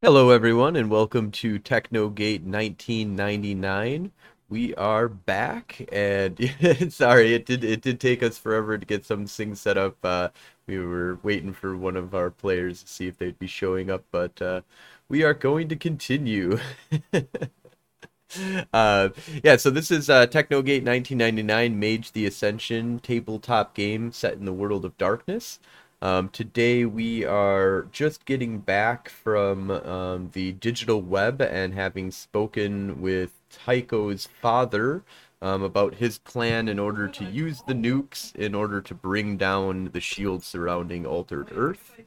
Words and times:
Hello, 0.00 0.30
everyone, 0.30 0.76
and 0.76 0.90
welcome 0.90 1.32
to 1.32 1.58
Technogate 1.58 2.42
1999. 2.42 4.12
We 4.48 4.72
are 4.76 5.08
back, 5.08 5.88
and 5.92 6.38
sorry, 6.92 7.34
it 7.34 7.44
did 7.46 7.64
it 7.64 7.80
did 7.82 7.98
take 7.98 8.22
us 8.22 8.38
forever 8.38 8.78
to 8.78 8.86
get 8.86 9.04
some 9.04 9.26
things 9.26 9.60
set 9.60 9.76
up. 9.76 9.96
Uh, 10.04 10.28
we 10.68 10.78
were 10.78 11.18
waiting 11.24 11.52
for 11.52 11.76
one 11.76 11.96
of 11.96 12.14
our 12.14 12.30
players 12.30 12.82
to 12.84 12.88
see 12.88 13.08
if 13.08 13.18
they'd 13.18 13.38
be 13.40 13.48
showing 13.48 13.90
up, 13.90 14.04
but 14.12 14.40
uh, 14.40 14.60
we 15.08 15.24
are 15.24 15.34
going 15.34 15.68
to 15.68 15.76
continue. 15.76 16.58
uh, 18.72 19.08
yeah, 19.42 19.56
so 19.56 19.70
this 19.70 19.90
is 19.90 20.08
uh, 20.10 20.26
Technogate 20.26 20.84
1999, 20.84 21.78
Mage 21.78 22.12
the 22.12 22.26
Ascension 22.26 23.00
tabletop 23.00 23.74
game 23.74 24.12
set 24.12 24.34
in 24.34 24.44
the 24.44 24.52
world 24.52 24.84
of 24.84 24.96
darkness. 24.98 25.58
Um, 26.00 26.28
today 26.28 26.84
we 26.84 27.24
are 27.24 27.88
just 27.90 28.24
getting 28.24 28.58
back 28.58 29.08
from 29.08 29.70
um, 29.70 30.30
the 30.32 30.52
digital 30.52 31.02
web 31.02 31.40
and 31.42 31.74
having 31.74 32.12
spoken 32.12 33.00
with 33.00 33.32
Tycho's 33.50 34.28
father 34.40 35.02
um, 35.42 35.64
about 35.64 35.94
his 35.94 36.18
plan 36.18 36.68
in 36.68 36.78
order 36.78 37.08
to 37.08 37.24
use 37.24 37.62
the 37.66 37.74
nukes 37.74 38.34
in 38.36 38.54
order 38.54 38.80
to 38.80 38.94
bring 38.94 39.36
down 39.36 39.90
the 39.92 40.00
shield 40.00 40.44
surrounding 40.44 41.04
Altered 41.04 41.48
Earth. 41.52 42.00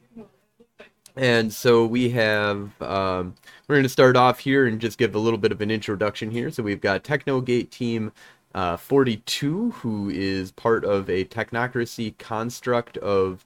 And 1.14 1.52
so 1.52 1.84
we 1.84 2.08
have, 2.10 2.80
um, 2.80 3.34
we're 3.68 3.74
going 3.74 3.82
to 3.82 3.90
start 3.90 4.16
off 4.16 4.38
here 4.38 4.66
and 4.66 4.80
just 4.80 4.96
give 4.96 5.14
a 5.14 5.18
little 5.18 5.38
bit 5.38 5.52
of 5.52 5.60
an 5.60 5.70
introduction 5.70 6.30
here. 6.30 6.50
So 6.50 6.62
we've 6.62 6.80
got 6.80 7.04
Technogate 7.04 7.70
Team 7.70 8.12
uh, 8.54 8.78
42, 8.78 9.72
who 9.72 10.08
is 10.08 10.50
part 10.50 10.86
of 10.86 11.10
a 11.10 11.26
technocracy 11.26 12.16
construct 12.16 12.96
of 12.98 13.44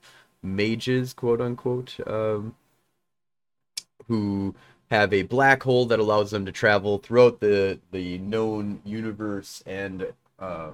mages, 0.55 1.13
quote 1.13 1.41
unquote, 1.41 1.97
um, 2.07 2.55
who 4.09 4.55
have 4.91 5.13
a 5.13 5.23
black 5.23 5.63
hole 5.63 5.87
that 5.87 5.99
allows 5.99 6.31
them 6.31 6.47
to 6.47 6.53
travel 6.53 6.99
throughout 6.99 7.41
the 7.41 7.79
the 7.93 8.19
known 8.19 8.81
universe 8.85 9.63
and 9.67 10.07
uh, 10.39 10.71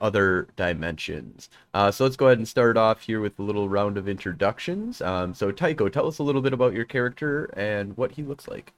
other 0.00 0.48
dimensions. 0.56 1.48
Uh, 1.74 1.90
so 1.90 2.04
let's 2.04 2.16
go 2.16 2.26
ahead 2.26 2.38
and 2.38 2.48
start 2.48 2.76
off 2.76 3.02
here 3.02 3.20
with 3.20 3.38
a 3.38 3.42
little 3.42 3.68
round 3.68 3.96
of 3.96 4.08
introductions. 4.08 5.00
Um, 5.00 5.34
so 5.34 5.50
Tycho, 5.50 5.88
tell 5.88 6.06
us 6.06 6.18
a 6.18 6.22
little 6.22 6.42
bit 6.42 6.52
about 6.52 6.72
your 6.72 6.84
character 6.84 7.50
and 7.56 7.96
what 7.96 8.12
he 8.12 8.22
looks 8.22 8.48
like. 8.48 8.72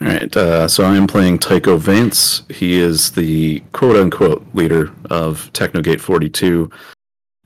All 0.00 0.08
right, 0.08 0.36
uh, 0.36 0.66
so 0.66 0.84
I 0.84 0.96
am 0.96 1.06
playing 1.06 1.38
Tycho 1.38 1.76
Vance. 1.76 2.42
He 2.48 2.74
is 2.80 3.12
the 3.12 3.60
quote 3.72 3.96
unquote 3.96 4.44
leader 4.52 4.92
of 5.10 5.52
Technogate 5.52 6.00
42. 6.00 6.70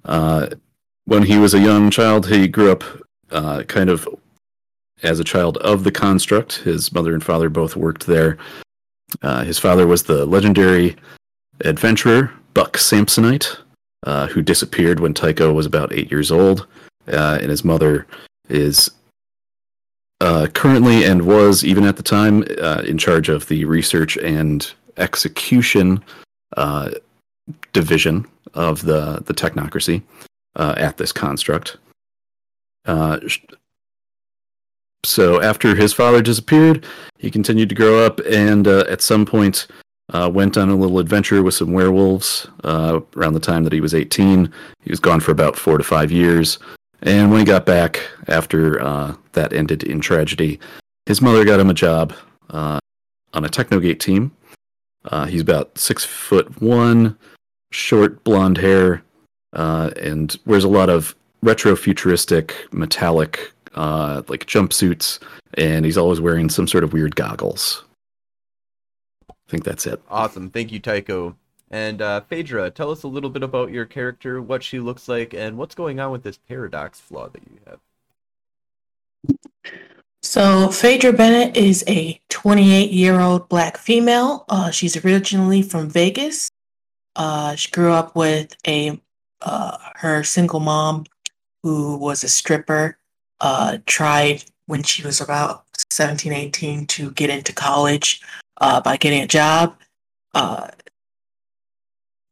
Uh, 0.06 0.48
when 1.04 1.22
he 1.22 1.38
was 1.38 1.54
a 1.54 1.60
young 1.60 1.90
child, 1.90 2.26
he 2.26 2.48
grew 2.48 2.72
up 2.72 2.84
uh, 3.30 3.62
kind 3.64 3.90
of 3.90 4.08
as 5.02 5.20
a 5.20 5.24
child 5.24 5.56
of 5.58 5.84
the 5.84 5.92
construct. 5.92 6.56
His 6.58 6.92
mother 6.92 7.12
and 7.12 7.22
father 7.22 7.48
both 7.48 7.76
worked 7.76 8.06
there. 8.06 8.38
Uh, 9.22 9.44
his 9.44 9.58
father 9.58 9.86
was 9.86 10.04
the 10.04 10.26
legendary 10.26 10.96
adventurer 11.60 12.32
Buck 12.54 12.76
Sampsonite, 12.76 13.58
uh, 14.04 14.26
who 14.28 14.42
disappeared 14.42 15.00
when 15.00 15.14
Tycho 15.14 15.52
was 15.52 15.66
about 15.66 15.92
eight 15.92 16.10
years 16.10 16.32
old, 16.32 16.66
uh, 17.08 17.38
and 17.40 17.50
his 17.50 17.64
mother 17.64 18.06
is 18.48 18.90
uh, 20.20 20.46
currently 20.54 21.04
and 21.04 21.26
was 21.26 21.64
even 21.64 21.84
at 21.84 21.96
the 21.96 22.02
time 22.02 22.44
uh, 22.60 22.82
in 22.86 22.98
charge 22.98 23.28
of 23.28 23.46
the 23.48 23.64
research 23.64 24.16
and 24.16 24.72
execution 24.96 26.02
division 27.72 28.26
of 28.54 28.82
the 28.82 29.22
the 29.26 29.34
technocracy 29.34 30.02
uh, 30.56 30.74
at 30.76 30.96
this 30.96 31.12
construct. 31.12 31.76
Uh, 32.86 33.20
so 35.04 35.40
after 35.40 35.74
his 35.74 35.92
father 35.92 36.22
disappeared, 36.22 36.84
he 37.18 37.30
continued 37.30 37.68
to 37.68 37.74
grow 37.74 38.04
up, 38.04 38.20
and 38.26 38.66
uh, 38.66 38.84
at 38.88 39.02
some 39.02 39.24
point 39.24 39.66
uh, 40.12 40.30
went 40.32 40.56
on 40.56 40.68
a 40.68 40.76
little 40.76 40.98
adventure 40.98 41.42
with 41.42 41.54
some 41.54 41.72
werewolves. 41.72 42.48
Uh, 42.64 43.00
around 43.16 43.34
the 43.34 43.40
time 43.40 43.64
that 43.64 43.72
he 43.72 43.80
was 43.80 43.94
18, 43.94 44.52
he 44.82 44.90
was 44.90 45.00
gone 45.00 45.20
for 45.20 45.30
about 45.30 45.56
four 45.56 45.78
to 45.78 45.84
five 45.84 46.10
years. 46.10 46.58
And 47.02 47.30
when 47.30 47.40
he 47.40 47.44
got 47.44 47.66
back 47.66 48.00
after 48.26 48.80
uh, 48.80 49.14
that 49.32 49.52
ended 49.52 49.82
in 49.82 50.00
tragedy, 50.00 50.58
his 51.04 51.20
mother 51.20 51.44
got 51.44 51.60
him 51.60 51.70
a 51.70 51.74
job 51.74 52.14
on 52.50 52.80
a 53.44 53.48
Technogate 53.48 54.00
team. 54.00 54.32
he's 55.28 55.42
about 55.42 55.76
six 55.76 56.04
foot 56.04 56.60
one, 56.60 57.16
short 57.70 58.22
blonde 58.24 58.58
hair, 58.58 59.02
uh, 59.52 59.90
and 60.00 60.36
wears 60.46 60.64
a 60.64 60.68
lot 60.68 60.88
of 60.88 61.14
retro 61.42 61.76
futuristic 61.76 62.66
metallic 62.72 63.52
uh, 63.74 64.22
like 64.28 64.46
jumpsuits, 64.46 65.18
and 65.54 65.84
he's 65.84 65.98
always 65.98 66.20
wearing 66.20 66.48
some 66.48 66.66
sort 66.66 66.84
of 66.84 66.92
weird 66.92 67.16
goggles. 67.16 67.84
I 69.30 69.34
think 69.48 69.64
that's 69.64 69.86
it. 69.86 70.00
Awesome, 70.10 70.50
thank 70.50 70.72
you, 70.72 70.80
Tycho. 70.80 71.36
And 71.70 72.00
uh, 72.00 72.20
Phaedra, 72.20 72.70
tell 72.70 72.90
us 72.90 73.02
a 73.02 73.08
little 73.08 73.30
bit 73.30 73.42
about 73.42 73.72
your 73.72 73.86
character, 73.86 74.40
what 74.40 74.62
she 74.62 74.78
looks 74.78 75.08
like, 75.08 75.34
and 75.34 75.58
what's 75.58 75.74
going 75.74 75.98
on 75.98 76.12
with 76.12 76.22
this 76.22 76.38
paradox 76.38 77.00
flaw 77.00 77.28
that 77.28 77.42
you 77.42 77.58
have. 77.66 77.80
So, 80.22 80.68
Phaedra 80.70 81.12
Bennett 81.12 81.56
is 81.56 81.84
a 81.86 82.20
28 82.28 82.90
year 82.90 83.20
old 83.20 83.48
black 83.48 83.78
female. 83.78 84.44
Uh, 84.48 84.70
she's 84.70 84.96
originally 85.04 85.62
from 85.62 85.88
Vegas. 85.88 86.50
Uh, 87.16 87.54
she 87.54 87.70
grew 87.70 87.92
up 87.92 88.14
with 88.14 88.54
a 88.66 89.00
uh, 89.40 89.78
her 89.96 90.22
single 90.22 90.60
mom, 90.60 91.04
who 91.62 91.96
was 91.96 92.22
a 92.22 92.28
stripper, 92.28 92.98
uh, 93.40 93.78
tried 93.86 94.44
when 94.66 94.82
she 94.82 95.02
was 95.02 95.20
about 95.20 95.64
17, 95.90 96.32
18 96.32 96.86
to 96.86 97.10
get 97.12 97.30
into 97.30 97.52
college 97.52 98.20
uh, 98.60 98.80
by 98.80 98.96
getting 98.96 99.22
a 99.22 99.26
job. 99.26 99.76
Uh, 100.34 100.68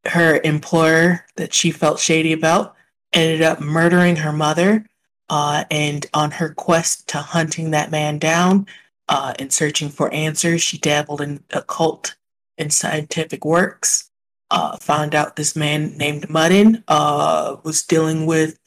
her 0.07 0.41
employer 0.45 1.25
that 1.37 1.55
she 1.55 1.71
felt 1.71 1.99
shady 1.99 2.33
about 2.33 2.75
ended 3.13 3.43
up 3.43 3.61
murdering 3.61 4.17
her 4.17 4.33
mother. 4.33 4.87
Uh, 5.31 5.65
and 5.71 6.07
on 6.13 6.31
her 6.31 6.53
quest 6.53 7.09
to 7.09 7.17
hunting 7.17 7.71
that 7.71 7.91
man 7.91 8.19
down 8.19 8.67
and 9.09 9.53
searching 9.53 9.89
for 9.89 10.13
answers, 10.13 10.61
she 10.61 10.77
dabbled 10.77 11.23
in 11.23 11.43
occult 11.51 12.15
and 12.59 12.73
scientific 12.73 13.45
works 13.45 14.11
uh, 14.51 14.77
found 14.79 15.15
out 15.15 15.37
this 15.37 15.57
man 15.57 15.97
named 15.97 16.29
Muddin 16.29 16.85
uh, 16.89 17.57
was 17.65 17.83
dealing 17.83 18.27
with 18.27 18.59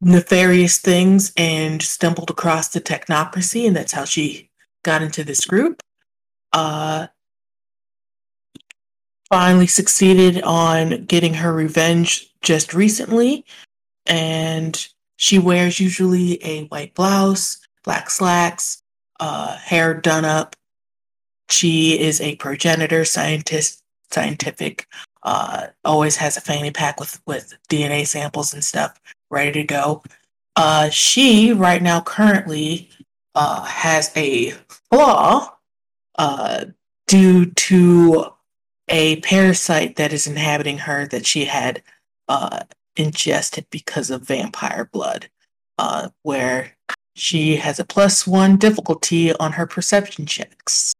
nefarious 0.00 0.78
things 0.78 1.32
and 1.36 1.82
stumbled 1.82 2.30
across 2.30 2.68
the 2.68 2.80
technocracy, 2.80 3.66
and 3.66 3.76
that's 3.76 3.92
how 3.92 4.04
she 4.04 4.50
got 4.82 5.02
into 5.02 5.24
this 5.24 5.44
group. 5.44 5.82
Uh, 6.52 7.08
finally 9.28 9.66
succeeded 9.66 10.40
on 10.42 11.04
getting 11.04 11.34
her 11.34 11.52
revenge 11.52 12.32
just 12.40 12.72
recently, 12.72 13.44
and 14.06 14.88
she 15.16 15.38
wears 15.38 15.80
usually 15.80 16.42
a 16.44 16.64
white 16.66 16.94
blouse, 16.94 17.58
black 17.84 18.08
slacks, 18.08 18.82
uh, 19.20 19.56
hair 19.56 19.94
done 19.94 20.24
up, 20.24 20.56
she 21.50 21.98
is 21.98 22.20
a 22.20 22.36
progenitor 22.36 23.04
scientist, 23.04 23.82
scientific. 24.10 24.86
Uh, 25.22 25.68
always 25.84 26.16
has 26.16 26.36
a 26.36 26.40
fanny 26.40 26.70
pack 26.70 27.00
with 27.00 27.20
with 27.26 27.54
DNA 27.68 28.06
samples 28.06 28.54
and 28.54 28.64
stuff 28.64 28.98
ready 29.30 29.52
to 29.52 29.64
go. 29.64 30.02
Uh, 30.56 30.88
she 30.90 31.52
right 31.52 31.82
now 31.82 32.00
currently 32.00 32.90
uh, 33.34 33.62
has 33.64 34.10
a 34.16 34.52
flaw 34.90 35.54
uh, 36.18 36.64
due 37.06 37.46
to 37.46 38.26
a 38.88 39.16
parasite 39.20 39.96
that 39.96 40.12
is 40.12 40.26
inhabiting 40.26 40.78
her 40.78 41.06
that 41.06 41.26
she 41.26 41.44
had 41.44 41.82
uh, 42.28 42.60
ingested 42.96 43.66
because 43.70 44.10
of 44.10 44.22
vampire 44.26 44.88
blood, 44.92 45.28
uh, 45.78 46.08
where 46.22 46.72
she 47.14 47.56
has 47.56 47.78
a 47.78 47.84
plus 47.84 48.26
one 48.26 48.56
difficulty 48.56 49.32
on 49.34 49.52
her 49.52 49.66
perception 49.66 50.26
checks. 50.26 50.94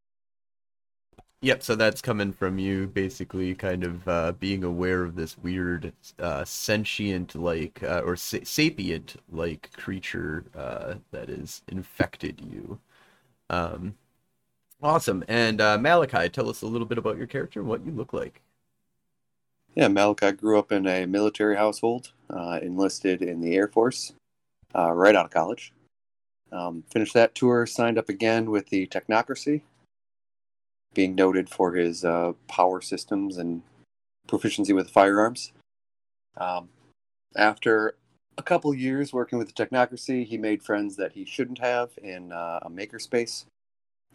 Yep, 1.41 1.63
so 1.63 1.75
that's 1.75 2.01
coming 2.01 2.33
from 2.33 2.59
you 2.59 2.87
basically 2.87 3.55
kind 3.55 3.85
of 3.85 4.05
uh, 4.09 4.31
being 4.33 4.65
aware 4.65 5.03
of 5.03 5.15
this 5.15 5.37
weird 5.37 5.93
uh, 6.19 6.43
sentient 6.43 7.33
like 7.33 7.81
uh, 7.81 8.01
or 8.03 8.17
sa- 8.17 8.43
sapient 8.43 9.15
like 9.31 9.71
creature 9.71 10.43
uh, 10.53 10.95
that 11.11 11.29
has 11.29 11.61
infected 11.69 12.41
you. 12.41 12.77
Um, 13.49 13.95
awesome. 14.83 15.23
And 15.29 15.61
uh, 15.61 15.77
Malachi, 15.77 16.27
tell 16.27 16.49
us 16.49 16.61
a 16.61 16.67
little 16.67 16.85
bit 16.85 16.97
about 16.97 17.17
your 17.17 17.27
character 17.27 17.61
and 17.61 17.69
what 17.69 17.85
you 17.85 17.93
look 17.93 18.11
like. 18.11 18.41
Yeah, 19.75 19.87
Malachi 19.87 20.33
grew 20.33 20.59
up 20.59 20.73
in 20.73 20.85
a 20.87 21.05
military 21.05 21.55
household, 21.55 22.11
uh, 22.29 22.59
enlisted 22.61 23.21
in 23.21 23.39
the 23.39 23.55
Air 23.55 23.69
Force 23.69 24.11
right 24.75 25.15
out 25.15 25.25
of 25.25 25.31
college. 25.31 25.71
Um, 26.51 26.83
finished 26.91 27.13
that 27.13 27.33
tour, 27.33 27.65
signed 27.65 27.97
up 27.97 28.09
again 28.09 28.51
with 28.51 28.67
the 28.69 28.87
Technocracy, 28.87 29.61
being 30.99 31.15
noted 31.15 31.49
for 31.49 31.75
his 31.75 32.03
uh, 32.03 32.33
power 32.49 32.81
systems 32.81 33.37
and 33.37 33.61
proficiency 34.27 34.73
with 34.73 34.89
firearms. 34.89 35.53
Um, 36.35 36.67
after 37.37 37.95
a 38.37 38.43
couple 38.43 38.73
years 38.73 39.13
working 39.13 39.39
with 39.39 39.47
the 39.47 39.65
technocracy, 39.65 40.25
he 40.25 40.37
made 40.37 40.61
friends 40.61 40.97
that 40.97 41.13
he 41.13 41.23
shouldn't 41.23 41.59
have 41.59 41.91
in 42.03 42.33
uh, 42.33 42.59
a 42.63 42.69
makerspace. 42.69 43.45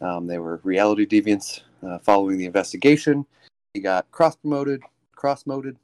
Um, 0.02 0.26
they 0.26 0.38
were 0.38 0.60
reality 0.62 1.06
deviants. 1.06 1.62
Uh, 1.82 1.98
following 2.00 2.36
the 2.36 2.44
investigation, 2.44 3.24
he 3.72 3.80
got 3.80 4.10
cross 4.10 4.36
promoted, 4.36 4.82
cross 5.16 5.46
moted 5.46 5.78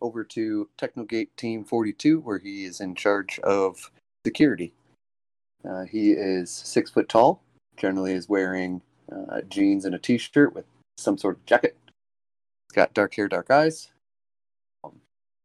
over 0.00 0.24
to 0.24 0.66
Technogate 0.78 1.36
Team 1.36 1.62
42, 1.62 2.20
where 2.20 2.38
he 2.38 2.64
is 2.64 2.80
in 2.80 2.94
charge 2.94 3.38
of 3.40 3.90
security. 4.24 4.72
Uh, 5.68 5.84
he 5.84 6.12
is 6.12 6.50
six 6.50 6.90
foot 6.90 7.10
tall, 7.10 7.42
generally 7.76 8.14
is 8.14 8.30
wearing 8.30 8.80
uh, 9.12 9.40
jeans 9.48 9.84
and 9.84 9.94
a 9.94 9.98
t 9.98 10.18
shirt 10.18 10.54
with 10.54 10.64
some 10.96 11.18
sort 11.18 11.36
of 11.36 11.46
jacket. 11.46 11.76
He's 12.68 12.74
got 12.74 12.94
dark 12.94 13.14
hair, 13.14 13.28
dark 13.28 13.50
eyes. 13.50 13.88
Um, 14.84 15.00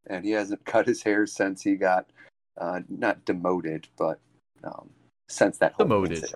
and 0.07 0.25
he 0.25 0.31
hasn't 0.31 0.65
cut 0.65 0.87
his 0.87 1.03
hair 1.03 1.25
since 1.25 1.61
he 1.63 1.75
got 1.75 2.07
uh, 2.57 2.81
not 2.89 3.25
demoted, 3.25 3.87
but 3.97 4.19
um, 4.63 4.89
since 5.27 5.57
that 5.57 5.73
whole 5.73 5.85
Demoted. 5.87 6.33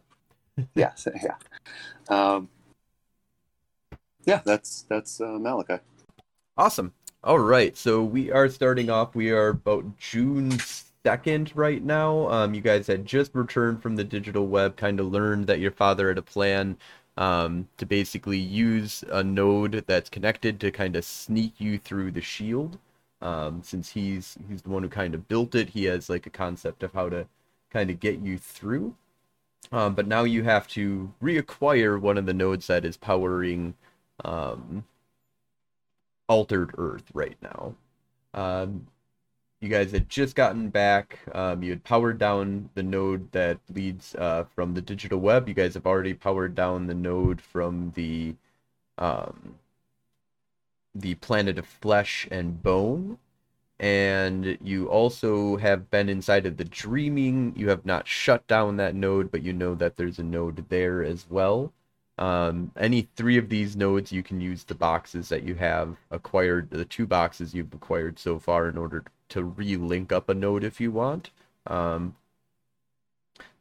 yeah, 0.76 0.94
so- 0.96 1.12
yeah, 1.24 1.36
um, 2.10 2.50
yeah. 4.26 4.42
That's 4.44 4.84
that's 4.90 5.22
uh, 5.22 5.38
Malachi. 5.40 5.80
Awesome. 6.58 6.94
All 7.24 7.40
right, 7.40 7.76
so 7.76 8.04
we 8.04 8.32
are 8.32 8.48
starting 8.48 8.90
off. 8.90 9.16
We 9.16 9.32
are 9.32 9.50
about 9.50 9.98
June 9.98 10.52
2nd 11.04 11.52
right 11.56 11.84
now. 11.84 12.30
Um, 12.30 12.54
you 12.54 12.62
guys 12.62 12.88
had 12.88 13.06
just 13.06 13.34
returned 13.36 13.82
from 13.82 13.96
the 13.96 14.04
digital 14.04 14.48
web, 14.48 14.78
kind 14.78 15.00
of 15.00 15.08
learned 15.08 15.48
that 15.48 15.60
your 15.60 15.72
father 15.72 16.08
had 16.10 16.18
a 16.18 16.22
plan 16.22 16.78
um, 17.18 17.68
to 17.78 17.86
basically 17.86 18.38
use 18.38 19.04
a 19.10 19.24
node 19.24 19.84
that's 19.88 20.10
connected 20.10 20.60
to 20.60 20.72
kind 20.72 20.96
of 20.96 21.04
sneak 21.04 21.60
you 21.60 21.78
through 21.78 22.12
the 22.12 22.22
shield. 22.22 22.78
Um, 23.22 23.62
since 23.64 23.90
he's 23.92 24.38
he's 24.48 24.62
the 24.62 24.70
one 24.70 24.84
who 24.84 24.90
kind 24.90 25.16
of 25.16 25.28
built 25.28 25.56
it, 25.56 25.70
he 25.70 25.86
has 25.86 26.10
like 26.10 26.28
a 26.28 26.32
concept 26.32 26.84
of 26.84 26.94
how 26.94 27.10
to 27.10 27.28
kind 27.72 27.90
of 27.90 28.00
get 28.00 28.20
you 28.20 28.38
through. 28.38 28.96
Um, 29.72 29.96
but 29.96 30.08
now 30.08 30.24
you 30.24 30.44
have 30.44 30.68
to 30.70 31.14
reacquire 31.22 32.00
one 32.00 32.18
of 32.18 32.26
the 32.26 32.34
nodes 32.34 32.68
that 32.68 32.86
is 32.86 32.98
powering 32.98 33.74
um, 34.24 34.86
altered 36.30 36.74
Earth 36.78 37.06
right 37.14 37.38
now. 37.42 37.76
Um, 38.34 38.88
you 39.60 39.70
guys 39.70 39.92
had 39.92 40.10
just 40.10 40.36
gotten 40.36 40.70
back. 40.70 41.20
Um, 41.34 41.64
you 41.64 41.72
had 41.72 41.84
powered 41.84 42.18
down 42.20 42.70
the 42.76 42.84
node 42.84 43.32
that 43.32 43.60
leads 43.74 44.16
uh, 44.16 44.46
from 44.56 44.74
the 44.74 44.82
digital 44.82 45.20
web. 45.20 45.48
You 45.48 45.54
guys 45.56 45.74
have 45.74 45.88
already 45.88 46.14
powered 46.14 46.56
down 46.56 46.88
the 46.88 46.94
node 46.94 47.42
from 47.42 47.92
the 47.96 48.36
um, 48.98 49.56
the 50.94 51.16
planet 51.16 51.58
of 51.60 51.66
flesh 51.66 52.28
and 52.32 52.62
bone. 52.62 53.18
And 53.80 54.58
you 54.64 54.88
also 54.90 55.58
have 55.58 55.92
been 55.92 56.10
inside 56.10 56.46
of 56.48 56.58
the 56.58 56.64
dreaming. 56.66 57.54
You 57.56 57.70
have 57.70 57.86
not 57.86 58.08
shut 58.08 58.48
down 58.48 58.78
that 58.78 58.96
node, 58.96 59.32
but 59.32 59.44
you 59.44 59.54
know 59.54 59.76
that 59.76 59.98
there's 59.98 60.20
a 60.20 60.24
node 60.24 60.68
there 60.70 61.04
as 61.04 61.28
well. 61.30 61.74
Um, 62.18 62.72
any 62.78 63.08
three 63.16 63.38
of 63.38 63.50
these 63.50 63.76
nodes, 63.76 64.12
you 64.12 64.24
can 64.24 64.42
use 64.42 64.64
the 64.64 64.76
boxes 64.76 65.30
that 65.30 65.44
you 65.44 65.56
have 65.56 65.98
acquired, 66.10 66.70
the 66.72 66.86
two 66.86 67.06
boxes 67.06 67.54
you've 67.54 67.74
acquired 67.74 68.18
so 68.18 68.40
far, 68.40 68.68
in 68.68 68.78
order 68.78 69.04
to 69.30 69.44
re-link 69.44 70.12
up 70.12 70.30
a 70.30 70.34
node 70.34 70.64
if 70.64 70.82
you 70.82 70.92
want. 70.92 71.30
Um, 71.68 72.16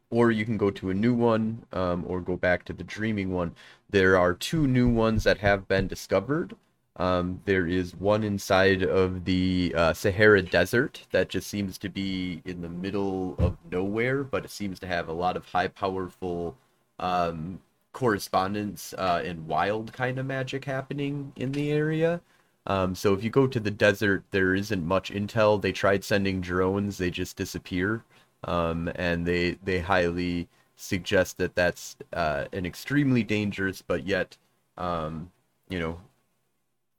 or 0.09 0.31
you 0.31 0.45
can 0.45 0.57
go 0.57 0.71
to 0.71 0.89
a 0.89 0.93
new 0.93 1.13
one, 1.13 1.65
um, 1.73 2.03
or 2.07 2.21
go 2.21 2.37
back 2.37 2.63
to 2.65 2.73
the 2.73 2.83
dreaming 2.83 3.31
one. 3.31 3.53
There 3.89 4.17
are 4.17 4.33
two 4.33 4.65
new 4.65 4.87
ones 4.87 5.23
that 5.25 5.39
have 5.39 5.67
been 5.67 5.87
discovered. 5.87 6.55
Um, 6.95 7.41
there 7.45 7.67
is 7.67 7.95
one 7.95 8.23
inside 8.23 8.81
of 8.81 9.25
the 9.25 9.73
uh, 9.77 9.93
Sahara 9.93 10.41
Desert 10.41 11.05
that 11.11 11.29
just 11.29 11.47
seems 11.47 11.77
to 11.79 11.89
be 11.89 12.41
in 12.43 12.61
the 12.61 12.69
middle 12.69 13.35
of 13.37 13.57
nowhere, 13.71 14.23
but 14.23 14.45
it 14.45 14.51
seems 14.51 14.79
to 14.79 14.87
have 14.87 15.07
a 15.07 15.13
lot 15.13 15.37
of 15.37 15.45
high 15.45 15.67
powerful 15.67 16.57
um, 16.97 17.59
correspondence 17.97 18.93
uh, 18.99 19.23
and 19.25 19.47
wild 19.47 19.91
kind 19.91 20.19
of 20.19 20.25
magic 20.27 20.63
happening 20.65 21.33
in 21.35 21.51
the 21.51 21.71
area. 21.71 22.21
Um, 22.67 22.93
so 22.93 23.15
if 23.15 23.23
you 23.23 23.31
go 23.31 23.47
to 23.47 23.59
the 23.59 23.71
desert, 23.71 24.23
there 24.29 24.53
isn't 24.53 24.85
much 24.85 25.09
intel. 25.11 25.59
They 25.59 25.71
tried 25.71 26.03
sending 26.03 26.39
drones, 26.39 26.99
they 26.99 27.09
just 27.09 27.37
disappear, 27.37 28.03
um, 28.43 28.91
and 28.93 29.25
they 29.25 29.57
they 29.63 29.79
highly 29.79 30.47
suggest 30.75 31.39
that 31.39 31.55
that's 31.55 31.95
uh, 32.13 32.45
an 32.53 32.67
extremely 32.67 33.23
dangerous, 33.23 33.81
but 33.81 34.05
yet, 34.05 34.37
um, 34.77 35.31
you 35.67 35.79
know, 35.79 35.99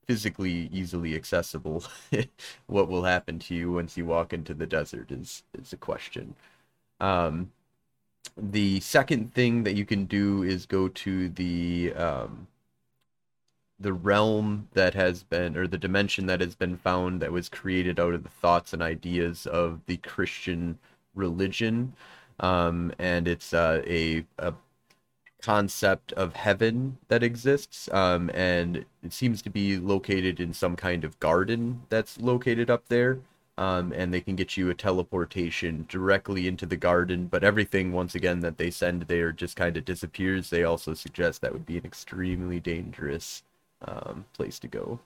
physically 0.09 0.69
easily 0.73 1.15
accessible. 1.15 1.85
what 2.67 2.89
will 2.89 3.05
happen 3.05 3.39
to 3.39 3.55
you 3.55 3.71
once 3.71 3.97
you 3.97 4.05
walk 4.05 4.33
into 4.33 4.53
the 4.53 4.67
desert 4.67 5.12
is 5.12 5.45
is 5.62 5.73
a 5.73 5.77
question. 5.77 6.35
Um, 7.00 7.53
the 8.37 8.81
second 8.81 9.35
thing 9.35 9.65
that 9.65 9.75
you 9.75 9.85
can 9.85 10.05
do 10.05 10.43
is 10.43 10.67
go 10.67 10.88
to 10.88 11.29
the 11.31 11.93
um, 11.94 12.47
the 13.81 13.93
realm 13.93 14.69
that 14.73 14.94
has 14.94 15.23
been 15.23 15.56
or 15.56 15.67
the 15.67 15.79
dimension 15.79 16.26
that 16.26 16.41
has 16.41 16.55
been 16.55 16.76
found 16.76 17.20
that 17.20 17.32
was 17.32 17.49
created 17.49 18.00
out 18.00 18.15
of 18.15 18.25
the 18.25 18.29
thoughts 18.29 18.73
and 18.73 18.82
ideas 18.82 19.47
of 19.47 19.81
the 19.87 19.97
Christian 19.99 20.79
religion. 21.15 21.93
Um, 22.41 22.93
and 22.99 23.29
it's 23.29 23.53
uh, 23.53 23.82
a, 23.87 24.25
a 24.38 24.55
concept 25.43 26.12
of 26.12 26.35
heaven 26.35 26.99
that 27.09 27.23
exists 27.23 27.88
um, 27.93 28.31
and 28.35 28.85
it 29.05 29.12
seems 29.12 29.41
to 29.43 29.50
be 29.50 29.79
located 29.79 30.41
in 30.41 30.53
some 30.53 30.75
kind 30.75 31.05
of 31.05 31.19
garden 31.21 31.82
that's 31.88 32.21
located 32.21 32.71
up 32.71 32.88
there 32.88 33.21
um, 33.59 33.93
and 33.93 34.15
they 34.15 34.21
can 34.21 34.37
get 34.37 34.57
you 34.57 34.71
a 34.71 34.75
teleportation 34.75 35.85
directly 35.89 36.47
into 36.47 36.65
the 36.65 36.77
garden. 36.77 37.27
But 37.27 37.43
everything, 37.43 37.93
once 37.93 38.15
again, 38.15 38.39
that 38.41 38.57
they 38.57 38.71
send 38.71 39.03
there 39.03 39.33
just 39.33 39.57
kind 39.57 39.77
of 39.77 39.85
disappears. 39.85 40.49
They 40.49 40.63
also 40.63 40.95
suggest 40.95 41.41
that 41.41 41.53
would 41.53 41.67
be 41.67 41.77
an 41.77 41.85
extremely 41.85 42.61
dangerous 42.61 43.43
um, 43.85 44.27
place 44.33 44.61
to 44.61 44.69
go. 44.69 45.01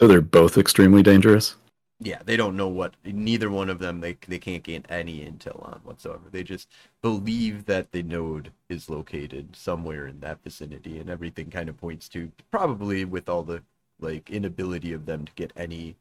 So 0.00 0.08
they're 0.08 0.22
both 0.22 0.56
extremely 0.56 1.02
dangerous. 1.02 1.56
Yeah, 2.02 2.20
they 2.24 2.38
don't 2.38 2.56
know 2.56 2.68
what. 2.68 2.94
Neither 3.04 3.50
one 3.50 3.68
of 3.68 3.78
them 3.78 4.00
they 4.00 4.16
they 4.26 4.38
can't 4.38 4.62
gain 4.62 4.86
any 4.88 5.20
intel 5.20 5.62
on 5.62 5.80
whatsoever. 5.84 6.22
They 6.30 6.42
just 6.42 6.68
believe 7.02 7.66
that 7.66 7.92
the 7.92 8.02
node 8.02 8.50
is 8.70 8.88
located 8.88 9.54
somewhere 9.54 10.06
in 10.06 10.20
that 10.20 10.42
vicinity, 10.42 10.98
and 10.98 11.10
everything 11.10 11.50
kind 11.50 11.68
of 11.68 11.76
points 11.76 12.08
to 12.10 12.32
probably 12.50 13.04
with 13.04 13.28
all 13.28 13.42
the 13.42 13.62
like 14.00 14.30
inability 14.30 14.94
of 14.94 15.04
them 15.04 15.26
to 15.26 15.32
get 15.34 15.52
any 15.54 15.96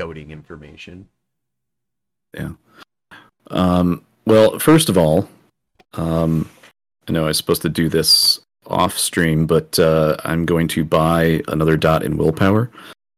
scouting 0.00 0.30
information. 0.30 1.06
Yeah. 2.32 2.52
Um, 3.50 4.04
well, 4.24 4.58
first 4.58 4.88
of 4.88 4.96
all, 4.96 5.28
um, 5.92 6.48
I 7.06 7.12
know 7.12 7.24
I 7.24 7.28
was 7.28 7.36
supposed 7.36 7.62
to 7.62 7.68
do 7.68 7.90
this 7.90 8.40
off 8.66 8.96
stream, 8.96 9.46
but 9.46 9.78
uh, 9.78 10.16
I'm 10.24 10.46
going 10.46 10.68
to 10.68 10.84
buy 10.84 11.42
another 11.48 11.76
dot 11.76 12.02
in 12.02 12.16
willpower. 12.16 12.70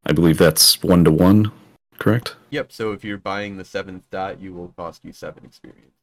I 0.06 0.12
believe 0.12 0.38
that's 0.38 0.82
one 0.82 1.04
to 1.04 1.12
one, 1.12 1.52
correct? 1.98 2.34
Yep. 2.50 2.72
So 2.72 2.90
if 2.90 3.04
you're 3.04 3.18
buying 3.18 3.58
the 3.58 3.64
seventh 3.64 4.02
dot, 4.10 4.40
you 4.40 4.52
will 4.52 4.74
cost 4.76 5.04
you 5.04 5.12
seven 5.12 5.44
experience. 5.44 5.94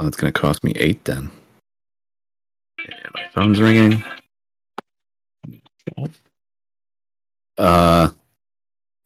Oh, 0.00 0.04
that's 0.04 0.16
going 0.16 0.32
to 0.32 0.40
cost 0.40 0.64
me 0.64 0.72
eight 0.76 1.04
then. 1.04 1.30
And 2.78 3.12
my 3.14 3.28
phone's 3.32 3.60
ringing. 3.60 4.02
Uh, 7.58 8.08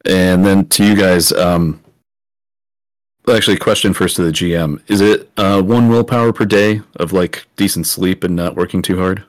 and 0.04 0.44
then 0.44 0.66
to 0.70 0.84
you 0.84 0.96
guys, 0.96 1.32
um, 1.32 1.80
actually, 3.28 3.56
question 3.56 3.92
first 3.94 4.16
to 4.16 4.22
the 4.22 4.32
GM: 4.32 4.80
Is 4.88 5.00
it 5.00 5.30
uh, 5.36 5.62
one 5.62 5.88
willpower 5.88 6.32
per 6.32 6.44
day 6.44 6.82
of 6.96 7.12
like 7.12 7.46
decent 7.56 7.86
sleep 7.86 8.24
and 8.24 8.34
not 8.36 8.56
working 8.56 8.82
too 8.82 8.98
hard? 8.98 9.24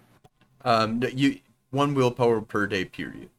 Um, 0.62 1.02
you 1.14 1.40
one 1.72 1.94
willpower 1.94 2.42
per 2.42 2.68
day. 2.68 2.86
Period. 2.86 3.30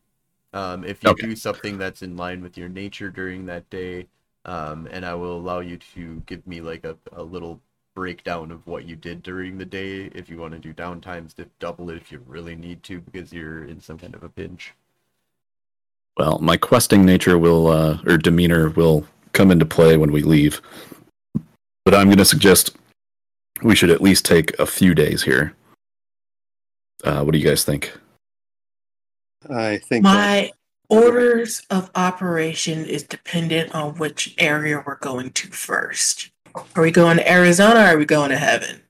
Um, 0.55 0.85
if 0.85 1.05
you 1.05 1.13
Okay. 1.13 1.29
do 1.29 1.37
something 1.37 1.79
that's 1.79 2.03
in 2.03 2.17
line 2.17 2.43
with 2.43 2.59
your 2.59 2.69
nature 2.71 3.11
during 3.11 3.47
that 3.47 3.69
day, 3.71 4.09
um, 4.47 4.89
and 4.91 5.05
I 5.07 5.15
will 5.15 5.37
allow 5.39 5.61
you 5.61 5.79
to 5.79 6.23
give 6.27 6.47
me 6.47 6.61
like 6.63 6.85
a, 6.85 6.99
a 7.13 7.23
little 7.23 7.63
breakdown 7.95 8.51
of 8.53 8.67
what 8.67 8.87
you 8.87 8.97
did 8.97 9.23
during 9.23 9.59
the 9.59 9.65
day. 9.67 10.07
If 10.15 10.29
you 10.31 10.39
want 10.39 10.55
to 10.55 10.61
do 10.61 10.75
downtimes, 10.75 11.35
to 11.37 11.49
double 11.61 11.91
it 11.91 11.97
if 11.99 12.13
you 12.13 12.21
really 12.27 12.57
need 12.57 12.83
to 12.85 13.01
because 13.01 13.33
you're 13.33 13.65
in 13.65 13.81
some 13.81 13.99
kind 13.99 14.15
of 14.15 14.23
a 14.25 14.29
pinch. 14.31 14.75
Well, 16.17 16.39
my 16.39 16.57
questing 16.57 17.05
nature 17.05 17.39
will 17.39 17.67
uh, 17.69 17.99
or 18.07 18.17
demeanor 18.17 18.71
will 18.71 19.07
come 19.33 19.51
into 19.51 19.67
play 19.67 19.97
when 19.97 20.13
we 20.13 20.23
leave. 20.23 20.63
But 21.85 21.95
I'm 21.95 22.07
going 22.07 22.19
to 22.19 22.25
suggest 22.25 22.77
we 23.63 23.75
should 23.77 23.91
at 23.91 24.01
least 24.01 24.25
take 24.25 24.59
a 24.59 24.67
few 24.67 24.95
days 24.95 25.23
here. 25.23 25.55
Uh, 27.05 27.23
what 27.23 27.33
do 27.33 27.39
you 27.39 27.47
guys 27.47 27.65
think? 27.65 27.93
I 29.49 29.79
think 29.79 30.05
that, 30.05 30.13
My 30.15 30.53
orders 30.89 31.63
of 31.71 31.91
operation 31.95 32.85
is 32.87 33.03
dependent 33.03 33.75
on 33.75 33.95
which 33.97 34.35
area 34.39 34.83
we're 34.85 34.97
going 34.97 35.31
to 35.33 35.49
first. 35.49 36.31
Are 36.75 36.83
we 36.83 36.91
going 36.91 37.19
to 37.19 37.31
Arizona 37.31 37.81
or 37.81 37.83
are 37.95 37.99
we 37.99 38.07
going 38.07 38.31
to 38.31 38.39
heaven? 38.39 38.81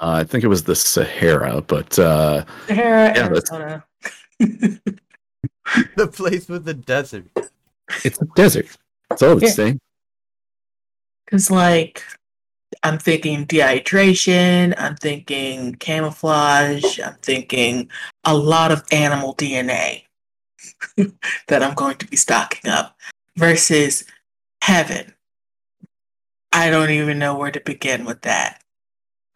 Uh, 0.00 0.20
I 0.20 0.24
think 0.24 0.42
it 0.42 0.48
was 0.48 0.64
the 0.64 0.74
Sahara, 0.74 1.62
but 1.62 1.96
uh, 1.98 2.44
Sahara, 2.66 3.14
Yeah, 3.14 3.26
Arizona. 3.26 3.84
the 5.96 6.08
place 6.08 6.48
with 6.48 6.64
the 6.64 6.74
desert. 6.74 7.26
it's 8.04 8.20
a 8.20 8.24
desert. 8.36 8.66
That's 9.08 9.22
all 9.22 9.34
it's 9.34 9.42
Yeah. 9.42 9.50
saying. 9.50 9.80
Because, 11.24 11.50
like, 11.50 12.02
I'm 12.82 12.98
thinking 12.98 13.46
dehydration, 13.46 14.74
I'm 14.76 14.96
thinking 14.96 15.76
camouflage, 15.76 16.98
I'm 17.00 17.16
thinking 17.22 17.90
a 18.24 18.34
lot 18.36 18.72
of 18.72 18.82
animal 18.90 19.34
DNA 19.34 20.04
that 21.48 21.62
I'm 21.62 21.74
going 21.74 21.96
to 21.98 22.06
be 22.06 22.16
stocking 22.16 22.70
up 22.70 22.98
versus 23.36 24.04
heaven. 24.62 25.14
I 26.52 26.70
don't 26.70 26.90
even 26.90 27.18
know 27.18 27.36
where 27.36 27.50
to 27.50 27.60
begin 27.60 28.04
with 28.04 28.22
that. 28.22 28.62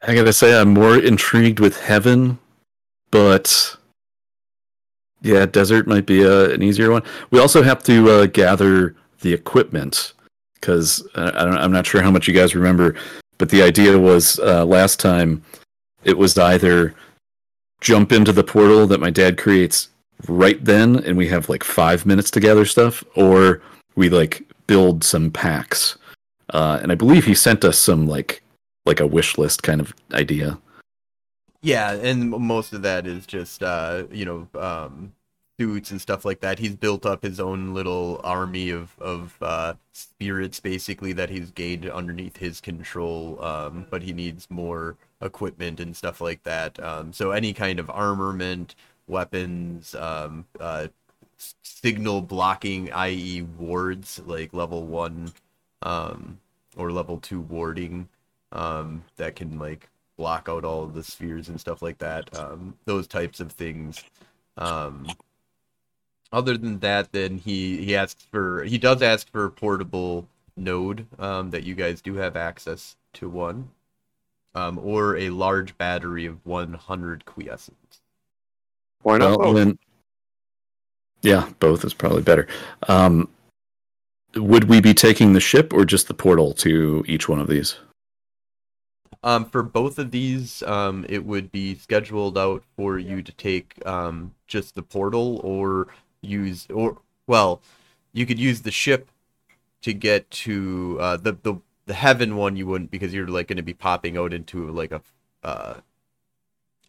I 0.03 0.15
gotta 0.15 0.33
say, 0.33 0.59
I'm 0.59 0.75
more 0.75 0.99
intrigued 0.99 1.61
with 1.61 1.81
heaven, 1.81 2.39
but 3.11 3.77
yeah, 5.27 5.45
desert 5.45 5.87
might 5.87 6.07
be 6.07 6.23
a, 6.23 6.51
an 6.51 6.63
easier 6.63 6.91
one. 6.91 7.03
We 7.31 7.41
also 7.41 7.63
have 7.63 7.83
to 7.85 8.11
uh, 8.11 8.27
gather 8.27 8.95
the 9.21 9.33
equipment 9.33 10.13
because 10.55 11.07
uh, 11.17 11.33
I 11.35 11.65
I'm 11.65 11.73
not 11.73 11.87
sure 11.87 12.01
how 12.01 12.11
much 12.11 12.29
you 12.29 12.35
guys 12.35 12.55
remember, 12.55 12.95
but 13.39 13.51
the 13.51 13.63
idea 13.63 13.99
was 13.99 14.39
uh, 14.39 14.65
last 14.65 15.01
time 15.01 15.43
it 16.05 16.17
was 16.17 16.39
either 16.39 16.95
jump 17.81 18.13
into 18.13 18.33
the 18.33 18.45
portal 18.45 18.87
that 18.87 19.01
my 19.01 19.11
dad 19.11 19.37
creates 19.37 19.89
right 20.29 20.65
then, 20.65 20.97
and 21.05 21.17
we 21.17 21.29
have 21.29 21.49
like 21.49 21.65
five 21.65 22.07
minutes 22.07 22.31
to 22.33 22.41
gather 22.41 22.65
stuff, 22.65 23.05
or 23.17 23.61
we 23.97 24.09
like 24.09 24.43
build 24.67 25.03
some 25.03 25.31
packs. 25.31 25.99
Uh, 26.51 26.79
and 26.81 26.93
I 26.93 26.95
believe 26.95 27.25
he 27.25 27.35
sent 27.35 27.65
us 27.65 27.79
some 27.79 28.07
like 28.07 28.43
like 28.87 29.01
a 29.01 29.07
wish 29.07 29.37
list 29.37 29.65
kind 29.65 29.81
of 29.81 29.93
idea. 30.13 30.59
Yeah, 31.63 31.95
and 31.95 32.31
most 32.31 32.73
of 32.73 32.83
that 32.83 33.07
is 33.09 33.27
just 33.27 33.63
uh, 33.63 34.05
you 34.13 34.25
know 34.25 34.49
um, 34.61 35.13
suits 35.59 35.91
and 35.91 36.01
stuff 36.01 36.25
like 36.25 36.41
that. 36.41 36.59
He's 36.59 36.77
built 36.77 37.07
up 37.07 37.23
his 37.23 37.41
own 37.41 37.75
little 37.75 38.21
army 38.25 38.71
of 38.71 38.99
of 38.99 39.37
uh, 39.41 39.75
spirits, 39.93 40.61
basically 40.61 41.13
that 41.15 41.31
he's 41.31 41.51
gained 41.51 41.89
underneath 41.89 42.37
his 42.39 42.61
control. 42.61 43.43
Um, 43.43 43.87
but 43.91 44.03
he 44.03 44.13
needs 44.13 44.51
more 44.51 44.97
equipment 45.21 45.81
and 45.81 45.97
stuff 45.97 46.21
like 46.21 46.43
that. 46.45 46.83
Um, 46.83 47.13
so 47.13 47.31
any 47.31 47.53
kind 47.53 47.79
of 47.79 47.91
armament, 47.91 48.75
weapons, 49.07 49.95
um, 49.95 50.47
uh, 50.61 50.89
signal 51.63 52.23
blocking, 52.23 52.93
i.e., 52.93 53.43
wards 53.43 54.21
like 54.27 54.53
level 54.55 54.87
one 54.87 55.33
um, 55.83 56.39
or 56.77 56.91
level 56.93 57.19
two 57.19 57.41
warding 57.41 58.09
um, 58.53 59.05
that 59.17 59.37
can 59.37 59.59
like 59.59 59.89
block 60.17 60.49
out 60.49 60.65
all 60.65 60.87
the 60.87 61.03
spheres 61.03 61.49
and 61.49 61.61
stuff 61.61 61.83
like 61.83 61.99
that. 61.99 62.37
Um, 62.37 62.75
those 62.85 63.07
types 63.07 63.41
of 63.41 63.53
things. 63.53 64.03
Um, 64.57 65.07
other 66.33 66.57
than 66.57 66.81
that, 66.81 67.13
then 67.13 67.39
he 67.39 67.85
he 67.85 67.97
asks 67.97 68.27
for 68.31 68.65
he 68.65 68.79
does 68.79 69.03
ask 69.03 69.31
for 69.31 69.45
a 69.45 69.51
portable 69.51 70.29
node 70.57 71.07
um, 71.19 71.51
that 71.51 71.65
you 71.65 71.75
guys 71.75 72.01
do 72.01 72.15
have 72.15 72.37
access 72.37 72.97
to 73.15 73.29
one, 73.29 73.71
um, 74.55 74.79
or 74.79 75.17
a 75.17 75.31
large 75.31 75.77
battery 75.79 76.27
of 76.27 76.45
100 76.45 77.25
Quintessence. 77.25 78.01
Why 79.03 79.19
not? 79.19 79.39
Well, 79.39 79.53
then, 79.53 79.79
yeah, 81.23 81.51
both 81.59 81.85
is 81.85 81.95
probably 81.95 82.23
better. 82.23 82.47
Um, 82.89 83.29
would 84.35 84.65
we 84.65 84.81
be 84.81 84.95
taking 84.95 85.33
the 85.33 85.41
ship 85.41 85.73
or 85.73 85.85
just 85.85 86.09
the 86.09 86.15
portal 86.15 86.53
to 86.55 87.05
each 87.07 87.29
one 87.29 87.39
of 87.39 87.49
these? 87.49 87.77
Um, 89.23 89.45
for 89.45 89.63
both 89.63 89.99
of 89.99 90.11
these, 90.11 90.63
um, 90.63 91.05
it 91.09 91.25
would 91.25 91.51
be 91.51 91.75
scheduled 91.75 92.39
out 92.39 92.63
for 92.77 92.99
you 92.99 93.23
to 93.23 93.33
take 93.33 93.75
um, 93.87 94.35
just 94.47 94.75
the 94.75 94.83
portal 94.83 95.41
or 95.43 95.89
use 96.27 96.67
or 96.73 96.99
well, 97.27 97.61
you 98.13 98.27
could 98.27 98.39
use 98.39 98.63
the 98.63 98.71
ship 98.71 99.11
to 99.83 99.93
get 99.93 100.31
to 100.31 100.99
uh, 101.01 101.17
the 101.17 101.33
the 101.33 101.55
the 101.87 101.95
heaven 101.95 102.37
one. 102.37 102.57
You 102.57 102.67
wouldn't 102.67 102.91
because 102.91 103.15
you're 103.15 103.29
like 103.29 103.49
going 103.49 103.57
to 103.57 103.63
be 103.63 103.75
popping 103.75 104.17
out 104.17 104.33
into 104.33 104.71
like 104.71 104.93
a 104.93 105.03
uh, 105.43 105.75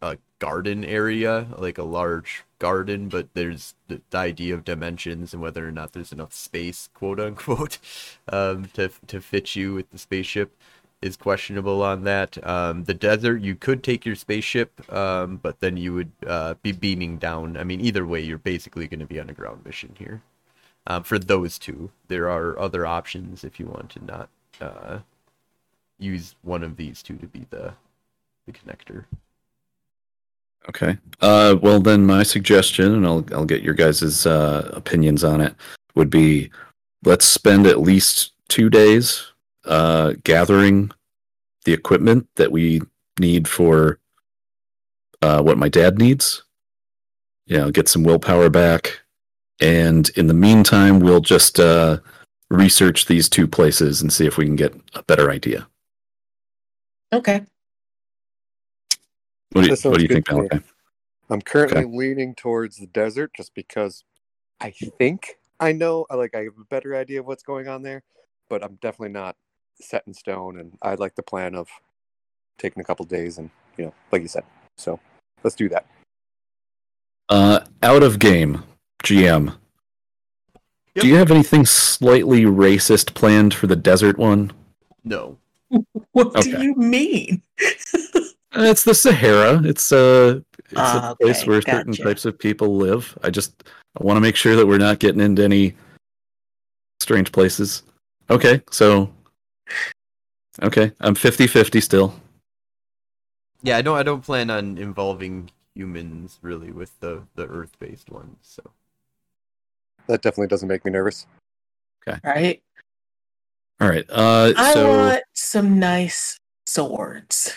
a 0.00 0.18
garden 0.38 0.84
area, 0.84 1.48
like 1.56 1.78
a 1.78 1.82
large 1.82 2.44
garden. 2.58 3.08
But 3.08 3.28
there's 3.34 3.74
the, 3.88 4.00
the 4.10 4.18
idea 4.18 4.54
of 4.54 4.64
dimensions 4.64 5.32
and 5.32 5.42
whether 5.42 5.66
or 5.66 5.72
not 5.72 5.92
there's 5.92 6.12
enough 6.12 6.32
space, 6.32 6.88
quote 6.94 7.20
unquote, 7.20 7.78
um, 8.28 8.66
to 8.74 8.90
to 9.06 9.20
fit 9.20 9.56
you 9.56 9.74
with 9.74 9.90
the 9.90 9.98
spaceship 9.98 10.56
is 11.00 11.16
questionable 11.16 11.82
on 11.82 12.04
that. 12.04 12.44
Um, 12.46 12.84
the 12.84 12.94
desert, 12.94 13.40
you 13.40 13.54
could 13.54 13.82
take 13.82 14.04
your 14.04 14.16
spaceship, 14.16 14.92
um, 14.92 15.36
but 15.36 15.60
then 15.60 15.76
you 15.76 15.94
would 15.94 16.12
uh, 16.26 16.54
be 16.62 16.72
beaming 16.72 17.18
down. 17.18 17.56
I 17.56 17.64
mean, 17.64 17.80
either 17.80 18.06
way, 18.06 18.20
you're 18.20 18.38
basically 18.38 18.88
going 18.88 19.00
to 19.00 19.06
be 19.06 19.20
on 19.20 19.30
a 19.30 19.34
ground 19.34 19.64
mission 19.64 19.94
here. 19.98 20.22
Um, 20.86 21.02
for 21.02 21.18
those 21.18 21.58
two, 21.58 21.90
there 22.08 22.30
are 22.30 22.58
other 22.58 22.86
options 22.86 23.44
if 23.44 23.60
you 23.60 23.66
want 23.66 23.90
to 23.90 24.04
not 24.04 24.28
uh, 24.60 24.98
use 25.98 26.34
one 26.42 26.62
of 26.62 26.76
these 26.76 27.02
two 27.02 27.16
to 27.16 27.26
be 27.26 27.46
the 27.50 27.74
the 28.46 28.52
connector. 28.52 29.04
Okay. 30.68 30.96
Uh, 31.20 31.56
well, 31.60 31.80
then 31.80 32.06
my 32.06 32.22
suggestion, 32.22 32.94
and 32.94 33.06
I'll 33.06 33.24
I'll 33.32 33.44
get 33.44 33.62
your 33.62 33.74
guys' 33.74 34.26
uh, 34.26 34.70
opinions 34.72 35.22
on 35.22 35.40
it, 35.40 35.54
would 35.94 36.10
be 36.10 36.50
let's 37.04 37.26
spend 37.26 37.66
at 37.66 37.80
least 37.80 38.32
two 38.48 38.70
days 38.70 39.32
uh, 39.68 40.14
gathering 40.24 40.90
the 41.64 41.72
equipment 41.72 42.26
that 42.36 42.50
we 42.50 42.80
need 43.20 43.46
for 43.46 43.98
uh, 45.22 45.42
what 45.42 45.58
my 45.58 45.68
dad 45.68 45.98
needs. 45.98 46.42
You 47.46 47.58
know, 47.58 47.70
get 47.70 47.88
some 47.88 48.02
willpower 48.02 48.50
back, 48.50 49.00
and 49.60 50.08
in 50.10 50.26
the 50.26 50.34
meantime, 50.34 51.00
we'll 51.00 51.20
just 51.20 51.58
uh, 51.58 51.98
research 52.50 53.06
these 53.06 53.28
two 53.28 53.46
places 53.46 54.02
and 54.02 54.12
see 54.12 54.26
if 54.26 54.36
we 54.36 54.44
can 54.44 54.56
get 54.56 54.74
a 54.94 55.02
better 55.04 55.30
idea. 55.30 55.66
Okay. 57.12 57.42
What 59.52 59.62
do 59.64 59.68
you, 59.68 59.76
what 59.90 59.96
do 59.96 60.02
you 60.02 60.08
think, 60.08 60.26
to. 60.26 60.34
Malachi? 60.34 60.60
I'm 61.30 61.40
currently 61.40 61.84
leaning 61.84 62.34
towards 62.34 62.76
the 62.76 62.86
desert 62.86 63.32
just 63.34 63.54
because 63.54 64.04
I 64.60 64.70
think 64.70 65.38
I 65.60 65.72
know, 65.72 66.06
like, 66.10 66.34
I 66.34 66.40
have 66.40 66.58
a 66.60 66.64
better 66.68 66.96
idea 66.96 67.20
of 67.20 67.26
what's 67.26 67.42
going 67.42 67.66
on 67.66 67.82
there, 67.82 68.02
but 68.48 68.62
I'm 68.62 68.78
definitely 68.82 69.12
not 69.12 69.36
set 69.80 70.04
in 70.06 70.14
stone. 70.14 70.58
And 70.58 70.76
I 70.82 70.94
like 70.94 71.14
the 71.14 71.22
plan 71.22 71.54
of 71.54 71.68
taking 72.58 72.80
a 72.80 72.84
couple 72.84 73.04
days 73.04 73.38
and, 73.38 73.50
you 73.76 73.86
know, 73.86 73.94
like 74.12 74.22
you 74.22 74.28
said. 74.28 74.44
So 74.76 74.98
let's 75.42 75.56
do 75.56 75.68
that. 75.68 75.86
Uh, 77.28 77.60
out 77.82 78.02
of 78.02 78.18
game, 78.18 78.62
GM. 79.04 79.54
Yep. 80.94 81.02
Do 81.02 81.06
you 81.08 81.16
have 81.16 81.30
anything 81.30 81.66
slightly 81.66 82.42
racist 82.44 83.14
planned 83.14 83.54
for 83.54 83.66
the 83.66 83.76
desert 83.76 84.18
one? 84.18 84.52
No. 85.04 85.38
What 86.12 86.32
do 86.42 86.50
you 86.50 86.74
mean? 86.74 87.42
Uh, 87.62 88.62
It's 88.62 88.82
the 88.82 88.94
Sahara. 88.94 89.60
It's 89.62 89.92
uh, 89.92 90.40
it's 90.58 90.72
Ah, 90.74 91.10
a 91.12 91.16
place 91.16 91.42
okay, 91.42 91.48
where 91.50 91.60
certain 91.62 91.92
types 91.92 92.24
of 92.24 92.38
people 92.38 92.76
live. 92.76 93.16
I 93.22 93.30
just 93.30 93.64
I 94.00 94.02
want 94.02 94.16
to 94.16 94.20
make 94.22 94.34
sure 94.34 94.56
that 94.56 94.66
we're 94.66 94.78
not 94.78 94.98
getting 94.98 95.20
into 95.20 95.44
any 95.44 95.74
strange 97.00 97.30
places. 97.30 97.82
Okay, 98.30 98.62
so 98.70 99.12
okay, 100.62 100.92
I'm 101.00 101.14
50-50 101.14 101.82
still. 101.82 102.14
Yeah, 103.62 103.76
I 103.76 103.82
don't. 103.82 103.98
I 103.98 104.02
don't 104.02 104.22
plan 104.22 104.50
on 104.50 104.78
involving 104.78 105.50
humans 105.74 106.38
really 106.42 106.72
with 106.72 106.98
the 107.00 107.22
the 107.34 107.46
Earth-based 107.46 108.10
ones. 108.10 108.36
So 108.42 108.62
That 110.06 110.22
definitely 110.22 110.48
doesn't 110.48 110.68
make 110.68 110.84
me 110.84 110.90
nervous. 110.90 111.26
Okay. 112.06 112.18
Right? 112.24 112.62
All 113.80 113.88
right. 113.88 114.04
Uh, 114.08 114.52
I 114.56 114.74
so 114.74 114.88
want 114.88 115.22
some 115.34 115.78
nice 115.78 116.38
swords. 116.66 117.54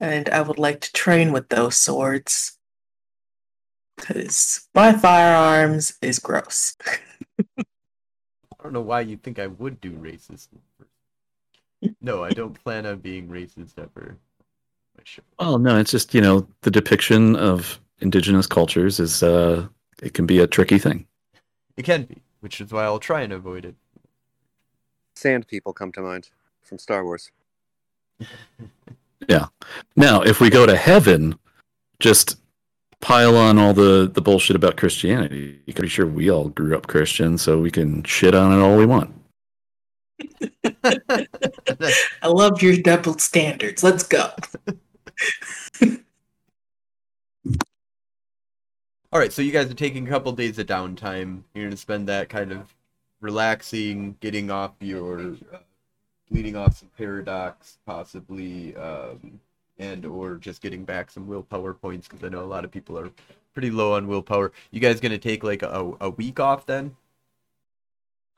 And 0.00 0.28
I 0.28 0.42
would 0.42 0.58
like 0.58 0.80
to 0.80 0.92
train 0.92 1.32
with 1.32 1.48
those 1.48 1.76
swords. 1.76 2.58
Because 3.96 4.68
my 4.74 4.92
firearms 4.92 5.96
is 6.02 6.18
gross. 6.18 6.76
I 7.58 7.64
don't 8.62 8.72
know 8.72 8.80
why 8.80 9.00
you 9.02 9.16
think 9.16 9.38
I 9.38 9.46
would 9.46 9.80
do 9.80 9.92
racist. 9.92 10.48
No, 12.00 12.24
I 12.24 12.30
don't 12.30 12.62
plan 12.64 12.86
on 12.86 12.98
being 12.98 13.28
racist 13.28 13.78
ever. 13.78 14.16
I 14.98 15.02
should. 15.04 15.24
well, 15.38 15.58
no, 15.58 15.78
it's 15.78 15.90
just 15.90 16.14
you 16.14 16.20
know 16.20 16.46
the 16.62 16.70
depiction 16.70 17.36
of 17.36 17.80
indigenous 18.00 18.46
cultures 18.46 19.00
is 19.00 19.22
uh, 19.22 19.66
it 20.02 20.14
can 20.14 20.26
be 20.26 20.40
a 20.40 20.46
tricky 20.46 20.78
thing. 20.78 21.06
It 21.76 21.84
can 21.84 22.04
be, 22.04 22.22
which 22.40 22.60
is 22.60 22.72
why 22.72 22.84
I'll 22.84 22.98
try 22.98 23.22
and 23.22 23.32
avoid 23.32 23.64
it. 23.64 23.74
Sand 25.14 25.46
people 25.48 25.72
come 25.72 25.92
to 25.92 26.00
mind 26.00 26.30
from 26.62 26.78
Star 26.78 27.04
Wars. 27.04 27.30
Yeah. 29.28 29.46
Now, 29.96 30.22
if 30.22 30.40
we 30.40 30.50
go 30.50 30.66
to 30.66 30.76
heaven, 30.76 31.38
just 32.00 32.36
pile 33.00 33.36
on 33.36 33.58
all 33.58 33.72
the, 33.72 34.10
the 34.12 34.20
bullshit 34.20 34.56
about 34.56 34.76
Christianity. 34.76 35.60
You 35.66 35.74
can 35.74 35.82
be 35.82 35.88
sure 35.88 36.06
we 36.06 36.30
all 36.30 36.48
grew 36.48 36.76
up 36.76 36.86
Christian, 36.86 37.38
so 37.38 37.58
we 37.58 37.70
can 37.70 38.02
shit 38.04 38.34
on 38.34 38.52
it 38.52 38.62
all 38.62 38.76
we 38.76 38.86
want. 38.86 39.14
I 42.22 42.28
love 42.28 42.62
your 42.62 42.76
double 42.76 43.18
standards. 43.18 43.82
Let's 43.82 44.04
go. 44.04 44.30
All 49.12 49.20
right, 49.20 49.32
so 49.32 49.42
you 49.42 49.52
guys 49.52 49.70
are 49.70 49.74
taking 49.74 50.06
a 50.06 50.10
couple 50.10 50.32
days 50.32 50.58
of 50.58 50.66
downtime. 50.66 51.42
You're 51.54 51.66
gonna 51.66 51.76
spend 51.76 52.08
that 52.08 52.28
kind 52.28 52.50
of 52.50 52.74
relaxing, 53.20 54.16
getting 54.20 54.50
off 54.50 54.72
your 54.80 55.36
uh, 55.52 55.58
off 56.56 56.78
some 56.78 56.90
paradox, 56.98 57.78
possibly, 57.86 58.74
um, 58.74 59.38
and 59.78 60.04
or 60.04 60.34
just 60.34 60.60
getting 60.60 60.84
back 60.84 61.12
some 61.12 61.28
willpower 61.28 61.74
points 61.74 62.08
because 62.08 62.24
I 62.24 62.28
know 62.28 62.42
a 62.42 62.44
lot 62.44 62.64
of 62.64 62.72
people 62.72 62.98
are 62.98 63.10
pretty 63.52 63.70
low 63.70 63.94
on 63.94 64.08
willpower. 64.08 64.50
You 64.72 64.80
guys 64.80 64.98
gonna 64.98 65.18
take 65.18 65.44
like 65.44 65.62
a, 65.62 65.92
a 66.00 66.10
week 66.10 66.40
off 66.40 66.66
then? 66.66 66.96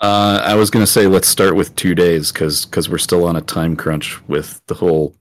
Uh, 0.01 0.43
I 0.45 0.55
was 0.55 0.71
gonna 0.71 0.87
say 0.87 1.07
let's 1.07 1.29
start 1.29 1.57
with 1.57 1.75
two 1.75 1.95
days 1.95 2.31
because 2.31 2.67
because 2.67 2.89
we're 2.89 2.99
still 2.99 3.25
on 3.25 3.37
a 3.37 3.41
time 3.41 3.77
crunch 3.77 4.21
with 4.29 4.61
the 4.67 4.75
whole, 4.75 5.15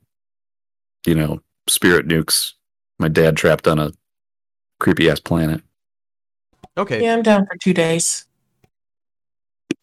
you 1.06 1.16
know, 1.16 1.42
spirit 1.68 2.08
nukes. 2.08 2.54
My 3.00 3.08
dad 3.08 3.38
trapped 3.38 3.68
on 3.68 3.80
a 3.80 3.92
creepy 4.80 5.10
ass 5.10 5.20
planet. 5.20 5.62
Okay. 6.78 7.04
Yeah, 7.04 7.14
I'm 7.14 7.22
down 7.22 7.46
for 7.46 7.56
two 7.58 7.74
days. 7.74 8.26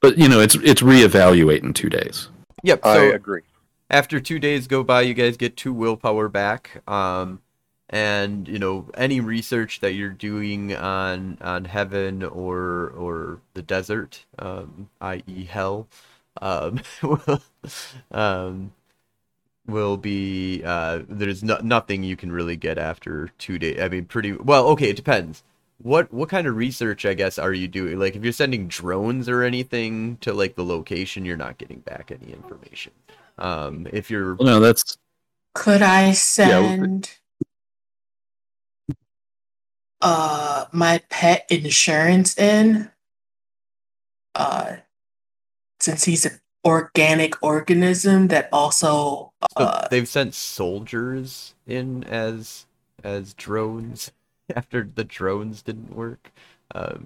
But 0.00 0.18
you 0.18 0.28
know, 0.28 0.40
it's 0.40 0.56
it's 0.56 0.82
reevaluate 0.82 1.62
in 1.62 1.72
two 1.72 1.88
days. 1.88 2.28
Yep. 2.64 2.80
so 2.84 2.90
I 2.90 3.14
agree. 3.14 3.42
after 3.90 4.20
two 4.20 4.38
days 4.38 4.66
go 4.66 4.82
by, 4.82 5.02
you 5.02 5.14
guys 5.14 5.36
get 5.36 5.56
two 5.56 5.72
willpower 5.72 6.28
back. 6.28 6.82
Um, 6.86 7.40
and 7.92 8.48
you 8.48 8.58
know 8.58 8.88
any 8.96 9.20
research 9.20 9.80
that 9.80 9.94
you're 9.94 10.10
doing 10.10 10.74
on 10.76 11.38
on 11.42 11.66
heaven 11.66 12.22
or 12.24 12.90
or 12.90 13.40
the 13.54 13.62
desert, 13.62 14.26
um, 14.38 14.90
i.e. 15.02 15.44
hell, 15.44 15.88
um, 16.42 16.80
will, 17.02 17.42
um, 18.12 18.72
will 19.66 19.96
be 19.96 20.62
uh, 20.64 21.00
there's 21.08 21.42
no, 21.44 21.58
nothing 21.62 22.02
you 22.02 22.16
can 22.16 22.32
really 22.32 22.56
get 22.56 22.78
after 22.78 23.28
two 23.38 23.58
days. 23.58 23.80
I 23.80 23.88
mean, 23.88 24.04
pretty 24.06 24.32
well. 24.32 24.66
Okay, 24.70 24.90
it 24.90 24.96
depends. 24.96 25.42
What 25.78 26.12
what 26.12 26.28
kind 26.28 26.46
of 26.46 26.56
research, 26.56 27.04
I 27.06 27.14
guess, 27.14 27.38
are 27.38 27.52
you 27.52 27.68
doing? 27.68 27.98
Like, 27.98 28.16
if 28.16 28.22
you're 28.24 28.32
sending 28.32 28.68
drones 28.68 29.28
or 29.28 29.42
anything 29.42 30.18
to 30.18 30.32
like 30.32 30.54
the 30.56 30.64
location, 30.64 31.24
you're 31.24 31.36
not 31.36 31.58
getting 31.58 31.80
back 31.80 32.12
any 32.12 32.32
information. 32.32 32.92
Um, 33.38 33.88
if 33.92 34.10
you're 34.10 34.38
Well, 34.38 34.46
no, 34.48 34.60
that's 34.60 34.98
Could 35.54 35.80
I 35.80 36.12
well, 36.42 36.74
send 36.74 37.18
uh 40.02 40.66
my 40.72 41.00
pet 41.10 41.46
insurance 41.50 42.38
in? 42.38 42.90
Uh 44.34 44.76
since 45.80 46.04
he's 46.04 46.26
an 46.26 46.40
organic 46.64 47.42
organism 47.42 48.28
that 48.28 48.48
also 48.52 49.32
So 49.58 49.64
uh 49.64 49.88
they've 49.90 50.08
sent 50.08 50.34
soldiers 50.34 51.54
in 51.66 52.04
as 52.04 52.66
as 53.02 53.34
drones 53.34 54.12
after 54.56 54.88
the 54.94 55.04
drones 55.04 55.62
didn't 55.62 55.94
work 55.94 56.30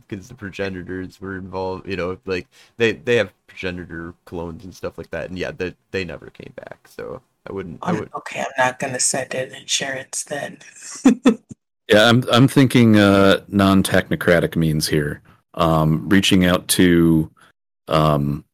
because 0.08 0.28
the 0.28 0.34
progenitors 0.34 1.20
were 1.20 1.36
involved. 1.36 1.88
You 1.88 1.96
know, 1.96 2.18
like 2.24 2.46
they 2.76 2.92
they 2.92 3.16
have 3.16 3.32
progenitor 3.46 4.14
clones 4.24 4.64
and 4.64 4.74
stuff 4.74 4.98
like 4.98 5.10
that, 5.10 5.28
and 5.28 5.38
yeah, 5.38 5.50
they 5.50 5.74
they 5.90 6.04
never 6.04 6.30
came 6.30 6.52
back. 6.56 6.86
So 6.88 7.20
I 7.48 7.52
wouldn't. 7.52 7.78
I 7.82 7.92
would. 7.92 8.10
okay, 8.14 8.40
I'm 8.40 8.46
not 8.58 8.78
gonna 8.78 9.00
send 9.00 9.34
in 9.34 9.54
insurance 9.54 10.24
then. 10.24 10.58
yeah. 11.88 12.09
I'm 12.09 12.25
I'm 12.31 12.49
thinking 12.49 12.97
uh, 12.97 13.40
non 13.49 13.83
technocratic 13.83 14.57
means 14.57 14.88
here. 14.88 15.23
Um, 15.55 16.09
reaching 16.09 16.45
out 16.45 16.69
to, 16.69 17.31
um, 17.88 18.45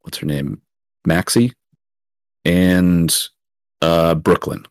what's 0.00 0.18
her 0.18 0.26
name, 0.26 0.60
Maxie, 1.04 1.52
and 2.44 3.16
uh, 3.80 4.14
Brooklyn. 4.16 4.66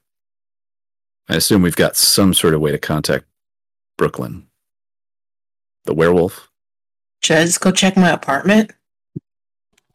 I 1.29 1.35
assume 1.35 1.61
we've 1.61 1.75
got 1.75 1.95
some 1.95 2.33
sort 2.33 2.53
of 2.53 2.61
way 2.61 2.71
to 2.71 2.77
contact 2.77 3.25
Brooklyn, 3.97 4.47
the 5.85 5.93
werewolf. 5.93 6.49
Should 7.21 7.37
I 7.37 7.45
just 7.45 7.61
go 7.61 7.71
check 7.71 7.95
my 7.97 8.11
apartment? 8.11 8.71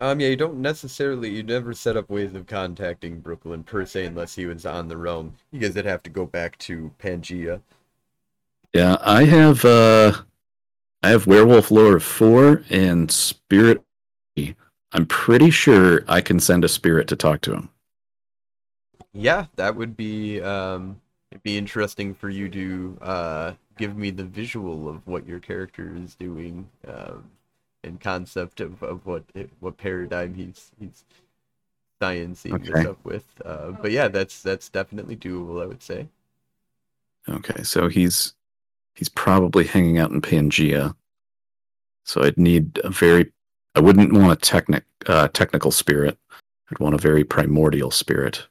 Um, 0.01 0.19
yeah, 0.19 0.29
you 0.29 0.37
don't 0.37 0.59
necessarily. 0.59 1.29
You 1.29 1.43
never 1.43 1.75
set 1.75 1.97
up 1.97 2.09
ways 2.09 2.35
of 2.35 2.47
contacting 2.47 3.21
Brooklyn 3.21 3.63
per 3.63 3.85
se, 3.85 4.07
unless 4.07 4.35
he 4.35 4.47
was 4.47 4.65
on 4.65 4.89
the 4.89 4.97
realm. 4.97 5.35
You 5.53 5.61
guys 5.61 5.75
would 5.75 5.85
have 5.85 6.03
to 6.05 6.11
go 6.11 6.25
back 6.25 6.57
to 6.59 6.91
Pangea. 6.99 7.61
Yeah, 8.73 8.97
I 9.01 9.25
have 9.25 9.65
uh 9.65 10.13
I 11.03 11.11
have 11.11 11.27
werewolf 11.27 11.71
lore 11.71 11.97
of 11.97 12.05
four 12.05 12.65
and 12.71 13.11
spirit. 13.11 13.83
I'm 14.93 15.07
pretty 15.07 15.51
sure 15.51 16.05
I 16.07 16.21
can 16.21 16.39
send 16.39 16.65
a 16.65 16.69
spirit 16.69 17.09
to 17.09 17.17
talk 17.17 17.41
to 17.43 17.55
him. 17.55 17.71
Yeah, 19.13 19.47
that 19.57 19.77
would 19.77 19.97
be 19.97 20.41
um 20.41 21.01
it'd 21.31 21.43
be 21.43 21.57
interesting 21.59 22.15
for 22.15 22.29
you 22.29 22.49
to 22.51 22.99
uh 23.01 23.55
give 23.77 23.97
me 23.97 24.11
the 24.11 24.25
visual 24.25 24.89
of 24.89 25.07
what 25.07 25.27
your 25.27 25.41
character 25.41 25.95
is 25.97 26.15
doing 26.15 26.69
um 26.87 27.31
and 27.83 28.01
concept 28.01 28.61
of, 28.61 28.83
of 28.83 29.07
what 29.07 29.25
what 29.61 29.77
paradigm 29.79 30.35
he's 30.35 30.71
he's 30.79 31.05
sciencing 32.03 32.67
this 32.67 32.85
Okay. 32.85 32.87
up 32.87 33.05
with. 33.05 33.27
Uh 33.45 33.73
but 33.73 33.91
yeah, 33.93 34.09
that's 34.09 34.43
that's 34.43 34.69
definitely 34.69 35.17
doable, 35.17 35.63
I 35.63 35.67
would 35.67 35.83
say. 35.83 36.09
Okay, 37.29 37.63
so 37.63 37.89
he's 37.89 38.35
he's 39.01 39.09
probably 39.09 39.65
hanging 39.65 39.99
out 39.99 40.11
in 40.11 40.21
Pangea. 40.21 40.95
So 42.05 42.23
I'd 42.23 42.37
need 42.37 42.79
a 42.85 42.91
very 42.91 43.33
I 43.75 43.81
wouldn't 43.81 44.13
want 44.13 44.31
a 44.31 44.37
technic 44.37 44.85
uh 45.07 45.29
technical 45.29 45.71
spirit. 45.71 46.19
I'd 46.71 46.79
want 46.79 46.95
a 46.95 46.99
very 46.99 47.25
primordial 47.25 47.91
spirit. 47.91 48.47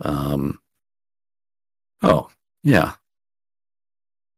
Um 0.00 0.58
Oh, 2.02 2.30
yeah. 2.64 2.94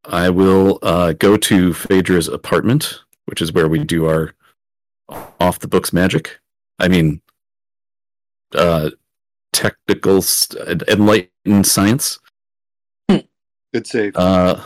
I 0.04 0.30
will 0.30 0.80
uh 0.82 1.12
go 1.12 1.36
to 1.36 1.72
Phaedra's 1.74 2.26
apartment, 2.26 3.00
which 3.26 3.40
is 3.40 3.52
where 3.52 3.68
we 3.68 3.84
do 3.84 4.06
our 4.06 4.34
off 5.40 5.60
the 5.60 5.68
books 5.68 5.92
magic. 5.92 6.40
I 6.80 6.88
mean 6.88 7.22
uh 8.52 8.90
technical 9.52 10.22
st- 10.22 10.82
enlightened 10.88 11.66
science. 11.66 12.18
Good 13.08 13.86
save. 13.86 14.16
Uh, 14.16 14.60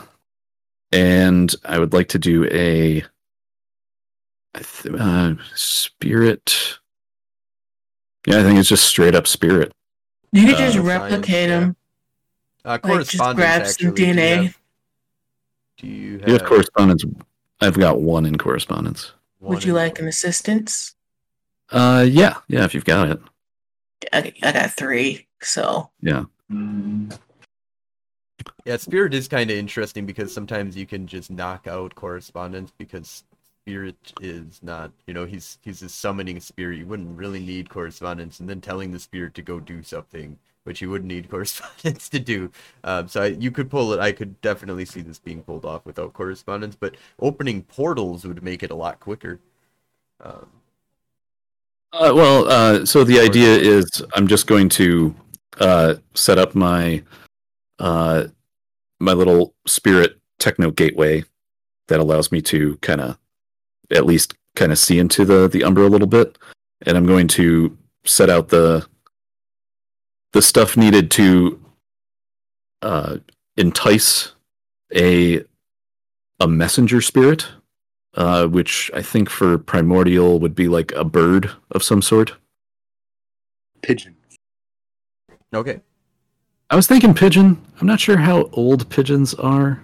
and 0.95 1.55
I 1.65 1.79
would 1.79 1.93
like 1.93 2.09
to 2.11 2.19
do 2.19 2.45
a 2.51 3.03
uh, 4.99 5.35
spirit. 5.55 6.79
Yeah, 8.27 8.39
I 8.41 8.43
think 8.43 8.59
it's 8.59 8.69
just 8.69 8.85
straight 8.85 9.15
up 9.15 9.27
spirit. 9.27 9.73
You 10.33 10.47
could 10.47 10.55
Uh, 10.55 10.59
just 10.59 10.75
science, 10.75 10.87
replicate 10.89 11.49
yeah. 11.51 11.61
him. 11.61 11.77
Uh 12.65 12.79
just 13.05 13.19
grab 13.19 13.67
some 13.67 13.89
actually. 13.89 13.93
Do 13.93 14.07
you 14.07 14.15
DNA. 14.15 14.43
have- 14.45 14.59
Do 15.79 15.87
you 15.87 16.19
have, 16.21 16.29
You 16.29 16.33
have 16.35 16.45
correspondence. 16.45 17.05
I've 17.61 17.79
got 17.79 18.01
one 18.01 18.25
in 18.27 18.39
correspondence. 18.39 19.13
one 19.41 19.55
Would 19.55 19.65
you 19.65 19.73
in- 19.73 19.77
like 19.77 19.99
an 19.99 20.09
assistance? 20.09 20.95
Uh, 21.71 22.07
yeah, 22.09 22.39
yeah, 22.49 22.65
if 22.65 22.75
you've 22.75 22.85
got 22.85 23.09
it. 23.11 23.21
I, 24.13 24.33
I 24.43 24.53
got 24.53 24.71
three, 24.73 25.27
so 25.43 25.91
Yeah. 26.01 26.25
Yeah, 28.65 28.77
Spirit 28.79 29.13
is 29.15 29.29
kind 29.29 29.51
of 29.51 29.57
interesting 29.59 30.07
because 30.07 30.33
sometimes 30.33 30.77
you 30.77 30.87
can 30.87 31.07
just 31.07 31.31
knock 31.31 31.67
out 31.67 31.95
correspondence 31.95 32.73
because 32.79 33.25
Spirit 33.67 33.97
is 34.21 34.61
not, 34.63 34.93
you 35.07 35.15
know, 35.15 35.27
he's 35.27 35.59
he's 35.63 35.83
a 35.83 35.89
summoning 35.89 36.41
spirit. 36.41 36.79
You 36.79 36.87
wouldn't 36.87 37.17
really 37.17 37.41
need 37.41 37.69
correspondence, 37.71 38.41
and 38.41 38.49
then 38.49 38.61
telling 38.61 38.93
the 38.93 38.99
spirit 38.99 39.35
to 39.35 39.43
go 39.43 39.61
do 39.61 39.83
something, 39.83 40.39
which 40.65 40.83
you 40.83 40.91
wouldn't 40.91 41.09
need 41.09 41.31
correspondence 41.31 42.09
to 42.11 42.19
do. 42.21 42.51
Um, 42.85 43.09
so 43.09 43.23
I, 43.23 43.27
you 43.29 43.51
could 43.51 43.71
pull 43.71 43.93
it. 43.95 44.01
I 44.01 44.13
could 44.13 44.41
definitely 44.43 44.85
see 44.85 45.01
this 45.03 45.19
being 45.19 45.43
pulled 45.43 45.65
off 45.65 45.87
without 45.87 46.13
correspondence, 46.13 46.77
but 46.77 46.97
opening 47.21 47.63
portals 47.63 48.25
would 48.27 48.43
make 48.43 48.63
it 48.63 48.71
a 48.71 48.75
lot 48.75 49.01
quicker. 49.01 49.41
Um, 50.21 50.49
Uh, 51.93 52.13
well, 52.15 52.49
uh, 52.49 52.85
so 52.85 53.05
the 53.05 53.21
idea 53.21 53.57
is 53.57 53.87
I'm 54.15 54.27
just 54.27 54.47
going 54.47 54.69
to 54.71 55.15
uh, 55.61 55.95
set 56.15 56.39
up 56.39 56.55
my 56.55 57.03
uh, 57.79 58.25
my 59.01 59.13
little 59.13 59.55
spirit 59.67 60.21
techno 60.39 60.71
gateway 60.71 61.25
that 61.89 62.01
allows 62.01 62.33
me 62.33 62.41
to 62.43 62.77
kind 62.79 63.01
of 63.01 63.19
at 63.91 64.07
least 64.07 64.35
kind 64.57 64.73
of 64.73 64.79
see 64.79 64.99
into 64.99 65.25
the 65.25 65.49
the 65.49 65.65
umbra 65.65 65.87
a 65.87 65.91
little 65.91 66.07
bit, 66.07 66.39
and 66.83 66.97
I'm 66.97 67.07
going 67.07 67.29
to 67.29 67.77
set 68.05 68.31
out 68.31 68.49
the 68.49 68.87
the 70.33 70.43
stuff 70.43 70.77
needed 70.77 71.11
to 71.13 71.65
uh, 72.83 73.19
entice 73.57 74.33
a 74.95 75.45
a 76.41 76.49
messenger 76.49 77.01
spirit 77.01 77.47
uh, 78.17 78.47
which 78.47 78.91
I 78.95 79.03
think 79.03 79.29
for 79.29 79.59
primordial 79.59 80.39
would 80.41 80.55
be 80.55 80.69
like 80.69 80.93
a 80.93 81.05
bird 81.05 81.51
of 81.73 81.83
some 81.83 82.03
sort. 82.03 82.35
Pigeon. 83.83 84.17
okay. 85.53 85.81
I 86.75 86.77
was 86.77 86.89
thinking 86.89 87.15
pigeon. 87.15 87.63
I'm 87.81 87.87
not 87.87 88.01
sure 88.01 88.17
how 88.17 88.51
old 88.53 88.91
pigeons 88.91 89.33
are, 89.35 89.81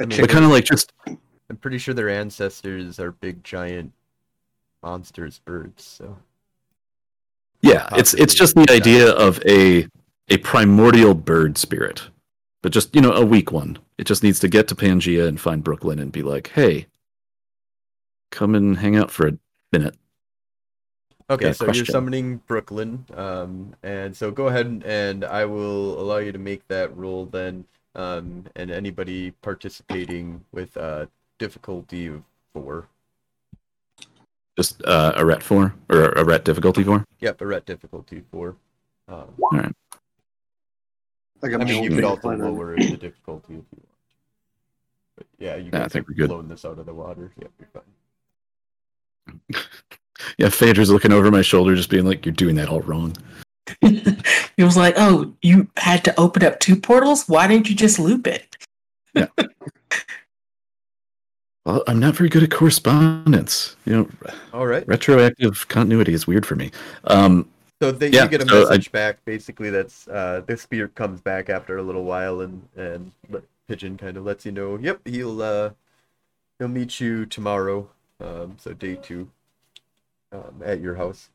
I 0.00 0.06
mean, 0.06 0.22
but 0.22 0.30
kind 0.30 0.42
of 0.42 0.50
like 0.50 0.64
just 0.64 0.90
I'm 1.04 1.56
pretty 1.60 1.76
sure 1.76 1.92
their 1.92 2.08
ancestors 2.08 2.98
are 2.98 3.12
big 3.12 3.44
giant 3.44 3.92
monsters, 4.82 5.38
birds. 5.44 5.84
So 5.84 6.16
yeah. 7.60 7.90
It's 7.92 8.14
it's 8.14 8.32
just 8.32 8.54
the 8.54 8.70
idea 8.70 9.10
of 9.10 9.38
a 9.44 9.86
a 10.30 10.38
primordial 10.38 11.12
bird 11.12 11.58
spirit, 11.58 12.08
but 12.62 12.72
just 12.72 12.96
you 12.96 13.02
know 13.02 13.12
a 13.12 13.26
weak 13.26 13.52
one. 13.52 13.76
It 13.98 14.04
just 14.04 14.22
needs 14.22 14.40
to 14.40 14.48
get 14.48 14.66
to 14.68 14.74
Pangea 14.74 15.28
and 15.28 15.38
find 15.38 15.62
Brooklyn 15.62 15.98
and 15.98 16.10
be 16.10 16.22
like, 16.22 16.52
hey, 16.54 16.86
come 18.30 18.54
and 18.54 18.78
hang 18.78 18.96
out 18.96 19.10
for 19.10 19.28
a 19.28 19.38
minute. 19.72 19.94
Okay, 21.30 21.44
got 21.44 21.50
a 21.50 21.54
so 21.54 21.72
you're 21.72 21.84
summoning 21.84 22.38
Brooklyn, 22.46 23.04
um, 23.14 23.74
and 23.82 24.16
so 24.16 24.30
go 24.30 24.46
ahead 24.48 24.64
and, 24.66 24.82
and 24.84 25.24
I 25.24 25.44
will 25.44 26.00
allow 26.00 26.16
you 26.18 26.32
to 26.32 26.38
make 26.38 26.66
that 26.68 26.96
roll 26.96 27.26
then, 27.26 27.66
um, 27.94 28.44
and 28.56 28.70
anybody 28.70 29.32
participating 29.42 30.42
with 30.52 30.74
uh, 30.78 31.04
difficulty 31.38 32.06
of 32.06 32.22
four. 32.54 32.88
Just 34.56 34.82
uh, 34.86 35.12
Arete 35.16 35.42
four 35.42 35.74
or 35.90 36.12
Arete 36.16 36.44
difficulty 36.44 36.82
four. 36.82 37.04
Yep, 37.20 37.42
Arete 37.42 37.66
difficulty 37.66 38.22
four. 38.30 38.56
Um, 39.06 39.28
I, 41.42 41.48
got 41.48 41.60
I 41.60 41.64
mean, 41.64 41.84
you 41.84 41.90
could 41.90 42.04
also 42.04 42.30
lower 42.34 42.74
the 42.74 42.96
difficulty 42.96 43.54
if 43.54 43.64
you 43.70 43.82
want. 43.84 43.88
But 45.16 45.26
yeah, 45.38 45.56
you 45.56 45.70
Yeah, 45.72 45.84
I 45.84 45.88
think 45.88 46.06
have 46.06 46.08
we're 46.08 46.14
good. 46.14 46.28
blown 46.28 46.48
this 46.48 46.64
out 46.64 46.78
of 46.78 46.86
the 46.86 46.94
water. 46.94 47.32
Yep, 47.38 47.50
you're 47.60 47.68
fine. 49.54 49.62
Yeah, 50.38 50.48
Phaedra's 50.48 50.90
looking 50.90 51.12
over 51.12 51.30
my 51.30 51.42
shoulder, 51.42 51.74
just 51.76 51.90
being 51.90 52.04
like, 52.04 52.24
"You're 52.26 52.34
doing 52.34 52.56
that 52.56 52.68
all 52.68 52.80
wrong." 52.80 53.16
it 53.82 54.64
was 54.64 54.76
like, 54.76 54.94
oh, 54.96 55.34
you 55.42 55.68
had 55.76 56.02
to 56.04 56.18
open 56.18 56.42
up 56.44 56.58
two 56.58 56.74
portals? 56.74 57.28
Why 57.28 57.46
didn't 57.46 57.68
you 57.68 57.74
just 57.76 57.98
loop 57.98 58.26
it? 58.26 58.56
yeah. 59.14 59.26
Well, 61.66 61.82
I'm 61.86 62.00
not 62.00 62.16
very 62.16 62.30
good 62.30 62.42
at 62.42 62.50
correspondence. 62.50 63.76
You 63.84 63.92
know, 63.94 64.08
All 64.54 64.66
right. 64.66 64.88
retroactive 64.88 65.68
continuity 65.68 66.14
is 66.14 66.26
weird 66.26 66.46
for 66.46 66.56
me. 66.56 66.70
Um, 67.04 67.46
So 67.82 67.92
they, 67.92 68.08
Yeah, 68.08 68.24
you 68.24 68.30
get 68.30 68.42
a 68.42 68.48
so 68.48 68.56
I- 68.56 68.70
message 68.70 68.90
back. 68.90 69.22
Basically, 69.26 69.68
that's 69.68 70.08
uh, 70.08 70.40
the 70.46 70.56
spirit 70.56 70.94
comes 70.94 71.20
back 71.20 71.50
after 71.50 71.76
a 71.76 71.82
little 71.82 72.04
while, 72.04 72.40
and 72.40 72.66
and 72.76 73.12
Pigeon 73.68 73.98
kind 73.98 74.16
of 74.16 74.24
lets 74.24 74.46
you 74.46 74.52
know. 74.52 74.78
Yep, 74.78 75.06
he'll 75.06 75.42
uh, 75.42 75.70
he'll 76.58 76.68
meet 76.68 77.00
you 77.00 77.26
tomorrow. 77.26 77.86
Um, 78.20 78.56
so 78.58 78.72
day 78.72 78.94
two, 78.96 79.28
um, 80.32 80.62
at 80.64 80.80
your 80.80 80.94
house. 80.94 81.30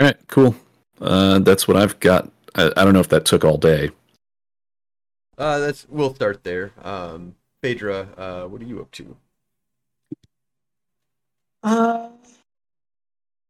all 0.00 0.06
right, 0.06 0.16
cool. 0.28 0.54
Uh, 1.00 1.38
that's 1.40 1.66
what 1.68 1.76
I've 1.76 1.98
got. 2.00 2.30
I, 2.54 2.72
I 2.76 2.84
don't 2.84 2.94
know 2.94 3.00
if 3.00 3.08
that 3.10 3.24
took 3.24 3.44
all 3.44 3.58
day. 3.58 3.90
Uh, 5.38 5.58
that's 5.58 5.86
we'll 5.88 6.14
start 6.14 6.42
there. 6.44 6.72
Um, 6.82 7.34
Phaedra, 7.62 8.08
uh, 8.16 8.48
what 8.48 8.60
are 8.62 8.64
you 8.64 8.80
up 8.80 8.90
to? 8.92 9.16
Uh, 11.62 12.08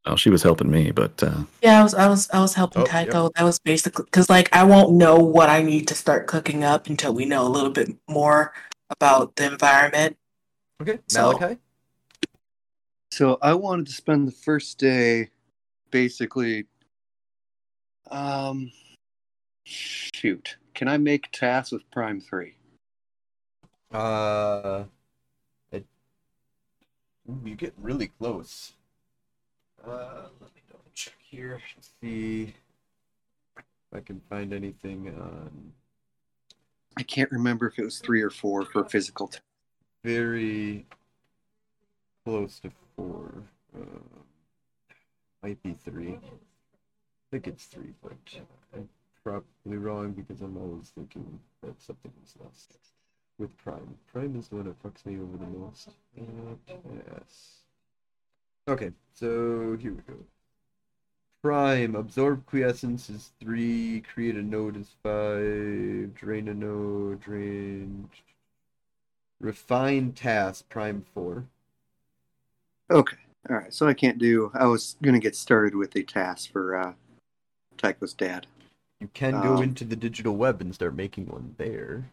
Well, 0.05 0.16
she 0.16 0.31
was 0.31 0.42
helping 0.42 0.71
me, 0.71 0.90
but 0.90 1.23
uh, 1.23 1.45
yeah, 1.62 1.81
I 1.81 1.83
was, 1.83 1.95
I 1.95 2.09
was, 2.09 2.31
I 2.33 2.40
was 2.40 2.55
helping 2.55 2.83
Oh, 2.83 2.87
Tycho. 2.87 3.31
That 3.37 3.42
was 3.45 3.59
basically 3.59 4.05
because, 4.05 4.29
like, 4.31 4.55
I 4.55 4.64
won't 4.64 4.92
know 4.95 5.16
what 5.19 5.49
I 5.49 5.62
need 5.62 5.87
to 5.88 5.95
start 5.95 6.27
cooking 6.27 6.64
up 6.64 6.87
until 6.88 7.12
we 7.12 7.25
know 7.25 7.47
a 7.47 7.51
little 7.51 7.71
bit 7.71 7.95
more 8.09 8.53
about 8.90 9.37
the 9.37 9.47
environment. 9.53 10.16
Okay, 10.81 10.99
So- 11.09 11.33
Malachi. 11.33 11.59
So 13.16 13.38
I 13.40 13.55
wanted 13.55 13.87
to 13.87 13.92
spend 13.92 14.29
the 14.29 14.33
first 14.33 14.76
day 14.76 15.31
basically 15.90 16.66
um 18.11 18.70
shoot. 19.64 20.59
Can 20.74 20.87
I 20.87 20.98
make 20.98 21.33
tasks 21.33 21.72
with 21.72 21.90
Prime 21.90 22.20
3? 22.20 22.55
Uh, 23.90 24.85
it, 25.72 25.87
ooh, 27.31 27.40
you 27.42 27.55
get 27.55 27.72
really 27.79 28.09
close. 28.09 28.74
Uh, 29.83 30.26
let 30.38 30.55
me 30.55 30.61
double 30.70 30.85
check 30.92 31.14
here. 31.22 31.59
See 32.02 32.55
if 33.57 33.64
I 33.94 34.00
can 34.00 34.20
find 34.29 34.52
anything 34.52 35.09
on 35.18 35.72
I 36.98 37.02
can't 37.02 37.33
remember 37.33 37.66
if 37.66 37.79
it 37.79 37.85
was 37.85 37.98
3 37.98 38.20
or 38.20 38.29
4 38.29 38.66
for 38.66 38.85
physical 38.85 39.29
tasks. 39.29 39.42
very 40.05 40.85
close 42.22 42.61
to 42.61 42.70
four. 42.96 43.44
Uh, 43.76 43.98
might 45.42 45.62
be 45.62 45.74
three. 45.74 46.14
I 46.14 47.26
think 47.30 47.46
it's 47.46 47.66
three, 47.66 47.92
but 48.02 48.16
I'm 48.74 48.88
probably 49.22 49.76
wrong 49.76 50.12
because 50.12 50.40
I'm 50.40 50.56
always 50.56 50.88
thinking 50.88 51.38
that 51.62 51.80
something 51.80 52.12
was 52.20 52.35
lost 52.42 52.78
with 53.38 53.56
Prime. 53.59 53.96
Prime 54.12 54.37
is 54.37 54.48
the 54.48 54.56
one 54.56 54.64
that 54.66 54.82
fucks 54.82 55.04
me 55.04 55.18
over 55.20 55.37
the 55.37 55.46
most. 55.46 55.90
Uh, 56.18 56.54
yes. 57.12 57.61
Okay, 58.68 58.90
so 59.14 59.76
here 59.80 59.92
we 59.92 60.02
go. 60.09 60.18
Prime, 61.42 61.94
absorb 61.94 62.44
Quintessence 62.46 63.09
is 63.09 63.30
three, 63.38 64.02
create 64.12 64.35
a 64.35 64.42
node 64.42 64.76
is 64.76 64.96
five, 65.02 66.14
drain 66.14 66.48
a 66.48 66.54
node, 66.54 67.20
drain. 67.20 68.09
Refine 69.38 70.12
task, 70.12 70.68
prime 70.68 71.04
four. 71.14 71.44
Okay. 72.90 73.16
All 73.49 73.57
right. 73.57 73.72
So 73.72 73.87
I 73.87 73.94
can't 73.94 74.18
do 74.18 74.51
I 74.55 74.66
was 74.66 74.96
going 75.03 75.14
to 75.14 75.20
get 75.20 75.37
started 75.37 75.75
with 75.75 75.94
a 75.96 76.03
task 76.03 76.51
for 76.53 76.77
uh 76.77 76.92
Tycho's 77.77 78.14
dad. 78.14 78.46
You 79.01 79.09
can 79.12 79.40
go 79.42 79.55
Um, 79.57 79.62
into 79.62 79.85
the 79.85 79.96
digital 79.96 80.37
web 80.37 80.61
and 80.61 80.75
start 80.75 80.94
making 80.94 81.27
one 81.27 81.55
there. 81.59 82.11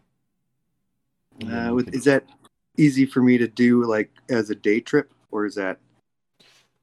Uh, 1.50 1.72
with, 1.74 1.86
can- 1.86 1.94
is 1.94 2.04
that 2.04 2.24
easy 2.76 3.06
for 3.06 3.22
me 3.22 3.38
to 3.38 3.48
do 3.48 3.84
like 3.84 4.10
as 4.28 4.50
a 4.50 4.54
day 4.54 4.80
trip 4.80 5.12
or 5.30 5.46
is 5.46 5.54
that 5.54 5.78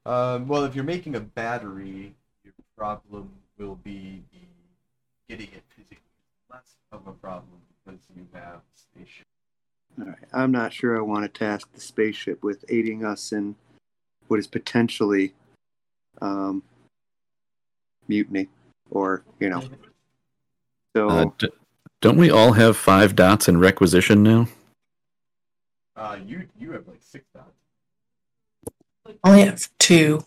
Um, 0.04 0.48
well, 0.48 0.64
if 0.64 0.74
you're 0.74 0.84
making 0.84 1.14
a 1.14 1.20
battery, 1.20 2.14
your 2.44 2.54
problem 2.76 3.30
will 3.56 3.76
be 3.76 4.24
getting 5.28 5.46
it 5.52 5.62
physically 5.68 5.98
less 6.50 6.74
of 6.90 7.06
a 7.06 7.12
problem 7.12 7.60
because 7.84 8.00
you 8.16 8.26
have 8.32 8.60
station. 8.74 9.24
All 10.00 10.06
right. 10.08 10.16
I'm 10.32 10.50
not 10.50 10.72
sure 10.72 10.96
I 10.98 11.02
want 11.02 11.22
to 11.24 11.28
task 11.38 11.72
the 11.72 11.80
spaceship 11.80 12.42
with 12.42 12.64
aiding 12.68 13.04
us 13.04 13.30
in 13.32 13.54
what 14.28 14.38
is 14.38 14.46
potentially 14.46 15.32
um, 16.20 16.62
mutiny, 18.08 18.48
or 18.90 19.22
you 19.40 19.48
know. 19.48 19.62
So 20.94 21.08
uh, 21.08 21.24
d- 21.38 21.50
don't 22.00 22.16
we 22.16 22.30
all 22.30 22.52
have 22.52 22.76
five 22.76 23.14
dots 23.16 23.48
in 23.48 23.58
requisition 23.58 24.22
now? 24.22 24.48
Uh, 25.96 26.18
you 26.26 26.48
you 26.58 26.72
have 26.72 26.86
like 26.88 27.00
six 27.00 27.24
dots. 27.34 27.50
I 29.06 29.28
only 29.28 29.42
have 29.44 29.68
two. 29.78 30.24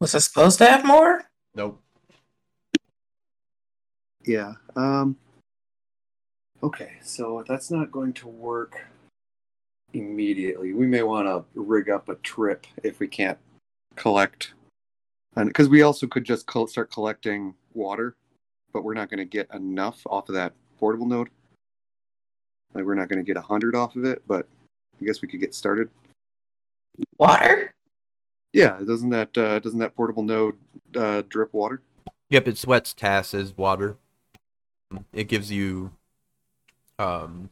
Was 0.00 0.14
I 0.14 0.18
supposed 0.18 0.58
to 0.58 0.66
have 0.66 0.84
more? 0.84 1.24
Nope. 1.54 1.80
yeah. 4.24 4.52
Um, 4.76 5.16
okay. 6.62 6.92
So 7.02 7.44
that's 7.48 7.70
not 7.70 7.90
going 7.90 8.12
to 8.14 8.28
work 8.28 8.86
immediately. 9.92 10.72
We 10.72 10.86
may 10.86 11.02
want 11.02 11.26
to 11.26 11.44
rig 11.60 11.90
up 11.90 12.08
a 12.08 12.14
trip 12.16 12.66
if 12.82 13.00
we 13.00 13.08
can't 13.08 13.38
collect, 13.96 14.54
and 15.36 15.48
because 15.48 15.68
we 15.68 15.82
also 15.82 16.06
could 16.06 16.24
just 16.24 16.46
col- 16.46 16.66
start 16.66 16.92
collecting 16.92 17.54
water, 17.74 18.16
but 18.72 18.84
we're 18.84 18.94
not 18.94 19.10
going 19.10 19.18
to 19.18 19.24
get 19.24 19.48
enough 19.54 20.00
off 20.06 20.28
of 20.28 20.34
that 20.34 20.52
portable 20.78 21.06
node. 21.06 21.30
Like 22.74 22.84
we're 22.84 22.94
not 22.94 23.08
going 23.08 23.18
to 23.18 23.24
get 23.24 23.36
a 23.36 23.42
hundred 23.42 23.74
off 23.74 23.96
of 23.96 24.04
it, 24.04 24.22
but 24.26 24.46
I 25.00 25.04
guess 25.04 25.22
we 25.22 25.28
could 25.28 25.40
get 25.40 25.54
started. 25.54 25.88
Water? 27.18 27.72
Yeah, 28.52 28.78
doesn't 28.86 29.10
that 29.10 29.36
uh, 29.36 29.58
doesn't 29.58 29.78
that 29.78 29.94
portable 29.94 30.22
node 30.22 30.56
uh, 30.96 31.22
drip 31.28 31.52
water? 31.52 31.82
Yep, 32.30 32.48
it 32.48 32.58
sweats 32.58 32.92
Tass 32.92 33.34
as 33.34 33.56
water. 33.56 33.96
It 35.12 35.28
gives 35.28 35.50
you 35.52 35.92
um 36.98 37.50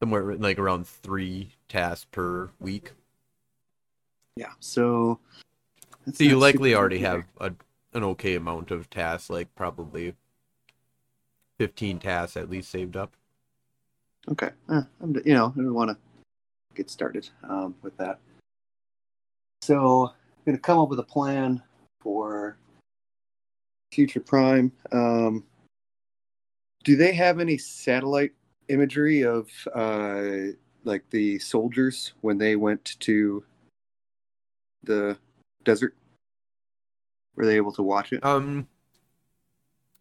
somewhere 0.00 0.34
like 0.36 0.58
around 0.58 0.86
three 0.86 1.52
tasks 1.68 2.06
per 2.10 2.50
week. 2.58 2.92
Yeah. 4.36 4.52
So. 4.58 5.20
So 6.14 6.24
you 6.24 6.38
likely 6.38 6.74
already 6.74 6.98
have 7.00 7.24
a, 7.40 7.52
an 7.92 8.02
okay 8.04 8.34
amount 8.34 8.70
of 8.70 8.88
tasks, 8.88 9.28
like 9.28 9.54
probably 9.54 10.14
15 11.58 11.98
tasks 11.98 12.36
at 12.38 12.48
least 12.48 12.70
saved 12.70 12.96
up. 12.96 13.12
Okay. 14.30 14.50
Uh, 14.68 14.82
I'm, 15.02 15.14
you 15.26 15.34
know, 15.34 15.52
I 15.56 15.62
want 15.70 15.90
to 15.90 15.96
get 16.74 16.88
started 16.88 17.28
um, 17.42 17.74
with 17.82 17.96
that. 17.98 18.18
So, 19.60 20.06
I'm 20.06 20.44
going 20.46 20.56
to 20.56 20.62
come 20.62 20.78
up 20.78 20.88
with 20.88 21.00
a 21.00 21.04
plan 21.04 21.62
for 22.00 22.56
Future 23.92 24.20
Prime. 24.20 24.72
Um, 24.90 25.44
do 26.82 26.96
they 26.96 27.12
have 27.12 27.40
any 27.40 27.58
satellite 27.58 28.32
imagery 28.70 29.22
of 29.22 29.48
uh, 29.74 30.52
like 30.84 31.08
the 31.10 31.38
soldiers 31.38 32.12
when 32.20 32.38
they 32.38 32.56
went 32.56 32.96
to 33.00 33.44
the 34.82 35.18
desert? 35.64 35.94
Were 37.36 37.46
they 37.46 37.56
able 37.56 37.72
to 37.72 37.82
watch 37.82 38.12
it? 38.12 38.24
Um, 38.24 38.68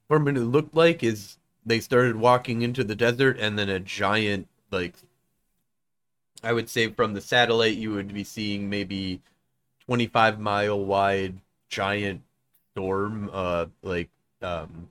what 0.08 0.28
it 0.28 0.42
looked 0.42 0.76
like 0.76 1.04
is 1.04 1.38
they 1.66 1.80
started 1.80 2.16
walking 2.16 2.62
into 2.62 2.84
the 2.84 2.96
desert, 2.96 3.38
and 3.40 3.58
then 3.58 3.70
a 3.70 3.80
giant, 3.80 4.48
like, 4.72 4.96
I 6.44 6.54
would 6.54 6.70
say 6.70 6.88
from 6.90 7.14
the 7.14 7.22
satellite, 7.22 7.78
you 7.78 7.92
would 7.92 8.14
be 8.14 8.24
seeing 8.24 8.70
maybe 8.70 9.22
25 9.86 10.40
mile 10.40 10.84
wide 10.84 11.40
giant 11.70 12.24
storm, 12.74 13.30
uh, 13.32 13.68
like, 13.84 14.10
um, 14.42 14.90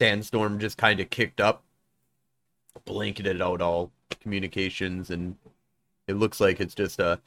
sandstorm 0.00 0.58
just 0.58 0.78
kind 0.78 1.00
of 1.00 1.10
kicked 1.10 1.40
up, 1.40 1.62
blanketed 2.84 3.40
out 3.40 3.60
all 3.60 3.90
communications, 4.20 5.10
and 5.10 5.36
it 6.06 6.14
looks 6.14 6.40
like 6.40 6.60
it's 6.60 6.74
just 6.74 6.98
a, 7.00 7.20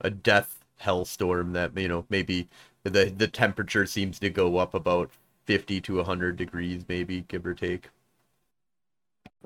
a 0.00 0.10
death 0.10 0.64
hellstorm 0.80 1.52
that 1.52 1.76
you 1.76 1.88
know 1.88 2.04
maybe 2.08 2.48
the 2.82 3.12
the 3.16 3.28
temperature 3.28 3.86
seems 3.86 4.18
to 4.18 4.30
go 4.30 4.58
up 4.58 4.74
about 4.74 5.10
50 5.44 5.80
to 5.82 5.96
100 5.96 6.36
degrees 6.36 6.84
maybe 6.88 7.24
give 7.28 7.46
or 7.46 7.54
take 7.54 7.90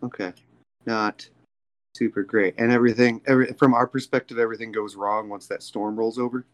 Okay, 0.02 0.32
not 0.86 1.28
super 1.94 2.22
great. 2.22 2.54
And 2.58 2.70
everything, 2.70 3.20
every, 3.26 3.52
from 3.54 3.74
our 3.74 3.86
perspective, 3.86 4.38
everything 4.38 4.70
goes 4.70 4.94
wrong 4.94 5.28
once 5.28 5.46
that 5.48 5.62
storm 5.62 5.96
rolls 5.96 6.18
over. 6.18 6.44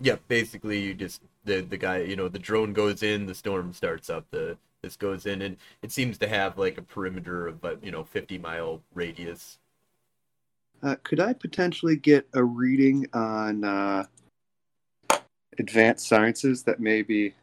yeah 0.00 0.16
basically 0.28 0.78
you 0.80 0.94
just 0.94 1.22
the 1.44 1.60
the 1.62 1.76
guy 1.76 1.98
you 1.98 2.16
know 2.16 2.28
the 2.28 2.38
drone 2.38 2.72
goes 2.72 3.02
in 3.02 3.26
the 3.26 3.34
storm 3.34 3.72
starts 3.72 4.10
up 4.10 4.24
the 4.30 4.56
this 4.86 4.96
goes 4.96 5.26
in 5.26 5.42
and 5.42 5.56
it 5.82 5.90
seems 5.90 6.16
to 6.16 6.28
have 6.28 6.56
like 6.56 6.78
a 6.78 6.82
perimeter 6.82 7.48
of 7.48 7.60
but 7.60 7.82
you 7.82 7.90
know 7.90 8.04
50 8.04 8.38
mile 8.38 8.80
radius 8.94 9.58
Uh, 10.82 10.94
could 11.02 11.18
I 11.18 11.32
potentially 11.32 11.96
get 11.96 12.28
a 12.34 12.44
reading 12.44 13.06
on 13.12 13.64
uh, 13.64 14.04
advanced 15.58 16.06
sciences 16.06 16.62
that 16.62 16.80
may 16.80 17.02
be 17.02 17.34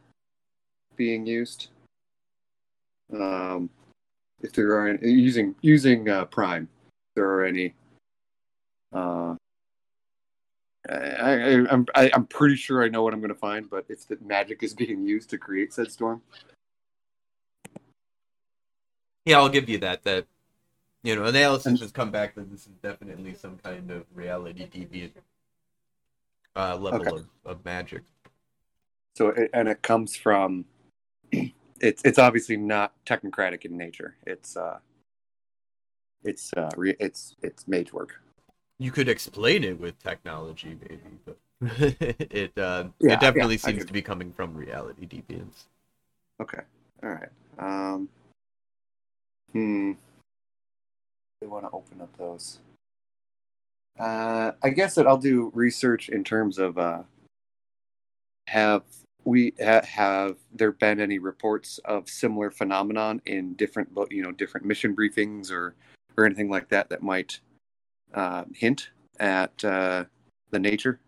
being 0.96 1.26
used? 1.26 1.68
Um, 3.12 3.70
if 4.42 4.54
there 4.54 4.70
are 4.72 4.88
any, 4.88 5.12
using 5.12 5.56
using 5.62 6.10
uh, 6.10 6.26
Prime, 6.26 6.68
there 7.16 7.26
are 7.26 7.44
any. 7.44 7.74
Uh, 8.92 9.36
I, 10.90 10.94
I, 10.94 11.72
I'm 11.72 11.86
I, 11.96 12.12
I'm 12.14 12.28
pretty 12.28 12.56
sure 12.56 12.84
I 12.84 12.90
know 12.90 13.04
what 13.04 13.14
I'm 13.14 13.22
going 13.22 13.34
to 13.34 13.40
find, 13.40 13.70
but 13.70 13.86
if 13.90 14.08
the 14.08 14.18
magic 14.24 14.64
is 14.64 14.74
being 14.74 15.04
used 15.06 15.30
to 15.32 15.38
create 15.38 15.74
said 15.74 15.92
storm, 15.92 16.22
yeah 19.26 19.38
i'll 19.38 19.50
give 19.50 19.70
you 19.70 19.78
that 19.78 20.04
that 20.04 20.26
you 21.04 21.16
know 21.16 21.26
analysis 21.26 21.80
has 21.80 21.92
come 21.92 22.12
back 22.12 22.36
that 22.36 22.50
this 22.52 22.62
is 22.62 22.74
definitely 22.82 23.34
some 23.34 23.58
kind 23.58 23.90
of 23.92 24.06
reality 24.14 24.68
deviant 24.68 25.12
uh 26.56 26.76
level 26.78 27.02
Okay. 27.02 27.18
of, 27.18 27.26
of 27.46 27.66
magic 27.66 28.04
so 29.16 29.30
it, 29.30 29.50
and 29.54 29.68
it 29.68 29.82
comes 29.82 30.16
from 30.16 30.66
it's 31.32 32.02
it's 32.04 32.20
obviously 32.20 32.58
not 32.58 32.94
technocratic 33.06 33.66
in 33.66 33.78
nature. 33.78 34.16
It's 34.26 34.56
uh, 34.56 34.80
it's 36.24 36.52
uh, 36.56 36.70
re- 36.78 36.96
it's 37.00 37.36
it's 37.42 37.68
mage 37.68 37.92
work. 37.94 38.22
you 38.80 38.92
could 38.92 39.10
explain 39.10 39.64
it 39.64 39.80
with 39.80 39.98
technology 40.00 40.78
maybe 40.82 41.20
but 41.26 41.38
it 42.32 42.58
uh 42.58 42.86
Yeah, 43.00 43.14
it 43.14 43.20
definitely 43.20 43.56
yeah, 43.56 43.60
seems 43.60 43.86
to 43.86 43.94
be 43.94 44.02
coming 44.02 44.32
from 44.32 44.54
reality 44.54 45.06
deviants 45.08 45.66
Okay. 46.42 46.62
All 47.04 47.10
right. 47.10 47.30
Um. 47.60 48.10
Hmm. 49.54 49.94
I 51.44 51.46
want 51.46 51.66
to 51.66 51.72
open 51.72 52.02
up 52.02 52.16
those. 52.18 52.60
Uh, 54.00 54.52
I 54.64 54.70
guess 54.70 54.96
that 54.96 55.06
I'll 55.06 55.18
do 55.18 55.52
research 55.54 56.10
in 56.10 56.24
terms 56.24 56.58
of 56.58 56.78
uh, 56.78 57.04
have 58.48 58.84
we 59.24 59.54
ha- 59.64 59.86
have 59.86 60.38
there 60.54 60.72
been 60.72 61.00
any 61.00 61.20
reports 61.20 61.80
of 61.86 62.10
similar 62.10 62.50
phenomenon 62.50 63.22
in 63.26 63.54
different 63.54 63.90
you 64.10 64.24
know 64.24 64.32
different 64.32 64.66
mission 64.66 64.96
briefings 64.96 65.52
or 65.52 65.76
or 66.18 66.26
anything 66.26 66.50
like 66.50 66.70
that 66.70 66.90
that 66.90 67.04
might 67.04 67.40
uh, 68.14 68.44
hint 68.54 68.90
at 69.20 69.64
uh, 69.64 70.04
the 70.52 70.60
nature 70.60 71.00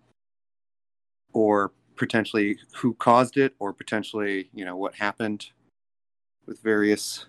or 1.33 1.71
potentially 1.95 2.57
who 2.75 2.93
caused 2.95 3.37
it 3.37 3.53
or 3.59 3.73
potentially 3.73 4.49
you 4.53 4.63
know 4.63 4.75
what 4.75 4.93
happened 4.95 5.49
with 6.45 6.61
various 6.61 7.25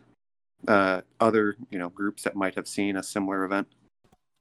uh, 0.69 1.01
other 1.21 1.57
you 1.71 1.79
know 1.79 1.89
groups 1.89 2.23
that 2.25 2.35
might 2.37 2.55
have 2.55 2.67
seen 2.69 2.97
a 2.97 3.03
similar 3.03 3.45
event 3.45 3.69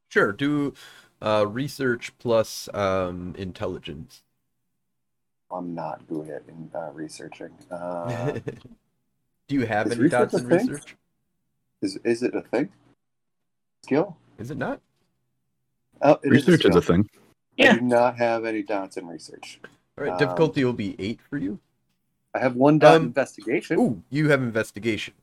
Sure, 0.09 0.31
do 0.31 0.73
uh, 1.21 1.45
research 1.47 2.11
plus 2.19 2.69
um, 2.73 3.33
intelligence. 3.37 4.23
i'm 5.51 5.73
not 5.75 6.07
good 6.07 6.29
at 6.29 6.43
in, 6.47 6.69
uh, 6.75 6.89
researching 6.93 7.51
uh, 7.71 8.31
do 9.47 9.55
you 9.55 9.65
have 9.65 9.87
any 9.91 10.01
research 10.01 10.31
dots 10.31 10.33
in 10.35 10.47
thing? 10.49 10.67
research? 10.67 10.95
is, 11.81 11.97
is 12.03 12.23
it 12.23 12.33
a 12.35 12.41
thing 12.41 12.69
skill 13.83 14.17
Is 14.39 14.51
it 14.51 14.57
not? 14.57 14.79
oh, 16.01 16.19
it 16.23 16.29
Research 16.29 16.55
is 16.55 16.59
skill. 16.61 16.77
a 16.77 16.81
thing. 16.81 17.09
i 17.59 17.63
Yeah. 17.63 17.73
do 17.75 17.81
not 17.81 18.17
have 18.17 18.45
any 18.45 18.63
dots 18.63 18.97
in 18.97 19.05
research 19.07 19.59
All 19.97 20.03
right, 20.05 20.11
Um, 20.13 20.17
difficulty 20.17 20.63
will 20.65 20.73
be 20.73 20.95
eight 20.99 21.19
for 21.29 21.37
you. 21.37 21.59
i 22.33 22.39
have 22.39 22.55
one 22.55 22.79
dot 22.79 22.95
Um, 22.95 23.03
investigation 23.07 23.79
Ooh, 23.79 24.03
you 24.09 24.29
have 24.29 24.41
investigation. 24.41 25.13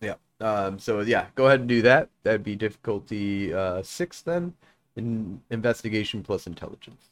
Yeah. 0.00 0.14
Um. 0.40 0.78
So 0.78 1.00
yeah, 1.00 1.26
go 1.34 1.46
ahead 1.46 1.60
and 1.60 1.68
do 1.68 1.82
that. 1.82 2.08
That'd 2.22 2.42
be 2.44 2.56
difficulty 2.56 3.52
uh 3.54 3.82
six 3.82 4.22
then. 4.22 4.54
In 4.96 5.40
investigation 5.50 6.22
plus 6.22 6.46
intelligence. 6.48 7.10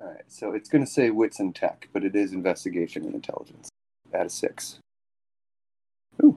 all 0.00 0.06
right 0.08 0.22
so 0.28 0.52
it's 0.52 0.68
going 0.68 0.84
to 0.84 0.90
say 0.90 1.10
wits 1.10 1.40
and 1.40 1.54
tech 1.54 1.88
but 1.92 2.04
it 2.04 2.14
is 2.14 2.32
investigation 2.32 3.04
and 3.04 3.14
intelligence 3.14 3.68
at 4.14 4.24
a 4.26 4.30
six 4.30 4.78
Ooh, 6.22 6.36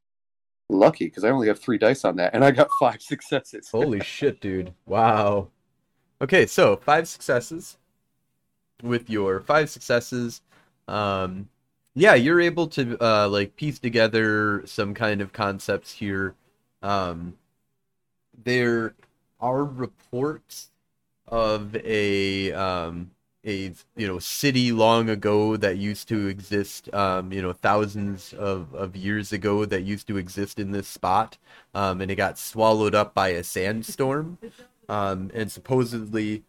lucky 0.69 1.06
because 1.06 1.23
i 1.23 1.29
only 1.29 1.47
have 1.47 1.60
three 1.60 1.77
dice 1.77 2.03
on 2.03 2.15
that 2.15 2.34
and 2.34 2.43
i 2.43 2.49
got 2.51 2.67
five 2.79 3.01
successes 3.01 3.69
Holy 3.71 4.01
shit, 4.01 4.41
dude! 4.41 4.73
Wow. 4.88 5.49
Okay, 6.19 6.45
so 6.47 6.75
five 6.77 7.08
successes. 7.08 7.77
With 8.82 9.10
your 9.10 9.39
five 9.39 9.69
successes, 9.69 10.41
um, 10.88 11.47
yeah, 11.95 12.15
you're 12.15 12.41
able 12.41 12.67
to 12.67 12.97
uh, 13.03 13.27
like 13.27 13.56
piece 13.56 13.79
together 13.79 14.63
some 14.65 14.93
kind 14.93 15.21
of 15.21 15.34
concepts 15.34 15.91
here. 15.91 16.36
Um, 16.82 17.38
there 18.43 18.95
are 19.39 19.63
reports 19.63 20.71
of 21.27 21.75
a 21.77 22.51
um, 22.53 23.12
a 23.45 23.73
you 23.95 24.08
know 24.08 24.19
city 24.19 24.71
long 24.71 25.10
ago 25.10 25.58
that 25.58 25.77
used 25.77 26.08
to 26.08 26.27
exist 26.27 26.93
um, 26.93 27.32
you 27.32 27.41
know 27.41 27.53
thousands 27.53 28.34
of, 28.34 28.73
of 28.73 28.95
years 28.95 29.32
ago 29.34 29.65
that 29.65 29.84
used 29.84 30.08
to 30.08 30.17
exist 30.17 30.60
in 30.60 30.71
this 30.71 30.88
spot 30.88 31.38
um, 31.73 32.01
and 32.01 32.10
it 32.10 32.15
got 32.15 32.38
swallowed 32.38 32.95
up 32.95 33.13
by 33.13 33.29
a 33.29 33.43
sandstorm 33.43 34.38
um, 34.89 35.29
and 35.34 35.51
supposedly 35.51 36.43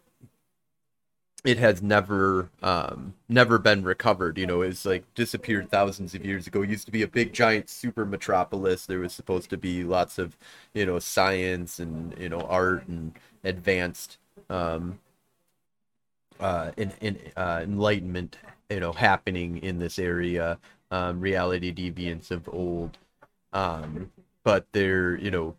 it 1.44 1.58
has 1.58 1.82
never 1.82 2.48
um, 2.62 3.14
never 3.28 3.58
been 3.58 3.84
recovered 3.84 4.38
you 4.38 4.46
know 4.46 4.62
it's 4.62 4.84
like 4.84 5.04
disappeared 5.14 5.70
thousands 5.70 6.14
of 6.14 6.24
years 6.24 6.46
ago 6.46 6.62
it 6.62 6.70
used 6.70 6.86
to 6.86 6.92
be 6.92 7.02
a 7.02 7.08
big 7.08 7.32
giant 7.32 7.68
super 7.68 8.04
metropolis 8.06 8.86
there 8.86 9.00
was 9.00 9.12
supposed 9.12 9.50
to 9.50 9.56
be 9.56 9.84
lots 9.84 10.18
of 10.18 10.36
you 10.72 10.86
know 10.86 10.98
science 10.98 11.78
and 11.78 12.14
you 12.18 12.28
know 12.28 12.40
art 12.42 12.86
and 12.88 13.12
advanced 13.44 14.18
um, 14.50 14.98
uh, 16.40 16.72
in, 16.76 16.92
in, 17.00 17.18
uh, 17.36 17.60
enlightenment, 17.62 18.38
you 18.70 18.80
know, 18.80 18.92
happening 18.92 19.58
in 19.58 19.78
this 19.78 19.98
area, 19.98 20.58
um, 20.90 21.20
reality 21.20 21.72
deviants 21.72 22.30
of 22.30 22.48
old. 22.48 22.98
Um, 23.52 24.10
but 24.42 24.66
they're, 24.72 25.16
you 25.16 25.30
know, 25.30 25.56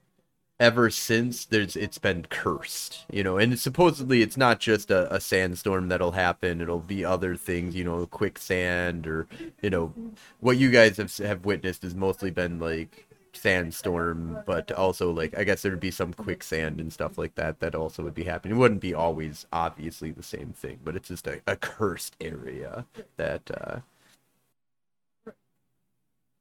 ever 0.59 0.89
since 0.89 1.45
there's 1.45 1.75
it's 1.75 1.97
been 1.97 2.25
cursed, 2.29 3.05
you 3.11 3.23
know, 3.23 3.37
and 3.37 3.59
supposedly 3.59 4.21
it's 4.21 4.37
not 4.37 4.59
just 4.59 4.89
a, 4.91 5.13
a 5.13 5.19
sandstorm 5.19 5.89
that'll 5.89 6.13
happen. 6.13 6.61
It'll 6.61 6.79
be 6.79 7.03
other 7.05 7.35
things, 7.35 7.75
you 7.75 7.83
know, 7.83 8.05
quicksand 8.07 9.07
or, 9.07 9.27
you 9.61 9.69
know, 9.69 9.93
what 10.39 10.57
you 10.57 10.71
guys 10.71 10.97
have 10.97 11.15
have 11.17 11.45
witnessed 11.45 11.83
has 11.83 11.95
mostly 11.95 12.31
been 12.31 12.59
like 12.59 13.07
sandstorm, 13.33 14.39
but 14.45 14.71
also 14.71 15.11
like 15.11 15.37
I 15.37 15.43
guess 15.43 15.61
there'd 15.61 15.79
be 15.79 15.91
some 15.91 16.13
quicksand 16.13 16.79
and 16.79 16.91
stuff 16.93 17.17
like 17.17 17.35
that 17.35 17.59
that 17.59 17.75
also 17.75 18.03
would 18.03 18.15
be 18.15 18.23
happening. 18.23 18.55
It 18.57 18.59
wouldn't 18.59 18.81
be 18.81 18.93
always 18.93 19.45
obviously 19.51 20.11
the 20.11 20.23
same 20.23 20.53
thing, 20.53 20.79
but 20.83 20.95
it's 20.95 21.09
just 21.09 21.27
a, 21.27 21.41
a 21.47 21.55
cursed 21.57 22.15
area 22.21 22.85
that 23.17 23.49
uh 23.51 23.79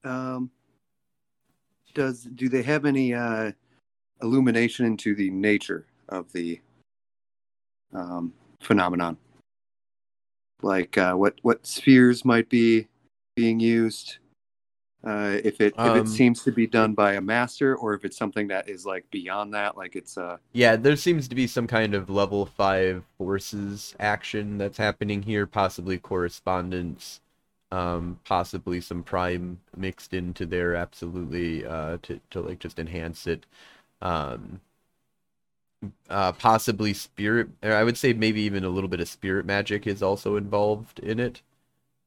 Um, 0.05 0.51
does 1.95 2.25
do 2.25 2.49
they 2.49 2.63
have 2.63 2.85
any 2.85 3.15
uh, 3.15 3.53
illumination 4.23 4.87
into 4.87 5.15
the 5.15 5.31
nature 5.31 5.87
of 6.09 6.33
the 6.33 6.61
um, 7.93 8.33
phenomenon? 8.61 9.17
Like 10.63 10.97
uh, 10.97 11.15
what 11.15 11.35
what 11.43 11.67
spheres 11.67 12.25
might 12.25 12.49
be 12.49 12.89
being 13.37 13.61
used? 13.61 14.19
Uh, 15.05 15.39
if 15.45 15.61
it 15.61 15.75
if 15.75 15.79
Um, 15.79 15.99
it 15.99 16.09
seems 16.09 16.43
to 16.45 16.53
be 16.53 16.67
done 16.67 16.95
by 16.95 17.15
a 17.15 17.21
master, 17.21 17.77
or 17.77 17.93
if 17.93 18.05
it's 18.07 18.17
something 18.17 18.49
that 18.49 18.69
is 18.71 18.87
like 18.87 19.11
beyond 19.11 19.53
that, 19.53 19.77
like 19.77 19.97
it's 19.97 20.17
uh 20.17 20.39
yeah, 20.53 20.77
there 20.77 20.97
seems 20.97 21.29
to 21.29 21.35
be 21.35 21.47
some 21.47 21.67
kind 21.67 21.95
of 21.95 22.09
level 22.09 22.47
5 22.47 23.05
forces 23.19 23.95
action 24.01 24.57
that's 24.59 24.79
happening 24.79 25.23
here, 25.23 25.47
possibly 25.47 25.99
correspondence 25.99 27.21
um 27.73 28.21
possibly 28.25 28.81
some 28.81 29.03
prime 29.03 29.59
mixed 29.77 30.15
into 30.15 30.47
there 30.47 30.75
absolutely 30.75 31.67
uh 31.67 31.99
to 32.03 32.21
to 32.31 32.41
like 32.41 32.59
just 32.61 32.79
enhance 32.79 33.27
it 33.27 33.47
um 34.03 34.61
uh 36.11 36.33
possibly 36.33 36.93
spirit 36.95 37.49
or 37.63 37.73
i 37.73 37.85
would 37.85 37.97
say 37.99 38.13
maybe 38.13 38.41
even 38.41 38.65
a 38.65 38.69
little 38.69 38.89
bit 38.89 39.01
of 39.01 39.09
spirit 39.09 39.45
magic 39.47 39.87
is 39.87 40.03
also 40.03 40.37
involved 40.37 40.99
in 41.01 41.21
it 41.21 41.43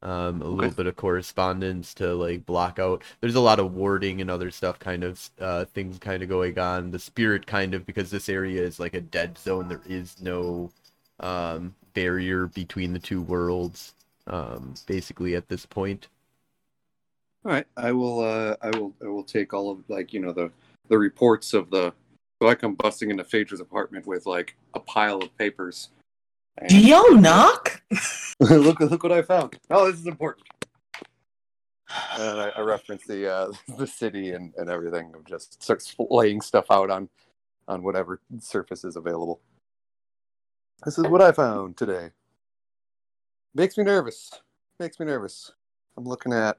um 0.03 0.41
a 0.41 0.47
little 0.47 0.71
bit 0.71 0.85
of 0.87 0.95
correspondence 0.95 1.93
to 1.93 2.13
like 2.13 2.45
block 2.45 2.77
out 2.79 3.03
there's 3.21 3.35
a 3.35 3.39
lot 3.39 3.59
of 3.59 3.73
warding 3.73 4.21
and 4.21 4.29
other 4.29 4.51
stuff 4.51 4.77
kind 4.79 5.03
of 5.03 5.29
uh 5.39 5.65
things 5.65 5.97
kind 5.99 6.21
of 6.21 6.29
going 6.29 6.57
on 6.59 6.91
the 6.91 6.99
spirit 6.99 7.47
kind 7.47 7.73
of 7.73 7.85
because 7.85 8.11
this 8.11 8.29
area 8.29 8.61
is 8.61 8.79
like 8.79 8.93
a 8.93 9.01
dead 9.01 9.37
zone 9.37 9.67
there 9.67 9.81
is 9.87 10.21
no 10.21 10.71
um, 11.19 11.75
barrier 11.93 12.47
between 12.47 12.93
the 12.93 12.99
two 12.99 13.21
worlds. 13.21 13.93
Um, 14.27 14.73
basically, 14.87 15.35
at 15.35 15.47
this 15.47 15.65
point. 15.65 16.09
All 17.45 17.51
right, 17.51 17.65
I 17.77 17.91
will. 17.93 18.19
Uh, 18.19 18.55
I 18.61 18.69
will. 18.77 18.93
I 19.01 19.07
will 19.07 19.23
take 19.23 19.53
all 19.53 19.71
of 19.71 19.89
like 19.89 20.11
you 20.13 20.19
know 20.19 20.33
the 20.33 20.51
the 20.89 20.97
reports 20.97 21.53
of 21.53 21.69
the. 21.69 21.93
So 22.41 22.47
I 22.47 22.55
come 22.55 22.75
busting 22.75 23.09
into 23.09 23.23
Phaedra's 23.23 23.61
apartment 23.61 24.05
with 24.05 24.25
like 24.25 24.55
a 24.75 24.79
pile 24.79 25.17
of 25.17 25.35
papers. 25.37 25.89
And- 26.57 26.69
Do 26.69 26.79
y'all 26.79 27.15
knock? 27.15 27.81
look! 28.39 28.79
Look 28.79 29.03
what 29.03 29.11
I 29.11 29.21
found. 29.21 29.57
Oh, 29.69 29.89
this 29.89 29.99
is 29.99 30.07
important. 30.07 30.47
And 32.19 32.41
I, 32.41 32.49
I 32.49 32.61
reference 32.61 33.05
the 33.05 33.31
uh, 33.31 33.51
the 33.77 33.87
city 33.87 34.31
and, 34.31 34.53
and 34.57 34.69
everything. 34.69 35.13
Of 35.15 35.25
just 35.25 35.61
starts 35.63 35.95
laying 36.09 36.41
stuff 36.41 36.65
out 36.69 36.89
on 36.89 37.09
on 37.67 37.83
whatever 37.83 38.19
surface 38.39 38.83
is 38.83 38.95
available. 38.95 39.39
This 40.85 40.97
is 40.97 41.05
what 41.07 41.21
I 41.21 41.31
found 41.31 41.75
today. 41.75 42.11
Makes 43.55 43.77
me 43.77 43.83
nervous. 43.83 44.31
Makes 44.79 44.99
me 44.99 45.07
nervous. 45.07 45.51
I'm 45.97 46.05
looking 46.05 46.33
at 46.33 46.57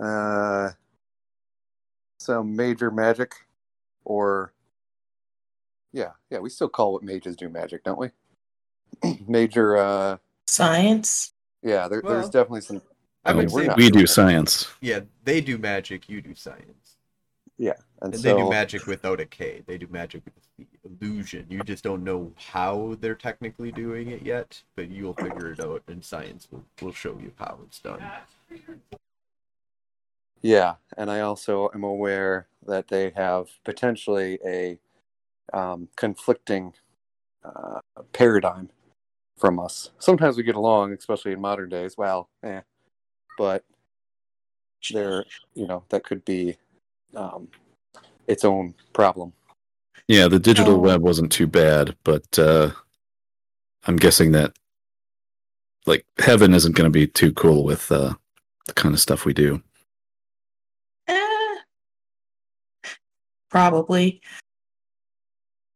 uh, 0.00 0.70
some 2.24 2.56
major 2.56 2.90
magic, 2.90 3.34
or 4.04 4.52
yeah, 5.92 6.10
yeah. 6.30 6.38
We 6.38 6.50
still 6.50 6.68
call 6.68 6.94
what 6.94 7.02
mages 7.02 7.36
do 7.36 7.48
magic, 7.48 7.84
don't 7.84 7.98
we? 7.98 8.10
major. 9.28 9.76
uh 9.76 10.16
Science. 10.46 11.32
Yeah, 11.62 11.88
there, 11.88 12.02
Well, 12.04 12.14
there's 12.14 12.28
definitely 12.28 12.60
some. 12.60 12.82
I 13.24 13.32
would 13.32 13.50
we're 13.50 13.62
say 13.62 13.66
not 13.68 13.76
we 13.78 13.84
do 13.84 13.92
doing 13.92 14.06
science. 14.06 14.70
Yeah, 14.80 15.00
they 15.24 15.40
do 15.40 15.56
magic. 15.56 16.08
You 16.08 16.20
do 16.20 16.34
science. 16.34 16.96
And, 18.02 18.12
And 18.12 18.20
so, 18.20 18.22
they 18.22 18.42
do 18.42 18.50
magic 18.50 18.86
without 18.86 19.20
a 19.20 19.24
K. 19.24 19.62
They 19.66 19.78
do 19.78 19.86
magic 19.90 20.22
with 20.26 20.34
the 20.58 20.66
illusion. 20.84 21.46
You 21.48 21.62
just 21.62 21.84
don't 21.84 22.04
know 22.04 22.32
how 22.36 22.96
they're 23.00 23.14
technically 23.14 23.72
doing 23.72 24.10
it 24.10 24.22
yet, 24.22 24.60
but 24.76 24.90
you'll 24.90 25.14
figure 25.14 25.52
it 25.52 25.60
out, 25.60 25.82
and 25.88 26.04
science 26.04 26.48
will, 26.50 26.64
will 26.82 26.92
show 26.92 27.16
you 27.18 27.32
how 27.36 27.58
it's 27.64 27.78
done. 27.78 28.02
Yeah, 30.44 30.76
and 30.98 31.10
I 31.10 31.22
also 31.22 31.70
am 31.74 31.84
aware 31.84 32.48
that 32.66 32.88
they 32.88 33.12
have 33.16 33.48
potentially 33.64 34.40
a 34.46 34.78
um, 35.52 35.88
conflicting 35.96 36.74
uh, 37.44 37.80
paradigm 38.12 38.70
from 39.38 39.60
us. 39.60 39.90
Sometimes 39.98 40.36
we 40.36 40.44
get 40.44 40.56
along, 40.56 40.92
especially 40.94 41.32
in 41.32 41.40
modern 41.42 41.70
days. 41.70 41.96
Well, 41.98 42.28
eh, 42.44 42.62
but 43.38 43.64
there, 44.92 45.24
you 45.54 45.66
know, 45.66 45.84
that 45.90 46.04
could 46.04 46.24
be 46.24 46.56
um, 47.16 47.48
its 48.28 48.44
own 48.44 48.74
problem. 48.94 49.32
Yeah, 50.08 50.28
the 50.28 50.38
digital 50.40 50.76
Oh. 50.76 50.80
web 50.80 51.02
wasn't 51.02 51.32
too 51.32 51.46
bad, 51.46 51.96
but 52.04 52.38
uh, 52.38 52.72
I'm 53.86 53.96
guessing 53.96 54.32
that 54.32 54.52
like 55.86 56.06
heaven 56.18 56.54
isn't 56.54 56.76
going 56.76 56.86
to 56.86 56.90
be 56.98 57.06
too 57.06 57.32
cool 57.32 57.64
with 57.64 57.92
uh, 57.92 58.14
the 58.66 58.74
kind 58.74 58.94
of 58.94 59.00
stuff 59.00 59.24
we 59.26 59.34
do. 59.34 59.62
Probably. 63.54 64.20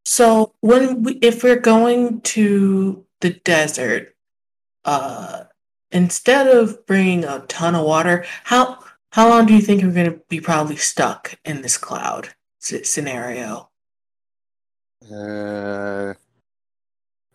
So 0.04 0.52
when 0.62 1.04
we, 1.04 1.12
if 1.22 1.44
we're 1.44 1.60
going 1.60 2.22
to 2.22 3.04
the 3.20 3.30
desert, 3.30 4.16
uh, 4.84 5.44
instead 5.92 6.48
of 6.48 6.84
bringing 6.86 7.22
a 7.22 7.44
ton 7.46 7.76
of 7.76 7.86
water, 7.86 8.24
how 8.42 8.80
how 9.12 9.28
long 9.28 9.46
do 9.46 9.54
you 9.54 9.60
think 9.60 9.84
we're 9.84 9.92
going 9.92 10.10
to 10.10 10.20
be 10.28 10.40
probably 10.40 10.74
stuck 10.74 11.38
in 11.44 11.62
this 11.62 11.78
cloud 11.78 12.30
scenario? 12.58 13.70
Uh, 15.04 16.14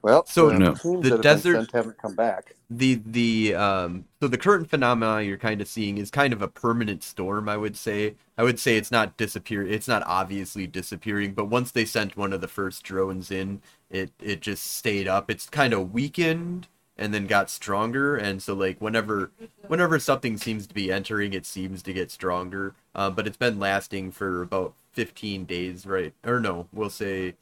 well, 0.03 0.25
So, 0.27 0.49
the, 0.49 0.59
no, 0.59 0.73
the 0.73 0.99
that 1.01 1.11
have 1.11 1.21
desert- 1.21 1.71
haven't 1.73 1.97
come 1.97 2.13
back. 2.15 2.55
the 2.69 3.01
the 3.05 3.55
um 3.55 4.05
so 4.21 4.27
the 4.27 4.37
current 4.37 4.69
phenomena 4.69 5.21
you're 5.21 5.37
kind 5.37 5.61
of 5.61 5.67
seeing 5.67 5.97
is 5.97 6.09
kind 6.11 6.33
of 6.33 6.41
a 6.41 6.47
permanent 6.47 7.03
storm 7.03 7.47
i 7.49 7.55
would 7.57 7.75
say. 7.77 8.15
I 8.37 8.43
would 8.43 8.59
say 8.59 8.77
it's 8.77 8.91
not 8.91 9.15
disappear 9.17 9.65
it's 9.65 9.87
not 9.87 10.03
obviously 10.07 10.65
disappearing 10.67 11.33
but 11.33 11.45
once 11.45 11.71
they 11.71 11.85
sent 11.85 12.17
one 12.17 12.33
of 12.33 12.41
the 12.41 12.47
first 12.47 12.83
drones 12.83 13.29
in 13.31 13.61
it 13.89 14.11
it 14.19 14.41
just 14.41 14.65
stayed 14.65 15.07
up. 15.07 15.29
It's 15.31 15.47
kind 15.49 15.71
of 15.73 15.93
weakened 15.93 16.67
and 16.97 17.13
then 17.13 17.25
got 17.27 17.49
stronger 17.49 18.15
and 18.15 18.41
so 18.41 18.53
like 18.55 18.79
whenever 18.81 19.31
whenever 19.67 19.99
something 19.99 20.37
seems 20.37 20.65
to 20.67 20.73
be 20.73 20.91
entering 20.91 21.33
it 21.33 21.45
seems 21.45 21.81
to 21.83 21.93
get 21.93 22.09
stronger. 22.11 22.73
Uh, 22.95 23.09
but 23.11 23.25
it's 23.27 23.37
been 23.37 23.59
lasting 23.59 24.11
for 24.11 24.41
about 24.41 24.73
15 24.93 25.45
days 25.45 25.85
right? 25.85 26.13
Or 26.25 26.39
no 26.39 26.67
we'll 26.73 26.89
say 26.89 27.35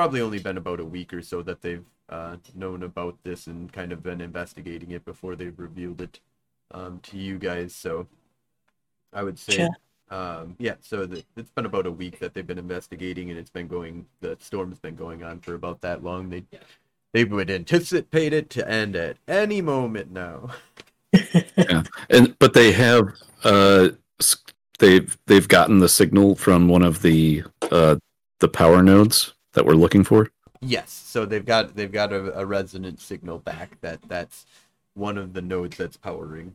probably 0.00 0.22
only 0.22 0.38
been 0.38 0.56
about 0.56 0.80
a 0.80 0.84
week 0.84 1.12
or 1.12 1.20
so 1.20 1.42
that 1.42 1.60
they've 1.60 1.84
uh, 2.08 2.34
known 2.54 2.84
about 2.84 3.18
this 3.22 3.46
and 3.48 3.70
kind 3.70 3.92
of 3.92 4.02
been 4.02 4.22
investigating 4.22 4.92
it 4.92 5.04
before 5.04 5.36
they've 5.36 5.58
revealed 5.58 6.00
it 6.00 6.20
um, 6.70 7.00
to 7.02 7.18
you 7.18 7.38
guys. 7.38 7.74
So 7.74 8.06
I 9.12 9.22
would 9.22 9.38
say, 9.38 9.56
Sure. 9.56 9.68
um, 10.08 10.56
yeah. 10.58 10.76
So 10.80 11.04
the, 11.04 11.22
it's 11.36 11.50
been 11.50 11.66
about 11.66 11.84
a 11.84 11.90
week 11.90 12.18
that 12.20 12.32
they've 12.32 12.46
been 12.46 12.56
investigating, 12.56 13.28
and 13.28 13.38
it's 13.38 13.50
been 13.50 13.68
going. 13.68 14.06
The 14.22 14.38
storm's 14.40 14.78
been 14.78 14.96
going 14.96 15.22
on 15.22 15.38
for 15.40 15.52
about 15.52 15.82
that 15.82 16.02
long. 16.02 16.30
They 16.30 16.44
they 17.12 17.24
would 17.24 17.50
anticipate 17.50 18.32
it 18.32 18.48
to 18.50 18.66
end 18.66 18.96
at 18.96 19.18
any 19.28 19.60
moment 19.60 20.12
now. 20.12 20.48
Yeah, 21.58 21.82
and 22.08 22.38
but 22.38 22.54
they 22.54 22.72
have 22.72 23.12
uh, 23.44 23.90
they've 24.78 25.18
they've 25.26 25.48
gotten 25.48 25.80
the 25.80 25.90
signal 25.90 26.36
from 26.36 26.68
one 26.68 26.82
of 26.82 27.02
the 27.02 27.42
uh, 27.70 27.96
the 28.38 28.48
power 28.48 28.82
nodes 28.82 29.34
that 29.52 29.66
we're 29.66 29.74
looking 29.74 30.04
for. 30.04 30.30
Yes. 30.60 30.90
So 30.90 31.24
they've 31.24 31.44
got 31.44 31.74
they've 31.74 31.90
got 31.90 32.12
a, 32.12 32.38
a 32.38 32.44
resonant 32.44 33.00
signal 33.00 33.38
back 33.38 33.80
that 33.80 34.00
that's 34.08 34.46
one 34.94 35.16
of 35.16 35.32
the 35.32 35.42
nodes 35.42 35.76
that's 35.76 35.96
powering. 35.96 36.54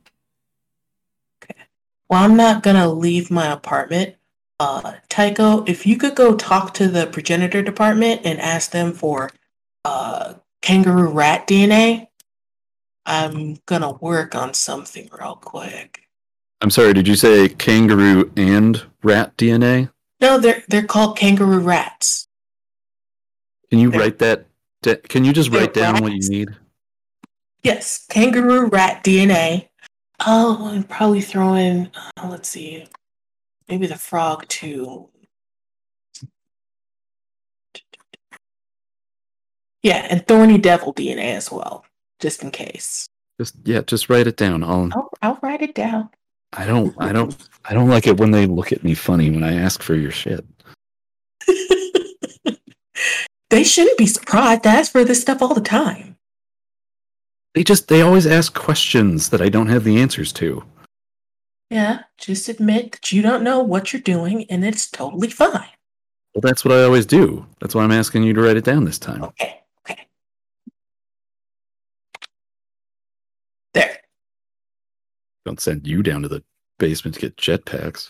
Okay. 1.43 1.61
Well, 2.09 2.23
I'm 2.23 2.35
not 2.35 2.63
gonna 2.63 2.87
leave 2.89 3.31
my 3.31 3.51
apartment. 3.51 4.15
Uh, 4.59 4.93
Tycho, 5.09 5.63
if 5.65 5.85
you 5.85 5.97
could 5.97 6.15
go 6.15 6.35
talk 6.35 6.73
to 6.75 6.87
the 6.87 7.07
progenitor 7.07 7.61
department 7.61 8.21
and 8.23 8.39
ask 8.39 8.71
them 8.71 8.93
for 8.93 9.31
uh, 9.83 10.35
kangaroo 10.61 11.09
rat 11.09 11.47
DNA, 11.47 12.07
I'm 13.05 13.59
gonna 13.65 13.93
work 13.93 14.35
on 14.35 14.53
something 14.53 15.09
real 15.19 15.35
quick. 15.35 16.07
I'm 16.61 16.69
sorry, 16.69 16.93
did 16.93 17.07
you 17.07 17.15
say 17.15 17.49
kangaroo 17.49 18.31
and 18.37 18.83
rat 19.03 19.35
DNA? 19.35 19.89
No, 20.21 20.37
they're 20.37 20.63
they're 20.67 20.85
called 20.85 21.17
kangaroo 21.17 21.59
rats. 21.59 22.27
Can 23.69 23.79
you 23.79 23.89
write 23.91 24.19
that? 24.19 24.45
da- 24.81 24.95
Can 24.97 25.25
you 25.25 25.33
just 25.33 25.49
write 25.51 25.73
down 25.73 26.01
what 26.01 26.13
you 26.13 26.29
need? 26.29 26.49
Yes, 27.63 28.05
kangaroo 28.09 28.67
rat 28.67 29.03
DNA. 29.03 29.69
Oh, 30.25 30.69
and 30.73 30.87
probably 30.87 31.21
throw 31.21 31.55
in. 31.55 31.91
Uh, 32.17 32.29
let's 32.29 32.49
see, 32.49 32.87
maybe 33.67 33.87
the 33.87 33.97
frog 33.97 34.47
too. 34.47 35.09
Yeah, 39.83 40.07
and 40.09 40.25
thorny 40.27 40.57
devil 40.57 40.93
DNA 40.93 41.35
as 41.35 41.51
well, 41.51 41.85
just 42.19 42.43
in 42.43 42.51
case. 42.51 43.07
Just 43.39 43.55
yeah, 43.65 43.81
just 43.81 44.09
write 44.09 44.27
it 44.27 44.37
down. 44.37 44.63
I'll. 44.63 44.89
I'll, 44.93 45.09
I'll 45.21 45.39
write 45.41 45.61
it 45.61 45.75
down. 45.75 46.09
I 46.53 46.65
don't. 46.65 46.95
I 46.97 47.11
don't. 47.11 47.35
I 47.65 47.73
don't 47.73 47.89
like 47.89 48.07
it 48.07 48.17
when 48.17 48.31
they 48.31 48.45
look 48.45 48.71
at 48.71 48.83
me 48.83 48.93
funny 48.93 49.29
when 49.29 49.43
I 49.43 49.55
ask 49.55 49.81
for 49.83 49.95
your 49.95 50.11
shit. 50.11 50.45
they 53.55 53.63
shouldn't 53.63 53.97
be 53.97 54.05
surprised. 54.05 54.67
I 54.67 54.75
ask 54.75 54.91
for 54.91 55.05
this 55.05 55.21
stuff 55.21 55.41
all 55.41 55.53
the 55.53 55.61
time. 55.61 56.17
They 57.53 57.63
just. 57.63 57.87
They 57.87 58.01
always 58.01 58.27
ask 58.27 58.53
questions 58.53 59.29
that 59.29 59.41
I 59.41 59.47
don't 59.47 59.67
have 59.69 59.85
the 59.85 59.97
answers 59.97 60.33
to. 60.33 60.65
Yeah, 61.69 62.01
just 62.17 62.49
admit 62.49 62.91
that 62.91 63.13
you 63.13 63.21
don't 63.21 63.43
know 63.43 63.61
what 63.61 63.93
you're 63.93 64.01
doing, 64.01 64.43
and 64.51 64.65
it's 64.65 64.91
totally 64.91 65.29
fine. 65.29 65.69
Well, 66.33 66.41
that's 66.41 66.65
what 66.65 66.73
I 66.73 66.83
always 66.83 67.05
do. 67.05 67.45
That's 67.61 67.73
why 67.73 67.85
I'm 67.85 67.93
asking 67.93 68.23
you 68.23 68.33
to 68.33 68.41
write 68.41 68.57
it 68.57 68.65
down 68.65 68.83
this 68.83 68.99
time. 68.99 69.23
Okay, 69.23 69.61
okay. 69.89 70.05
There. 73.73 73.99
Don't 75.45 75.61
send 75.61 75.87
you 75.87 76.03
down 76.03 76.23
to 76.23 76.27
the 76.27 76.43
basement 76.77 77.15
to 77.15 77.21
get 77.21 77.37
jetpacks. 77.37 78.09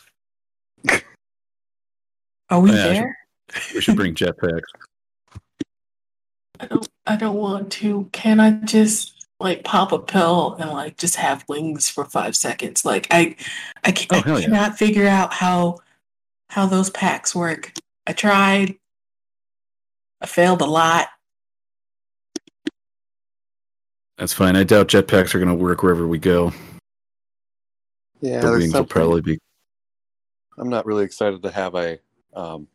Are 2.49 2.59
we 2.59 2.71
oh, 2.71 2.73
Yeah, 2.73 2.83
I 2.85 2.87
should- 2.87 2.95
there? 2.95 3.17
We 3.75 3.81
should 3.81 3.95
bring 3.95 4.15
jetpacks. 4.15 4.61
I 6.59 6.65
don't 6.67 6.87
I 7.05 7.15
don't 7.15 7.35
want 7.35 7.71
to. 7.73 8.09
Can 8.11 8.39
I 8.39 8.51
just 8.51 9.27
like 9.39 9.63
pop 9.63 9.91
a 9.91 9.99
pill 9.99 10.55
and 10.59 10.71
like 10.71 10.97
just 10.97 11.15
have 11.17 11.45
wings 11.47 11.89
for 11.89 12.05
five 12.05 12.35
seconds? 12.35 12.85
Like 12.85 13.07
I 13.11 13.35
I, 13.83 13.91
can, 13.91 14.07
Oh, 14.11 14.33
I 14.33 14.39
yeah. 14.39 14.45
cannot 14.45 14.77
figure 14.77 15.07
out 15.07 15.33
how 15.33 15.79
how 16.49 16.65
those 16.65 16.89
packs 16.89 17.35
work. 17.35 17.73
I 18.07 18.13
tried. 18.13 18.75
I 20.21 20.27
failed 20.27 20.61
a 20.61 20.65
lot. 20.65 21.07
That's 24.17 24.33
fine. 24.33 24.55
I 24.55 24.63
doubt 24.63 24.87
jetpacks 24.87 25.35
are 25.35 25.39
going 25.39 25.49
to 25.49 25.55
work 25.55 25.83
wherever 25.83 26.07
we 26.07 26.19
go. 26.19 26.53
Yeah, 28.21 28.39
the 28.39 28.51
wings 28.51 28.73
will 28.73 28.85
probably 28.85 29.21
be. 29.21 29.37
I'm 30.57 30.69
not 30.69 30.85
really 30.85 31.03
excited 31.03 31.43
to 31.43 31.51
have 31.51 31.75
a 31.75 31.99
um, 32.33 32.67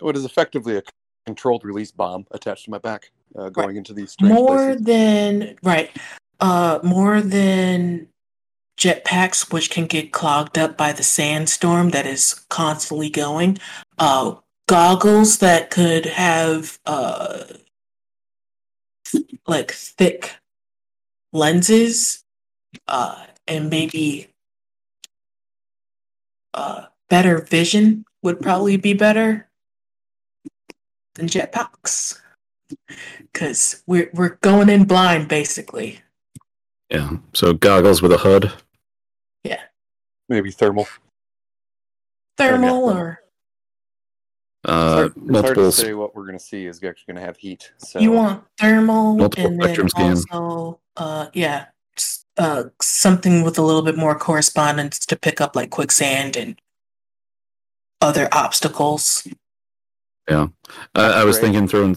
what 0.00 0.16
is 0.16 0.24
effectively 0.24 0.76
a 0.76 0.82
controlled 1.26 1.64
release 1.64 1.92
bomb 1.92 2.26
attached 2.32 2.64
to 2.64 2.70
my 2.70 2.78
back. 2.78 3.12
Uh, 3.36 3.48
going 3.48 3.76
into 3.76 3.92
these 3.92 4.16
more 4.20 4.56
places. 4.58 4.82
than 4.82 5.56
right 5.62 5.90
uh 6.40 6.78
more 6.82 7.20
than 7.20 8.08
jetpacks 8.76 9.52
which 9.52 9.70
can 9.70 9.86
get 9.86 10.12
clogged 10.12 10.58
up 10.58 10.76
by 10.76 10.92
the 10.92 11.02
sandstorm 11.02 11.90
that 11.90 12.06
is 12.06 12.34
constantly 12.48 13.10
going 13.10 13.58
uh 13.98 14.34
goggles 14.66 15.38
that 15.38 15.70
could 15.70 16.06
have 16.06 16.78
uh 16.86 17.44
like 19.46 19.72
thick 19.72 20.36
lenses 21.32 22.24
uh 22.88 23.24
and 23.46 23.68
maybe 23.70 24.28
uh 26.54 26.86
better 27.08 27.40
vision 27.42 28.04
would 28.22 28.40
probably 28.40 28.76
be 28.76 28.94
better 28.94 29.48
than 31.14 31.26
jetpacks 31.26 32.20
because 33.32 33.82
we're 33.86 34.10
we're 34.14 34.36
going 34.42 34.68
in 34.68 34.84
blind 34.84 35.28
basically. 35.28 36.00
Yeah. 36.90 37.18
So 37.34 37.52
goggles 37.52 38.02
with 38.02 38.12
a 38.12 38.18
HUD. 38.18 38.52
Yeah. 39.44 39.62
Maybe 40.28 40.50
thermal. 40.50 40.88
Thermal 42.36 42.86
yeah. 42.92 43.00
or 43.00 43.20
Uh, 44.64 45.08
it's 45.08 45.14
hard, 45.16 45.30
it's 45.30 45.40
hard 45.40 45.56
to 45.56 45.72
say 45.72 45.94
what 45.94 46.14
we're 46.14 46.26
going 46.26 46.38
to 46.38 46.44
see 46.44 46.66
is 46.66 46.82
actually 46.82 47.12
going 47.12 47.20
to 47.20 47.26
have 47.26 47.36
heat. 47.36 47.72
So 47.78 47.98
you 47.98 48.12
want 48.12 48.44
thermal 48.58 49.16
Multiple 49.16 49.46
and 49.46 49.60
then 49.60 49.68
spectrum 49.68 49.88
scan. 49.88 50.10
also 50.10 50.80
uh 50.96 51.28
yeah 51.32 51.66
uh 52.36 52.64
something 52.82 53.42
with 53.44 53.56
a 53.58 53.62
little 53.62 53.82
bit 53.82 53.96
more 53.96 54.18
correspondence 54.18 54.98
to 55.06 55.16
pick 55.16 55.40
up 55.40 55.54
like 55.56 55.70
quicksand 55.70 56.36
and 56.36 56.60
other 58.00 58.28
obstacles. 58.32 59.26
I, 60.94 61.20
I 61.20 61.24
was 61.24 61.38
Great. 61.38 61.46
thinking 61.46 61.68
throwing. 61.68 61.96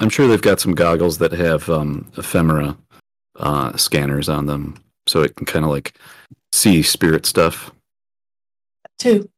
I'm 0.00 0.08
sure 0.08 0.26
they've 0.26 0.40
got 0.40 0.60
some 0.60 0.74
goggles 0.74 1.18
that 1.18 1.32
have 1.32 1.68
um, 1.68 2.10
ephemera 2.16 2.76
uh, 3.36 3.76
scanners 3.76 4.28
on 4.28 4.46
them, 4.46 4.82
so 5.06 5.22
it 5.22 5.36
can 5.36 5.46
kind 5.46 5.64
of 5.64 5.70
like 5.70 5.94
see 6.52 6.82
spirit 6.82 7.26
stuff. 7.26 7.70
Too. 8.98 9.28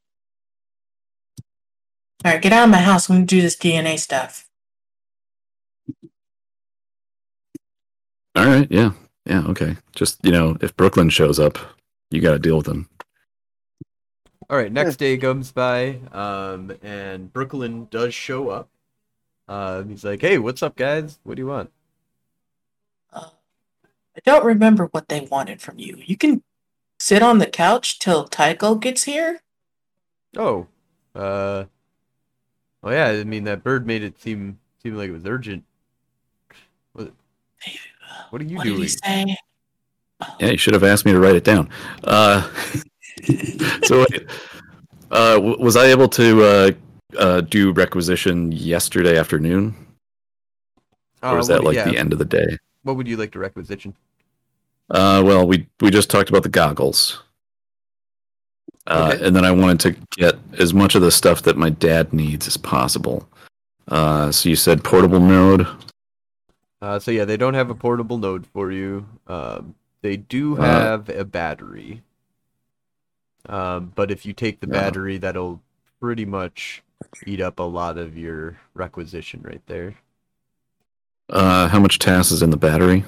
All 2.24 2.32
right, 2.32 2.40
get 2.40 2.52
out 2.52 2.64
of 2.64 2.70
my 2.70 2.78
house. 2.78 3.08
I'm 3.10 3.16
gonna 3.16 3.26
do 3.26 3.42
this 3.42 3.56
DNA 3.56 3.98
stuff. 3.98 4.48
All 8.36 8.46
right. 8.46 8.66
Yeah. 8.70 8.92
Yeah. 9.26 9.44
Okay. 9.46 9.76
Just 9.94 10.24
you 10.24 10.32
know, 10.32 10.56
if 10.60 10.76
Brooklyn 10.76 11.08
shows 11.10 11.38
up, 11.38 11.58
you 12.10 12.20
got 12.20 12.32
to 12.32 12.38
deal 12.38 12.56
with 12.56 12.66
them. 12.66 12.88
All 14.50 14.58
right, 14.58 14.70
next 14.70 14.96
day 14.96 15.16
comes 15.16 15.50
by, 15.52 15.98
um, 16.12 16.70
and 16.82 17.32
Brooklyn 17.32 17.88
does 17.90 18.12
show 18.12 18.50
up. 18.50 18.68
Um, 19.48 19.88
he's 19.88 20.04
like, 20.04 20.20
"Hey, 20.20 20.38
what's 20.38 20.62
up, 20.62 20.76
guys? 20.76 21.18
What 21.24 21.36
do 21.36 21.42
you 21.42 21.46
want?" 21.46 21.70
Uh, 23.12 23.28
I 24.16 24.20
don't 24.24 24.44
remember 24.44 24.86
what 24.86 25.08
they 25.08 25.20
wanted 25.20 25.60
from 25.60 25.78
you. 25.78 25.98
You 26.04 26.16
can 26.16 26.42
sit 26.98 27.22
on 27.22 27.38
the 27.38 27.46
couch 27.46 27.98
till 27.98 28.26
Tycho 28.26 28.74
gets 28.74 29.04
here. 29.04 29.40
Oh, 30.36 30.66
uh, 31.14 31.64
oh 32.82 32.90
yeah. 32.90 33.08
I 33.08 33.24
mean, 33.24 33.44
that 33.44 33.62
bird 33.62 33.86
made 33.86 34.02
it 34.02 34.20
seem 34.20 34.58
seem 34.82 34.96
like 34.96 35.10
it 35.10 35.12
was 35.12 35.26
urgent. 35.26 35.64
What? 36.92 37.12
What 38.30 38.40
are 38.40 38.44
you 38.44 38.56
what 38.56 38.64
did 38.64 38.70
doing? 38.70 38.82
he 38.82 38.88
say? 38.88 39.36
Yeah, 40.40 40.50
you 40.50 40.58
should 40.58 40.74
have 40.74 40.84
asked 40.84 41.04
me 41.04 41.12
to 41.12 41.20
write 41.20 41.34
it 41.34 41.44
down. 41.44 41.68
Uh, 42.02 42.48
so, 43.84 44.06
uh, 45.10 45.38
was 45.40 45.76
I 45.76 45.86
able 45.86 46.08
to 46.10 46.74
uh, 47.16 47.18
uh, 47.20 47.40
do 47.40 47.72
requisition 47.72 48.52
yesterday 48.52 49.18
afternoon, 49.18 49.74
or 51.22 51.36
Uh, 51.36 51.38
is 51.40 51.48
that 51.48 51.64
like 51.64 51.84
the 51.84 51.96
end 51.96 52.12
of 52.12 52.18
the 52.18 52.24
day? 52.24 52.58
What 52.82 52.96
would 52.96 53.08
you 53.08 53.16
like 53.16 53.32
to 53.32 53.38
requisition? 53.38 53.94
Uh, 54.90 55.22
well, 55.24 55.46
we 55.46 55.66
we 55.80 55.90
just 55.90 56.10
talked 56.10 56.28
about 56.28 56.42
the 56.42 56.48
goggles, 56.50 57.22
uh, 58.86 59.12
Okay. 59.14 59.26
and 59.26 59.34
then 59.34 59.44
I 59.44 59.50
wanted 59.50 59.80
to 59.80 59.90
get 60.16 60.38
as 60.58 60.74
much 60.74 60.94
of 60.94 61.02
the 61.02 61.10
stuff 61.10 61.42
that 61.42 61.56
my 61.56 61.70
dad 61.70 62.12
needs 62.12 62.46
as 62.46 62.56
possible. 62.56 63.26
Uh, 63.88 64.30
so 64.30 64.48
you 64.48 64.56
said 64.56 64.84
portable 64.84 65.20
node. 65.20 65.66
Uh, 66.82 66.98
so 66.98 67.10
yeah, 67.10 67.24
they 67.24 67.38
don't 67.38 67.54
have 67.54 67.70
a 67.70 67.74
portable 67.74 68.18
node 68.18 68.46
for 68.46 68.70
you. 68.70 69.06
Um, 69.26 69.74
they 70.02 70.18
do 70.18 70.56
Uh, 70.58 70.62
have 70.62 71.08
a 71.08 71.24
battery. 71.24 72.02
Um, 73.46 73.92
but 73.94 74.10
if 74.10 74.24
you 74.26 74.32
take 74.34 74.60
the 74.60 74.66
Yeah. 74.66 74.72
battery, 74.72 75.16
that'll 75.18 75.62
pretty 76.00 76.24
much 76.26 76.82
eat 77.26 77.40
up 77.40 77.58
a 77.58 77.62
lot 77.62 77.98
of 77.98 78.16
your 78.16 78.58
requisition 78.74 79.40
right 79.42 79.62
there. 79.66 79.94
Uh, 81.28 81.68
how 81.68 81.78
much 81.78 81.98
Tass 81.98 82.30
is 82.30 82.42
in 82.42 82.50
the 82.50 82.56
battery? 82.56 83.04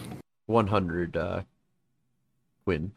100 0.47 1.17
uh, 1.17 1.43
Quinn. 2.65 2.93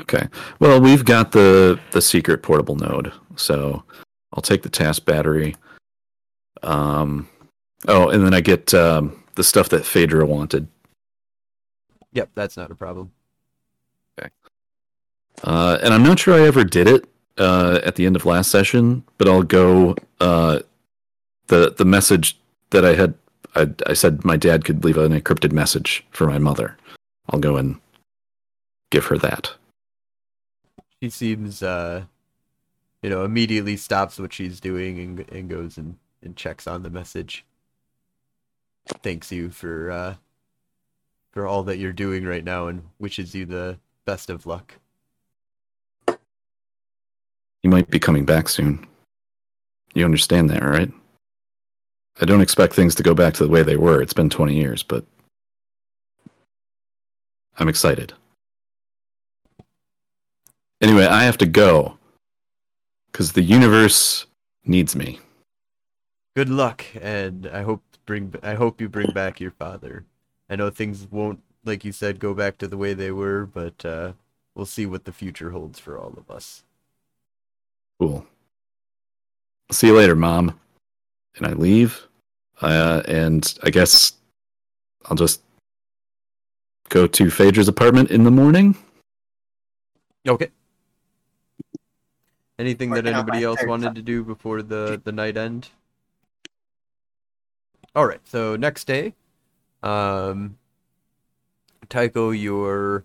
Okay. 0.00 0.28
Well, 0.60 0.80
we've 0.80 1.04
got 1.04 1.32
the 1.32 1.80
the 1.92 2.02
secret 2.02 2.42
portable 2.42 2.76
node, 2.76 3.12
so 3.36 3.82
I'll 4.32 4.42
take 4.42 4.62
the 4.62 4.68
Tass 4.68 4.98
battery. 4.98 5.56
Um, 6.62 7.28
oh, 7.88 8.10
and 8.10 8.24
then 8.24 8.34
I 8.34 8.40
get 8.40 8.74
um, 8.74 9.22
the 9.36 9.44
stuff 9.44 9.70
that 9.70 9.86
Phaedra 9.86 10.26
wanted. 10.26 10.68
Yep, 12.12 12.30
that's 12.34 12.56
not 12.56 12.70
a 12.70 12.74
problem. 12.74 13.12
Okay. 14.18 14.30
Uh, 15.44 15.78
and 15.82 15.94
I'm 15.94 16.02
not 16.02 16.18
sure 16.18 16.34
I 16.34 16.46
ever 16.46 16.64
did 16.64 16.88
it 16.88 17.06
uh, 17.38 17.80
at 17.84 17.96
the 17.96 18.06
end 18.06 18.16
of 18.16 18.24
last 18.24 18.50
session, 18.50 19.04
but 19.18 19.28
I'll 19.28 19.42
go. 19.42 19.96
Uh, 20.20 20.60
the 21.48 21.74
the 21.76 21.84
message 21.84 22.38
that 22.70 22.84
I 22.84 22.94
had, 22.94 23.14
I, 23.54 23.68
I 23.86 23.92
said 23.92 24.24
my 24.24 24.36
dad 24.36 24.64
could 24.64 24.84
leave 24.84 24.96
an 24.96 25.18
encrypted 25.18 25.52
message 25.52 26.04
for 26.10 26.26
my 26.26 26.38
mother. 26.38 26.76
I'll 27.30 27.38
go 27.38 27.56
and 27.56 27.80
give 28.90 29.06
her 29.06 29.18
that. 29.18 29.54
She 31.02 31.10
seems, 31.10 31.62
uh, 31.62 32.04
you 33.02 33.10
know, 33.10 33.24
immediately 33.24 33.76
stops 33.76 34.18
what 34.18 34.32
she's 34.32 34.60
doing 34.60 34.98
and, 34.98 35.30
and 35.30 35.50
goes 35.50 35.76
and, 35.76 35.96
and 36.22 36.36
checks 36.36 36.66
on 36.66 36.82
the 36.82 36.90
message. 36.90 37.44
Thanks 39.02 39.30
you 39.32 39.50
for 39.50 39.90
uh, 39.90 40.14
for 41.32 41.46
all 41.46 41.64
that 41.64 41.78
you're 41.78 41.92
doing 41.92 42.24
right 42.24 42.44
now 42.44 42.68
and 42.68 42.82
wishes 42.98 43.34
you 43.34 43.44
the 43.44 43.78
best 44.04 44.30
of 44.30 44.46
luck. 44.46 44.74
He 47.66 47.68
might 47.68 47.90
be 47.90 47.98
coming 47.98 48.24
back 48.24 48.48
soon. 48.48 48.86
You 49.92 50.04
understand 50.04 50.48
that, 50.50 50.62
right? 50.62 50.92
I 52.20 52.24
don't 52.24 52.40
expect 52.40 52.74
things 52.74 52.94
to 52.94 53.02
go 53.02 53.12
back 53.12 53.34
to 53.34 53.42
the 53.42 53.50
way 53.50 53.64
they 53.64 53.76
were. 53.76 54.00
It's 54.00 54.12
been 54.12 54.30
20 54.30 54.54
years, 54.54 54.84
but 54.84 55.04
I'm 57.58 57.68
excited. 57.68 58.12
Anyway, 60.80 61.06
I 61.06 61.24
have 61.24 61.38
to 61.38 61.46
go 61.46 61.98
because 63.10 63.32
the 63.32 63.42
universe 63.42 64.26
needs 64.64 64.94
me. 64.94 65.18
Good 66.36 66.48
luck, 66.48 66.84
and 66.94 67.48
I 67.52 67.62
hope 67.62 67.82
bring 68.06 68.32
I 68.44 68.54
hope 68.54 68.80
you 68.80 68.88
bring 68.88 69.10
back 69.10 69.40
your 69.40 69.50
father. 69.50 70.04
I 70.48 70.54
know 70.54 70.70
things 70.70 71.08
won't, 71.10 71.40
like 71.64 71.84
you 71.84 71.90
said, 71.90 72.20
go 72.20 72.32
back 72.32 72.58
to 72.58 72.68
the 72.68 72.78
way 72.78 72.94
they 72.94 73.10
were, 73.10 73.44
but 73.44 73.84
uh, 73.84 74.12
we'll 74.54 74.66
see 74.66 74.86
what 74.86 75.04
the 75.04 75.12
future 75.12 75.50
holds 75.50 75.80
for 75.80 75.98
all 75.98 76.14
of 76.16 76.30
us. 76.30 76.62
Cool. 77.98 78.26
See 79.70 79.88
you 79.88 79.96
later, 79.96 80.14
Mom. 80.14 80.58
And 81.36 81.46
I 81.46 81.52
leave. 81.52 82.06
Uh, 82.60 83.02
and 83.06 83.58
I 83.62 83.70
guess 83.70 84.12
I'll 85.06 85.16
just 85.16 85.42
go 86.88 87.06
to 87.06 87.30
Phaedra's 87.30 87.68
apartment 87.68 88.10
in 88.10 88.24
the 88.24 88.30
morning. 88.30 88.76
Okay. 90.26 90.48
Anything 92.58 92.90
that 92.90 93.04
Working 93.04 93.14
on 93.14 93.20
anybody 93.20 93.44
else 93.44 93.58
wanted 93.66 93.86
son. 93.86 93.94
to 93.96 94.02
do 94.02 94.24
before 94.24 94.62
the 94.62 95.00
the 95.04 95.12
night 95.12 95.36
end? 95.36 95.68
All 97.94 98.06
right. 98.06 98.20
So 98.24 98.56
next 98.56 98.84
day, 98.86 99.14
um, 99.82 100.56
Tycho, 101.88 102.30
you're 102.30 103.04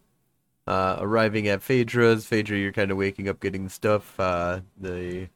uh, 0.68 0.98
arriving 1.00 1.48
at 1.48 1.62
Phaedra's. 1.62 2.26
Phaedra, 2.26 2.58
you're 2.58 2.72
kind 2.72 2.92
of 2.92 2.98
waking 2.98 3.30
up, 3.30 3.40
getting 3.40 3.70
stuff. 3.70 4.20
Uh, 4.20 4.62
the 4.80 5.28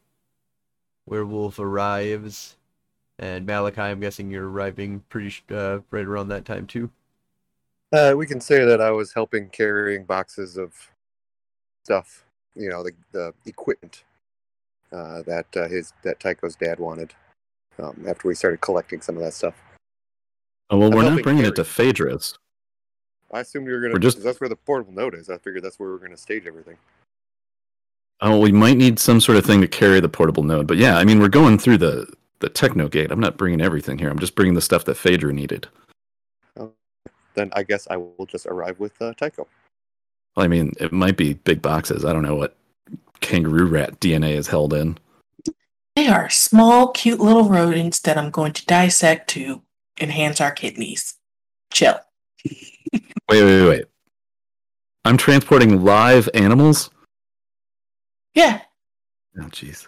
werewolf 1.06 1.58
arrives, 1.58 2.56
and 3.18 3.46
Malachi, 3.46 3.80
I'm 3.80 4.00
guessing 4.00 4.30
you're 4.30 4.48
arriving 4.48 5.02
pretty 5.08 5.34
uh, 5.50 5.80
right 5.90 6.04
around 6.04 6.28
that 6.28 6.44
time 6.44 6.66
too. 6.66 6.90
Uh, 7.92 8.14
we 8.16 8.26
can 8.26 8.40
say 8.40 8.64
that 8.64 8.80
I 8.80 8.90
was 8.90 9.12
helping 9.12 9.48
carrying 9.48 10.04
boxes 10.04 10.56
of 10.56 10.72
stuff, 11.84 12.24
you 12.54 12.68
know, 12.68 12.82
the 12.82 12.92
the 13.12 13.32
equipment 13.46 14.04
uh, 14.92 15.22
that 15.22 15.46
uh, 15.56 15.68
his 15.68 15.92
that 16.02 16.20
Tycho's 16.20 16.56
dad 16.56 16.78
wanted. 16.80 17.14
Um, 17.78 18.06
after 18.08 18.26
we 18.26 18.34
started 18.34 18.62
collecting 18.62 19.02
some 19.02 19.16
of 19.16 19.22
that 19.22 19.34
stuff, 19.34 19.54
Oh, 20.68 20.78
well, 20.78 20.88
I'm 20.88 20.94
we're 20.96 21.02
not 21.02 21.08
helping 21.08 21.22
bringing 21.22 21.44
it 21.44 21.54
to. 21.56 21.64
Phaedra's. 21.64 22.38
I 23.32 23.40
assumed 23.40 23.66
we 23.66 23.72
were 23.72 23.80
gonna. 23.80 23.94
We're 23.94 23.98
just- 23.98 24.22
that's 24.22 24.40
where 24.40 24.48
the 24.48 24.56
portable 24.56 24.92
note 24.92 25.14
is. 25.14 25.28
I 25.28 25.38
figured 25.38 25.64
that's 25.64 25.78
where 25.78 25.90
we're 25.90 25.98
gonna 25.98 26.16
stage 26.16 26.46
everything. 26.46 26.76
Oh, 28.20 28.40
we 28.40 28.50
might 28.52 28.76
need 28.76 28.98
some 28.98 29.20
sort 29.20 29.36
of 29.36 29.44
thing 29.44 29.60
to 29.60 29.68
carry 29.68 30.00
the 30.00 30.08
portable 30.08 30.42
node. 30.42 30.66
But 30.66 30.78
yeah, 30.78 30.96
I 30.96 31.04
mean, 31.04 31.18
we're 31.20 31.28
going 31.28 31.58
through 31.58 31.78
the 31.78 32.12
the 32.40 32.48
techno 32.48 32.88
gate. 32.88 33.10
I'm 33.10 33.20
not 33.20 33.36
bringing 33.36 33.60
everything 33.60 33.98
here. 33.98 34.10
I'm 34.10 34.18
just 34.18 34.34
bringing 34.34 34.54
the 34.54 34.60
stuff 34.60 34.84
that 34.84 34.96
Phaedra 34.96 35.32
needed. 35.32 35.68
Then 37.34 37.50
I 37.54 37.62
guess 37.62 37.86
I 37.90 37.98
will 37.98 38.26
just 38.26 38.46
arrive 38.46 38.80
with 38.80 39.00
uh, 39.00 39.12
Tycho. 39.14 39.46
Well, 40.34 40.44
I 40.44 40.48
mean, 40.48 40.72
it 40.80 40.90
might 40.92 41.16
be 41.16 41.34
big 41.34 41.60
boxes. 41.62 42.04
I 42.04 42.12
don't 42.12 42.22
know 42.22 42.34
what 42.34 42.56
kangaroo 43.20 43.66
rat 43.66 44.00
DNA 44.00 44.32
is 44.32 44.48
held 44.48 44.72
in. 44.72 44.98
They 45.94 46.08
are 46.08 46.28
small, 46.28 46.88
cute 46.88 47.20
little 47.20 47.48
rodents 47.48 48.00
that 48.00 48.18
I'm 48.18 48.30
going 48.30 48.52
to 48.54 48.66
dissect 48.66 49.28
to 49.30 49.62
enhance 50.00 50.40
our 50.40 50.50
kidneys. 50.50 51.14
Chill. 51.72 52.00
Wait, 53.30 53.42
wait, 53.42 53.68
wait. 53.68 53.84
I'm 55.04 55.16
transporting 55.16 55.84
live 55.84 56.28
animals? 56.34 56.90
Yeah. 58.34 58.60
Oh, 59.38 59.44
jeez. 59.46 59.86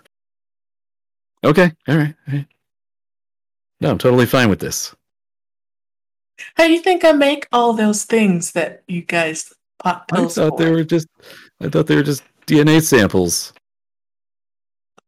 Okay, 1.45 1.72
all 1.86 1.97
right, 1.97 2.14
all 2.26 2.34
right. 2.34 2.47
No, 3.80 3.91
I'm 3.91 3.99
totally 3.99 4.26
fine 4.26 4.49
with 4.49 4.59
this. 4.59 4.95
How 6.57 6.66
do 6.66 6.72
you 6.72 6.80
think 6.80 7.05
I 7.05 7.12
make 7.12 7.47
all 7.53 7.72
those 7.72 8.05
things 8.05 8.53
that 8.53 8.82
you 8.89 9.03
guys 9.03 9.53
pop 9.78 10.07
I 10.12 10.26
thought 10.26 10.51
for? 10.51 10.59
they 10.59 10.70
were 10.70 10.84
just, 10.84 11.07
I 11.61 11.68
thought 11.68 11.86
they 11.86 11.97
were 11.97 12.03
just 12.03 12.22
DNA 12.47 12.82
samples. 12.82 13.53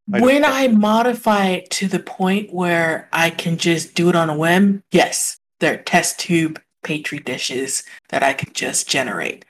When 0.07 0.43
just- 0.43 0.55
I 0.55 0.69
modify 0.69 1.47
it 1.47 1.71
to 1.71 1.89
the 1.89 1.99
point 2.01 2.53
where 2.53 3.09
I 3.13 3.31
can 3.31 3.57
just 3.59 3.95
do 3.95 4.09
it 4.09 4.17
on 4.17 4.31
a 4.31 4.37
whim, 4.37 4.83
yes, 4.93 5.39
they're 5.59 5.77
test 5.83 6.19
tube 6.21 6.61
petri 6.83 7.19
dishes 7.19 7.83
that 8.09 8.23
I 8.23 8.33
can 8.33 8.53
just 8.53 8.89
generate. 8.89 9.45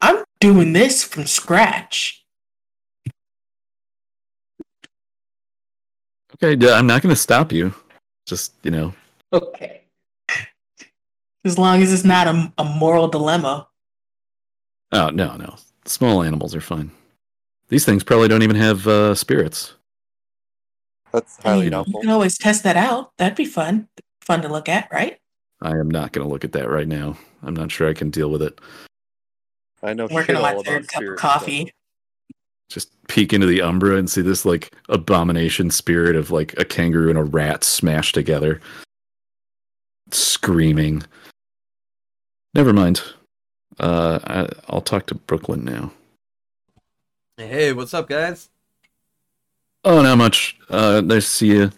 I'm 0.00 0.24
doing 0.40 0.72
this 0.72 1.02
from 1.02 1.26
scratch. 1.26 2.24
Okay, 6.42 6.52
I'm 6.70 6.86
not 6.86 7.02
going 7.02 7.14
to 7.14 7.20
stop 7.20 7.52
you. 7.52 7.74
Just, 8.26 8.52
you 8.62 8.70
know, 8.70 8.94
Okay. 9.32 9.82
As 11.44 11.58
long 11.58 11.82
as 11.82 11.92
it's 11.92 12.04
not 12.04 12.26
a, 12.26 12.52
a 12.58 12.64
moral 12.64 13.08
dilemma. 13.08 13.68
oh, 14.92 15.10
no, 15.10 15.36
no. 15.36 15.56
Small 15.84 16.22
animals 16.22 16.54
are 16.54 16.60
fine. 16.60 16.90
These 17.68 17.84
things 17.84 18.02
probably 18.02 18.28
don't 18.28 18.42
even 18.42 18.56
have 18.56 18.86
uh, 18.86 19.14
spirits. 19.14 19.74
That's 21.12 21.38
I 21.44 21.50
highly 21.50 21.70
mean, 21.70 21.84
you 21.86 22.00
can 22.00 22.10
always 22.10 22.36
test 22.36 22.64
that 22.64 22.76
out. 22.76 23.12
That'd 23.16 23.36
be 23.36 23.44
fun. 23.44 23.88
Fun 24.20 24.42
to 24.42 24.48
look 24.48 24.68
at, 24.68 24.88
right? 24.92 25.18
I 25.66 25.78
am 25.78 25.90
not 25.90 26.12
going 26.12 26.24
to 26.24 26.32
look 26.32 26.44
at 26.44 26.52
that 26.52 26.70
right 26.70 26.86
now. 26.86 27.18
I'm 27.42 27.54
not 27.54 27.72
sure 27.72 27.88
I 27.88 27.92
can 27.92 28.10
deal 28.10 28.30
with 28.30 28.40
it. 28.40 28.60
I 29.82 29.94
know 29.94 30.04
Working 30.04 30.26
shit 30.26 30.36
on 30.36 30.42
my 30.42 30.54
all 30.54 30.62
third 30.62 30.86
cup 30.86 31.02
of 31.02 31.04
spirit 31.04 31.18
coffee. 31.18 31.72
Just 32.68 32.90
peek 33.08 33.32
into 33.32 33.48
the 33.48 33.62
Umbra 33.62 33.96
and 33.96 34.08
see 34.08 34.22
this 34.22 34.44
like 34.44 34.72
abomination 34.88 35.70
spirit 35.70 36.14
of 36.14 36.30
like 36.30 36.54
a 36.56 36.64
kangaroo 36.64 37.10
and 37.10 37.18
a 37.18 37.24
rat 37.24 37.64
smashed 37.64 38.14
together, 38.14 38.60
screaming. 40.12 41.02
Never 42.54 42.72
mind. 42.72 43.02
Uh, 43.80 44.20
I, 44.24 44.48
I'll 44.68 44.80
talk 44.80 45.06
to 45.06 45.16
Brooklyn 45.16 45.64
now. 45.64 45.90
Hey, 47.36 47.72
what's 47.72 47.92
up, 47.92 48.08
guys? 48.08 48.50
Oh, 49.84 50.00
not 50.00 50.16
much. 50.16 50.56
Uh, 50.70 51.02
nice 51.04 51.24
to 51.24 51.30
see 51.30 51.48
you. 51.48 51.70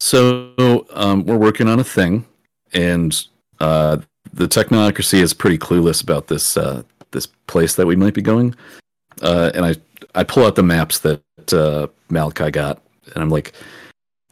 So, 0.00 0.86
um, 0.90 1.24
we're 1.24 1.36
working 1.36 1.68
on 1.68 1.78
a 1.78 1.84
thing, 1.84 2.26
and 2.72 3.26
uh, 3.60 3.98
the 4.32 4.46
technocracy 4.48 5.20
is 5.20 5.34
pretty 5.34 5.58
clueless 5.58 6.02
about 6.02 6.28
this 6.28 6.56
uh, 6.56 6.82
this 7.10 7.26
place 7.46 7.74
that 7.76 7.86
we 7.86 7.96
might 7.96 8.14
be 8.14 8.22
going. 8.22 8.54
Uh, 9.22 9.50
and 9.54 9.64
I 9.64 9.74
I 10.14 10.24
pull 10.24 10.44
out 10.44 10.54
the 10.54 10.62
maps 10.62 10.98
that 11.00 11.22
uh, 11.52 11.88
Malachi 12.10 12.50
got, 12.50 12.82
and 13.14 13.22
I'm 13.22 13.30
like, 13.30 13.52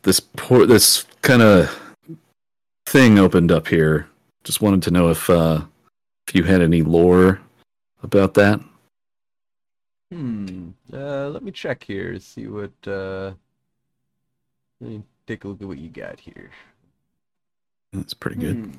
this 0.03 0.20
poor 0.20 0.66
this 0.66 1.05
kind 1.22 1.43
of 1.43 1.95
thing 2.87 3.18
opened 3.18 3.53
up 3.53 3.66
here. 3.66 4.09
Just 4.45 4.61
wanted 4.61 4.82
to 4.82 4.91
know 4.91 5.09
if 5.11 5.28
uh, 5.28 5.62
if 6.28 6.34
you 6.34 6.45
had 6.45 6.62
any 6.62 6.82
lore 6.82 7.41
about 8.03 8.34
that. 8.34 8.61
Hmm. 10.12 10.68
Uh, 10.93 11.28
let 11.28 11.43
me 11.43 11.51
check 11.51 11.82
here. 11.82 12.18
See 12.20 12.47
what. 12.47 12.70
Uh, 12.87 13.32
let 14.80 14.91
me 14.91 15.03
take 15.26 15.45
a 15.45 15.49
look 15.49 15.61
at 15.61 15.66
what 15.66 15.78
you 15.78 15.89
got 15.89 16.20
here. 16.20 16.51
That's 17.97 18.14
pretty 18.14 18.36
good. 18.40 18.57
Hmm. 18.57 18.70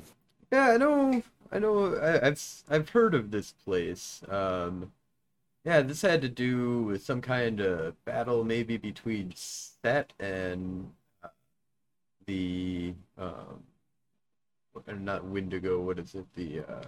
Yeah, 0.52 0.70
I 0.70 0.76
know. 0.76 1.22
I 1.52 1.58
know. 1.58 1.96
I, 1.96 2.16
I've 2.26 2.32
s- 2.32 2.64
I've 2.70 2.88
heard 2.90 3.14
of 3.14 3.30
this 3.30 3.52
place. 3.64 4.22
Um, 4.28 4.92
yeah, 5.64 5.80
this 5.82 6.02
had 6.02 6.22
to 6.22 6.28
do 6.28 6.82
with 6.84 7.02
some 7.02 7.20
kind 7.20 7.60
of 7.60 8.02
battle, 8.04 8.44
maybe 8.44 8.76
between 8.76 9.32
Set 9.34 10.12
and 10.20 10.90
uh, 11.22 11.28
the 12.26 12.94
um, 13.18 13.62
not 15.00 15.24
Wendigo. 15.24 15.80
What 15.80 15.98
is 15.98 16.14
it? 16.14 16.26
The 16.34 16.60
uh, 16.60 16.82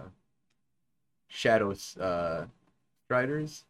Shadows 1.27 1.97
uh, 1.97 2.45
Striders. 3.05 3.65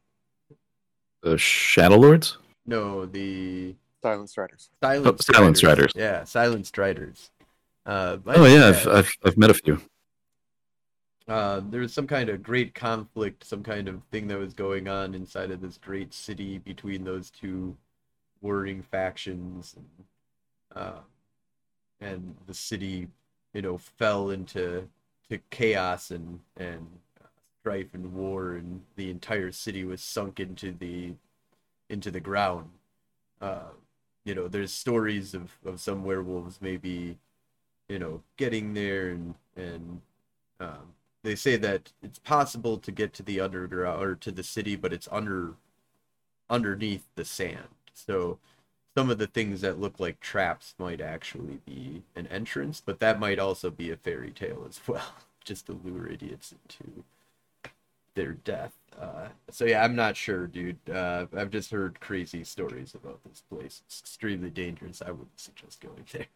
The 1.21 1.37
Shadow 1.37 1.97
Lords. 1.97 2.37
No, 2.65 3.05
the 3.05 3.75
Silent 4.01 4.29
Striders. 4.29 4.69
Silent 4.81 5.07
Oh, 5.07 5.15
Silent 5.33 5.57
Striders. 5.57 5.91
Yeah, 5.95 6.23
Silent 6.23 6.67
Striders. 6.67 7.31
Uh, 7.85 8.17
Oh 8.25 8.45
yeah, 8.45 8.67
I've, 8.69 8.87
I've 8.87 9.11
I've 9.25 9.37
met 9.37 9.49
a 9.51 9.53
few. 9.53 9.79
uh, 11.27 11.61
there 11.69 11.81
was 11.81 11.93
some 11.93 12.07
kind 12.07 12.29
of 12.29 12.43
great 12.43 12.73
conflict, 12.73 13.43
some 13.43 13.63
kind 13.63 13.87
of 13.87 14.01
thing 14.11 14.27
that 14.27 14.37
was 14.39 14.53
going 14.53 14.87
on 14.87 15.13
inside 15.15 15.51
of 15.51 15.61
this 15.61 15.77
great 15.77 16.13
city 16.13 16.57
between 16.57 17.03
those 17.03 17.29
two 17.29 17.77
warring 18.41 18.81
factions, 18.83 19.75
and, 19.77 19.87
uh, 20.75 20.99
and 21.99 22.35
the 22.47 22.53
city, 22.53 23.07
you 23.53 23.61
know, 23.61 23.77
fell 23.77 24.29
into 24.31 24.87
to 25.29 25.37
chaos 25.49 26.11
and 26.11 26.39
and 26.57 26.87
strife 27.61 27.93
and 27.93 28.13
war, 28.13 28.53
and 28.55 28.81
the 28.95 29.09
entire 29.11 29.51
city 29.51 29.85
was 29.85 30.01
sunk 30.01 30.39
into 30.39 30.71
the 30.73 31.13
into 31.89 32.11
the 32.11 32.19
ground. 32.19 32.69
Uh, 33.41 33.71
you 34.25 34.35
know, 34.35 34.47
there's 34.47 34.73
stories 34.73 35.33
of 35.33 35.51
of 35.65 35.79
some 35.81 36.03
werewolves 36.05 36.61
maybe, 36.61 37.17
you 37.91 37.99
know, 37.99 38.21
getting 38.37 38.73
there 38.73 39.09
and 39.09 39.35
and 39.57 40.01
um, 40.61 40.93
they 41.23 41.35
say 41.35 41.57
that 41.57 41.91
it's 42.01 42.19
possible 42.19 42.77
to 42.77 42.91
get 42.91 43.13
to 43.13 43.23
the 43.23 43.41
underground 43.41 44.01
or 44.01 44.15
to 44.15 44.31
the 44.31 44.43
city, 44.43 44.75
but 44.75 44.93
it's 44.93 45.09
under 45.11 45.55
underneath 46.49 47.03
the 47.15 47.25
sand. 47.25 47.67
So 47.93 48.39
some 48.95 49.09
of 49.09 49.17
the 49.17 49.27
things 49.27 49.61
that 49.61 49.79
look 49.79 49.99
like 49.99 50.19
traps 50.19 50.73
might 50.77 51.01
actually 51.01 51.59
be 51.65 52.03
an 52.15 52.27
entrance, 52.27 52.81
but 52.85 52.99
that 52.99 53.19
might 53.19 53.39
also 53.39 53.69
be 53.69 53.91
a 53.91 53.97
fairy 53.97 54.31
tale 54.31 54.65
as 54.67 54.79
well, 54.87 55.15
just 55.43 55.65
to 55.67 55.79
lure 55.83 56.07
idiots 56.07 56.53
into 56.53 57.03
their 58.15 58.33
death. 58.33 58.73
Uh, 58.99 59.29
so 59.49 59.65
yeah, 59.65 59.83
I'm 59.83 59.95
not 59.95 60.17
sure, 60.17 60.47
dude. 60.47 60.77
Uh, 60.89 61.25
I've 61.35 61.49
just 61.51 61.71
heard 61.71 61.99
crazy 61.99 62.43
stories 62.43 62.93
about 62.93 63.19
this 63.23 63.43
place. 63.49 63.81
It's 63.85 63.99
extremely 64.01 64.49
dangerous. 64.49 65.01
I 65.01 65.11
wouldn't 65.11 65.39
suggest 65.39 65.81
going 65.81 66.05
there. 66.11 66.27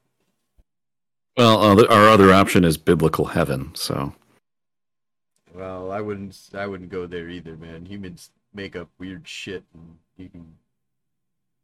Well, 1.38 1.62
uh, 1.62 1.86
our 1.88 2.10
other 2.10 2.34
option 2.34 2.64
is 2.64 2.78
biblical 2.78 3.26
heaven. 3.26 3.72
So 3.76 4.14
Well, 5.54 5.92
I 5.92 6.02
wouldn't. 6.02 6.38
I 6.54 6.66
wouldn't 6.68 6.90
go 6.90 7.06
there 7.06 7.30
either, 7.30 7.56
man. 7.58 7.86
Humans 7.86 8.30
make 8.54 8.76
up 8.76 8.90
weird 8.98 9.28
shit, 9.28 9.64
and 9.74 9.98
you 10.18 10.30
can 10.30 10.46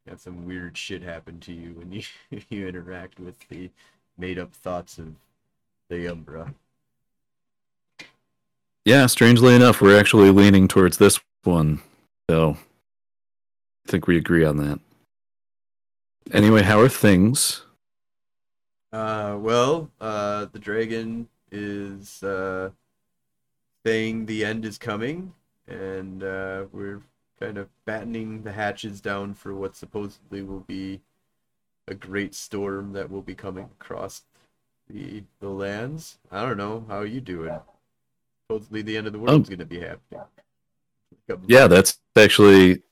have 0.07 0.19
some 0.19 0.45
weird 0.45 0.77
shit 0.77 1.01
happen 1.01 1.39
to 1.39 1.53
you 1.53 1.73
when 1.73 1.91
you 1.91 2.03
you 2.49 2.67
interact 2.67 3.19
with 3.19 3.39
the 3.49 3.69
made-up 4.17 4.53
thoughts 4.53 4.97
of 4.97 5.15
the 5.89 6.07
Umbra. 6.07 6.53
yeah, 8.85 9.05
strangely 9.07 9.55
enough, 9.55 9.81
we're 9.81 9.99
actually 9.99 10.31
leaning 10.31 10.67
towards 10.67 10.97
this 10.97 11.19
one. 11.43 11.81
So 12.29 12.57
I 13.87 13.91
think 13.91 14.07
we 14.07 14.17
agree 14.17 14.45
on 14.45 14.57
that. 14.57 14.79
Anyway, 16.31 16.61
how 16.61 16.79
are 16.79 16.89
things? 16.89 17.63
Uh, 18.91 19.37
well, 19.39 19.89
uh, 20.01 20.45
the 20.51 20.59
dragon 20.59 21.27
is 21.51 22.21
uh, 22.23 22.69
saying 23.85 24.25
the 24.25 24.43
end 24.43 24.65
is 24.65 24.77
coming, 24.77 25.33
and 25.67 26.23
uh, 26.23 26.65
we're 26.71 27.01
kind 27.39 27.57
of 27.57 27.69
battening 27.85 28.43
the 28.43 28.51
hatches 28.51 29.01
down 29.01 29.33
for 29.33 29.53
what 29.53 29.75
supposedly 29.75 30.41
will 30.41 30.59
be 30.61 31.01
a 31.87 31.95
great 31.95 32.35
storm 32.35 32.93
that 32.93 33.09
will 33.09 33.21
be 33.21 33.33
coming 33.35 33.69
across 33.79 34.23
the 34.89 35.23
the 35.39 35.49
lands. 35.49 36.17
I 36.31 36.41
don't 36.43 36.57
know 36.57 36.85
how 36.87 37.01
you 37.01 37.21
doing. 37.21 37.59
Supposedly 38.47 38.81
the 38.81 38.97
end 38.97 39.07
of 39.07 39.13
the 39.13 39.19
world 39.19 39.31
world's 39.31 39.49
gonna 39.49 39.65
be 39.65 39.79
happening. 39.79 40.21
Yeah, 41.47 41.67
that's 41.67 41.99
actually 42.15 42.83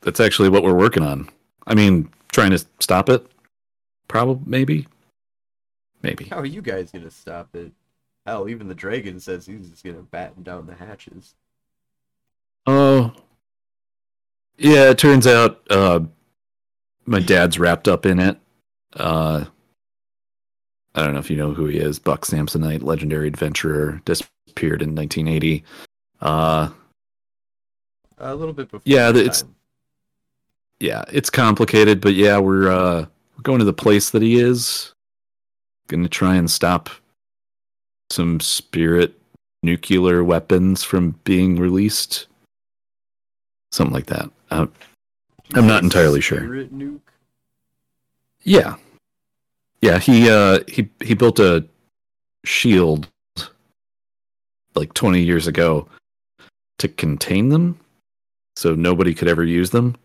that's 0.00 0.20
actually 0.20 0.48
what 0.48 0.62
we're 0.62 0.74
working 0.74 1.02
on. 1.02 1.28
I 1.66 1.74
mean, 1.74 2.10
trying 2.32 2.50
to 2.50 2.64
stop 2.80 3.08
it. 3.08 3.26
Probably, 4.08 4.42
maybe, 4.46 4.86
maybe. 6.02 6.24
How 6.26 6.38
are 6.38 6.46
you 6.46 6.62
guys 6.62 6.90
gonna 6.92 7.10
stop 7.10 7.54
it? 7.54 7.72
Hell, 8.26 8.48
even 8.48 8.68
the 8.68 8.74
dragon 8.74 9.18
says 9.20 9.46
he's 9.46 9.68
just 9.70 9.84
gonna 9.84 10.02
batten 10.02 10.42
down 10.42 10.66
the 10.66 10.74
hatches. 10.74 11.34
Oh, 12.66 13.12
yeah. 14.56 14.90
It 14.90 14.98
turns 14.98 15.26
out 15.26 15.60
uh, 15.70 16.00
my 17.06 17.18
dad's 17.20 17.58
wrapped 17.58 17.88
up 17.88 18.06
in 18.06 18.20
it. 18.20 18.38
Uh, 18.94 19.44
I 20.94 21.02
don't 21.02 21.14
know 21.14 21.18
if 21.18 21.30
you 21.30 21.36
know 21.36 21.52
who 21.54 21.66
he 21.66 21.78
is. 21.78 21.98
Buck 21.98 22.24
Samsonite, 22.26 22.82
legendary 22.82 23.26
adventurer, 23.26 24.00
disappeared 24.04 24.82
in 24.82 24.94
1980. 24.94 25.64
Uh, 26.20 26.68
A 28.18 28.34
little 28.34 28.52
bit 28.54 28.70
before. 28.70 28.82
Yeah, 28.84 29.08
it's- 29.08 29.42
time. 29.42 29.56
yeah, 30.78 31.02
it's 31.10 31.30
complicated, 31.30 32.00
but 32.00 32.14
yeah, 32.14 32.38
we're 32.38 32.70
uh, 32.70 33.06
we're 33.36 33.42
going 33.42 33.58
to 33.58 33.64
the 33.64 33.72
place 33.72 34.10
that 34.10 34.22
he 34.22 34.38
is. 34.38 34.91
Going 35.88 36.02
to 36.02 36.08
try 36.08 36.36
and 36.36 36.50
stop 36.50 36.90
some 38.10 38.40
spirit 38.40 39.18
nuclear 39.62 40.22
weapons 40.22 40.82
from 40.82 41.18
being 41.24 41.58
released. 41.58 42.26
Something 43.70 43.94
like 43.94 44.06
that. 44.06 44.30
Uh, 44.50 44.66
I'm 45.54 45.66
not 45.66 45.82
entirely 45.82 46.20
sure. 46.20 46.38
Spirit 46.38 46.76
nuke. 46.76 47.00
Yeah. 48.42 48.76
Yeah, 49.80 49.98
he 49.98 50.30
uh 50.30 50.60
he 50.68 50.88
he 51.00 51.14
built 51.14 51.38
a 51.40 51.64
shield 52.44 53.08
like 54.74 54.94
20 54.94 55.22
years 55.22 55.46
ago 55.46 55.86
to 56.78 56.88
contain 56.88 57.48
them 57.50 57.78
so 58.56 58.74
nobody 58.74 59.14
could 59.14 59.28
ever 59.28 59.44
use 59.44 59.70
them. 59.70 59.96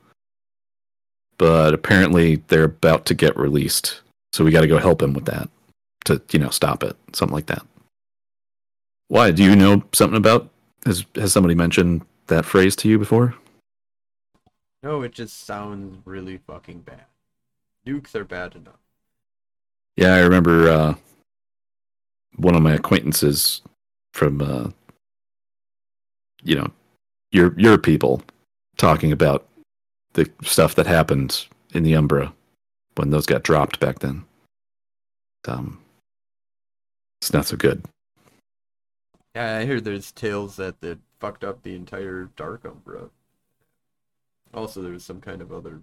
But 1.37 1.73
apparently 1.73 2.37
they're 2.47 2.63
about 2.63 3.05
to 3.07 3.13
get 3.13 3.37
released. 3.37 4.01
So 4.33 4.43
we 4.43 4.51
got 4.51 4.61
to 4.61 4.67
go 4.67 4.77
help 4.77 5.01
him 5.01 5.13
with 5.13 5.25
that 5.25 5.49
to, 6.07 6.21
you 6.31 6.39
know, 6.39 6.49
stop 6.49 6.83
it. 6.83 6.95
Something 7.13 7.35
like 7.35 7.45
that. 7.47 7.65
Why? 9.07 9.31
Do 9.31 9.43
you 9.43 9.55
know 9.55 9.83
something 9.93 10.17
about 10.17 10.49
has 10.85 11.05
has 11.15 11.31
somebody 11.31 11.55
mentioned 11.55 12.05
that 12.27 12.45
phrase 12.45 12.75
to 12.77 12.89
you 12.89 12.99
before? 12.99 13.35
No, 14.83 15.01
it 15.01 15.11
just 15.11 15.45
sounds 15.45 15.97
really 16.05 16.37
fucking 16.37 16.81
bad. 16.81 17.05
Nukes 17.85 18.15
are 18.15 18.25
bad 18.25 18.55
enough. 18.55 18.79
Yeah, 19.95 20.13
I 20.13 20.19
remember 20.19 20.69
uh, 20.69 20.95
one 22.35 22.55
of 22.55 22.61
my 22.61 22.73
acquaintances 22.73 23.61
from, 24.13 24.41
uh, 24.41 24.69
you 26.43 26.55
know, 26.55 26.71
your 27.31 27.53
your 27.57 27.77
people 27.77 28.21
talking 28.77 29.11
about 29.11 29.47
the 30.13 30.29
stuff 30.43 30.75
that 30.75 30.85
happened 30.85 31.47
in 31.73 31.83
the 31.83 31.95
Umbra 31.95 32.33
when 32.95 33.09
those 33.09 33.25
got 33.25 33.43
dropped 33.43 33.79
back 33.79 33.99
then. 33.99 34.25
Um, 35.47 35.79
it's 37.27 37.33
not 37.33 37.45
so 37.45 37.57
good. 37.57 37.83
Yeah, 39.35 39.57
I 39.57 39.65
hear 39.65 39.81
there's 39.81 40.13
tales 40.13 40.55
that 40.55 40.79
that 40.79 40.97
fucked 41.19 41.43
up 41.43 41.61
the 41.61 41.75
entire 41.75 42.29
Dark 42.37 42.63
Umbra. 42.63 43.09
Also, 44.53 44.81
there 44.81 44.93
was 44.93 45.03
some 45.03 45.19
kind 45.19 45.41
of 45.41 45.51
other 45.51 45.81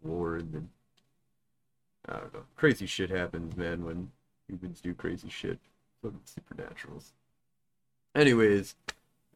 war 0.00 0.36
and 0.36 0.50
then 0.54 0.70
I 2.08 2.14
don't 2.14 2.32
know. 2.32 2.44
Crazy 2.56 2.86
shit 2.86 3.10
happens, 3.10 3.58
man, 3.58 3.84
when 3.84 4.10
humans 4.48 4.80
do 4.80 4.94
crazy 4.94 5.28
shit. 5.28 5.58
So 6.00 6.08
does 6.08 6.34
supernaturals. 6.34 7.10
Anyways, 8.14 8.74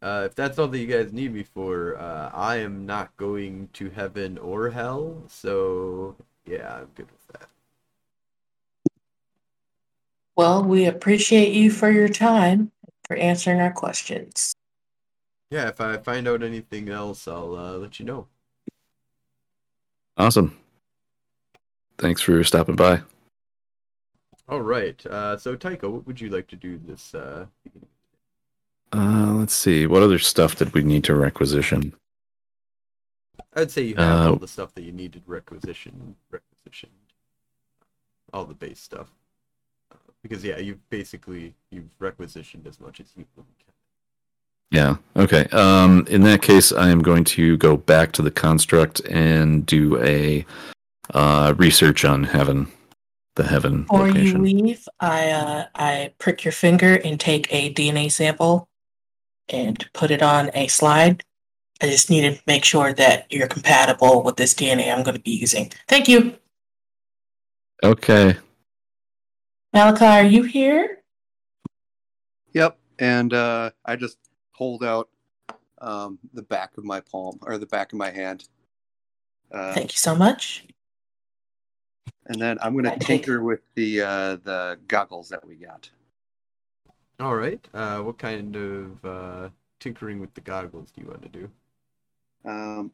uh, 0.01 0.23
if 0.25 0.35
that's 0.35 0.59
all 0.59 0.69
that 0.69 0.79
you 0.79 0.87
guys 0.87 1.13
need 1.13 1.35
me 1.35 1.43
for, 1.43 1.99
uh, 1.99 2.31
I 2.33 2.57
am 2.57 2.87
not 2.87 3.15
going 3.19 3.69
to 3.75 3.91
heaven 3.91 4.39
or 4.39 4.71
hell. 4.71 5.25
So 5.29 6.17
yeah, 6.47 6.75
I'm 6.75 6.89
good 6.95 7.11
with 7.11 7.27
that. 7.35 7.51
Well, 10.37 10.63
we 10.63 10.85
appreciate 10.87 11.55
you 11.55 11.71
for 11.71 11.91
your 11.91 12.09
time, 12.09 12.71
for 13.07 13.17
answering 13.17 13.61
our 13.61 13.73
questions. 13.73 14.53
Yeah, 15.51 15.69
if 15.69 15.81
I 15.81 15.97
find 15.97 16.29
out 16.29 16.43
anything 16.43 16.91
else, 16.91 17.27
I'll 17.27 17.57
uh, 17.57 17.79
let 17.79 17.99
you 17.99 18.05
know. 18.05 18.27
Awesome. 20.19 20.59
Thanks 21.99 22.21
for 22.21 22.43
stopping 22.45 22.77
by. 22.77 23.01
All 24.49 24.61
right. 24.61 25.05
Uh, 25.07 25.37
so 25.39 25.57
Tycho, 25.57 25.89
what 25.91 26.07
would 26.07 26.21
you 26.21 26.29
like 26.31 26.47
to 26.49 26.57
do 26.57 26.79
this 26.79 27.15
uh. 27.15 27.47
Uh, 28.93 29.33
let's 29.33 29.55
see. 29.55 29.87
What 29.87 30.03
other 30.03 30.19
stuff 30.19 30.57
did 30.57 30.73
we 30.73 30.83
need 30.83 31.05
to 31.05 31.15
requisition? 31.15 31.95
I'd 33.55 33.71
say 33.71 33.83
you 33.83 33.95
have 33.97 34.21
Uh, 34.21 34.31
all 34.31 34.37
the 34.37 34.47
stuff 34.47 34.75
that 34.75 34.83
you 34.83 34.93
needed 34.93 35.23
requisition, 35.27 36.15
requisitioned, 36.31 36.93
all 38.33 38.45
the 38.45 38.55
base 38.55 38.81
stuff. 38.81 39.09
Because 40.23 40.45
yeah, 40.45 40.59
you've 40.59 40.89
basically 40.91 41.55
you've 41.71 41.91
requisitioned 41.99 42.67
as 42.67 42.81
much 42.81 43.01
as 43.01 43.07
you 43.17 43.25
can. 43.35 43.45
Yeah. 44.71 44.97
Okay. 45.17 45.45
Um, 45.53 46.07
in 46.09 46.23
that 46.23 46.43
case, 46.43 46.73
I 46.73 46.89
am 46.91 47.01
going 47.01 47.25
to 47.25 47.57
go 47.57 47.77
back 47.77 48.13
to 48.13 48.23
the 48.23 48.31
construct 48.31 49.01
and 49.07 49.65
do 49.65 50.03
a 50.03 50.45
uh, 51.15 51.55
research 51.57 52.05
on 52.05 52.25
heaven, 52.25 52.69
the 53.37 53.45
heaven 53.45 53.83
Before 53.83 54.09
you 54.09 54.39
leave, 54.39 54.89
I 54.99 55.31
uh, 55.31 55.67
I 55.75 56.13
prick 56.19 56.45
your 56.45 56.53
finger 56.53 56.97
and 56.97 57.21
take 57.21 57.53
a 57.53 57.73
DNA 57.73 58.11
sample 58.11 58.69
and 59.49 59.89
put 59.93 60.11
it 60.11 60.23
on 60.23 60.51
a 60.55 60.67
slide. 60.67 61.23
I 61.81 61.87
just 61.87 62.11
need 62.11 62.23
to 62.23 62.43
make 62.47 62.65
sure 62.65 62.93
that 62.95 63.31
you're 63.31 63.47
compatible 63.47 64.23
with 64.23 64.37
this 64.37 64.55
DNA 64.55 64.93
I'm 64.93 65.05
going 65.05 65.17
to 65.17 65.23
be 65.23 65.33
using. 65.33 65.71
Thank 65.89 66.09
you. 66.09 66.35
Okay. 67.85 68.37
Malachi, 69.77 70.07
are 70.07 70.25
you 70.25 70.43
here? 70.43 71.03
Yep. 72.55 72.79
And 72.99 73.35
uh, 73.35 73.73
I 73.85 73.97
just 73.97 74.17
hold 74.53 74.83
out 74.83 75.11
um, 75.83 76.19
the 76.33 76.41
back 76.41 76.79
of 76.79 76.85
my 76.85 77.01
palm 77.01 77.39
or 77.43 77.59
the 77.59 77.67
back 77.67 77.93
of 77.93 77.99
my 77.99 78.11
hand. 78.11 78.49
Uh, 79.53 79.75
Thank 79.75 79.93
you 79.93 79.99
so 79.99 80.15
much. 80.15 80.65
and 82.25 82.41
then 82.41 82.57
I'm 82.63 82.73
going 82.73 82.87
to 82.87 82.99
tinker 82.99 83.43
with 83.43 83.61
the 83.75 84.01
uh, 84.01 84.37
the 84.37 84.79
goggles 84.89 85.29
that 85.29 85.47
we 85.47 85.57
got. 85.57 85.91
All 87.21 87.37
right. 87.37 87.61
Uh, 87.75 87.99
what 87.99 88.17
kind 88.17 88.57
of 88.57 89.05
uh, 89.05 89.49
tinkering 89.79 90.21
with 90.21 90.33
the 90.33 90.41
goggles 90.41 90.91
do 90.91 91.03
you 91.03 91.09
want 91.09 91.21
to 91.21 91.29
do? 91.29 91.51
Um, 92.47 92.91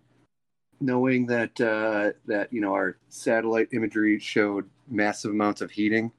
knowing 0.81 1.27
that 1.27 1.61
uh, 1.61 2.11
that 2.27 2.53
you 2.53 2.61
know 2.61 2.75
our 2.75 2.97
satellite 3.09 3.69
imagery 3.71 4.19
showed 4.19 4.69
massive 4.89 5.31
amounts 5.31 5.61
of 5.61 5.71
heating, 5.71 6.11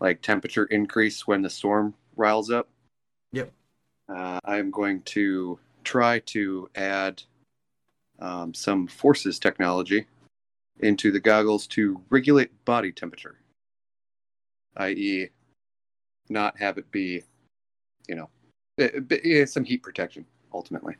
like 0.00 0.22
temperature 0.22 0.64
increase 0.66 1.26
when 1.26 1.42
the 1.42 1.50
storm 1.50 1.94
riles 2.16 2.50
up. 2.50 2.68
Yep. 3.32 3.52
Uh, 4.08 4.38
I 4.44 4.58
am 4.58 4.70
going 4.70 5.02
to 5.02 5.58
try 5.84 6.20
to 6.20 6.68
add 6.74 7.22
um, 8.18 8.54
some 8.54 8.86
forces 8.86 9.38
technology 9.38 10.06
into 10.80 11.10
the 11.10 11.20
goggles 11.20 11.66
to 11.66 12.00
regulate 12.10 12.50
body 12.64 12.92
temperature, 12.92 13.36
i.e., 14.76 15.28
not 16.28 16.58
have 16.58 16.78
it 16.78 16.90
be, 16.90 17.22
you 18.06 18.14
know, 18.14 18.28
eh, 18.78 19.00
eh, 19.10 19.44
some 19.44 19.64
heat 19.64 19.82
protection 19.82 20.24
ultimately. 20.52 20.94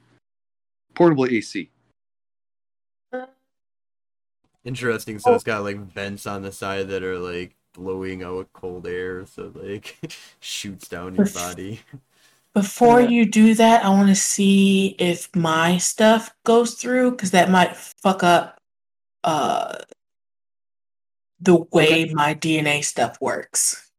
Portable 0.94 1.26
AC. 1.26 1.70
Interesting. 4.64 5.18
So 5.18 5.34
it's 5.34 5.44
got 5.44 5.62
like 5.62 5.78
vents 5.78 6.26
on 6.26 6.42
the 6.42 6.52
side 6.52 6.88
that 6.88 7.02
are 7.02 7.18
like 7.18 7.54
blowing 7.78 8.22
out 8.22 8.52
cold 8.52 8.86
air, 8.86 9.24
so 9.26 9.52
like 9.54 9.98
shoots 10.40 10.88
down 10.88 11.14
your 11.14 11.30
body. 11.30 11.80
Before 12.54 13.00
Yeah. 13.00 13.08
you 13.08 13.26
do 13.26 13.54
that, 13.54 13.84
I 13.84 13.90
want 13.90 14.08
to 14.08 14.16
see 14.16 14.96
if 14.98 15.34
my 15.36 15.78
stuff 15.78 16.34
goes 16.44 16.74
through 16.74 17.12
because 17.12 17.30
that 17.30 17.50
might 17.50 17.76
fuck 17.76 18.22
up 18.24 18.60
uh, 19.24 19.78
the 21.40 21.56
way 21.72 22.10
my 22.12 22.34
DNA 22.34 22.84
stuff 22.84 23.20
works. 23.20 23.90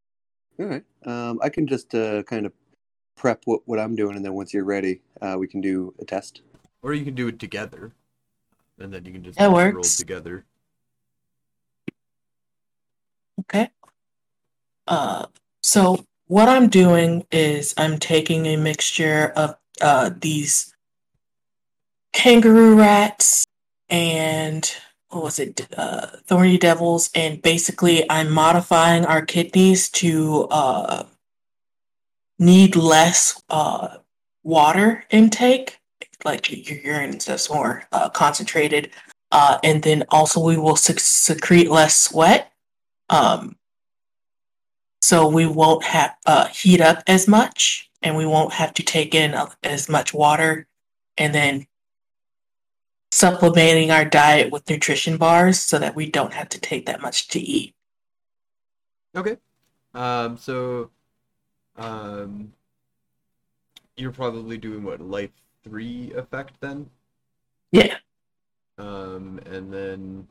All 0.60 0.66
right. 0.66 0.84
Um, 1.06 1.40
I 1.42 1.50
can 1.50 1.68
just 1.68 1.96
uh, 1.96 2.24
kind 2.24 2.46
of 2.46 2.54
prep 3.16 3.44
what, 3.46 3.62
what 3.66 3.80
I'm 3.80 3.96
doing, 3.96 4.16
and 4.18 4.26
then 4.26 4.34
once 4.34 4.54
you're 4.54 4.66
ready, 4.66 5.02
uh, 5.22 5.38
we 5.40 5.48
can 5.48 5.62
do 5.62 5.94
a 6.00 6.06
test. 6.06 6.42
Or 6.82 6.94
you 6.94 7.06
can 7.06 7.16
do 7.16 7.28
it 7.28 7.40
together, 7.40 7.94
and 8.80 8.94
then 8.94 9.06
you 9.06 9.14
can 9.14 9.24
just 9.24 9.40
That 9.40 9.52
roll 9.52 9.74
works. 9.74 9.98
together. 9.98 10.46
Okay. 13.40 13.70
Uh, 14.88 15.28
so 15.62 16.04
what 16.28 16.50
I'm 16.50 16.68
doing 16.68 17.26
is 17.32 17.74
I'm 17.78 17.98
taking 17.98 18.46
a 18.46 18.58
mixture 18.58 19.32
of 19.36 19.56
uh, 19.82 20.12
these 20.20 20.74
kangaroo 22.14 22.76
rats 22.76 23.46
and 23.90 24.70
what 25.10 25.24
was 25.24 25.40
it, 25.40 25.68
uh, 25.76 26.06
thorny 26.28 26.58
devils, 26.58 27.10
and 27.16 27.42
basically 27.42 28.10
I'm 28.12 28.30
modifying 28.30 29.06
our 29.06 29.26
kidneys 29.26 29.90
to 29.92 30.48
uh, 30.52 31.06
need 32.38 32.76
less 32.76 33.42
uh, 33.50 33.98
water 34.44 35.04
intake, 35.10 35.80
like 36.24 36.52
your 36.52 36.78
urine 36.80 37.16
is 37.16 37.24
stuff's 37.24 37.50
more 37.50 37.86
uh, 37.92 38.10
concentrated, 38.10 38.92
uh, 39.32 39.58
and 39.64 39.82
then 39.82 40.04
also 40.10 40.40
we 40.40 40.58
will 40.58 40.76
sec- 40.76 41.00
secrete 41.00 41.72
less 41.72 42.00
sweat 42.00 42.52
um, 43.10 43.56
so 45.02 45.28
we 45.28 45.46
won't 45.46 45.84
have 45.84 46.16
uh, 46.26 46.48
heat 46.48 46.82
up 46.82 47.04
as 47.08 47.28
much 47.28 47.90
and 48.02 48.16
we 48.16 48.26
won't 48.26 48.54
have 48.54 48.74
to 48.76 48.84
take 48.84 49.16
in 49.16 49.36
as 49.64 49.90
much 49.90 50.14
water 50.14 50.68
and 51.18 51.34
then 51.34 51.66
supplementing 53.12 53.92
our 53.92 54.06
diet 54.06 54.52
with 54.52 54.70
nutrition 54.70 55.18
bars 55.18 55.60
so 55.60 55.80
that 55.80 55.96
we 55.96 56.10
don't 56.10 56.34
have 56.34 56.48
to 56.50 56.60
take 56.60 56.86
that 56.86 57.02
much 57.02 57.28
to 57.30 57.40
eat 57.40 57.74
Okay. 59.16 59.38
Um, 59.94 60.38
so, 60.38 60.92
um, 61.78 62.54
you're 63.98 64.12
probably 64.12 64.58
doing 64.58 64.84
what 64.84 65.02
life 65.02 65.32
three 65.64 66.12
effect 66.14 66.54
then, 66.62 66.90
Yeah. 67.72 67.98
um, 68.78 69.40
and 69.46 69.74
then, 69.74 70.28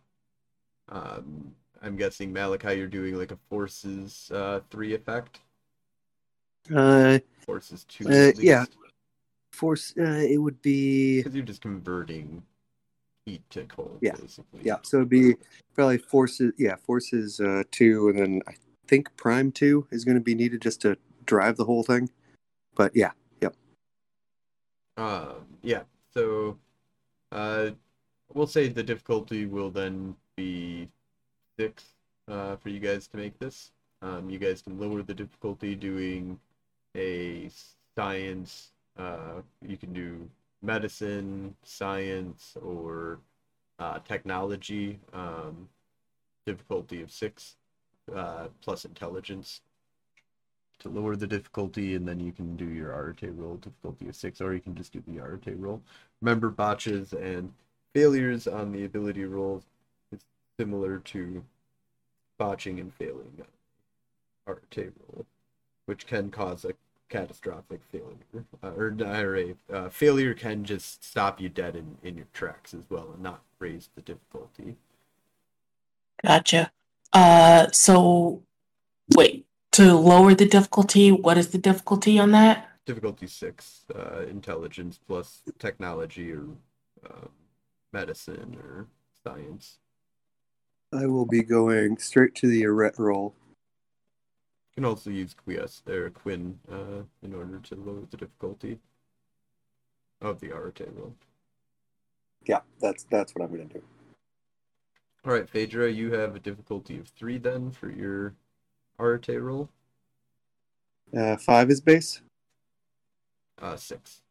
um, 0.89 1.55
I'm 1.83 1.97
guessing 1.97 2.33
Malachi, 2.33 2.75
you're 2.75 2.87
doing 2.87 3.15
like 3.17 3.33
a 3.33 3.39
forces 3.49 4.31
uh 4.33 4.61
three 4.71 4.95
effect, 4.95 5.41
Uh, 6.75 7.19
forces 7.41 7.85
two. 7.85 8.09
Uh, 8.09 8.29
at 8.29 8.39
yeah. 8.39 8.65
force. 9.53 9.95
Uh, 9.99 10.25
it 10.29 10.39
would 10.39 10.61
be. 10.63 11.19
because 11.19 11.35
you're 11.35 11.45
just 11.45 11.63
converting 11.63 12.43
heat 13.27 13.43
to 13.51 13.65
cold, 13.65 13.99
Yeah. 14.01 14.17
basically. 14.21 14.61
Yeah, 14.63 14.77
so 14.83 14.99
it'd 14.99 15.09
be 15.09 15.35
probably 15.75 15.99
forces. 15.99 16.53
Yeah, 16.59 16.77
forces 16.77 17.41
uh, 17.41 17.63
two, 17.71 18.09
and 18.09 18.19
then 18.19 18.43
I 18.47 18.55
think 18.87 19.15
prime 19.17 19.53
two 19.53 19.87
is 19.91 20.05
going 20.05 20.17
to 20.17 20.23
be 20.23 20.35
needed 20.35 20.63
just 20.63 20.81
to 20.83 20.97
drive 21.27 21.57
the 21.57 21.65
whole 21.65 21.83
thing. 21.83 22.09
But 22.75 22.95
yeah, 22.95 23.13
yep. 23.41 23.55
Um, 24.97 25.47
yeah. 25.63 25.83
So, 26.15 26.59
uh, 27.33 27.71
we'll 28.33 28.47
say 28.47 28.69
the 28.69 28.83
difficulty 28.83 29.47
will 29.47 29.71
then 29.71 30.17
be 30.37 30.89
six 31.59 31.85
uh, 32.29 32.57
for 32.57 32.69
you 32.69 32.81
guys 32.81 33.07
to 33.09 33.17
make 33.17 33.39
this. 33.39 33.73
Um, 34.01 34.31
you 34.31 34.39
guys 34.39 34.63
can 34.63 34.79
lower 34.79 35.03
the 35.03 35.15
difficulty 35.15 35.75
doing 35.75 36.39
a 36.97 37.51
science. 37.97 38.73
Uh, 38.97 39.43
you 39.67 39.77
can 39.77 39.93
do 39.93 40.29
medicine, 40.63 41.55
science, 41.65 42.57
or 42.63 43.19
uh, 43.79 43.99
technology. 44.07 44.99
Um, 45.13 45.69
difficulty 46.47 47.03
of 47.03 47.11
six 47.13 47.57
uh, 48.15 48.47
plus 48.63 48.85
intelligence 48.85 49.61
to 50.79 50.89
lower 50.89 51.17
the 51.17 51.27
difficulty, 51.27 51.95
and 51.95 52.07
then 52.07 52.21
you 52.21 52.33
can 52.33 52.57
do 52.57 52.67
your 52.67 52.93
Arete 52.93 53.37
roll 53.37 53.57
difficulty 53.57 54.09
of 54.09 54.17
six, 54.17 54.41
or 54.41 54.55
you 54.55 54.61
can 54.61 54.75
just 54.75 54.93
do 54.93 55.03
the 55.09 55.19
Arete 55.19 55.59
roll. 55.59 55.83
Remember, 56.23 56.49
botches 56.49 57.13
and 57.13 57.53
failures 57.93 58.47
on 58.47 58.73
the 58.73 58.85
ability 58.85 59.25
rolls 59.25 59.65
similar 60.59 60.99
to 60.99 61.45
botching 62.39 62.79
and 62.81 62.93
failing 62.95 63.43
our 64.47 64.61
table, 64.71 65.27
which 65.87 66.07
can 66.07 66.31
cause 66.31 66.65
a 66.65 66.73
catastrophic 67.09 67.81
failure, 67.91 68.45
uh, 68.63 68.71
or, 68.77 68.95
uh, 69.73 69.89
failure 69.89 70.35
can 70.35 70.65
just 70.65 71.05
stop 71.05 71.41
you 71.41 71.49
dead 71.49 71.75
in, 71.75 71.97
in 72.03 72.17
your 72.17 72.27
tracks 72.33 72.75
as 72.75 72.83
well, 72.91 73.11
and 73.13 73.23
not 73.23 73.41
raise 73.59 73.89
the 73.95 74.03
difficulty. 74.03 74.77
Gotcha. 76.25 76.71
Uh, 77.13 77.69
so 77.73 78.43
wait, 79.15 79.47
to 79.73 79.95
lower 79.95 80.35
the 80.35 80.47
difficulty, 80.47 81.11
what 81.11 81.39
is 81.39 81.49
the 81.49 81.59
difficulty 81.59 82.19
on 82.19 82.33
that? 82.33 82.69
difficulty 82.89 83.27
six 83.27 83.85
uh, 83.95 84.23
intelligence 84.23 84.99
plus 85.07 85.43
technology 85.59 86.33
or 86.33 86.47
um, 87.05 87.29
medicine 87.93 88.57
or 88.63 88.87
science 89.23 89.79
I 90.93 91.07
will 91.07 91.27
be 91.27 91.43
going 91.43 91.99
straight 91.99 92.35
to 92.37 92.47
the 92.49 92.65
Arete 92.65 92.99
roll. 92.99 93.35
you 94.71 94.83
can 94.83 94.85
also 94.85 95.11
use 95.11 95.35
quies 95.35 95.83
or 95.89 96.09
quinn 96.11 96.59
uh, 96.71 97.03
in 97.23 97.35
order 97.35 97.59
to 97.59 97.75
lower 97.75 98.03
the 98.11 98.17
difficulty 98.17 98.79
of 100.23 100.41
the 100.41 100.53
Arete 100.53 100.89
roll 100.97 101.15
Yeah, 102.47 102.61
that's 102.81 103.05
that's 103.11 103.35
what 103.35 103.45
I'm 103.45 103.55
going 103.55 103.69
to 103.69 103.75
do. 103.75 103.83
all 105.27 105.33
right 105.33 105.49
phaedra 105.49 105.91
you 105.91 106.13
have 106.13 106.37
a 106.37 106.39
difficulty 106.39 106.97
of 106.99 107.09
three 107.09 107.39
then 107.39 107.71
for 107.71 107.91
your 107.91 108.35
Arete 108.99 109.41
roll 109.43 109.69
Uh, 111.17 111.37
five 111.37 111.71
is 111.71 111.81
base. 111.81 112.21
uh, 113.61 113.77
six 113.77 114.23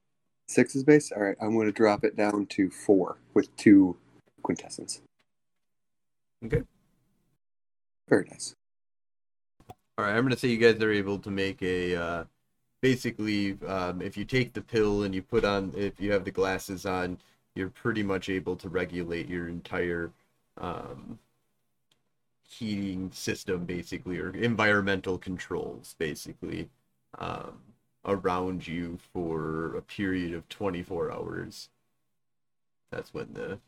Six 0.50 0.76
is 0.78 0.84
base. 0.86 1.12
All 1.12 1.22
right, 1.22 1.36
I'm 1.42 1.54
going 1.56 1.66
to 1.66 1.74
drop 1.74 2.06
it 2.06 2.16
down 2.16 2.46
to 2.56 2.70
four 2.70 3.18
with 3.34 3.54
two 3.58 3.98
quintessence. 4.44 5.02
Okay 6.46 6.64
Very 8.10 8.26
nice. 8.30 8.56
All 9.98 10.06
right, 10.06 10.16
I'm 10.16 10.24
gonna 10.24 10.38
say 10.38 10.50
you 10.50 10.58
guys 10.58 10.82
are 10.82 10.92
able 10.92 11.20
to 11.20 11.32
make 11.32 11.62
a 11.62 11.96
uh, 11.96 12.24
basically 12.82 13.58
um, 13.68 14.02
if 14.02 14.18
you 14.18 14.26
take 14.26 14.54
the 14.54 14.62
pill 14.62 15.04
and 15.04 15.14
you 15.16 15.22
put 15.24 15.44
on 15.46 15.74
if 15.76 16.00
you 16.00 16.12
have 16.12 16.24
the 16.26 16.32
glasses 16.32 16.86
on, 16.86 17.18
you're 17.56 17.70
pretty 17.70 18.04
much 18.04 18.30
able 18.30 18.56
to 18.58 18.70
regulate 18.70 19.28
your 19.28 19.48
entire 19.50 20.12
um, 20.60 21.20
heating 22.48 23.12
system 23.12 23.66
basically 23.66 24.20
or 24.20 24.32
environmental 24.36 25.18
controls 25.18 25.96
basically 26.00 26.70
um, 27.20 27.60
around 28.06 28.68
you 28.68 28.98
for 29.14 29.76
a 29.76 29.82
period 29.82 30.34
of 30.34 30.48
24 30.50 31.12
hours. 31.12 31.70
That's 32.92 33.14
when 33.14 33.34
the 33.34 33.60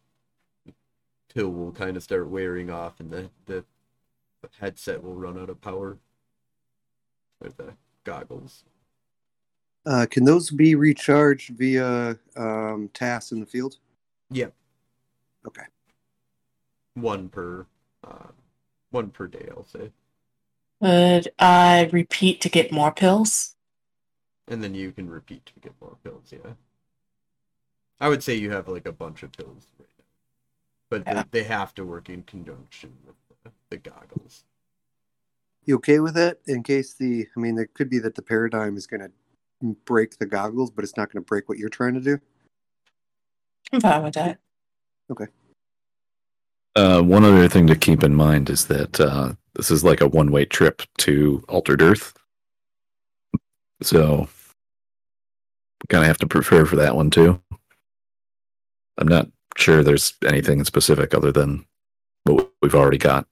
pill 1.34 1.49
will 1.49 1.71
kind 1.71 1.95
of 1.97 2.03
start 2.03 2.30
wearing 2.30 2.69
off 2.69 2.99
and 2.99 3.11
the, 3.11 3.30
the 3.45 3.63
headset 4.59 5.03
will 5.03 5.15
run 5.15 5.39
out 5.39 5.49
of 5.49 5.61
power 5.61 5.97
or 7.41 7.49
the 7.57 7.73
goggles. 8.03 8.63
Uh, 9.86 10.05
can 10.09 10.25
those 10.25 10.49
be 10.51 10.75
recharged 10.75 11.49
via 11.57 12.17
um, 12.36 12.89
Tass 12.93 13.32
in 13.32 13.39
the 13.39 13.45
field? 13.45 13.77
Yep. 14.32 14.53
Okay. 15.47 15.63
One 16.95 17.30
per, 17.30 17.65
uh, 18.05 18.27
one 18.91 19.09
per 19.09 19.27
day, 19.27 19.47
I'll 19.51 19.65
say, 19.65 19.91
Would 20.82 21.30
I 21.39 21.89
repeat 21.91 22.41
to 22.41 22.49
get 22.49 22.71
more 22.71 22.91
pills? 22.91 23.55
and 24.51 24.63
then 24.63 24.73
you 24.73 24.91
can 24.91 25.07
repeat 25.07 25.45
to 25.45 25.59
get 25.61 25.73
more 25.80 25.95
pills. 26.03 26.32
Yeah. 26.32 26.53
I 28.01 28.09
would 28.09 28.23
say 28.23 28.34
you 28.34 28.49
have 28.49 28.67
like 28.67 28.88
a 28.88 28.91
bunch 28.91 29.21
of 29.21 29.32
pills 29.32 29.67
right 29.77 29.88
now, 29.88 29.88
but 30.89 31.03
Yeah. 31.05 31.23
they, 31.23 31.41
they 31.41 31.43
have 31.47 31.73
to 31.75 31.85
work 31.85 32.09
in 32.09 32.23
conjunction 32.23 32.93
with 33.05 33.15
the, 33.43 33.51
the 33.69 33.77
goggles. 33.77 34.43
You 35.65 35.75
okay 35.75 35.99
with 35.99 36.15
that? 36.15 36.39
In 36.47 36.63
case 36.63 36.93
the, 36.93 37.27
I 37.35 37.39
mean, 37.39 37.55
there 37.55 37.67
could 37.67 37.89
be 37.89 37.99
that 37.99 38.15
the 38.15 38.21
paradigm 38.21 38.75
is 38.75 38.87
going 38.87 39.01
to 39.01 39.75
break 39.85 40.17
the 40.17 40.25
goggles, 40.25 40.71
but 40.71 40.83
it's 40.83 40.97
not 40.97 41.11
going 41.11 41.23
to 41.23 41.27
break 41.27 41.47
what 41.47 41.57
you're 41.57 41.69
trying 41.69 41.93
to 41.93 41.99
do. 41.99 42.19
I'm 43.71 43.81
fine 43.81 44.03
with 44.03 44.15
that. 44.15 44.39
Okay. 45.11 45.27
Uh, 46.75 47.01
one 47.01 47.25
other 47.25 47.47
thing 47.47 47.67
to 47.67 47.75
keep 47.75 48.03
in 48.03 48.15
mind 48.15 48.49
is 48.49 48.65
that 48.67 48.99
uh, 48.99 49.33
this 49.53 49.69
is 49.69 49.83
like 49.83 50.01
a 50.01 50.07
one 50.07 50.31
way 50.31 50.45
trip 50.45 50.81
to 50.99 51.43
Altered 51.49 51.81
Earth. 51.81 52.13
So, 53.81 54.27
we 55.81 55.87
kind 55.89 56.03
of 56.03 56.07
have 56.07 56.17
to 56.19 56.27
prepare 56.27 56.65
for 56.65 56.77
that 56.77 56.95
one 56.95 57.09
too. 57.09 57.41
I'm 58.97 59.07
not 59.07 59.27
sure 59.60 59.84
there's 59.84 60.14
anything 60.26 60.64
specific 60.64 61.14
other 61.14 61.32
than 61.32 61.66
what 62.24 62.51
we've 62.62 62.76
already 62.76 62.97
got. 62.97 63.28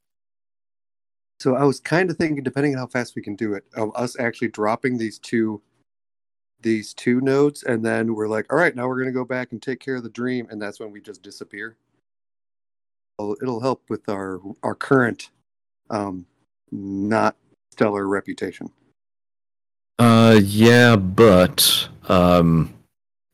So 1.39 1.55
I 1.55 1.63
was 1.63 1.79
kind 1.79 2.09
of 2.09 2.17
thinking, 2.17 2.43
depending 2.43 2.73
on 2.73 2.79
how 2.79 2.87
fast 2.87 3.15
we 3.15 3.21
can 3.21 3.35
do 3.35 3.53
it, 3.53 3.63
of 3.75 3.91
us 3.95 4.19
actually 4.19 4.47
dropping 4.47 4.97
these 4.97 5.19
two, 5.19 5.61
these 6.61 6.93
two 6.93 7.21
nodes, 7.21 7.63
and 7.63 7.85
then 7.85 8.15
we're 8.15 8.27
like, 8.27 8.51
all 8.51 8.57
right, 8.57 8.75
now 8.75 8.87
we're 8.87 8.95
going 8.95 9.07
to 9.07 9.11
go 9.11 9.25
back 9.25 9.51
and 9.51 9.61
take 9.61 9.79
care 9.79 9.95
of 9.95 10.03
the 10.03 10.09
dream, 10.09 10.47
and 10.49 10.59
that's 10.59 10.79
when 10.79 10.91
we 10.91 10.99
just 10.99 11.21
disappear. 11.21 11.75
It'll, 13.19 13.37
it'll 13.41 13.61
help 13.61 13.83
with 13.89 14.09
our 14.09 14.39
our 14.63 14.75
current, 14.75 15.29
um, 15.89 16.25
not 16.71 17.35
stellar 17.71 18.07
reputation. 18.07 18.71
Uh, 19.99 20.39
yeah, 20.43 20.95
but 20.95 21.87
um, 22.09 22.73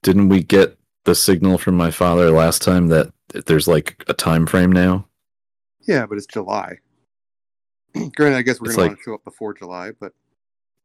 didn't 0.03 0.29
we 0.29 0.43
get 0.43 0.77
the 1.05 1.15
signal 1.15 1.57
from 1.57 1.75
my 1.75 1.91
father 1.91 2.31
last 2.31 2.61
time 2.61 2.87
that 2.87 3.11
there's 3.45 3.67
like 3.67 4.03
a 4.07 4.13
time 4.13 4.45
frame 4.45 4.71
now? 4.71 5.07
Yeah, 5.81 6.05
but 6.05 6.17
it's 6.17 6.27
July. 6.27 6.77
Granted, 8.15 8.37
I 8.37 8.41
guess 8.41 8.59
we're 8.61 8.67
It's 8.67 8.75
going 8.75 8.75
to 8.75 8.81
like- 8.81 8.89
want 8.91 8.97
to 8.99 9.03
show 9.03 9.13
up 9.15 9.23
before 9.23 9.53
July, 9.53 9.91
but 9.99 10.13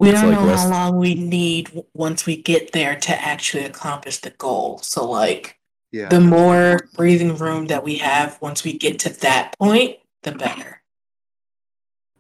We 0.01 0.11
don't 0.11 0.31
like 0.31 0.39
know 0.41 0.47
less- 0.47 0.63
how 0.63 0.69
long 0.71 0.99
we 0.99 1.15
need 1.15 1.71
once 1.95 2.27
we 2.27 2.41
get 2.43 2.73
there 2.73 2.97
to 2.97 3.21
actually 3.23 3.65
accomplish 3.65 4.19
the 4.19 4.31
goal. 4.31 4.79
So, 4.79 5.09
like, 5.09 5.59
yeah, 5.93 6.09
the 6.09 6.21
more 6.21 6.81
breathing 6.97 7.37
room 7.37 7.67
that 7.69 7.83
we 7.85 7.97
have 7.99 8.39
once 8.43 8.63
we 8.65 8.77
get 8.77 8.99
to 9.01 9.11
that 9.21 9.57
point, 9.59 9.97
the 10.23 10.33
better. 10.33 10.83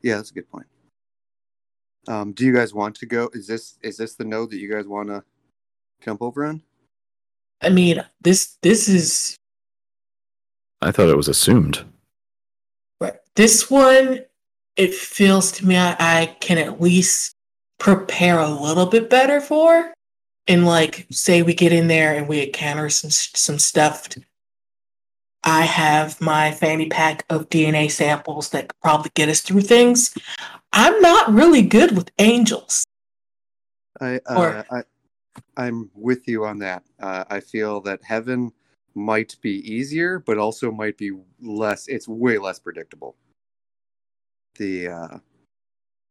yeah, 0.02 0.16
that's 0.16 0.30
a 0.30 0.34
good 0.34 0.48
point. 0.50 0.66
Um, 2.06 2.32
do 2.32 2.46
you 2.46 2.54
guys 2.54 2.72
want 2.72 2.94
to 2.96 3.06
go? 3.06 3.28
Is 3.34 3.46
this 3.46 3.76
is 3.82 3.98
this 3.98 4.14
the 4.14 4.24
node 4.24 4.50
that 4.52 4.56
you 4.58 4.70
guys 4.72 4.86
want 4.86 5.08
to 5.08 5.22
jump 6.00 6.22
over 6.22 6.46
on? 6.46 6.62
I 7.60 7.70
mean, 7.70 8.04
this 8.20 8.56
this 8.62 8.88
is 8.88 9.36
I 10.80 10.92
thought 10.92 11.08
it 11.08 11.16
was 11.16 11.28
assumed. 11.28 11.84
Right. 13.00 13.16
This 13.34 13.70
one, 13.70 14.20
it 14.76 14.94
feels 14.94 15.50
to 15.52 15.66
me 15.66 15.76
I, 15.76 15.96
I 15.98 16.26
can 16.40 16.58
at 16.58 16.80
least 16.80 17.34
prepare 17.78 18.38
a 18.38 18.48
little 18.48 18.86
bit 18.86 19.10
better 19.10 19.40
for. 19.40 19.92
And 20.46 20.66
like, 20.66 21.06
say 21.10 21.42
we 21.42 21.52
get 21.52 21.72
in 21.72 21.88
there 21.88 22.14
and 22.14 22.28
we 22.28 22.46
encounter 22.46 22.88
some 22.88 23.10
some 23.10 23.58
stuff 23.58 24.08
I 25.44 25.62
have 25.62 26.20
my 26.20 26.52
fanny 26.52 26.88
pack 26.88 27.24
of 27.30 27.48
DNA 27.48 27.90
samples 27.90 28.50
that 28.50 28.68
could 28.68 28.80
probably 28.82 29.10
get 29.14 29.28
us 29.28 29.40
through 29.40 29.62
things. 29.62 30.14
I'm 30.72 31.00
not 31.00 31.32
really 31.32 31.62
good 31.62 31.96
with 31.96 32.10
angels. 32.18 32.84
I, 34.00 34.20
uh, 34.26 34.34
Or- 34.36 34.66
I 34.70 34.82
I'm 35.58 35.90
with 35.94 36.28
you 36.28 36.46
on 36.46 36.58
that. 36.60 36.84
Uh, 37.00 37.24
I 37.28 37.40
feel 37.40 37.80
that 37.82 38.02
heaven 38.04 38.52
might 38.94 39.36
be 39.42 39.60
easier, 39.70 40.20
but 40.20 40.38
also 40.38 40.70
might 40.70 40.96
be 40.96 41.12
less. 41.42 41.88
It's 41.88 42.08
way 42.08 42.38
less 42.38 42.58
predictable. 42.58 43.16
The 44.56 44.88
uh, 44.88 45.18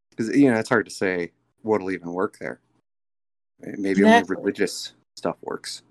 because 0.10 0.36
you 0.36 0.52
know 0.52 0.60
it's 0.60 0.70
hard 0.70 0.86
to 0.86 0.91
say 0.91 1.32
what'll 1.62 1.91
even 1.91 2.14
work 2.14 2.38
there. 2.39 2.60
Maybe 3.60 4.04
only 4.04 4.24
religious 4.28 4.93
stuff 5.16 5.38
works. 5.41 5.82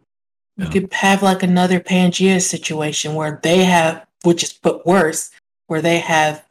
You 0.56 0.68
could 0.68 0.92
have 0.92 1.22
like 1.22 1.42
another 1.42 1.80
Pangea 1.80 2.40
situation 2.40 3.14
where 3.14 3.40
they 3.42 3.64
have, 3.64 4.06
which 4.22 4.42
is 4.42 4.52
but 4.52 4.86
worse, 4.86 5.30
where 5.66 5.82
they 5.82 5.98
have 5.98 6.46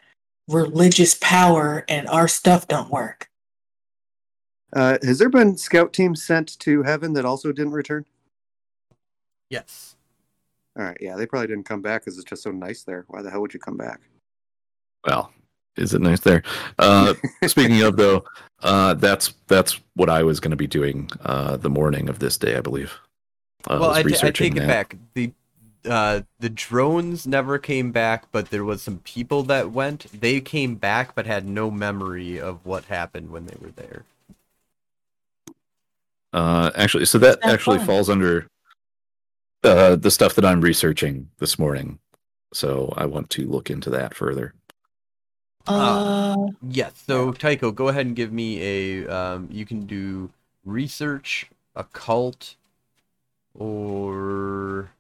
religious 0.48 1.16
power 1.16 1.86
and 1.88 2.08
our 2.08 2.28
stuff 2.28 2.68
don't 2.68 2.92
work. 2.92 3.30
Uh, 4.76 4.98
has 5.04 5.20
there 5.20 5.30
been 5.30 5.58
scout 5.58 5.94
teams 5.94 6.22
sent 6.22 6.60
to 6.60 6.84
heaven 6.84 7.14
that 7.14 7.26
also 7.26 7.52
didn't 7.54 7.72
return? 7.72 8.06
Yes. 9.50 9.96
All 10.78 10.84
right, 10.84 10.98
yeah, 11.00 11.16
they 11.16 11.26
probably 11.26 11.48
didn't 11.48 11.66
come 11.66 11.82
back 11.82 12.02
because 12.02 12.18
it's 12.18 12.30
just 12.30 12.44
so 12.44 12.52
nice 12.52 12.84
there. 12.84 13.06
Why 13.08 13.22
the 13.22 13.32
hell 13.32 13.40
would 13.42 13.54
you 13.54 13.60
come 13.60 13.78
back? 13.78 14.02
Well, 15.08 15.32
is 15.78 15.94
it 15.94 16.02
nice 16.02 16.20
there? 16.20 16.44
Uh, 16.78 17.14
speaking 17.48 17.82
of 17.84 17.96
though, 17.96 18.26
uh, 18.62 18.96
that's 18.96 19.34
that's 19.48 19.80
what 19.94 20.10
I 20.10 20.24
was 20.24 20.42
going 20.42 20.52
to 20.52 20.58
be 20.58 20.68
doing 20.68 21.10
uh, 21.24 21.56
the 21.56 21.70
morning 21.70 22.10
of 22.10 22.20
this 22.20 22.38
day, 22.38 22.58
I 22.58 22.62
believe. 22.62 23.00
Uh, 23.68 23.78
well, 23.80 23.90
was 23.90 23.98
I, 23.98 24.02
ta- 24.02 24.08
I 24.08 24.12
researching 24.12 24.54
take 24.56 24.64
it 24.64 24.68
back. 24.68 24.98
The 25.14 25.32
uh, 25.86 26.22
the 26.40 26.50
drones 26.50 27.26
never 27.26 27.58
came 27.60 27.92
back, 27.92 28.26
but 28.34 28.50
there 28.50 28.66
was 28.66 28.82
some 28.82 29.00
people 29.00 29.44
that 29.44 29.72
went. 29.72 30.08
They 30.20 30.42
came 30.42 30.76
back, 30.76 31.16
but 31.16 31.26
had 31.26 31.48
no 31.48 31.72
memory 31.72 32.40
of 32.40 32.66
what 32.66 32.86
happened 32.86 33.32
when 33.32 33.46
they 33.46 33.56
were 33.62 33.72
there. 33.72 34.04
Uh, 36.36 36.70
actually, 36.76 37.06
so 37.06 37.18
that 37.18 37.40
That's 37.40 37.54
actually 37.54 37.78
fun. 37.78 37.88
falls 37.88 38.10
under 38.10 38.48
uh, 39.64 39.96
the 39.96 40.12
stuff 40.12 40.36
that 40.36 40.44
I'm 40.44 40.60
researching 40.60 41.30
this 41.40 41.58
morning. 41.58 42.00
So 42.54 42.94
I 42.98 43.06
want 43.06 43.30
to 43.32 43.48
look 43.48 43.70
into 43.70 43.90
that 43.92 44.14
further. 44.14 44.54
Uh, 45.66 46.36
Yes. 46.62 47.02
So 47.08 47.32
Tycho, 47.32 47.72
go 47.72 47.88
ahead 47.88 48.06
and 48.06 48.16
give 48.18 48.34
me 48.34 48.62
a. 48.62 49.08
Um, 49.08 49.48
you 49.50 49.66
can 49.66 49.86
do 49.86 50.30
research, 50.66 51.50
occult, 51.74 52.56
or 53.58 54.92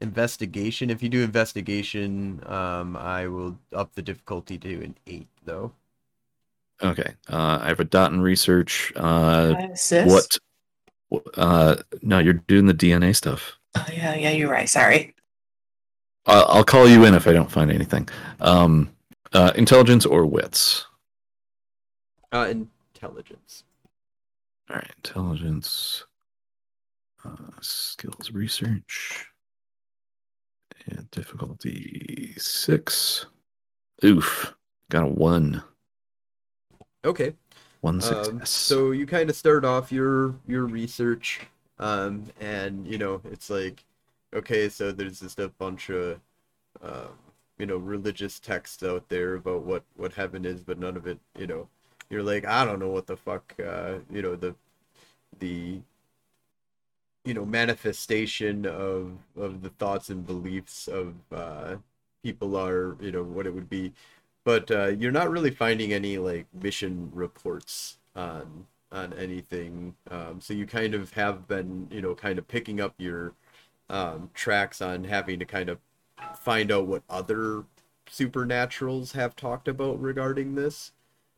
investigation. 0.00 0.88
If 0.88 1.02
you 1.02 1.08
do 1.08 1.24
investigation, 1.24 2.44
um, 2.46 2.96
I 2.96 3.26
will 3.26 3.58
up 3.72 3.94
the 3.94 4.02
difficulty 4.02 4.56
to 4.58 4.84
an 4.84 4.94
eight, 5.08 5.26
though. 5.44 5.72
Okay, 6.82 7.14
uh, 7.28 7.58
I 7.60 7.68
have 7.68 7.80
a 7.80 7.84
dot 7.84 8.12
in 8.12 8.20
research. 8.20 8.92
Uh, 8.94 9.74
sis? 9.74 10.38
what? 11.10 11.28
Uh, 11.36 11.76
no, 12.02 12.18
you're 12.18 12.34
doing 12.34 12.66
the 12.66 12.74
DNA 12.74 13.16
stuff. 13.16 13.56
Oh, 13.74 13.86
yeah, 13.92 14.14
yeah, 14.14 14.30
you're 14.30 14.50
right. 14.50 14.68
Sorry. 14.68 15.14
I'll, 16.26 16.44
I'll 16.46 16.64
call 16.64 16.86
you 16.88 17.04
in 17.04 17.14
if 17.14 17.26
I 17.26 17.32
don't 17.32 17.50
find 17.50 17.70
anything. 17.70 18.08
Um, 18.40 18.90
uh, 19.32 19.52
intelligence 19.56 20.06
or 20.06 20.26
wits. 20.26 20.86
Uh, 22.30 22.52
intelligence. 22.94 23.64
All 24.70 24.76
right, 24.76 24.92
intelligence, 24.98 26.04
uh, 27.24 27.36
skills 27.62 28.30
research, 28.32 29.26
and 30.86 31.10
difficulty 31.10 32.34
six. 32.36 33.24
Oof, 34.04 34.54
got 34.90 35.04
a 35.04 35.06
one. 35.06 35.62
Okay. 37.04 37.34
One 37.80 38.00
success. 38.00 38.28
Um, 38.28 38.40
so 38.44 38.90
you 38.90 39.06
kind 39.06 39.30
of 39.30 39.36
start 39.36 39.64
off 39.64 39.92
your 39.92 40.34
your 40.46 40.66
research, 40.66 41.40
um, 41.78 42.24
and 42.40 42.86
you 42.86 42.98
know 42.98 43.20
it's 43.24 43.50
like, 43.50 43.84
okay, 44.34 44.68
so 44.68 44.92
there's 44.92 45.20
just 45.20 45.38
a 45.38 45.48
bunch 45.48 45.90
of, 45.90 46.20
um, 46.82 47.10
you 47.58 47.66
know, 47.66 47.76
religious 47.78 48.40
texts 48.40 48.82
out 48.82 49.08
there 49.08 49.34
about 49.36 49.62
what 49.64 49.84
what 49.96 50.12
heaven 50.14 50.44
is, 50.44 50.62
but 50.64 50.78
none 50.78 50.96
of 50.96 51.06
it, 51.06 51.18
you 51.38 51.46
know, 51.46 51.68
you're 52.10 52.22
like, 52.22 52.46
I 52.46 52.64
don't 52.64 52.80
know 52.80 52.90
what 52.90 53.06
the 53.06 53.16
fuck, 53.16 53.54
uh, 53.64 53.98
you 54.10 54.22
know, 54.22 54.36
the 54.36 54.54
the 55.40 55.80
you 57.24 57.34
know 57.34 57.44
manifestation 57.44 58.66
of 58.66 59.12
of 59.36 59.62
the 59.62 59.70
thoughts 59.70 60.08
and 60.10 60.26
beliefs 60.26 60.88
of 60.88 61.14
uh, 61.32 61.76
people 62.22 62.56
are, 62.56 62.96
you 63.00 63.12
know, 63.12 63.22
what 63.22 63.46
it 63.46 63.54
would 63.54 63.68
be 63.68 63.92
but 64.48 64.70
uh, 64.70 64.86
you're 64.86 65.12
not 65.12 65.30
really 65.30 65.50
finding 65.50 65.92
any 65.92 66.16
like 66.16 66.46
mission 66.54 67.10
reports 67.12 67.98
on 68.16 68.64
on 68.90 69.12
anything. 69.12 69.94
Um, 70.10 70.40
so 70.40 70.54
you 70.54 70.64
kind 70.64 70.94
of 70.94 71.12
have 71.12 71.46
been, 71.46 71.86
you 71.90 72.00
know, 72.00 72.14
kind 72.14 72.38
of 72.38 72.48
picking 72.48 72.80
up 72.80 72.94
your 72.96 73.34
um, 73.90 74.30
tracks 74.32 74.80
on 74.80 75.04
having 75.04 75.38
to 75.40 75.44
kind 75.44 75.68
of 75.68 75.76
find 76.34 76.72
out 76.72 76.86
what 76.86 77.02
other 77.10 77.66
supernaturals 78.10 79.12
have 79.12 79.36
talked 79.36 79.68
about 79.68 80.00
regarding 80.00 80.54
this. 80.54 80.92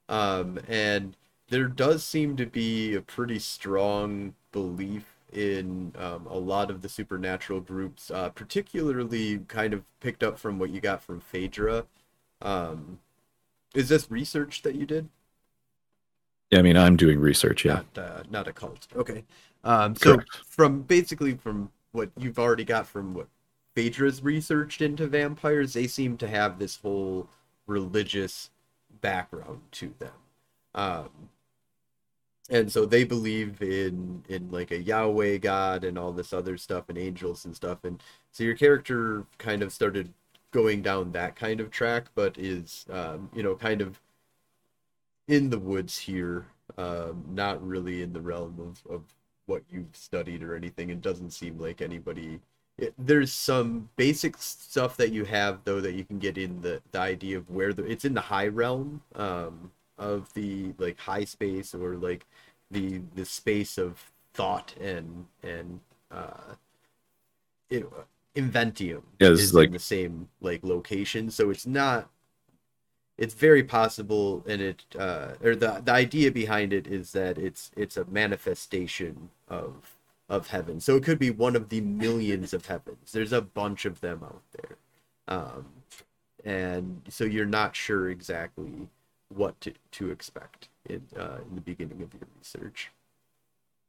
Um, 0.08 0.60
and 0.68 1.16
there 1.48 1.66
does 1.66 2.04
seem 2.04 2.36
to 2.36 2.46
be 2.46 2.94
a 2.94 3.00
pretty 3.00 3.40
strong 3.40 4.34
belief 4.52 5.16
in 5.32 5.94
um, 5.98 6.28
a 6.28 6.38
lot 6.38 6.70
of 6.70 6.80
the 6.80 6.88
supernatural 6.88 7.60
groups, 7.60 8.12
uh, 8.12 8.28
particularly 8.28 9.40
kind 9.48 9.74
of 9.74 9.82
picked 9.98 10.22
up 10.22 10.38
from 10.38 10.60
what 10.60 10.70
you 10.70 10.80
got 10.80 11.02
from 11.02 11.18
Phaedra. 11.18 11.86
Um, 12.42 12.98
is 13.74 13.88
this 13.88 14.10
research 14.10 14.62
that 14.62 14.74
you 14.74 14.86
did? 14.86 15.08
yeah, 16.50 16.58
I 16.58 16.62
mean, 16.62 16.76
I'm 16.76 16.96
doing 16.96 17.20
research. 17.20 17.64
Yeah, 17.64 17.82
Not, 17.94 17.98
uh, 17.98 18.22
not 18.30 18.48
a 18.48 18.52
cult. 18.52 18.88
Okay. 18.96 19.24
Um, 19.62 19.94
so 19.94 20.14
Correct. 20.14 20.38
from 20.46 20.82
basically 20.82 21.34
from 21.34 21.70
what 21.92 22.10
you've 22.18 22.38
already 22.38 22.64
got 22.64 22.86
from 22.86 23.14
what 23.14 23.28
Phaedra's 23.74 24.22
researched 24.22 24.80
into 24.82 25.06
vampires, 25.06 25.72
they 25.72 25.86
seem 25.86 26.16
to 26.18 26.28
have 26.28 26.58
this 26.58 26.76
whole 26.76 27.28
religious 27.66 28.50
background 29.00 29.60
to 29.72 29.94
them. 29.98 30.12
Um, 30.74 31.08
and 32.48 32.70
so 32.70 32.84
they 32.84 33.04
believe 33.04 33.62
in 33.62 34.24
in 34.28 34.50
like 34.50 34.72
a 34.72 34.82
Yahweh 34.82 35.38
God 35.38 35.84
and 35.84 35.96
all 35.96 36.10
this 36.12 36.32
other 36.32 36.56
stuff 36.56 36.88
and 36.88 36.98
angels 36.98 37.44
and 37.44 37.54
stuff. 37.54 37.84
And 37.84 38.02
so 38.32 38.42
your 38.42 38.56
character 38.56 39.24
kind 39.38 39.62
of 39.62 39.72
started 39.72 40.12
going 40.50 40.82
down 40.82 41.12
that 41.12 41.36
kind 41.36 41.60
of 41.60 41.70
track, 41.70 42.06
but 42.14 42.36
is 42.38 42.86
um, 42.90 43.30
you 43.34 43.42
know 43.42 43.54
kind 43.54 43.80
of 43.80 44.00
in 45.28 45.50
the 45.50 45.58
woods 45.58 45.96
here, 45.98 46.46
um, 46.76 47.24
not 47.30 47.64
really 47.66 48.02
in 48.02 48.12
the 48.12 48.20
realm 48.20 48.56
of, 48.58 48.92
of 48.92 49.02
what 49.46 49.62
you've 49.70 49.94
studied 49.94 50.42
or 50.42 50.56
anything. 50.56 50.90
It 50.90 51.00
doesn't 51.00 51.30
seem 51.30 51.58
like 51.58 51.80
anybody. 51.80 52.40
It, 52.78 52.94
there's 52.98 53.32
some 53.32 53.88
basic 53.96 54.36
stuff 54.38 54.96
that 54.96 55.12
you 55.12 55.24
have 55.24 55.60
though 55.64 55.80
that 55.80 55.94
you 55.94 56.04
can 56.04 56.18
get 56.18 56.38
in 56.38 56.60
the 56.62 56.80
the 56.92 57.00
idea 57.00 57.38
of 57.38 57.48
where 57.50 57.72
the 57.72 57.84
it's 57.84 58.04
in 58.04 58.14
the 58.14 58.20
high 58.20 58.48
realm 58.48 59.02
um, 59.14 59.70
of 59.98 60.32
the 60.34 60.72
like 60.78 60.98
high 60.98 61.24
space 61.24 61.74
or 61.74 61.96
like 61.96 62.26
the 62.70 63.00
the 63.14 63.24
space 63.24 63.78
of 63.78 64.10
thought 64.32 64.74
and 64.80 65.26
and 65.42 65.80
uh, 66.10 66.54
it, 67.68 67.86
inventium 68.36 69.02
Yeah, 69.18 69.30
this 69.30 69.40
is 69.40 69.44
is 69.46 69.54
like- 69.54 69.66
in 69.68 69.72
the 69.72 69.78
same 69.78 70.28
like 70.40 70.62
location, 70.62 71.30
so 71.30 71.50
it's 71.50 71.66
not 71.66 72.08
it's 73.18 73.34
very 73.34 73.62
possible 73.62 74.42
and 74.46 74.62
it 74.62 74.84
uh 74.98 75.34
or 75.42 75.54
the 75.54 75.82
the 75.84 75.92
idea 75.92 76.30
behind 76.30 76.72
it 76.72 76.86
is 76.86 77.12
that 77.12 77.36
it's 77.38 77.70
it's 77.76 77.96
a 77.96 78.04
manifestation 78.06 79.30
of 79.48 79.96
of 80.28 80.46
heaven. 80.48 80.80
So 80.80 80.96
it 80.96 81.02
could 81.02 81.18
be 81.18 81.30
one 81.30 81.56
of 81.56 81.68
the 81.70 81.80
millions 81.80 82.54
of 82.54 82.66
heavens. 82.66 83.12
There's 83.12 83.32
a 83.32 83.42
bunch 83.42 83.84
of 83.84 84.00
them 84.00 84.22
out 84.24 84.42
there. 84.52 84.76
Um 85.28 85.66
and 86.44 87.02
so 87.08 87.24
you're 87.24 87.44
not 87.44 87.76
sure 87.76 88.08
exactly 88.08 88.88
what 89.28 89.60
to, 89.60 89.74
to 89.92 90.10
expect 90.10 90.68
in 90.88 91.02
uh, 91.16 91.38
in 91.48 91.56
the 91.56 91.60
beginning 91.60 92.00
of 92.02 92.14
your 92.14 92.28
research 92.38 92.90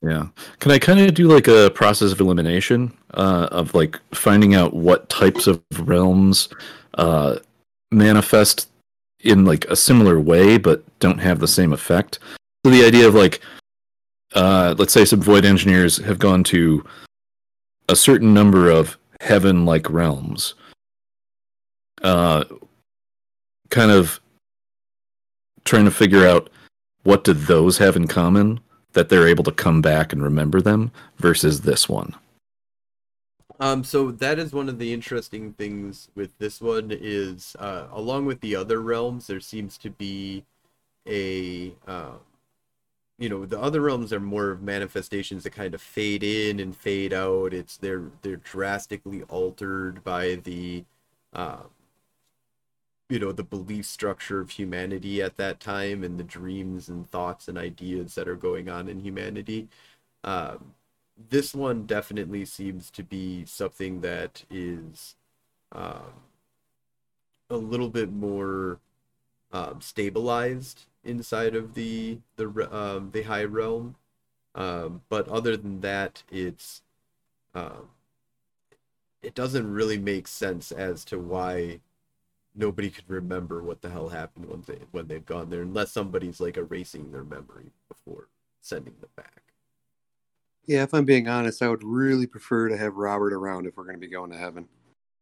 yeah. 0.01 0.27
Can 0.59 0.71
I 0.71 0.79
kind 0.79 0.99
of 0.99 1.13
do 1.13 1.27
like 1.27 1.47
a 1.47 1.69
process 1.71 2.11
of 2.11 2.19
elimination 2.19 2.91
uh, 3.13 3.47
of 3.51 3.73
like 3.75 3.99
finding 4.13 4.55
out 4.55 4.73
what 4.73 5.09
types 5.09 5.45
of 5.45 5.61
realms 5.79 6.49
uh, 6.95 7.37
manifest 7.91 8.69
in 9.19 9.45
like 9.45 9.65
a 9.65 9.75
similar 9.75 10.19
way 10.19 10.57
but 10.57 10.83
don't 10.99 11.19
have 11.19 11.39
the 11.39 11.47
same 11.47 11.71
effect? 11.71 12.17
So 12.65 12.71
the 12.71 12.85
idea 12.85 13.07
of 13.07 13.13
like, 13.13 13.41
uh, 14.33 14.73
let's 14.77 14.93
say 14.93 15.05
some 15.05 15.21
void 15.21 15.45
engineers 15.45 15.97
have 15.97 16.17
gone 16.17 16.43
to 16.45 16.83
a 17.89 17.95
certain 17.95 18.33
number 18.33 18.69
of 18.69 18.97
heaven-like 19.19 19.89
realms. 19.89 20.55
Uh, 22.01 22.43
kind 23.69 23.91
of 23.91 24.19
trying 25.63 25.85
to 25.85 25.91
figure 25.91 26.25
out 26.25 26.49
what 27.03 27.23
do 27.23 27.33
those 27.33 27.77
have 27.77 27.95
in 27.95 28.07
common 28.07 28.59
that 28.93 29.09
they're 29.09 29.27
able 29.27 29.43
to 29.45 29.51
come 29.51 29.81
back 29.81 30.13
and 30.13 30.23
remember 30.23 30.61
them 30.61 30.91
versus 31.17 31.61
this 31.61 31.87
one. 31.87 32.15
Um, 33.59 33.83
so 33.83 34.09
that 34.09 34.39
is 34.39 34.53
one 34.53 34.69
of 34.69 34.79
the 34.79 34.91
interesting 34.91 35.53
things 35.53 36.09
with 36.15 36.35
this 36.39 36.59
one 36.61 36.89
is, 36.89 37.55
uh, 37.59 37.85
along 37.91 38.25
with 38.25 38.41
the 38.41 38.55
other 38.55 38.81
realms, 38.81 39.27
there 39.27 39.39
seems 39.39 39.77
to 39.77 39.91
be 39.91 40.43
a, 41.07 41.71
uh, 41.87 42.13
you 43.19 43.29
know, 43.29 43.45
the 43.45 43.61
other 43.61 43.81
realms 43.81 44.11
are 44.11 44.19
more 44.19 44.57
manifestations 44.63 45.43
that 45.43 45.51
kind 45.51 45.75
of 45.75 45.81
fade 45.81 46.23
in 46.23 46.59
and 46.59 46.75
fade 46.75 47.13
out. 47.13 47.53
It's 47.53 47.77
they're 47.77 48.09
they're 48.23 48.37
drastically 48.37 49.21
altered 49.29 50.03
by 50.03 50.35
the, 50.43 50.83
uh, 51.31 51.57
you 53.11 53.19
know, 53.19 53.33
the 53.33 53.43
belief 53.43 53.85
structure 53.85 54.39
of 54.39 54.51
humanity 54.51 55.21
at 55.21 55.35
that 55.35 55.59
time 55.59 56.01
and 56.03 56.17
the 56.17 56.23
dreams 56.23 56.87
and 56.87 57.09
thoughts 57.11 57.49
and 57.49 57.57
ideas 57.57 58.15
that 58.15 58.27
are 58.27 58.37
going 58.37 58.69
on 58.69 58.87
in 58.87 59.01
humanity. 59.01 59.67
Um, 60.23 60.73
this 61.29 61.53
one 61.53 61.85
definitely 61.85 62.45
seems 62.45 62.89
to 62.91 63.03
be 63.03 63.43
something 63.45 63.99
that 64.01 64.45
is 64.49 65.15
um, 65.73 66.13
a 67.49 67.57
little 67.57 67.89
bit 67.89 68.13
more 68.13 68.79
um, 69.51 69.81
stabilized 69.81 70.85
inside 71.03 71.55
of 71.55 71.73
the 71.73 72.19
the 72.37 72.47
um, 72.73 73.11
the 73.11 73.23
high 73.23 73.43
realm. 73.43 73.95
Um, 74.55 75.01
but 75.09 75.27
other 75.27 75.57
than 75.57 75.81
that, 75.81 76.23
it's 76.31 76.81
um, 77.53 77.89
it 79.21 79.35
doesn't 79.35 79.71
really 79.71 79.97
make 79.97 80.27
sense 80.27 80.71
as 80.71 81.03
to 81.05 81.19
why 81.19 81.81
nobody 82.55 82.89
could 82.89 83.09
remember 83.09 83.63
what 83.63 83.81
the 83.81 83.89
hell 83.89 84.09
happened 84.09 84.45
when 84.47 84.63
they 84.67 84.79
when 84.91 85.07
they've 85.07 85.25
gone 85.25 85.49
there, 85.49 85.61
unless 85.61 85.91
somebody's 85.91 86.39
like 86.39 86.57
erasing 86.57 87.11
their 87.11 87.23
memory 87.23 87.71
before 87.87 88.27
sending 88.61 88.93
them 88.99 89.09
back. 89.15 89.41
Yeah, 90.65 90.83
if 90.83 90.93
I'm 90.93 91.05
being 91.05 91.27
honest, 91.27 91.61
I 91.61 91.69
would 91.69 91.83
really 91.83 92.27
prefer 92.27 92.69
to 92.69 92.77
have 92.77 92.95
Robert 92.95 93.33
around 93.33 93.65
if 93.65 93.75
we're 93.75 93.83
going 93.83 93.95
to 93.95 93.99
be 93.99 94.07
going 94.07 94.31
to 94.31 94.37
heaven, 94.37 94.67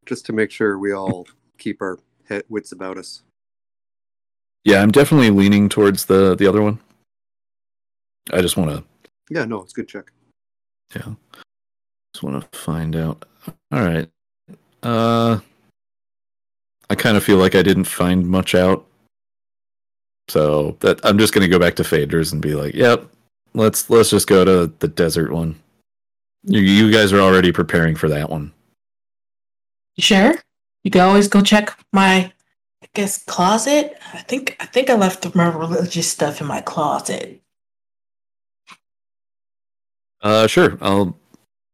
just 0.06 0.26
to 0.26 0.34
make 0.34 0.52
sure 0.52 0.78
we 0.78 0.94
all 0.94 1.28
keep 1.58 1.82
our 1.82 2.00
he- 2.28 2.42
wits 2.50 2.72
about 2.72 2.98
us. 2.98 3.24
Yeah, 4.66 4.82
I'm 4.82 4.92
definitely 4.92 5.30
leaning 5.30 5.70
towards 5.70 6.06
the 6.06 6.36
the 6.36 6.48
other 6.48 6.62
one. 6.62 6.80
I 8.32 8.42
just 8.42 8.58
want 8.58 8.70
to 8.72 8.84
Yeah, 9.30 9.46
no, 9.46 9.62
it's 9.62 9.74
a 9.74 9.76
good 9.76 9.88
check. 9.88 10.12
Yeah. 10.96 11.14
Just 12.14 12.24
want 12.24 12.52
to 12.52 12.58
find 12.58 12.96
out. 12.96 13.26
All 13.72 13.82
right. 13.82 14.10
Uh 14.84 15.40
I 16.90 16.96
kind 16.96 17.18
of 17.18 17.24
feel 17.24 17.38
like 17.38 17.56
I 17.56 17.62
didn't 17.62 17.86
find 17.86 18.28
much 18.28 18.56
out. 18.56 18.86
So 20.28 20.78
that 20.80 21.04
I'm 21.04 21.18
just 21.18 21.34
going 21.34 21.44
to 21.44 21.52
go 21.52 21.60
back 21.60 21.76
to 21.76 21.84
Phaedra's 21.84 22.32
and 22.32 22.42
be 22.42 22.56
like, 22.56 22.74
"Yep. 22.74 23.06
Let's 23.54 23.90
let's 23.90 24.12
just 24.12 24.28
go 24.28 24.46
to 24.46 24.72
the 24.80 24.88
desert 24.88 25.32
one." 25.32 25.60
You 26.44 26.60
you 26.62 26.92
guys 26.92 27.12
are 27.12 27.20
already 27.20 27.52
preparing 27.52 27.96
for 27.96 28.10
that 28.10 28.30
one. 28.30 28.54
You 29.96 30.04
sure? 30.04 30.36
You 30.84 30.92
can 30.92 31.02
always 31.02 31.28
go 31.28 31.42
check 31.42 31.78
my, 31.92 32.32
I 32.82 32.88
guess, 32.94 33.24
closet. 33.24 33.98
I 34.14 34.20
think 34.20 34.56
I 34.60 34.66
think 34.66 34.90
I 34.90 34.96
left 34.96 35.36
my 35.36 35.48
religious 35.48 36.10
stuff 36.10 36.42
in 36.42 36.48
my 36.48 36.62
closet. 36.62 37.42
Uh 40.22 40.48
sure. 40.48 40.78
I'll 40.82 41.19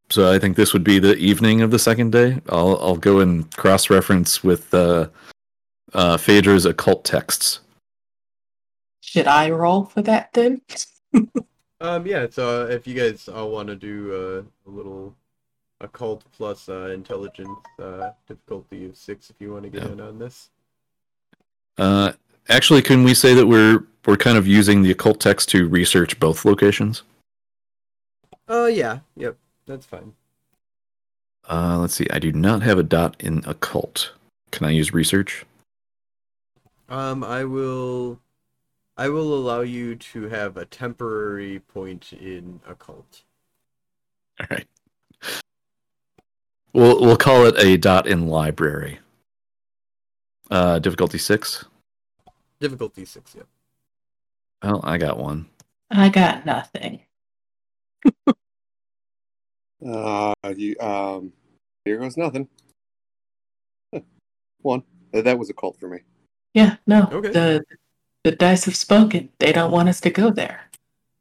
so 0.09 0.31
I 0.31 0.39
think 0.39 0.55
this 0.55 0.73
would 0.73 0.83
be 0.83 0.99
the 0.99 1.15
evening 1.17 1.61
of 1.61 1.71
the 1.71 1.79
second 1.79 2.11
day. 2.11 2.41
I'll 2.49 2.77
I'll 2.81 2.97
go 2.97 3.19
and 3.19 3.49
cross 3.55 3.89
reference 3.89 4.43
with 4.43 4.73
uh 4.73 5.07
uh 5.93 6.17
Phaedra's 6.17 6.65
occult 6.65 7.03
texts. 7.05 7.59
Should 9.01 9.27
I 9.27 9.49
roll 9.49 9.85
for 9.85 10.01
that 10.03 10.33
then? 10.33 10.61
Um, 11.81 12.07
yeah, 12.07 12.25
so 12.31 12.63
uh, 12.63 12.67
if 12.67 12.87
you 12.87 12.93
guys 12.93 13.27
all 13.27 13.51
want 13.51 13.67
to 13.67 13.75
do 13.75 14.13
uh, 14.65 14.69
a 14.69 14.71
little 14.73 15.13
occult 15.81 16.23
plus 16.31 16.69
uh, 16.69 16.85
intelligence 16.91 17.49
uh, 17.79 18.11
difficulty 18.27 18.85
of 18.85 18.95
six, 18.95 19.29
if 19.29 19.35
you 19.41 19.51
want 19.51 19.63
to 19.65 19.69
get 19.69 19.83
Yeah. 19.83 19.91
in 19.91 19.99
on 19.99 20.17
this. 20.17 20.49
Uh, 21.77 22.13
actually, 22.47 22.81
can 22.81 23.03
we 23.03 23.13
say 23.13 23.33
that 23.33 23.45
we're 23.45 23.83
we're 24.05 24.15
kind 24.15 24.37
of 24.37 24.47
using 24.47 24.83
the 24.83 24.91
occult 24.91 25.19
text 25.19 25.49
to 25.49 25.67
research 25.67 26.17
both 26.17 26.45
locations? 26.45 27.03
Oh, 28.47 28.67
yeah, 28.67 28.99
yep, 29.17 29.35
that's 29.65 29.85
fine. 29.85 30.13
Uh, 31.49 31.77
let's 31.79 31.93
see. 31.93 32.07
I 32.11 32.19
do 32.19 32.31
not 32.31 32.63
have 32.63 32.79
a 32.79 32.83
dot 32.83 33.15
in 33.19 33.43
occult. 33.45 34.13
Can 34.51 34.65
I 34.65 34.71
use 34.71 34.93
research? 34.93 35.45
Um, 36.89 37.23
I 37.23 37.43
will, 37.43 38.19
I 38.97 39.09
will 39.09 39.33
allow 39.33 39.61
you 39.61 39.95
to 39.95 40.27
have 40.29 40.57
a 40.57 40.65
temporary 40.65 41.59
point 41.59 42.13
in 42.13 42.59
occult. 42.67 43.23
All 44.39 44.47
right. 44.49 44.67
We'll 46.73 46.99
we'll 46.99 47.15
call 47.15 47.45
it 47.45 47.55
a 47.57 47.77
dot 47.77 48.05
in 48.05 48.27
library. 48.27 48.99
Uh, 50.51 50.77
difficulty 50.79 51.17
six. 51.17 51.63
Difficulty 52.59 53.05
six, 53.05 53.33
yep. 53.33 53.47
Well, 54.61 54.81
I 54.83 54.97
got 54.97 55.17
one. 55.17 55.47
I 55.89 56.09
got 56.09 56.45
nothing. 56.45 57.01
Uh, 59.85 60.33
you, 60.55 60.75
um, 60.79 61.31
here 61.83 61.97
goes 61.97 62.17
nothing. 62.17 62.47
One. 64.61 64.83
Uh, 65.13 65.21
That 65.21 65.37
was 65.37 65.49
a 65.49 65.53
cult 65.53 65.79
for 65.79 65.87
me. 65.87 65.99
Yeah, 66.53 66.77
no. 66.87 67.09
Okay. 67.11 67.31
The 67.31 67.65
the 68.23 68.31
dice 68.31 68.65
have 68.65 68.75
spoken. 68.75 69.29
They 69.39 69.51
don't 69.51 69.71
want 69.71 69.89
us 69.89 70.01
to 70.01 70.09
go 70.09 70.31
there. 70.31 70.61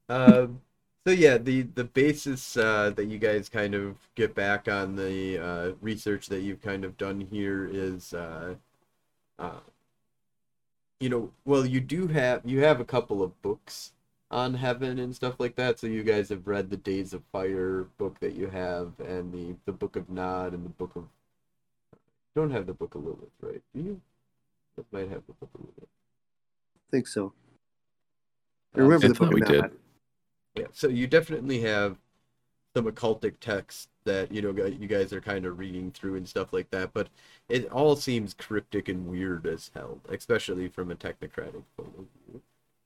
Um, 0.08 0.62
so 1.06 1.12
yeah, 1.12 1.36
the 1.36 1.62
the 1.62 1.84
basis 1.84 2.56
uh, 2.56 2.92
that 2.96 3.06
you 3.06 3.18
guys 3.18 3.48
kind 3.48 3.74
of 3.74 3.96
get 4.14 4.34
back 4.34 4.68
on 4.68 4.96
the 4.96 5.38
uh, 5.38 5.72
research 5.82 6.28
that 6.28 6.40
you've 6.40 6.62
kind 6.62 6.84
of 6.84 6.96
done 6.96 7.20
here 7.20 7.68
is, 7.70 8.14
uh, 8.14 8.54
uh, 9.38 9.60
you 11.00 11.10
know, 11.10 11.30
well, 11.44 11.66
you 11.66 11.80
do 11.80 12.06
have 12.06 12.40
you 12.44 12.60
have 12.60 12.80
a 12.80 12.84
couple 12.84 13.22
of 13.22 13.40
books 13.42 13.92
on 14.34 14.54
heaven 14.54 14.98
and 14.98 15.14
stuff 15.14 15.36
like 15.38 15.54
that. 15.54 15.78
So 15.78 15.86
you 15.86 16.02
guys 16.02 16.28
have 16.28 16.48
read 16.48 16.68
the 16.68 16.76
Days 16.76 17.14
of 17.14 17.22
Fire 17.30 17.86
book 17.98 18.18
that 18.18 18.34
you 18.34 18.48
have, 18.48 18.92
and 18.98 19.32
the 19.32 19.54
the 19.64 19.72
Book 19.72 19.94
of 19.94 20.10
Nod 20.10 20.52
and 20.52 20.64
the 20.64 20.70
Book 20.70 20.96
of. 20.96 21.04
You 22.34 22.42
don't 22.42 22.50
have 22.50 22.66
the 22.66 22.74
Book 22.74 22.96
of 22.96 23.04
Lilith, 23.04 23.30
right? 23.40 23.62
Do 23.74 23.80
you? 23.80 24.00
That 24.76 24.92
might 24.92 25.08
have 25.08 25.22
the 25.28 25.34
Book 25.34 25.50
of 25.54 25.60
Lilith. 25.60 25.88
I 26.76 26.90
think 26.90 27.06
so. 27.06 27.32
I 28.74 28.80
remember 28.80 29.06
I 29.06 29.08
the 29.10 29.14
book 29.14 29.32
we 29.32 29.42
of 29.42 29.48
did. 29.48 29.60
Nod. 29.62 29.70
Yeah, 30.56 30.66
so 30.72 30.88
you 30.88 31.06
definitely 31.06 31.60
have 31.60 31.96
some 32.76 32.86
occultic 32.86 33.34
texts 33.40 33.86
that 34.02 34.32
you 34.32 34.42
know 34.42 34.50
you 34.66 34.88
guys 34.88 35.12
are 35.12 35.20
kind 35.20 35.46
of 35.46 35.60
reading 35.60 35.92
through 35.92 36.16
and 36.16 36.28
stuff 36.28 36.52
like 36.52 36.70
that, 36.70 36.92
but 36.92 37.08
it 37.48 37.70
all 37.70 37.94
seems 37.94 38.34
cryptic 38.34 38.88
and 38.88 39.06
weird 39.06 39.46
as 39.46 39.70
hell, 39.74 40.00
especially 40.08 40.66
from 40.66 40.90
a 40.90 40.96
technocratic 40.96 41.62
point 41.76 41.94
of 41.96 42.06
view. 42.26 42.42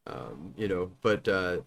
Um, 0.09 0.55
you 0.57 0.69
know, 0.69 0.91
but 1.03 1.29
uh, 1.29 1.59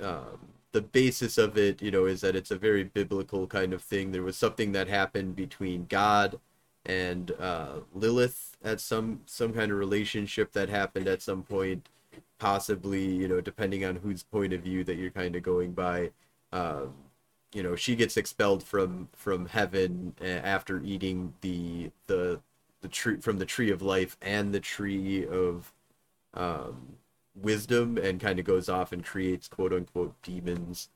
um, 0.00 0.38
the 0.72 0.82
basis 0.82 1.38
of 1.38 1.58
it, 1.58 1.82
you 1.82 1.90
know, 1.90 2.06
is 2.06 2.20
that 2.22 2.36
it's 2.36 2.50
a 2.50 2.56
very 2.56 2.84
biblical 2.84 3.46
kind 3.46 3.72
of 3.72 3.82
thing. 3.82 4.12
There 4.12 4.22
was 4.22 4.36
something 4.36 4.72
that 4.72 4.88
happened 4.88 5.36
between 5.36 5.86
God 5.86 6.38
and 6.84 7.32
uh, 7.38 7.80
Lilith 7.94 8.56
at 8.64 8.80
some 8.80 9.20
some 9.26 9.52
kind 9.52 9.70
of 9.70 9.78
relationship 9.78 10.52
that 10.52 10.68
happened 10.68 11.08
at 11.08 11.22
some 11.22 11.42
point 11.42 11.88
possibly 12.38 13.04
you 13.04 13.28
know 13.28 13.40
depending 13.40 13.84
on 13.84 13.96
whose 13.96 14.22
point 14.22 14.52
of 14.52 14.62
view 14.62 14.82
that 14.84 14.96
you're 14.96 15.10
kind 15.10 15.36
of 15.36 15.42
going 15.42 15.72
by 15.72 16.10
um, 16.52 16.92
you 17.52 17.62
know 17.62 17.76
she 17.76 17.94
gets 17.94 18.16
expelled 18.16 18.62
from 18.62 19.08
from 19.12 19.46
heaven 19.46 20.14
uh, 20.20 20.24
after 20.24 20.80
eating 20.82 21.32
the 21.40 21.90
the 22.06 22.40
the 22.80 22.88
tree 22.88 23.16
from 23.20 23.38
the 23.38 23.46
tree 23.46 23.70
of 23.70 23.80
life 23.80 24.16
and 24.20 24.52
the 24.52 24.60
tree 24.60 25.26
of 25.26 25.72
um, 26.34 26.96
wisdom 27.34 27.96
and 27.98 28.20
kind 28.20 28.38
of 28.38 28.44
goes 28.44 28.68
off 28.68 28.92
and 28.92 29.04
creates 29.04 29.48
quote 29.48 29.72
unquote 29.72 30.14
demons 30.22 30.88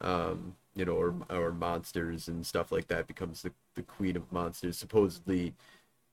um, 0.00 0.56
you 0.74 0.84
know 0.84 0.94
or 0.94 1.14
or 1.30 1.52
monsters 1.52 2.28
and 2.28 2.46
stuff 2.46 2.72
like 2.72 2.88
that 2.88 3.06
becomes 3.06 3.42
the, 3.42 3.52
the 3.74 3.82
queen 3.82 4.16
of 4.16 4.30
monsters 4.32 4.76
supposedly 4.76 5.54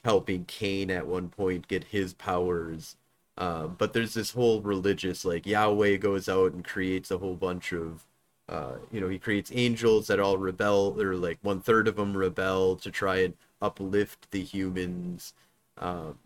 helping 0.03 0.45
Cain 0.45 0.89
at 0.91 1.07
one 1.07 1.29
point 1.29 1.67
get 1.67 1.85
his 1.85 2.13
powers. 2.13 2.95
Um, 3.37 3.75
but 3.77 3.93
there's 3.93 4.13
this 4.13 4.31
whole 4.31 4.61
religious 4.61 5.25
like 5.25 5.45
Yahweh 5.45 5.97
goes 5.97 6.29
out 6.29 6.53
and 6.53 6.63
creates 6.65 7.11
a 7.11 7.17
whole 7.17 7.35
bunch 7.35 7.73
of 7.73 8.05
uh, 8.49 8.75
you 8.91 8.99
know 9.01 9.07
he 9.09 9.19
creates 9.19 9.51
angels 9.53 10.07
that 10.07 10.19
all 10.19 10.37
rebel 10.37 10.95
or 11.01 11.15
like 11.15 11.39
one 11.41 11.61
third 11.61 11.87
of 11.87 11.95
them 11.95 12.15
rebel 12.17 12.75
to 12.77 12.91
try 12.91 13.17
and 13.17 13.33
uplift 13.61 14.29
the 14.31 14.43
humans. 14.43 15.33
Um, 15.77 16.17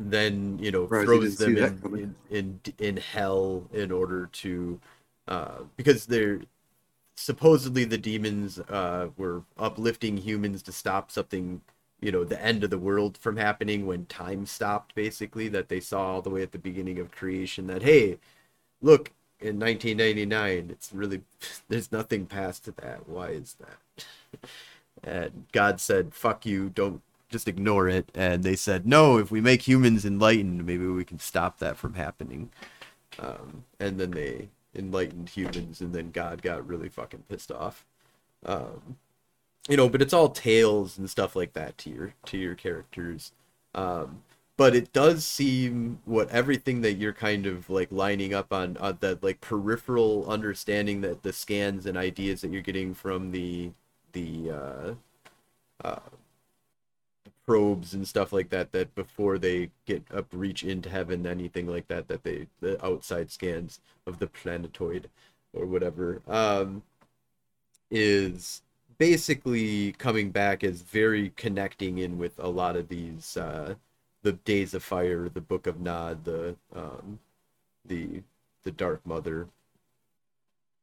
then 0.00 0.58
you 0.60 0.70
know 0.70 0.84
Surprised 0.84 1.06
throws 1.06 1.36
them 1.38 1.56
in, 1.58 1.82
in 1.94 2.14
in 2.30 2.60
in 2.78 2.96
hell 2.96 3.68
in 3.72 3.92
order 3.92 4.26
to 4.32 4.80
uh, 5.28 5.58
because 5.76 6.06
they're 6.06 6.40
supposedly 7.16 7.84
the 7.84 7.98
demons 7.98 8.58
uh, 8.58 9.08
were 9.18 9.42
uplifting 9.58 10.16
humans 10.16 10.62
to 10.62 10.72
stop 10.72 11.10
something 11.10 11.60
you 12.00 12.10
know 12.10 12.24
the 12.24 12.42
end 12.42 12.64
of 12.64 12.70
the 12.70 12.78
world 12.78 13.18
from 13.18 13.36
happening 13.36 13.86
when 13.86 14.06
time 14.06 14.46
stopped 14.46 14.94
basically 14.94 15.48
that 15.48 15.68
they 15.68 15.80
saw 15.80 16.14
all 16.14 16.22
the 16.22 16.30
way 16.30 16.42
at 16.42 16.52
the 16.52 16.58
beginning 16.58 16.98
of 16.98 17.10
creation 17.10 17.66
that 17.66 17.82
hey 17.82 18.18
look 18.82 19.12
in 19.40 19.58
1999 19.58 20.70
it's 20.70 20.92
really 20.92 21.22
there's 21.68 21.92
nothing 21.92 22.26
past 22.26 22.64
that. 22.76 23.08
Why 23.08 23.28
is 23.28 23.56
that? 23.60 24.04
And 25.02 25.46
God 25.52 25.80
said, 25.80 26.14
"Fuck 26.14 26.44
you! 26.44 26.68
Don't 26.68 27.00
just 27.30 27.48
ignore 27.48 27.88
it." 27.88 28.10
And 28.14 28.42
they 28.42 28.56
said, 28.56 28.86
"No, 28.86 29.18
if 29.18 29.30
we 29.30 29.40
make 29.40 29.66
humans 29.66 30.04
enlightened, 30.04 30.66
maybe 30.66 30.86
we 30.86 31.04
can 31.04 31.18
stop 31.18 31.58
that 31.58 31.76
from 31.76 31.94
happening." 31.94 32.50
Um, 33.18 33.64
and 33.78 33.98
then 33.98 34.12
they 34.12 34.48
enlightened 34.74 35.30
humans, 35.30 35.80
and 35.80 35.94
then 35.94 36.10
God 36.10 36.42
got 36.42 36.66
really 36.66 36.88
fucking 36.88 37.24
pissed 37.28 37.52
off. 37.52 37.84
Um, 38.44 38.96
you 39.68 39.76
know, 39.76 39.88
but 39.88 40.02
it's 40.02 40.12
all 40.12 40.30
tales 40.30 40.98
and 40.98 41.08
stuff 41.10 41.36
like 41.36 41.52
that 41.54 41.78
to 41.78 41.90
your 41.90 42.14
to 42.26 42.38
your 42.38 42.54
characters. 42.54 43.32
Um, 43.74 44.22
but 44.56 44.74
it 44.74 44.92
does 44.92 45.24
seem 45.24 46.00
what 46.04 46.28
everything 46.30 46.82
that 46.82 46.94
you're 46.94 47.14
kind 47.14 47.46
of 47.46 47.70
like 47.70 47.88
lining 47.90 48.34
up 48.34 48.52
on 48.52 48.76
uh, 48.80 48.92
that 49.00 49.22
like 49.22 49.40
peripheral 49.40 50.28
understanding 50.28 51.00
that 51.00 51.22
the 51.22 51.32
scans 51.32 51.86
and 51.86 51.96
ideas 51.96 52.42
that 52.42 52.52
you're 52.52 52.62
getting 52.62 52.92
from 52.92 53.30
the 53.30 53.70
the 54.12 54.50
uh, 54.50 54.94
uh, 55.82 56.00
probes 57.50 57.94
and 57.94 58.06
stuff 58.06 58.32
like 58.32 58.48
that 58.50 58.70
that 58.70 58.94
before 58.94 59.36
they 59.36 59.68
get 59.84 60.04
up 60.14 60.26
reach 60.30 60.62
into 60.62 60.88
heaven 60.88 61.26
anything 61.26 61.66
like 61.66 61.88
that 61.88 62.06
that 62.06 62.22
they 62.22 62.46
the 62.60 62.84
outside 62.86 63.28
scans 63.28 63.80
of 64.06 64.20
the 64.20 64.28
planetoid 64.28 65.10
or 65.52 65.66
whatever 65.66 66.22
um 66.28 66.80
is 67.90 68.62
basically 68.98 69.90
coming 69.98 70.30
back 70.30 70.62
as 70.62 70.82
very 70.82 71.32
connecting 71.34 71.98
in 71.98 72.18
with 72.18 72.38
a 72.38 72.46
lot 72.46 72.76
of 72.76 72.86
these 72.86 73.36
uh 73.36 73.74
the 74.22 74.32
days 74.32 74.72
of 74.72 74.80
fire 74.84 75.28
the 75.28 75.40
book 75.40 75.66
of 75.66 75.80
nod 75.80 76.24
the 76.24 76.54
um 76.72 77.18
the 77.84 78.22
the 78.62 78.70
dark 78.70 79.04
mother. 79.04 79.48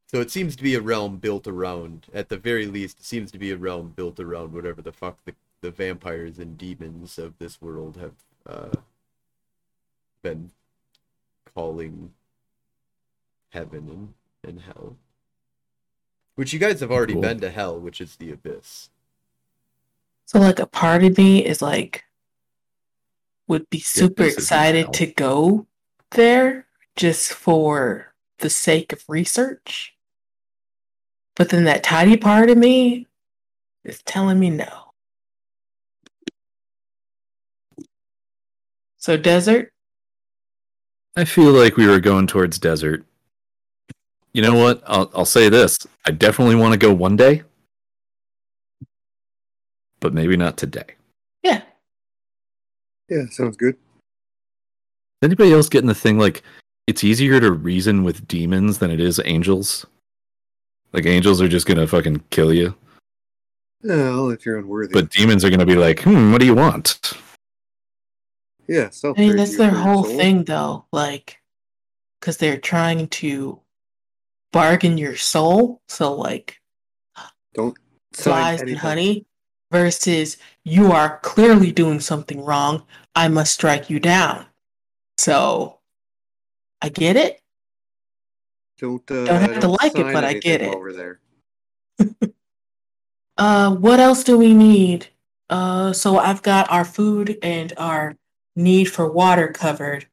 So 0.08 0.20
it 0.20 0.32
seems 0.32 0.56
to 0.58 0.64
be 0.64 0.76
a 0.76 0.82
realm 0.82 1.16
built 1.16 1.48
around 1.48 2.08
at 2.14 2.28
the 2.28 2.38
very 2.38 2.66
least 2.66 3.00
it 3.00 3.06
seems 3.06 3.32
to 3.32 3.38
be 3.40 3.52
a 3.52 3.58
realm 3.58 3.94
built 3.96 4.20
around 4.20 4.52
whatever 4.52 4.82
the 4.82 4.92
fuck 4.92 5.18
the, 5.24 5.34
the 5.62 5.72
vampires 5.72 6.40
and 6.40 6.58
demons 6.58 7.18
of 7.18 7.38
this 7.40 7.62
world 7.62 7.98
have 7.98 8.14
uh 8.46 8.80
been 10.22 10.52
calling 11.56 12.14
heaven 13.52 13.88
and, 13.90 14.14
and 14.44 14.62
hell 14.62 14.96
which 16.36 16.54
you 16.54 16.60
guys 16.60 16.80
have 16.82 16.92
already 16.92 17.14
Cool. 17.14 17.22
been 17.22 17.40
to 17.40 17.50
hell 17.50 17.80
which 17.80 18.00
is 18.02 18.16
the 18.18 18.32
abyss 18.32 18.90
So 20.26 20.40
like 20.40 20.60
a 20.60 20.68
part 20.68 21.04
of 21.04 21.18
me 21.18 21.46
is 21.46 21.62
like 21.62 22.04
would 23.48 23.70
be 23.70 23.80
super 23.80 24.24
this 24.24 24.34
excited 24.36 24.92
to 24.94 25.06
go 25.08 25.68
there 26.12 26.68
just 26.96 27.32
for 27.34 28.14
the 28.40 28.50
sake 28.50 28.92
of 28.92 29.04
research. 29.08 29.96
But 31.36 31.50
then 31.50 31.64
that 31.64 31.84
tiny 31.84 32.18
part 32.18 32.50
of 32.50 32.58
me 32.58 33.08
is 33.86 34.02
telling 34.04 34.40
me 34.40 34.50
no. 34.50 34.87
So 39.08 39.16
desert? 39.16 39.72
I 41.16 41.24
feel 41.24 41.54
like 41.54 41.78
we 41.78 41.88
were 41.88 42.02
going 42.02 42.28
towards 42.28 42.60
desert. 42.60 43.06
You 44.34 44.42
know 44.42 44.54
what? 44.54 44.84
I'll 44.86 45.10
I'll 45.16 45.24
say 45.24 45.48
this. 45.48 45.78
I 46.06 46.12
definitely 46.12 46.56
want 46.56 46.74
to 46.74 46.78
go 46.78 46.94
one 46.94 47.16
day, 47.16 47.44
but 50.02 50.14
maybe 50.14 50.36
not 50.36 50.58
today. 50.58 50.96
Yeah. 51.42 51.62
Yeah, 53.08 53.30
sounds 53.30 53.56
good. 53.56 53.76
Does 55.22 55.30
anybody 55.30 55.54
else 55.54 55.70
getting 55.70 55.88
the 55.88 55.96
thing 55.96 56.20
like 56.20 56.44
it's 56.86 57.06
easier 57.06 57.40
to 57.40 57.54
reason 57.54 58.04
with 58.04 58.28
demons 58.28 58.80
than 58.80 58.92
it 58.92 59.00
is 59.00 59.22
angels? 59.24 59.86
Like 60.92 61.06
angels 61.06 61.42
are 61.42 61.48
just 61.48 61.66
gonna 61.66 61.88
fucking 61.88 62.26
kill 62.30 62.54
you, 62.54 62.76
Well, 63.84 64.32
if 64.32 64.46
you're 64.46 64.58
unworthy. 64.58 64.92
but 64.92 65.12
demons 65.12 65.46
are 65.46 65.50
gonna 65.50 65.66
be 65.66 65.76
like, 65.76 66.02
hmm, 66.02 66.34
what 66.34 66.42
do 66.42 66.46
you 66.46 66.56
want? 66.56 67.00
Yeah, 68.68 68.90
so 68.90 69.14
I 69.16 69.22
mean, 69.22 69.36
that's 69.36 69.58
their 69.58 69.72
whole 69.72 70.04
thing, 70.04 70.44
though. 70.44 70.86
Like, 70.92 71.42
because 72.20 72.38
they're 72.38 72.60
trying 72.60 73.08
to 73.08 73.62
bargain 74.52 74.98
your 74.98 75.16
soul. 75.16 75.82
So, 75.88 76.14
like, 76.14 76.60
Don't 77.54 77.78
flies 78.14 78.62
and 78.62 78.78
honey 78.78 79.26
versus 79.72 80.38
you 80.64 80.92
are 80.92 81.20
clearly 81.20 81.72
doing 81.72 82.00
something 82.00 82.44
wrong. 82.44 82.84
I 83.16 83.28
must 83.28 83.54
strike 83.54 83.90
you 83.90 84.00
down. 84.00 84.46
So, 85.18 85.80
I 86.82 86.90
get 86.90 87.16
it. 87.16 87.42
Don't, 88.78 89.10
uh, 89.10 89.26
Don't 89.26 89.42
have 89.42 89.60
to 89.62 89.68
like 89.68 89.98
it, 89.98 90.14
but 90.14 90.24
I 90.24 90.34
get 90.34 90.62
it. 90.62 90.74
Over 90.74 90.94
there. 90.94 91.20
Uh, 93.38 93.70
what 93.76 94.00
else 94.00 94.24
do 94.24 94.36
we 94.38 94.54
need? 94.54 95.08
Uh, 95.50 95.94
so 95.94 96.18
I've 96.18 96.42
got 96.42 96.70
our 96.72 96.84
food 96.84 97.38
and 97.44 97.72
our 97.78 98.18
need 98.58 98.86
for 98.86 99.10
water 99.10 99.48
covered. 99.48 100.08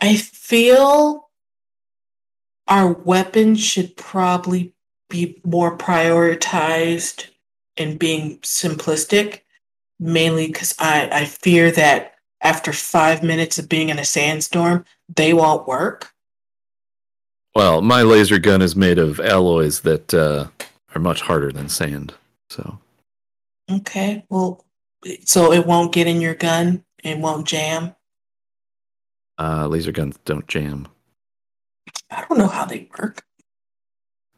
I 0.00 0.16
feel 0.16 1.30
our 2.68 2.92
weapons 2.92 3.62
should 3.62 3.96
probably 3.96 4.74
be 5.08 5.40
more 5.44 5.76
prioritized 5.78 7.28
in 7.76 7.96
being 7.96 8.38
simplistic, 8.38 9.40
mainly 9.98 10.48
because 10.48 10.74
I, 10.78 11.08
I 11.12 11.24
fear 11.24 11.70
that 11.70 12.14
after 12.42 12.72
five 12.72 13.22
minutes 13.22 13.58
of 13.58 13.68
being 13.68 13.88
in 13.88 13.98
a 13.98 14.04
sandstorm, 14.04 14.84
they 15.14 15.32
won't 15.32 15.66
work. 15.66 16.12
Well, 17.54 17.80
my 17.80 18.02
laser 18.02 18.38
gun 18.38 18.60
is 18.60 18.76
made 18.76 18.98
of 18.98 19.20
alloys 19.20 19.80
that 19.80 20.12
uh, 20.12 20.48
are 20.94 21.00
much 21.00 21.22
harder 21.22 21.52
than 21.52 21.68
sand. 21.68 22.12
So 22.50 22.78
Okay, 23.70 24.24
well, 24.28 24.64
so 25.24 25.52
it 25.52 25.66
won't 25.66 25.92
get 25.92 26.06
in 26.06 26.20
your 26.20 26.34
gun, 26.34 26.84
it 27.06 27.18
won't 27.18 27.46
jam. 27.46 27.94
uh, 29.38 29.66
laser 29.66 29.92
guns 29.92 30.18
don't 30.24 30.46
jam. 30.48 30.88
I 32.10 32.24
don't 32.28 32.38
know 32.38 32.46
how 32.48 32.64
they 32.64 32.88
work. 32.98 33.22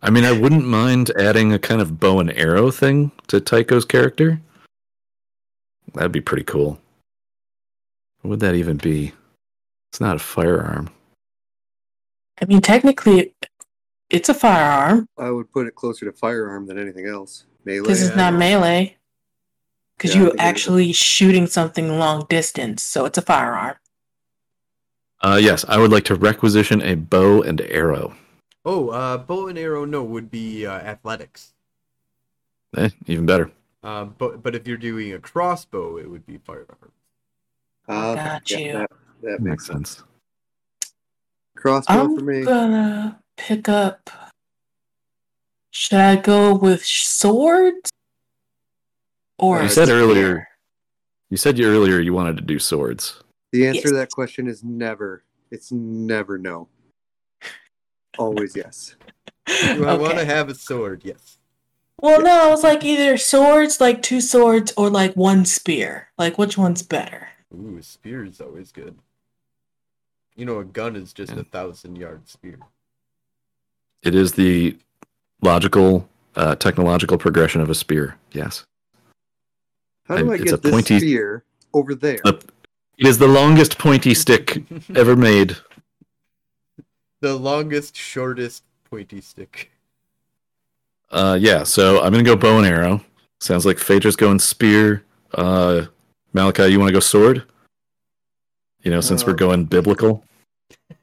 I 0.02 0.10
mean, 0.10 0.24
I 0.24 0.32
wouldn't 0.32 0.66
mind 0.66 1.10
adding 1.18 1.52
a 1.52 1.58
kind 1.58 1.80
of 1.80 1.98
bow 1.98 2.20
and 2.20 2.32
arrow 2.32 2.70
thing 2.70 3.10
to 3.28 3.40
Tycho's 3.40 3.84
character. 3.84 4.40
That'd 5.94 6.12
be 6.12 6.20
pretty 6.20 6.44
cool. 6.44 6.80
What 8.20 8.30
would 8.30 8.40
that 8.40 8.54
even 8.54 8.76
be? 8.76 9.12
It's 9.90 10.00
not 10.00 10.16
a 10.16 10.20
firearm. 10.20 10.90
I 12.40 12.45
mean, 12.45 12.61
technically, 12.61 13.34
it's 14.11 14.28
a 14.28 14.34
firearm 14.34 15.08
I 15.18 15.30
would 15.30 15.50
put 15.50 15.66
it 15.66 15.74
closer 15.74 16.04
to 16.07 16.12
firearm 16.12 16.66
than 16.66 16.78
anything 16.78 17.07
else. 17.07 17.45
Melee. 17.64 17.80
because 17.80 18.03
it's 18.03 18.16
yeah. 18.16 18.30
not 18.30 18.38
melee. 18.38 18.96
Because 19.99 20.14
Yeah, 20.14 20.20
you're 20.22 20.30
think 20.30 20.41
it 20.41 20.45
is. 20.45 20.49
actually 20.49 20.92
shooting 20.92 21.46
something 21.49 21.99
long 21.99 22.25
distance, 22.29 22.83
so 22.84 23.04
it's 23.04 23.18
a 23.18 23.22
firearm. 23.22 23.75
Uh, 25.20 25.38
yes, 25.42 25.64
I 25.68 25.79
would 25.79 25.91
like 25.91 26.04
to 26.04 26.14
requisition 26.14 26.80
a 26.83 26.95
bow 26.95 27.42
and 27.42 27.61
arrow. 27.62 28.14
oh 28.64 28.88
uh 28.91 29.18
bow 29.18 29.49
and 29.49 29.58
arrow 29.58 29.84
no 29.84 30.03
would 30.04 30.30
be 30.30 30.66
uh, 30.66 30.72
athletics 30.72 31.53
Eh, 32.76 32.91
even 33.07 33.25
better. 33.26 33.50
um 33.83 34.14
but 34.18 34.42
but 34.42 34.54
if 34.54 34.66
you're 34.68 34.76
doing 34.76 35.12
a 35.14 35.18
crossbow 35.18 35.96
it 35.99 36.08
would 36.11 36.25
be 36.26 36.38
firearm 36.38 36.92
Uh, 37.88 38.14
Got 38.14 38.50
yeah, 38.50 38.58
you. 38.58 38.72
That, 38.75 38.91
that 39.22 39.41
makes 39.41 39.45
Makes 39.45 39.66
sense. 39.66 40.03
crossbow 41.57 41.95
I'm 41.95 42.16
for 42.16 42.22
me. 42.25 42.38
I'm 42.38 42.45
gonna 42.45 43.20
pick 43.37 43.68
up. 43.68 44.11
Should 45.70 45.99
I 45.99 46.16
go 46.16 46.54
with 46.54 46.84
swords? 46.84 47.91
Or 49.38 49.58
You 49.58 49.62
You 49.64 49.68
said 49.68 49.86
spear? 49.86 49.98
earlier. 50.00 50.48
You 51.30 51.36
said 51.36 51.58
you 51.58 51.66
earlier 51.68 52.00
you 52.00 52.12
wanted 52.12 52.36
to 52.38 52.42
do 52.42 52.58
swords. 52.58 53.22
The 53.52 53.66
answer 53.66 53.88
to 53.88 53.94
that 53.94 54.10
question 54.10 54.46
is 54.48 54.62
never. 54.64 55.22
It's 55.50 55.72
never 55.72 56.38
no. 56.38 56.68
Always 58.18 58.56
yes. 58.56 58.96
do 59.46 59.86
i 59.86 59.94
want 59.94 60.18
to 60.18 60.24
have 60.26 60.50
a 60.50 60.54
sword 60.54 61.00
yes 61.04 61.38
Well, 62.02 62.20
no, 62.20 62.42
I 62.42 62.48
was 62.50 62.62
like 62.62 62.84
either 62.84 63.16
swords, 63.16 63.80
like 63.80 64.02
two 64.02 64.20
swords, 64.20 64.72
or 64.76 64.90
like 64.90 65.14
one 65.14 65.44
spear. 65.46 66.08
Like, 66.18 66.36
which 66.36 66.58
one's 66.58 66.82
better? 66.82 67.28
Ooh, 67.54 67.78
a 67.78 67.82
spear 67.82 68.24
is 68.24 68.40
always 68.40 68.70
good. 68.72 68.98
You 70.36 70.44
know, 70.44 70.58
a 70.58 70.64
gun 70.64 70.96
is 70.96 71.12
just 71.12 71.32
Yeah. 71.32 71.40
a 71.40 71.44
thousand 71.44 71.96
yard 71.96 72.28
spear. 72.28 72.58
It 74.02 74.14
is 74.14 74.32
the 74.32 74.76
logical, 75.42 76.08
uh, 76.36 76.54
technological 76.56 77.18
progression 77.18 77.60
of 77.60 77.70
a 77.70 77.74
spear. 77.74 78.16
Yes. 78.32 78.64
How 80.09 80.17
do 80.17 80.22
And 80.22 80.33
I 80.33 80.39
get 80.39 80.53
a 80.53 80.57
this 80.57 80.71
pointy- 80.72 80.99
spear 80.99 81.45
over 81.75 81.95
there? 81.95 82.18
The- 82.25 82.43
It 82.97 83.07
is 83.07 83.18
the 83.18 83.29
longest 83.29 83.79
pointy 83.79 84.14
stick 84.14 84.64
ever 84.95 85.14
made. 85.14 85.57
the 87.21 87.37
longest, 87.37 87.97
shortest, 87.97 88.63
pointy 88.91 89.21
stick. 89.21 89.71
Uh, 91.11 91.37
yeah, 91.41 91.63
so 91.64 92.01
I'm 92.03 92.11
gonna 92.13 92.22
go 92.25 92.37
bow 92.37 92.59
and 92.59 92.67
arrow. 92.67 93.01
Sounds 93.41 93.64
like 93.67 93.79
Phaedra's 93.79 94.17
going 94.17 94.39
spear. 94.39 95.05
Uh, 95.35 95.87
Malachi, 96.33 96.67
you 96.67 96.79
want 96.79 96.89
to 96.89 96.93
go 96.93 97.01
sword? 97.01 97.45
You 98.83 98.91
know, 98.91 99.01
since 99.01 99.25
we're 99.25 99.33
Uh, 99.33 99.37
going 99.37 99.64
biblical. 99.67 100.25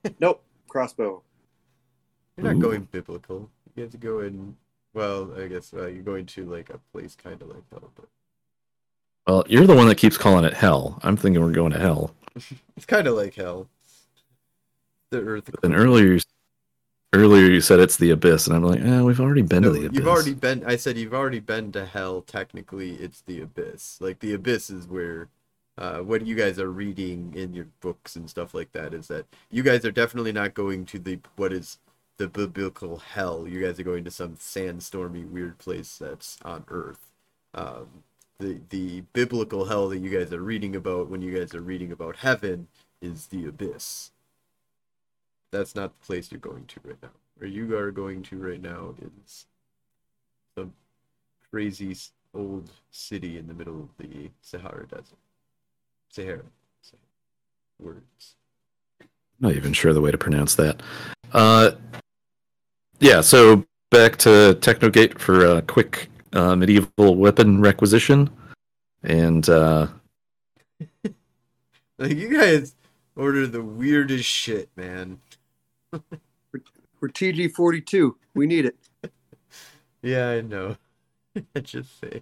Nope. 0.19 0.41
Crossbow. 0.68 1.23
You're 2.38 2.45
not 2.45 2.56
Ooh. 2.57 2.61
going 2.61 2.88
biblical. 2.91 3.49
You 3.76 3.84
have 3.84 3.91
to 3.91 3.98
go 3.98 4.19
in 4.19 4.56
Well, 4.94 5.34
I 5.38 5.48
guess 5.48 5.73
uh, 5.73 5.88
you're 5.88 6.03
going 6.03 6.26
to 6.27 6.45
like 6.45 6.69
a 6.69 6.77
place 6.91 7.15
kind 7.15 7.41
of 7.41 7.48
like 7.49 7.64
hell, 7.72 7.91
but 7.95 8.07
Well, 9.27 9.43
you're 9.47 9.65
the 9.65 9.76
one 9.76 9.88
that 9.88 9.95
keeps 9.97 10.18
calling 10.18 10.45
it 10.45 10.53
hell. 10.53 10.99
I'm 11.03 11.18
thinking 11.18 11.41
we're 11.41 11.52
going 11.52 11.72
to 11.72 11.80
hell. 11.80 12.14
it's 12.77 12.85
kind 12.85 13.07
of 13.07 13.15
like 13.15 13.35
hell. 13.35 13.68
The 15.10 15.22
Earth. 15.22 15.49
And 15.64 15.76
earlier, 15.76 16.19
earlier 17.14 17.45
you 17.45 17.61
said 17.61 17.80
it's 17.80 17.97
the 17.97 18.11
abyss, 18.11 18.47
and 18.47 18.56
I'm 18.56 18.64
like, 18.64 18.81
eh, 18.81 19.02
we've 19.02 19.19
already 19.19 19.41
been 19.41 19.64
No, 19.64 19.73
to 19.73 19.80
the 19.80 19.85
abyss. 19.88 19.97
you've 19.97 20.07
already 20.07 20.34
been. 20.34 20.64
I 20.65 20.76
said 20.76 20.97
you've 20.97 21.14
already 21.14 21.39
been 21.39 21.72
to 21.72 21.85
hell. 21.85 22.22
Technically, 22.22 22.93
it's 22.95 23.22
the 23.22 23.41
abyss. 23.41 23.99
Like 23.99 24.19
the 24.19 24.34
abyss 24.34 24.69
is 24.69 24.88
where, 24.88 25.30
uh, 25.77 25.99
what 25.99 26.26
you 26.26 26.35
guys 26.35 26.60
are 26.60 26.72
reading 26.72 27.34
in 27.35 27.53
your 27.53 27.68
books 27.81 28.15
and 28.15 28.30
stuff 28.30 28.53
like 28.53 28.72
that 28.73 28.93
is 28.93 29.07
that 29.07 29.26
you 29.49 29.64
guys 29.64 29.85
are 29.85 29.91
definitely 29.91 30.31
not 30.34 30.53
going 30.53 30.85
to 30.88 30.99
the 30.99 31.19
what 31.35 31.52
is 31.52 31.77
the 32.18 32.27
biblical 32.27 32.97
hell. 32.97 33.47
You 33.47 33.61
guys 33.61 33.80
are 33.80 33.84
going 33.84 34.03
to 34.06 34.11
some 34.11 34.35
sandstormy 34.35 35.27
weird 35.30 35.57
place 35.57 35.97
that's 35.97 36.38
on 36.45 36.64
Earth. 36.69 37.11
Um, 37.53 37.88
the 38.39 38.59
the 38.69 39.01
biblical 39.13 39.65
hell 39.65 39.89
that 39.89 39.99
you 39.99 40.09
guys 40.09 40.33
are 40.33 40.41
reading 40.41 40.75
about 40.75 41.09
when 41.09 41.21
you 41.21 41.37
guys 41.37 41.53
are 41.55 41.61
reading 41.61 41.91
about 41.91 42.17
heaven 42.17 42.67
is 43.01 43.27
the 43.27 43.45
abyss. 43.45 44.11
That's 45.51 45.75
not 45.75 45.99
the 45.99 46.05
place 46.05 46.31
you're 46.31 46.39
going 46.39 46.65
to 46.65 46.79
right 46.83 47.01
now. 47.01 47.09
Where 47.37 47.49
you 47.49 47.77
are 47.77 47.91
going 47.91 48.23
to 48.23 48.37
right 48.37 48.61
now 48.61 48.95
is 49.01 49.45
some 50.55 50.73
crazy 51.49 51.95
old 52.33 52.69
city 52.91 53.37
in 53.37 53.47
the 53.47 53.53
middle 53.53 53.79
of 53.79 53.89
the 53.97 54.29
Sahara 54.41 54.85
Desert. 54.87 55.17
Sahara. 56.09 56.43
Sahara. 56.81 57.01
Words. 57.79 58.35
not 59.39 59.53
even 59.53 59.73
sure 59.73 59.93
the 59.93 60.01
way 60.01 60.11
to 60.11 60.17
pronounce 60.17 60.55
that. 60.55 60.81
Uh, 61.33 61.71
yeah, 62.99 63.21
so 63.21 63.65
back 63.91 64.17
to 64.17 64.57
Technogate 64.61 65.19
for 65.19 65.45
a 65.45 65.61
quick 65.61 66.09
uh, 66.35 66.55
medieval 66.55 67.15
weapon 67.15 67.61
requisition. 67.61 68.29
And 69.03 69.47
uh, 69.49 69.87
Like 71.97 72.17
you 72.17 72.29
guys 72.37 72.75
order 73.15 73.47
the 73.47 73.63
weirdest 73.63 74.25
shit, 74.25 74.69
man. 74.75 75.19
We're 75.91 77.09
TG 77.09 77.51
forty 77.53 77.81
two. 77.81 78.17
We 78.33 78.47
need 78.47 78.65
it. 78.65 78.75
Yeah, 80.01 80.29
I 80.29 80.41
know. 80.41 80.77
I 81.55 81.61
just 81.61 81.99
saying. 81.99 82.21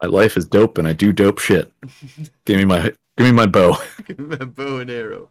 my 0.00 0.06
life 0.08 0.36
is 0.36 0.44
dope, 0.46 0.78
and 0.78 0.86
I 0.86 0.92
do 0.92 1.12
dope 1.12 1.40
shit. 1.40 1.72
give 2.44 2.56
me 2.56 2.64
my 2.64 2.82
give 3.16 3.26
me 3.26 3.32
my 3.32 3.46
bow. 3.46 3.76
Give 4.06 4.16
me 4.20 4.36
my 4.36 4.44
bow 4.44 4.78
and 4.78 4.88
arrow. 4.90 5.28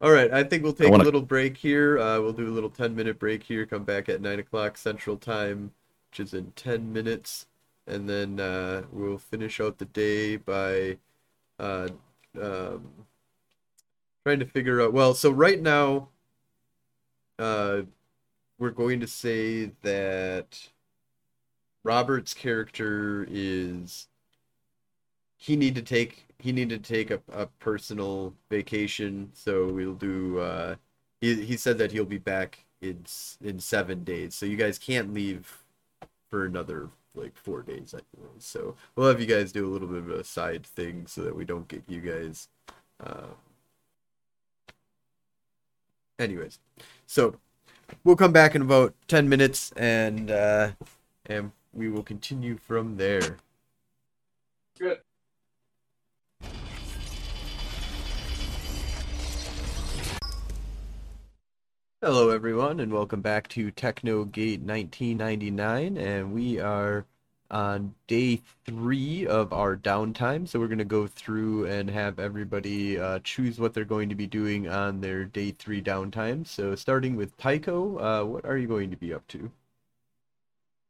All 0.00 0.10
right, 0.10 0.32
I 0.32 0.42
think 0.42 0.64
we'll 0.64 0.72
take 0.72 0.90
wanna- 0.90 1.04
a 1.04 1.06
little 1.06 1.22
break 1.22 1.56
here. 1.56 1.96
Uh, 2.00 2.18
we'll 2.20 2.32
do 2.32 2.48
a 2.48 2.50
little 2.50 2.70
10 2.70 2.96
minute 2.96 3.20
break 3.20 3.44
here. 3.44 3.64
Come 3.66 3.84
back 3.84 4.08
at 4.08 4.20
9 4.20 4.40
o'clock 4.40 4.76
Central 4.76 5.16
Time, 5.16 5.70
which 6.10 6.20
is 6.20 6.34
in 6.34 6.52
10 6.56 6.92
minutes. 6.92 7.46
And 7.86 8.08
then 8.08 8.40
uh, 8.40 8.82
we'll 8.92 9.18
finish 9.18 9.60
out 9.60 9.78
the 9.78 9.84
day 9.86 10.36
by 10.36 10.98
uh, 11.58 11.88
um, 12.40 12.88
trying 14.24 14.40
to 14.40 14.46
figure 14.46 14.80
out. 14.80 14.92
Well, 14.92 15.14
so 15.14 15.30
right 15.30 15.60
now, 15.60 16.08
uh, 17.38 17.82
we're 18.58 18.70
going 18.70 19.00
to 19.00 19.06
say 19.06 19.72
that 19.82 20.68
Robert's 21.82 22.34
character 22.34 23.26
is 23.30 24.08
he 25.38 25.56
need 25.56 25.74
to 25.74 25.82
take 25.82 26.26
he 26.38 26.52
needed 26.52 26.84
to 26.84 26.94
take 26.94 27.10
a, 27.10 27.20
a 27.32 27.46
personal 27.46 28.34
vacation 28.50 29.30
so 29.32 29.68
we'll 29.68 29.94
do 29.94 30.38
uh 30.38 30.74
he, 31.22 31.42
he 31.42 31.56
said 31.56 31.78
that 31.78 31.90
he'll 31.90 32.04
be 32.04 32.18
back 32.18 32.58
in 32.82 33.02
in 33.42 33.58
seven 33.58 34.04
days 34.04 34.34
so 34.34 34.44
you 34.44 34.56
guys 34.58 34.78
can't 34.78 35.14
leave 35.14 35.60
for 36.30 36.44
another 36.44 36.88
like 37.14 37.36
four 37.36 37.62
days 37.62 37.92
anyway 37.92 38.30
so 38.38 38.76
we'll 38.94 39.08
have 39.08 39.20
you 39.20 39.26
guys 39.26 39.50
do 39.50 39.66
a 39.66 39.72
little 39.72 39.88
bit 39.88 39.98
of 39.98 40.10
a 40.10 40.22
side 40.22 40.64
thing 40.64 41.06
so 41.06 41.22
that 41.22 41.34
we 41.34 41.44
don't 41.44 41.68
get 41.68 41.82
you 41.88 42.00
guys 42.00 42.48
uh 43.04 43.26
anyways. 46.20 46.58
So 47.06 47.36
we'll 48.04 48.16
come 48.16 48.32
back 48.32 48.54
in 48.54 48.62
about 48.62 48.94
10 49.08 49.28
minutes 49.28 49.72
and 49.76 50.30
uh 50.30 50.72
and 51.26 51.52
we 51.72 51.88
will 51.88 52.02
continue 52.02 52.56
from 52.56 52.96
there. 52.96 53.36
Good. 54.78 55.00
Hello, 62.02 62.30
everyone, 62.30 62.80
and 62.80 62.90
welcome 62.90 63.20
back 63.20 63.46
to 63.48 63.70
TechnoGate 63.72 64.62
1999. 64.62 65.98
And 65.98 66.32
we 66.32 66.58
are 66.58 67.04
on 67.50 67.94
day 68.06 68.40
three 68.64 69.26
of 69.26 69.52
our 69.52 69.76
downtime. 69.76 70.48
So, 70.48 70.58
we're 70.58 70.68
going 70.68 70.78
to 70.78 70.86
go 70.86 71.06
through 71.06 71.66
and 71.66 71.90
have 71.90 72.18
everybody 72.18 72.98
uh, 72.98 73.18
choose 73.22 73.60
what 73.60 73.74
they're 73.74 73.84
going 73.84 74.08
to 74.08 74.14
be 74.14 74.26
doing 74.26 74.66
on 74.66 75.02
their 75.02 75.26
day 75.26 75.50
three 75.50 75.82
downtime. 75.82 76.46
So, 76.46 76.74
starting 76.74 77.16
with 77.16 77.36
Tycho, 77.36 77.98
uh, 77.98 78.24
what 78.24 78.46
are 78.46 78.56
you 78.56 78.66
going 78.66 78.90
to 78.90 78.96
be 78.96 79.12
up 79.12 79.28
to? 79.28 79.50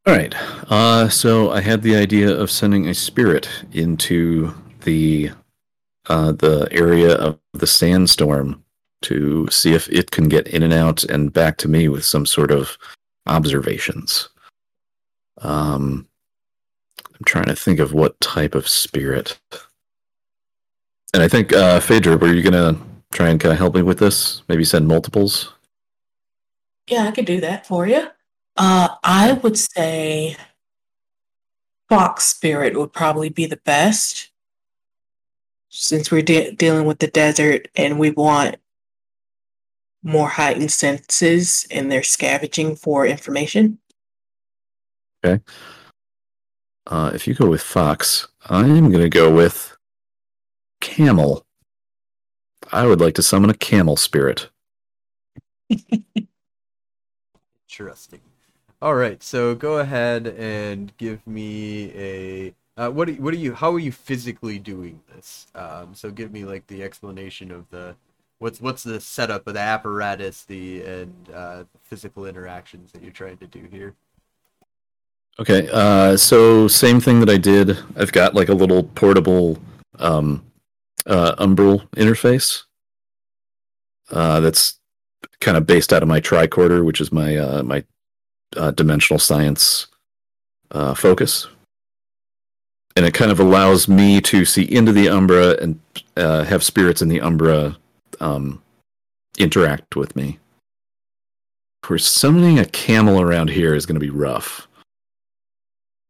All 0.07 0.15
right. 0.15 0.33
Uh, 0.71 1.09
so 1.09 1.51
I 1.51 1.61
had 1.61 1.83
the 1.83 1.97
idea 1.97 2.33
of 2.33 2.53
sending 2.53 2.87
a 2.87 2.95
spirit 2.95 3.49
into 3.73 4.55
the 4.83 5.33
uh, 6.07 6.31
the 6.31 6.69
area 6.71 7.17
of 7.17 7.41
the 7.53 7.67
sandstorm 7.67 8.63
to 9.03 9.49
see 9.51 9.73
if 9.73 9.89
it 9.89 10.11
can 10.11 10.29
get 10.29 10.49
in 10.49 10.63
and 10.63 10.73
out 10.73 11.05
and 11.05 11.33
back 11.33 11.57
to 11.59 11.69
me 11.69 11.89
with 11.89 12.05
some 12.05 12.27
sort 12.27 12.51
of 12.51 12.77
observations. 13.27 14.29
Um, 15.39 16.07
I'm 17.21 17.25
trying 17.25 17.47
to 17.47 17.57
think 17.57 17.79
of 17.81 17.93
what 17.93 18.21
type 18.21 18.55
of 18.55 18.69
spirit. 18.69 19.39
And 21.13 21.23
I 21.23 21.29
think 21.29 21.53
uh, 21.53 21.81
Phaedra, 21.81 22.17
were 22.17 22.33
you 22.33 22.43
gonna 22.43 22.79
try 23.13 23.29
and 23.29 23.41
kind 23.41 23.53
of 23.53 23.59
help 23.59 23.75
me 23.75 23.83
with 23.83 23.99
this? 23.99 24.43
Maybe 24.49 24.65
send 24.65 24.87
multiples. 24.87 25.53
Yeah, 26.87 27.07
I 27.07 27.11
could 27.11 27.27
do 27.27 27.41
that 27.41 27.67
for 27.67 27.87
you. 27.87 28.09
Uh, 28.57 28.89
I 29.03 29.33
would 29.33 29.57
say 29.57 30.37
Fox 31.89 32.25
Spirit 32.25 32.77
would 32.77 32.93
probably 32.93 33.29
be 33.29 33.47
the 33.47 33.57
best 33.59 34.31
since 35.69 36.11
we're 36.11 36.23
de- 36.23 36.53
dealing 36.53 36.85
with 36.85 36.99
the 36.99 37.07
desert 37.07 37.69
and 37.77 37.99
we 37.99 38.11
want 38.11 38.57
more 40.03 40.29
heightened 40.29 40.73
senses 40.73 41.67
and 41.71 41.91
they're 41.91 42.03
scavenging 42.03 42.77
for 42.77 43.07
information. 43.07 43.79
Okay. 45.25 45.43
Uh, 46.87 47.11
if 47.15 47.27
you 47.27 47.35
go 47.35 47.49
with 47.49 47.63
Fox, 47.63 48.29
I'm 48.47 48.91
going 48.91 49.03
to 49.03 49.09
go 49.09 49.33
with 49.33 49.77
Camel. 50.81 51.45
I 52.73 52.87
would 52.87 53.01
like 53.01 53.15
to 53.15 53.23
summon 53.23 53.51
a 53.51 53.55
camel 53.55 53.97
spirit. 53.97 54.49
Interesting. 57.69 58.21
All 58.83 58.95
right, 58.95 59.23
so 59.23 59.55
go 59.55 59.79
ahead 59.79 60.27
and 60.27 60.97
give 60.97 61.27
me 61.27 61.93
a. 61.95 62.55
Uh, 62.77 62.91
what 62.91 63.07
do 63.07 63.13
you, 63.13 63.23
what 63.23 63.35
are 63.35 63.37
you? 63.37 63.53
How 63.53 63.73
are 63.75 63.79
you 63.79 63.93
physically 63.93 64.59
doing 64.59 65.01
this? 65.15 65.47
Um, 65.55 65.95
so 65.95 66.11
give 66.11 66.33
me 66.33 66.45
like 66.45 66.67
the 66.67 66.83
explanation 66.83 67.51
of 67.51 67.69
the 67.69 67.95
what's 68.41 68.61
what's 68.61 68.83
the 68.83 69.01
setup 69.01 69.47
of 69.47 69.55
the 69.55 69.61
apparatus, 69.61 70.45
the 70.45 70.83
and 70.83 71.15
uh, 71.33 71.65
physical 71.85 72.27
interactions 72.27 72.91
that 72.93 73.03
you're 73.03 73.13
trying 73.13 73.37
to 73.37 73.47
do 73.47 73.69
here. 73.71 73.95
Okay, 75.39 75.69
uh, 75.73 76.17
so 76.17 76.67
same 76.67 77.01
thing 77.01 77.21
that 77.21 77.31
I 77.31 77.39
did. 77.39 77.79
I've 77.97 78.13
got 78.13 78.35
like 78.35 78.49
a 78.49 78.55
little 78.55 78.83
portable 78.83 79.59
um, 79.99 80.45
uh, 81.07 81.35
umbral 81.37 81.89
interface 81.91 82.65
uh, 84.11 84.41
that's 84.41 84.79
kind 85.41 85.57
of 85.57 85.67
based 85.67 85.93
out 85.93 86.03
of 86.03 86.09
my 86.09 86.21
tricorder, 86.21 86.85
which 86.85 87.01
is 87.01 87.13
my 87.13 87.37
uh, 87.37 87.63
my 87.63 87.85
uh, 88.57 88.71
dimensional 88.73 89.19
science 89.19 89.87
uh, 90.73 90.95
focus, 90.95 91.47
and 92.97 93.05
it 93.05 93.15
kind 93.15 93.31
of 93.31 93.39
allows 93.39 93.87
me 93.87 94.21
to 94.23 94.45
see 94.45 94.65
into 94.65 94.93
the 94.93 95.09
Umbra 95.09 95.57
and 95.61 95.79
uh, 96.17 96.45
have 96.45 96.63
spirits 96.63 97.03
in 97.03 97.09
the 97.09 97.21
Umbra 97.21 97.77
um, 98.21 98.63
interact 99.39 99.97
with 99.97 100.15
me. 100.17 100.39
Course, 101.83 102.07
summoning 102.07 102.59
a 102.59 102.67
camel 102.67 103.21
around 103.21 103.51
here 103.51 103.75
is 103.75 103.85
going 103.85 103.99
to 103.99 104.01
be 104.01 104.11
rough. 104.11 104.69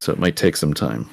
So 0.01 0.13
it 0.13 0.19
might 0.19 0.37
take 0.37 0.57
some 0.57 0.75
time. 0.75 1.09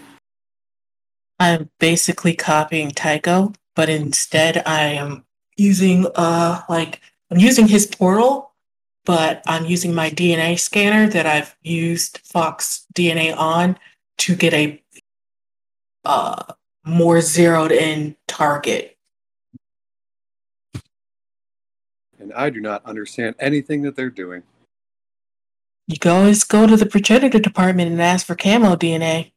I'm 1.40 1.70
basically 1.80 2.34
copying 2.34 2.92
Tycho, 2.92 3.54
but 3.76 3.90
instead 3.90 4.64
I 4.66 4.84
am 4.84 5.24
using 5.56 6.08
uh 6.16 6.62
like 6.68 7.00
I'm 7.32 7.38
using 7.38 7.68
his 7.68 7.86
portal, 7.86 8.52
but 9.06 9.42
I'm 9.46 9.66
using 9.66 9.94
my 9.94 10.10
DNA 10.10 10.60
scanner 10.60 11.08
that 11.08 11.26
I've 11.26 11.56
used 11.62 12.20
Fox 12.26 12.86
DNA 12.94 13.38
on 13.38 13.78
to 14.18 14.36
get 14.36 14.54
a 14.54 14.84
uh 16.04 16.44
more 16.84 17.22
zeroed 17.22 17.72
in 17.72 18.16
target. 18.28 18.97
And 22.28 22.38
I 22.38 22.50
do 22.50 22.60
not 22.60 22.86
understand 22.86 23.36
anything 23.40 23.84
that 23.84 23.96
they're 23.96 24.10
doing. 24.10 24.44
You 25.88 25.98
can 25.98 26.12
always 26.12 26.44
go 26.44 26.68
to 26.68 26.76
the 26.76 26.86
progenitor 26.86 27.40
department 27.40 27.90
and 27.90 28.02
ask 28.02 28.26
for 28.26 28.36
camo 28.36 28.76
DNA. 28.76 29.32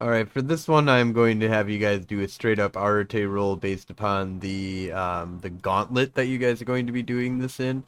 All 0.00 0.08
right, 0.08 0.28
for 0.28 0.42
this 0.42 0.68
one, 0.68 0.88
I'm 0.88 1.12
going 1.12 1.40
to 1.40 1.48
have 1.48 1.68
you 1.68 1.80
guys 1.80 2.04
do 2.04 2.20
a 2.20 2.28
straight 2.28 2.60
up 2.60 2.76
Arete 2.76 3.28
roll 3.28 3.56
based 3.56 3.90
upon 3.90 4.38
the 4.38 4.92
um, 4.92 5.40
the 5.40 5.50
gauntlet 5.50 6.14
that 6.14 6.26
you 6.26 6.38
guys 6.38 6.62
are 6.62 6.66
going 6.66 6.86
to 6.86 6.92
be 6.92 7.02
doing 7.02 7.40
this 7.40 7.58
in. 7.58 7.82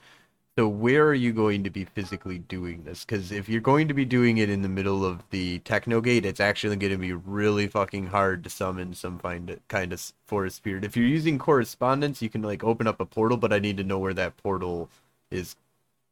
So 0.57 0.69
where 0.69 1.05
are 1.09 1.15
you 1.15 1.33
going 1.33 1.65
to 1.65 1.71
be 1.71 1.85
physically 1.85 2.39
doing 2.39 2.85
this? 2.85 3.05
Because 3.05 3.33
if 3.33 3.49
you're 3.49 3.61
going 3.61 3.89
to 3.89 3.95
be 3.95 4.05
doing 4.05 4.39
it 4.39 4.49
in 4.49 4.63
the 4.63 4.69
middle 4.69 5.05
of 5.05 5.25
the 5.31 5.59
Technogate, 5.61 6.25
it's 6.25 6.39
actually 6.39 6.77
going 6.77 6.93
to 6.93 6.99
be 6.99 7.13
really 7.13 7.67
fucking 7.67 8.07
hard 8.07 8.45
to 8.45 8.51
summon 8.51 8.95
some 8.95 9.19
find 9.19 9.59
kind 9.67 9.93
of 9.93 10.13
forest 10.27 10.57
spirit. 10.57 10.85
If 10.85 10.97
you're 10.97 11.07
using 11.07 11.39
correspondence, 11.39 12.23
you 12.23 12.31
can 12.31 12.43
like 12.43 12.63
open 12.63 12.87
up 12.87 13.01
a 13.01 13.05
portal, 13.07 13.37
but 13.37 13.53
I 13.53 13.59
need 13.59 13.77
to 13.79 13.85
know 13.85 13.99
where 13.99 14.15
that 14.15 14.37
portal 14.37 14.91
is, 15.29 15.57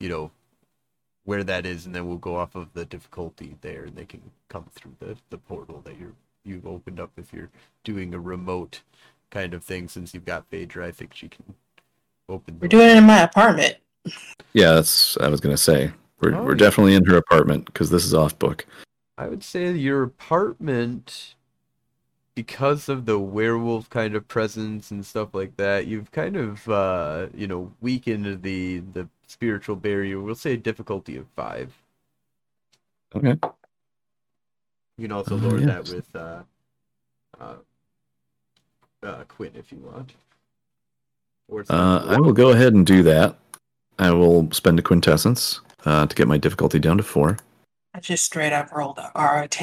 you 0.01 0.09
know, 0.09 0.33
where 1.25 1.45
that 1.45 1.65
is, 1.65 1.87
and 1.87 1.95
then 1.95 2.09
we'll 2.09 2.17
go 2.17 2.35
off 2.35 2.57
of 2.57 2.73
the 2.75 2.85
difficulty 2.85 3.57
there, 3.61 3.85
and 3.85 3.95
they 3.95 4.05
can 4.05 4.23
come 4.49 4.67
through 4.75 4.97
the 4.99 5.17
the 5.31 5.39
portal 5.39 5.83
that 5.85 5.99
you're 6.01 6.15
you've 6.45 6.67
opened 6.67 6.99
up 6.99 7.13
if 7.17 7.33
you're 7.33 7.51
doing 7.85 8.13
a 8.13 8.19
remote 8.19 8.81
kind 9.31 9.55
of 9.55 9.63
thing. 9.63 9.87
Since 9.87 10.15
you've 10.15 10.25
got 10.25 10.47
Phaedra, 10.51 10.89
I 10.89 10.91
think 10.91 11.15
she 11.15 11.29
can 11.29 11.55
open. 12.29 12.59
We're 12.61 12.67
doing 12.67 12.89
it 12.89 12.97
in 12.97 13.05
my 13.05 13.21
apartment. 13.21 13.77
Yeah, 14.53 14.73
that's 14.73 15.17
I 15.19 15.29
was 15.29 15.41
gonna 15.41 15.57
say. 15.57 15.93
We're 16.21 16.35
Oh, 16.35 16.45
we're 16.45 16.53
yeah. 16.53 16.59
definitely 16.59 16.95
in 16.95 17.05
her 17.07 17.17
apartment 17.17 17.67
because 17.67 17.91
this 17.91 18.05
is 18.05 18.15
off 18.15 18.39
book. 18.39 18.67
I 19.19 19.29
would 19.29 19.43
say 19.45 19.73
your 19.73 20.03
apartment, 20.03 21.35
because 22.35 22.89
of 22.89 23.07
the 23.07 23.19
werewolf 23.19 23.91
kind 23.91 24.15
of 24.15 24.27
presence 24.29 24.91
and 24.91 25.05
stuff 25.05 25.35
like 25.35 25.57
that, 25.57 25.87
you've 25.87 26.11
kind 26.13 26.37
of 26.37 26.69
uh, 26.69 27.27
you 27.35 27.47
know 27.47 27.73
weakened 27.81 28.43
the 28.43 28.79
the 28.93 29.09
spiritual 29.27 29.77
barrier. 29.77 30.21
We'll 30.21 30.35
say 30.35 30.57
difficulty 30.57 31.17
of 31.17 31.27
five. 31.37 31.73
Okay. 33.15 33.37
You 34.99 35.09
can 35.09 35.13
also 35.13 35.37
Uh, 35.37 35.41
lower 35.41 35.61
that 35.61 35.89
with 35.89 36.15
uh, 36.15 36.43
uh, 37.41 37.55
uh, 39.03 39.25
Quinn 39.29 39.53
if 39.55 39.73
you 39.73 39.79
want. 39.79 40.13
Or 41.49 41.65
Uh, 41.69 42.05
I 42.09 42.21
will 42.21 42.33
go 42.33 42.51
ahead 42.51 42.75
and 42.75 42.87
do 42.87 43.03
that. 43.05 43.37
I 43.99 44.11
will 44.11 44.51
spend 44.53 44.79
a 44.79 44.83
quintessence 44.83 45.61
uh, 45.85 46.07
to 46.07 46.17
get 46.17 46.29
my 46.29 46.39
difficulty 46.39 46.79
down 46.79 46.97
to 46.97 47.03
four. 47.03 47.39
I 47.95 48.01
just 48.01 48.25
straight 48.25 48.53
up 48.53 48.73
rolled 48.73 48.99
a 48.99 49.11
ROT. 49.15 49.61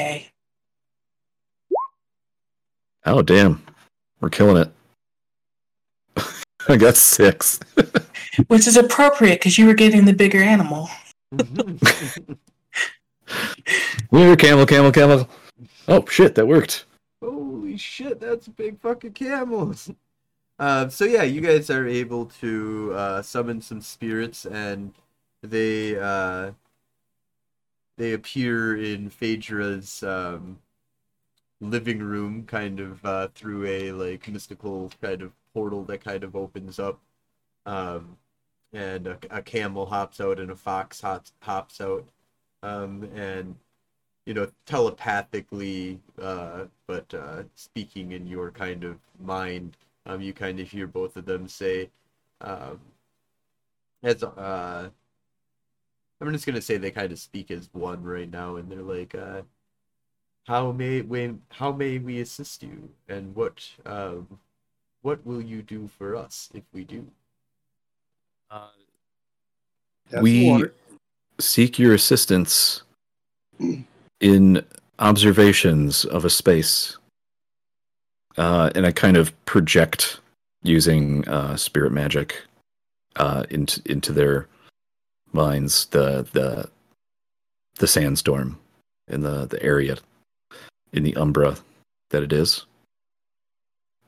Oh 3.06 3.22
damn, 3.22 3.64
we're 4.20 4.30
killing 4.30 4.58
it. 4.58 4.72
I 6.70 6.78
got 6.78 6.96
six. 6.96 7.60
Which 8.48 8.68
is 8.68 8.78
appropriate 8.78 9.40
because 9.40 9.58
you 9.58 9.66
were 9.66 9.74
getting 9.74 10.06
the 10.06 10.14
bigger 10.14 10.42
animal. 10.42 10.90
We're 14.12 14.36
camel, 14.36 14.66
camel, 14.66 14.92
camel. 14.92 15.30
Oh 15.88 16.04
shit, 16.08 16.36
that 16.36 16.48
worked. 16.48 16.86
Holy 17.22 17.78
shit, 17.78 18.20
that's 18.20 18.48
big 18.48 18.80
fucking 18.80 19.14
camels. 19.14 19.92
Uh, 20.60 20.90
so 20.90 21.06
yeah, 21.06 21.24
you 21.24 21.40
guys 21.42 21.70
are 21.70 21.88
able 21.88 22.26
to 22.26 22.92
uh, 22.94 23.22
summon 23.22 23.62
some 23.62 23.80
spirits, 23.82 24.46
and 24.46 24.94
they 25.42 25.98
uh, 25.98 26.52
they 27.98 28.14
appear 28.14 28.76
in 28.76 29.10
Phaedra's 29.10 30.04
um, 30.04 30.60
living 31.62 32.00
room, 32.00 32.46
kind 32.46 32.80
of 32.80 33.06
uh, 33.06 33.28
through 33.36 33.66
a 33.66 33.92
like 33.92 34.28
mystical 34.28 34.92
kind 35.02 35.22
of 35.22 35.32
portal 35.54 35.84
that 35.86 36.04
kind 36.04 36.24
of 36.24 36.36
opens 36.36 36.80
up, 36.80 37.00
um, 37.66 38.18
and 38.74 39.08
a, 39.08 39.20
a 39.32 39.42
camel 39.42 39.86
hops 39.88 40.22
out 40.22 40.40
and 40.40 40.52
a 40.52 40.56
fox 40.56 41.02
hops 41.02 41.34
hops 41.42 41.82
out, 41.82 42.08
um, 42.64 43.04
and 43.16 43.56
you 44.26 44.34
know 44.36 44.50
telepathically 44.66 46.00
uh 46.22 46.66
but 46.88 47.14
uh 47.14 47.44
speaking 47.56 48.12
in 48.14 48.28
your 48.28 48.52
kind 48.52 48.84
of 48.84 48.98
mind 49.20 49.78
um 50.06 50.22
you 50.22 50.34
kind 50.34 50.60
of 50.60 50.70
hear 50.70 50.88
both 50.88 51.16
of 51.18 51.26
them 51.26 51.48
say 51.48 51.90
um 52.42 52.80
as 54.04 54.24
uh 54.24 54.90
i'm 56.22 56.32
just 56.34 56.46
gonna 56.46 56.62
say 56.62 56.78
they 56.78 56.92
kind 56.92 57.12
of 57.12 57.20
speak 57.20 57.52
as 57.52 57.70
one 57.74 58.02
right 58.04 58.32
now 58.32 58.56
and 58.58 58.72
they're 58.72 58.82
like 58.82 59.16
uh 59.16 59.42
how 60.46 60.72
may 60.72 61.02
we 61.02 61.36
how 61.52 61.72
may 61.72 61.98
we 62.00 62.22
assist 62.22 62.64
you 62.64 62.90
and 63.08 63.36
what 63.36 63.68
um 63.86 64.28
what 65.02 65.26
will 65.26 65.42
you 65.42 65.62
do 65.62 65.90
for 65.98 66.16
us 66.16 66.50
if 66.54 66.64
we 66.74 66.84
do 66.84 67.06
Have 68.52 68.64
some 70.12 70.24
we 70.24 70.50
water. 70.50 70.74
seek 71.40 71.78
your 71.78 71.94
assistance 71.94 72.82
in 74.20 74.66
observations 74.98 76.04
of 76.06 76.26
a 76.26 76.30
space. 76.30 76.98
Uh, 78.40 78.70
and 78.74 78.88
I 78.88 78.94
kind 78.94 79.18
of 79.18 79.34
project 79.44 80.22
using 80.64 81.28
uh, 81.28 81.58
spirit 81.58 81.92
magic 81.92 82.42
uh, 83.18 83.44
into 83.50 83.82
into 83.86 84.14
their 84.14 84.48
minds 85.34 85.88
the 85.88 86.26
the 86.32 86.70
the 87.80 87.88
sandstorm 87.88 88.58
in 89.10 89.22
the 89.22 89.46
the 89.46 89.62
area 89.62 89.98
in 90.94 91.04
the 91.04 91.18
umbra 91.18 91.58
that 92.12 92.24
it 92.24 92.32
is. 92.32 92.66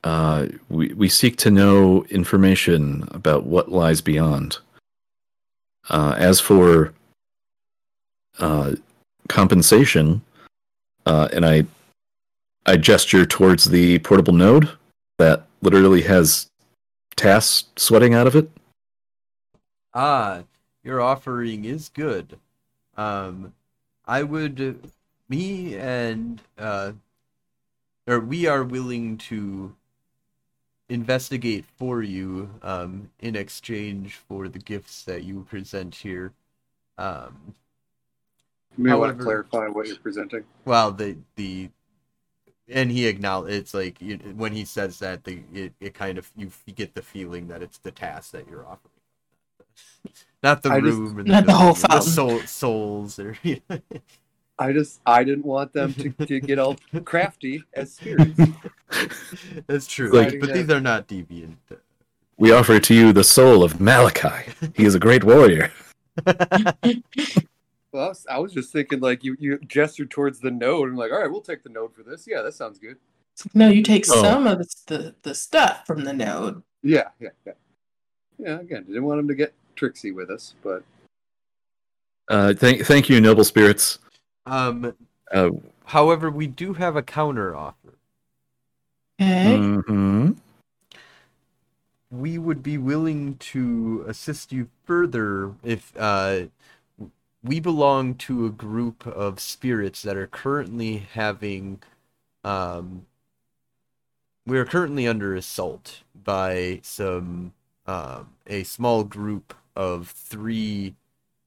Uh, 0.02 0.46
we 0.70 0.94
we 0.94 1.10
seek 1.10 1.36
to 1.36 1.50
know 1.50 2.04
information 2.04 3.06
about 3.10 3.44
what 3.44 3.70
lies 3.70 4.00
beyond. 4.00 4.58
Uh, 5.90 6.14
as 6.16 6.40
for 6.40 6.94
uh, 8.38 8.72
compensation, 9.28 10.22
uh, 11.04 11.28
and 11.34 11.44
I 11.44 11.66
I 12.64 12.76
gesture 12.76 13.26
towards 13.26 13.64
the 13.66 13.98
portable 14.00 14.32
node 14.32 14.70
that 15.18 15.46
literally 15.60 16.02
has 16.02 16.48
Tass 17.16 17.64
sweating 17.76 18.14
out 18.14 18.26
of 18.26 18.34
it. 18.34 18.50
Ah, 19.94 20.42
your 20.82 21.00
offering 21.00 21.64
is 21.64 21.88
good. 21.90 22.38
Um, 22.96 23.52
I 24.06 24.22
would, 24.22 24.90
me 25.28 25.76
and 25.76 26.40
uh, 26.58 26.92
or 28.06 28.18
we 28.20 28.46
are 28.46 28.64
willing 28.64 29.18
to 29.18 29.74
investigate 30.88 31.64
for 31.76 32.02
you 32.02 32.50
um, 32.62 33.10
in 33.20 33.36
exchange 33.36 34.16
for 34.16 34.48
the 34.48 34.58
gifts 34.58 35.04
that 35.04 35.22
you 35.24 35.46
present 35.48 35.94
here. 35.94 36.32
Um, 36.98 37.54
You 38.76 38.84
may 38.84 38.94
want 38.94 39.16
to 39.16 39.22
clarify 39.22 39.68
what 39.68 39.86
you're 39.86 39.96
presenting. 39.96 40.44
well, 40.64 40.90
the 40.92 41.16
the 41.36 41.68
and 42.68 42.90
he 42.90 43.06
acknowledge 43.06 43.52
it's 43.54 43.74
like 43.74 44.00
you, 44.00 44.16
when 44.36 44.52
he 44.52 44.64
says 44.64 44.98
that 45.00 45.24
the 45.24 45.40
it, 45.52 45.72
it 45.80 45.94
kind 45.94 46.18
of 46.18 46.30
you, 46.36 46.50
you 46.66 46.72
get 46.72 46.94
the 46.94 47.02
feeling 47.02 47.48
that 47.48 47.62
it's 47.62 47.78
the 47.78 47.90
Tass 47.90 48.30
that 48.30 48.48
you're 48.48 48.66
offering 48.66 48.90
not 50.42 50.62
the 50.62 50.70
I 50.70 50.80
just- 50.80 50.98
room 50.98 51.18
or 51.18 51.22
Not 51.24 51.46
the 51.46 51.52
whole 51.52 51.72
building, 51.74 51.88
fountain. 51.90 52.08
soul, 52.10 52.40
souls 52.40 53.18
or 53.18 53.36
I 54.58 54.72
just 54.72 55.00
I 55.06 55.24
didn't 55.24 55.44
want 55.46 55.72
them 55.72 55.94
to, 55.94 56.10
to 56.26 56.40
get 56.40 56.58
all 56.58 56.76
crafty 57.04 57.64
as 57.74 57.94
spirits. 57.94 58.38
that's 59.66 59.86
true 59.86 60.10
Like- 60.12 60.38
but 60.40 60.52
these 60.52 60.68
are 60.70 60.80
not 60.80 61.08
deviant 61.08 61.56
We 62.36 62.52
offer 62.52 62.78
to 62.80 62.94
you 62.94 63.12
the 63.12 63.24
soul 63.24 63.62
of 63.64 63.80
Malachi. 63.80 64.52
He 64.74 64.84
is 64.84 64.94
a 64.94 64.98
great 65.00 65.24
warrior. 65.24 65.72
Well, 67.92 68.04
I 68.06 68.08
was, 68.08 68.26
I 68.30 68.38
was 68.38 68.52
just 68.52 68.72
thinking 68.72 69.00
like 69.00 69.22
you 69.22 69.36
you 69.38 69.58
gestured 69.58 70.10
towards 70.10 70.40
the 70.40 70.50
node 70.50 70.88
and 70.88 70.96
like, 70.98 71.12
all 71.12 71.20
right, 71.20 71.30
we'll 71.30 71.42
take 71.42 71.62
the 71.62 71.68
node 71.68 71.94
for 71.94 72.02
this. 72.02 72.26
Yeah, 72.26 72.40
that 72.42 72.54
sounds 72.54 72.78
good. 72.78 72.96
No, 73.54 73.68
you 73.68 73.82
take 73.82 74.04
Oh. 74.10 74.22
some 74.22 74.46
of 74.46 74.58
the, 74.58 74.66
the, 74.86 75.14
the 75.22 75.34
stuff 75.34 75.86
from 75.86 76.04
the 76.04 76.12
node. 76.12 76.62
Yeah, 76.82 77.08
yeah, 77.20 77.30
yeah. 77.46 77.52
Yeah, 78.38 78.60
again, 78.60 78.84
didn't 78.84 79.04
want 79.04 79.18
them 79.18 79.28
to 79.28 79.34
get 79.34 79.52
tricksy 79.76 80.10
with 80.10 80.30
us, 80.30 80.54
but 80.62 80.82
Uh, 82.28 82.54
thank 82.54 82.82
thank 82.86 83.08
you, 83.10 83.20
noble 83.20 83.44
spirits. 83.44 83.98
um 84.46 84.94
Uh, 85.30 85.50
however 85.84 86.30
we 86.30 86.46
do 86.46 86.72
have 86.74 86.96
a 86.96 87.02
counter 87.02 87.54
offer 87.54 87.94
Okay. 89.20 89.56
mhm. 89.58 90.36
we 92.10 92.38
would 92.38 92.62
be 92.62 92.76
willing 92.78 93.36
to 93.38 94.04
assist 94.08 94.52
you 94.52 94.68
further 94.84 95.52
if 95.62 95.92
uh, 95.96 96.42
we 97.42 97.58
belong 97.58 98.14
to 98.14 98.46
a 98.46 98.50
group 98.50 99.06
of 99.06 99.40
spirits 99.40 100.02
that 100.02 100.16
are 100.16 100.26
currently 100.26 100.98
having 101.12 101.82
um, 102.44 103.06
we 104.46 104.58
are 104.58 104.64
currently 104.64 105.06
under 105.06 105.34
assault 105.34 106.02
by 106.14 106.80
some 106.82 107.52
um, 107.86 108.30
a 108.46 108.64
small 108.64 109.04
group 109.04 109.54
of 109.76 110.08
three 110.08 110.94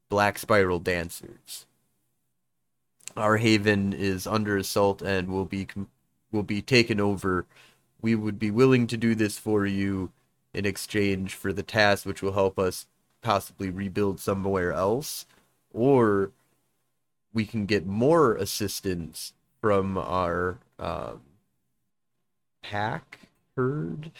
black 0.09 0.38
spiral 0.38 0.80
dancers. 0.80 1.65
Our 3.17 3.38
haven 3.38 3.93
is 3.93 4.27
under 4.27 4.57
assault 4.57 5.01
and 5.01 5.30
will 5.30 5.45
be 5.45 5.67
will 6.31 6.43
be 6.43 6.61
taken 6.61 6.99
over. 6.99 7.45
We 8.01 8.15
would 8.15 8.39
be 8.39 8.51
willing 8.51 8.88
to 8.88 8.97
do 8.97 9.15
this 9.15 9.38
for 9.38 9.65
you 9.65 10.11
in 10.53 10.65
exchange 10.65 11.35
for 11.35 11.51
the 11.51 11.63
Tass 11.63 12.05
which 12.05 12.22
will 12.22 12.34
help 12.34 12.59
us 12.59 12.88
possibly 13.22 13.69
rebuild 13.69 14.19
somewhere 14.19 14.72
else 14.72 15.26
or 15.76 16.31
we 17.34 17.45
can 17.45 17.65
get 17.65 17.85
more 17.85 18.35
assistance 18.35 19.34
from 19.61 19.97
our 19.97 20.57
um, 20.80 21.22
pack 22.64 23.19
herd 23.56 24.11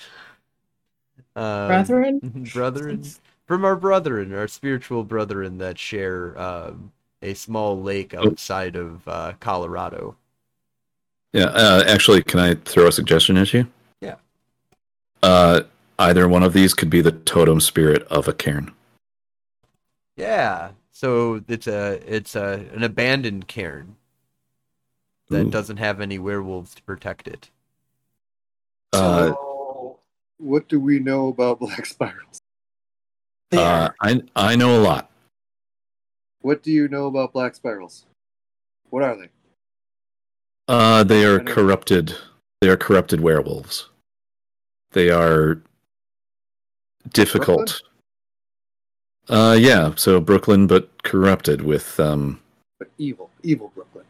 um, 1.36 1.68
Brethren? 1.68 2.20
brethren 2.54 3.04
from 3.46 3.66
our 3.66 3.76
brethren 3.76 4.34
our 4.34 4.48
spiritual 4.48 5.04
brethren 5.04 5.58
that 5.58 5.80
share 5.80 6.38
um, 6.40 6.92
a 7.22 7.34
small 7.34 7.82
lake 7.82 8.14
outside 8.14 8.76
of 8.76 9.08
uh, 9.08 9.34
colorado 9.40 10.16
Yeah, 11.34 11.46
uh, 11.46 11.84
actually, 11.88 12.22
can 12.24 12.40
I 12.40 12.56
throw 12.56 12.88
a 12.88 12.92
suggestion 12.92 13.38
at 13.38 13.54
you? 13.54 13.68
Yeah. 14.02 14.16
Uh, 15.24 15.62
either 16.00 16.28
one 16.28 16.44
of 16.44 16.54
these 16.54 16.74
could 16.74 16.90
be 16.90 17.02
the 17.02 17.12
totem 17.12 17.60
spirit 17.60 18.04
of 18.04 18.28
a 18.28 18.34
cairn. 18.34 18.72
yeah 20.18 20.72
so 20.96 21.44
it's 21.50 21.68
a 21.68 22.00
it's 22.08 22.36
a 22.36 22.66
an 22.74 22.82
abandoned 22.82 23.50
cairn 23.50 23.98
that 25.30 25.48
Ooh. 25.48 25.52
doesn't 25.52 25.78
have 25.78 26.00
any 26.00 26.18
werewolves 26.18 26.74
to 26.76 26.82
protect 26.84 27.28
it 27.28 27.50
Uh, 28.94 29.28
So, 29.34 30.00
What 30.38 30.70
do 30.70 30.80
we 30.80 31.00
know 31.00 31.28
about 31.28 31.60
black 31.66 31.86
spirals? 31.86 32.40
Uh, 33.52 33.90
I 34.02 34.22
I 34.36 34.56
know 34.56 34.80
a 34.80 34.82
lot. 34.82 35.12
What 36.42 36.64
do 36.64 36.72
you 36.72 36.88
know 36.88 37.08
about 37.08 37.34
black 37.34 37.56
spirals? 37.56 38.06
What 38.90 39.04
are 39.04 39.18
they? 39.18 39.30
Uh, 40.68 41.04
they 41.04 41.26
are 41.26 41.40
corrupted. 41.40 42.16
They 42.62 42.70
are 42.70 42.78
corrupted 42.78 43.20
werewolves. 43.20 43.90
They 44.92 45.10
are 45.10 45.62
difficult. 47.12 47.82
Uh, 49.30 49.58
yeah. 49.60 49.92
So 49.96 50.20
Brooklyn, 50.20 50.68
but 50.68 51.04
corrupted 51.04 51.62
with 51.62 52.00
um. 52.00 52.40
But 52.80 52.90
evil, 52.98 53.30
evil 53.44 53.72
Brooklyn. 53.74 54.06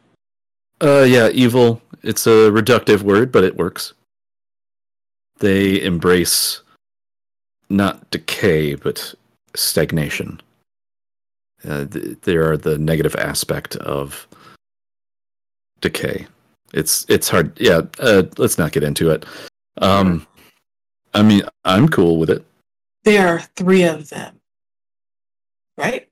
Uh, 0.81 1.05
yeah, 1.07 1.29
evil. 1.29 1.81
It's 2.03 2.27
a 2.27 2.51
reductive 2.51 3.01
word, 3.01 3.31
but 3.31 3.43
it 3.43 3.55
works. 3.55 3.93
They 5.39 5.81
embrace 5.81 6.61
not 7.69 8.09
decay, 8.11 8.75
but 8.75 9.13
stagnation. 9.55 10.41
Uh, 11.67 11.85
th- 11.85 12.17
they 12.21 12.35
are 12.35 12.57
the 12.57 12.77
negative 12.77 13.15
aspect 13.15 13.75
of 13.77 14.27
decay. 15.81 16.27
It's 16.73 17.05
it's 17.09 17.29
hard. 17.29 17.59
Yeah, 17.59 17.81
uh, 17.99 18.23
let's 18.37 18.57
not 18.57 18.71
get 18.71 18.83
into 18.83 19.09
it. 19.09 19.25
Um, 19.81 20.27
I 21.13 21.23
mean, 21.23 21.43
I'm 21.63 21.87
cool 21.87 22.17
with 22.17 22.29
it. 22.29 22.45
there 23.03 23.27
are 23.27 23.41
three 23.55 23.83
of 23.83 24.09
them. 24.09 24.39
Right? 25.77 26.10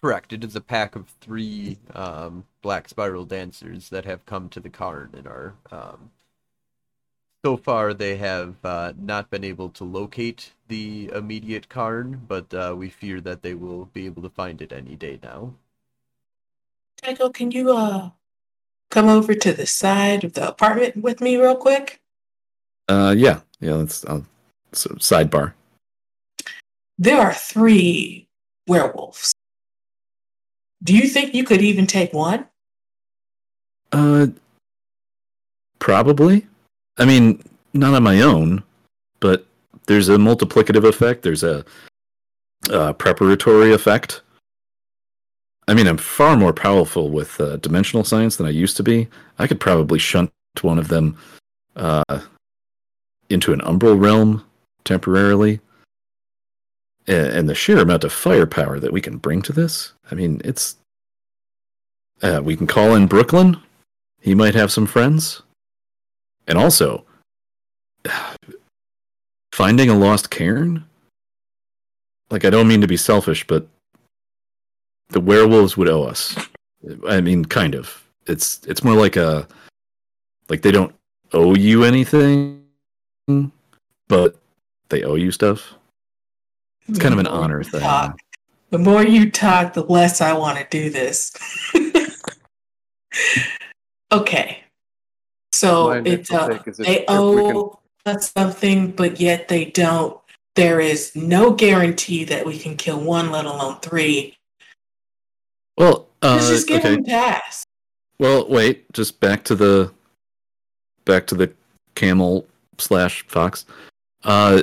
Correct. 0.00 0.32
It 0.32 0.44
is 0.44 0.54
a 0.54 0.60
pack 0.60 0.94
of 0.96 1.08
three 1.20 1.78
um, 1.94 2.44
black 2.62 2.88
spiral 2.88 3.24
dancers 3.24 3.90
that 3.90 4.04
have 4.04 4.26
come 4.26 4.48
to 4.50 4.60
the 4.60 4.70
Cairn 4.70 5.10
and 5.12 5.26
are. 5.26 5.54
Um, 5.70 6.10
so 7.44 7.56
far, 7.56 7.94
they 7.94 8.16
have 8.16 8.56
uh, 8.64 8.92
not 8.98 9.30
been 9.30 9.44
able 9.44 9.68
to 9.70 9.84
locate 9.84 10.52
the 10.68 11.10
immediate 11.14 11.68
Cairn, 11.68 12.22
but 12.28 12.52
uh, 12.54 12.74
we 12.76 12.90
fear 12.90 13.20
that 13.20 13.42
they 13.42 13.54
will 13.54 13.86
be 13.86 14.06
able 14.06 14.22
to 14.22 14.30
find 14.30 14.60
it 14.62 14.72
any 14.72 14.96
day 14.96 15.18
now. 15.22 15.54
Tycho, 17.02 17.30
can 17.30 17.50
you 17.50 17.76
uh 17.76 18.10
come 18.90 19.08
over 19.08 19.34
to 19.34 19.52
the 19.52 19.66
side 19.66 20.24
of 20.24 20.32
the 20.32 20.48
apartment 20.48 20.96
with 20.96 21.20
me 21.20 21.36
real 21.36 21.56
quick? 21.56 22.00
Uh, 22.88 23.14
yeah, 23.16 23.40
yeah. 23.60 23.74
Let's 23.74 24.04
uh, 24.04 24.22
so 24.72 24.90
sidebar. 24.94 25.52
There 26.98 27.20
are 27.20 27.32
three 27.32 28.28
werewolves. 28.66 29.32
Do 30.82 30.96
you 30.96 31.08
think 31.08 31.34
you 31.34 31.44
could 31.44 31.62
even 31.62 31.86
take 31.86 32.12
one? 32.12 32.46
Uh, 33.92 34.28
probably. 35.78 36.46
I 36.98 37.04
mean, 37.04 37.42
not 37.72 37.94
on 37.94 38.02
my 38.02 38.20
own, 38.20 38.62
but 39.20 39.46
there's 39.86 40.08
a 40.08 40.16
multiplicative 40.16 40.84
effect. 40.84 41.22
There's 41.22 41.42
a, 41.42 41.64
uh 42.72 42.92
preparatory 42.92 43.72
effect. 43.72 44.20
I 45.68 45.74
mean, 45.74 45.86
I'm 45.86 45.96
far 45.98 46.36
more 46.36 46.52
powerful 46.52 47.10
with 47.10 47.40
uh, 47.40 47.56
dimensional 47.58 48.02
science 48.02 48.36
than 48.36 48.46
I 48.46 48.50
used 48.50 48.76
to 48.78 48.82
be. 48.82 49.06
I 49.38 49.46
could 49.46 49.60
probably 49.60 49.98
shunt 49.98 50.30
one 50.62 50.78
of 50.78 50.88
them 50.88 51.16
uh, 51.76 52.20
into 53.28 53.52
an 53.52 53.60
umbral 53.60 54.00
realm 54.00 54.44
temporarily. 54.84 55.60
And 57.08 57.48
the 57.48 57.54
sheer 57.54 57.78
amount 57.78 58.04
of 58.04 58.12
firepower 58.12 58.78
that 58.78 58.92
we 58.92 59.00
can 59.00 59.16
bring 59.16 59.40
to 59.42 59.52
this, 59.52 59.94
I 60.10 60.14
mean, 60.14 60.42
it's. 60.44 60.76
Uh, 62.20 62.42
we 62.44 62.54
can 62.54 62.66
call 62.66 62.94
in 62.94 63.06
Brooklyn. 63.06 63.56
He 64.20 64.34
might 64.34 64.54
have 64.54 64.70
some 64.70 64.86
friends. 64.86 65.40
And 66.46 66.58
also, 66.58 67.04
finding 69.52 69.88
a 69.88 69.96
lost 69.96 70.30
cairn? 70.30 70.84
Like, 72.30 72.44
I 72.44 72.50
don't 72.50 72.68
mean 72.68 72.82
to 72.82 72.86
be 72.86 72.96
selfish, 72.96 73.46
but 73.46 73.66
the 75.08 75.20
werewolves 75.20 75.76
would 75.76 75.88
owe 75.88 76.04
us. 76.04 76.36
I 77.08 77.20
mean, 77.20 77.44
kind 77.44 77.74
of. 77.74 78.04
It's 78.26 78.60
it's 78.66 78.84
more 78.84 78.94
like 78.94 79.16
a 79.16 79.48
like 80.48 80.62
they 80.62 80.70
don't 80.70 80.94
owe 81.32 81.54
you 81.54 81.84
anything, 81.84 82.62
but 84.08 84.36
they 84.90 85.02
owe 85.02 85.14
you 85.14 85.30
stuff. 85.30 85.74
It's 86.88 86.98
kind 86.98 87.12
of 87.12 87.20
an 87.20 87.26
honor 87.26 87.58
you 87.58 87.64
thing. 87.70 87.80
talk- 87.80 88.18
the 88.70 88.78
more 88.78 89.02
you 89.02 89.30
talk, 89.30 89.72
the 89.72 89.82
less 89.84 90.20
I 90.20 90.34
want 90.34 90.58
to 90.58 90.66
do 90.70 90.90
this. 90.90 91.32
okay. 94.12 94.62
So 95.52 95.88
My 95.88 95.96
it's 95.98 96.30
initial 96.30 96.36
uh, 96.36 96.48
if- 96.66 96.76
they 96.76 96.82
if 96.82 96.88
we 97.00 97.06
can- 97.06 97.08
owe 97.08 97.78
us 98.06 98.32
something, 98.32 98.92
but 98.92 99.20
yet 99.20 99.48
they 99.48 99.66
don't. 99.66 100.18
There 100.54 100.80
is 100.80 101.14
no 101.14 101.52
guarantee 101.52 102.24
that 102.24 102.44
we 102.44 102.58
can 102.58 102.76
kill 102.76 103.00
one, 103.00 103.30
let 103.30 103.44
alone 103.44 103.78
three. 103.80 104.36
Well, 105.76 106.08
uh, 106.22 106.34
Let's 106.34 106.48
just 106.48 106.66
give 106.68 106.80
okay. 106.80 106.96
them 106.96 107.04
pass. 107.04 107.64
Well, 108.18 108.48
wait, 108.48 108.92
just 108.92 109.20
back 109.20 109.44
to 109.44 109.54
the 109.54 109.92
back 111.04 111.26
to 111.28 111.36
the 111.36 111.52
camel 111.94 112.46
slash 112.78 113.24
fox. 113.28 113.66
Uh, 114.24 114.62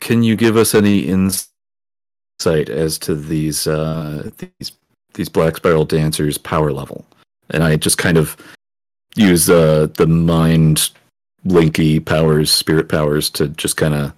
can 0.00 0.22
you 0.22 0.36
give 0.36 0.56
us 0.56 0.74
any 0.74 1.00
insight 1.00 1.48
as 2.68 2.98
to 2.98 3.14
these 3.14 3.66
uh, 3.66 4.30
these 4.38 4.72
these 5.14 5.28
black 5.28 5.56
spiral 5.56 5.84
dancers' 5.84 6.38
power 6.38 6.72
level? 6.72 7.06
And 7.50 7.62
I 7.62 7.76
just 7.76 7.98
kind 7.98 8.16
of 8.16 8.36
use 9.16 9.50
uh, 9.50 9.88
the 9.96 10.06
mind 10.06 10.90
linky 11.46 12.04
powers, 12.04 12.52
spirit 12.52 12.88
powers, 12.88 13.30
to 13.30 13.48
just 13.48 13.76
kind 13.76 13.94
of 13.94 14.12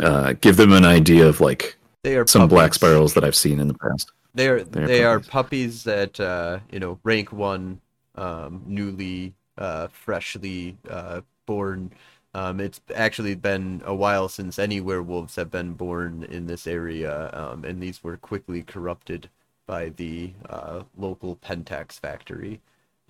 uh, 0.00 0.34
give 0.40 0.56
them 0.56 0.72
an 0.72 0.84
idea 0.84 1.26
of 1.26 1.40
like 1.40 1.76
They 2.02 2.16
are 2.16 2.26
some 2.26 2.48
black 2.48 2.74
spirals 2.74 3.14
that 3.14 3.24
I've 3.24 3.36
seen 3.36 3.60
in 3.60 3.68
the 3.68 3.74
past. 3.74 4.12
They 4.34 4.48
are 4.48 4.62
they 4.62 5.04
are 5.04 5.18
puppies. 5.18 5.30
puppies 5.30 5.84
that 5.84 6.20
uh, 6.20 6.58
you 6.70 6.80
know 6.80 6.98
rank 7.04 7.32
one, 7.32 7.80
um, 8.14 8.62
newly, 8.66 9.34
uh, 9.58 9.88
freshly 9.88 10.76
uh, 10.88 11.20
born. 11.46 11.92
Um, 12.34 12.60
it's 12.60 12.80
actually 12.94 13.34
been 13.34 13.82
a 13.84 13.94
while 13.94 14.28
since 14.28 14.58
any 14.58 14.80
werewolves 14.80 15.36
have 15.36 15.50
been 15.50 15.74
born 15.74 16.22
in 16.24 16.46
this 16.46 16.66
area, 16.66 17.30
um, 17.34 17.64
and 17.64 17.82
these 17.82 18.02
were 18.02 18.16
quickly 18.16 18.62
corrupted 18.62 19.28
by 19.66 19.90
the 19.90 20.32
uh, 20.48 20.82
local 20.96 21.36
Pentex 21.36 22.00
factory, 22.00 22.60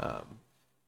um, 0.00 0.38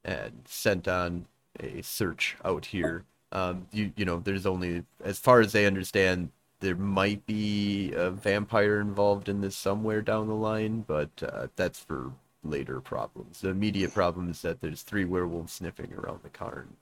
and 0.05 0.43
sent 0.47 0.89
on 0.89 1.27
a 1.61 1.83
search 1.83 2.37
out 2.45 2.67
here. 2.67 3.05
Um, 3.33 3.67
you 3.73 3.93
you 3.97 4.05
know, 4.05 4.19
there's 4.19 4.47
only 4.47 4.85
as 5.03 5.19
far 5.19 5.41
as 5.41 5.53
they 5.53 5.67
understand, 5.67 6.31
there 6.61 6.75
might 6.77 7.25
be 7.27 7.93
a 7.93 8.11
vampire 8.11 8.81
involved 8.81 9.29
in 9.29 9.41
this 9.43 9.57
somewhere 9.57 10.03
down 10.03 10.29
the 10.29 10.35
line, 10.35 10.85
but 10.87 11.11
uh, 11.23 11.49
that's 11.57 11.79
for 11.79 12.13
later 12.43 12.81
problems. 12.81 13.41
The 13.41 13.51
immediate 13.51 13.95
problem 13.95 14.31
is 14.31 14.43
that 14.43 14.61
there's 14.61 14.83
three 14.83 15.05
werewolves 15.05 15.53
sniffing 15.53 15.93
around 15.95 16.21
the 16.23 16.31
Cairn. 16.31 16.77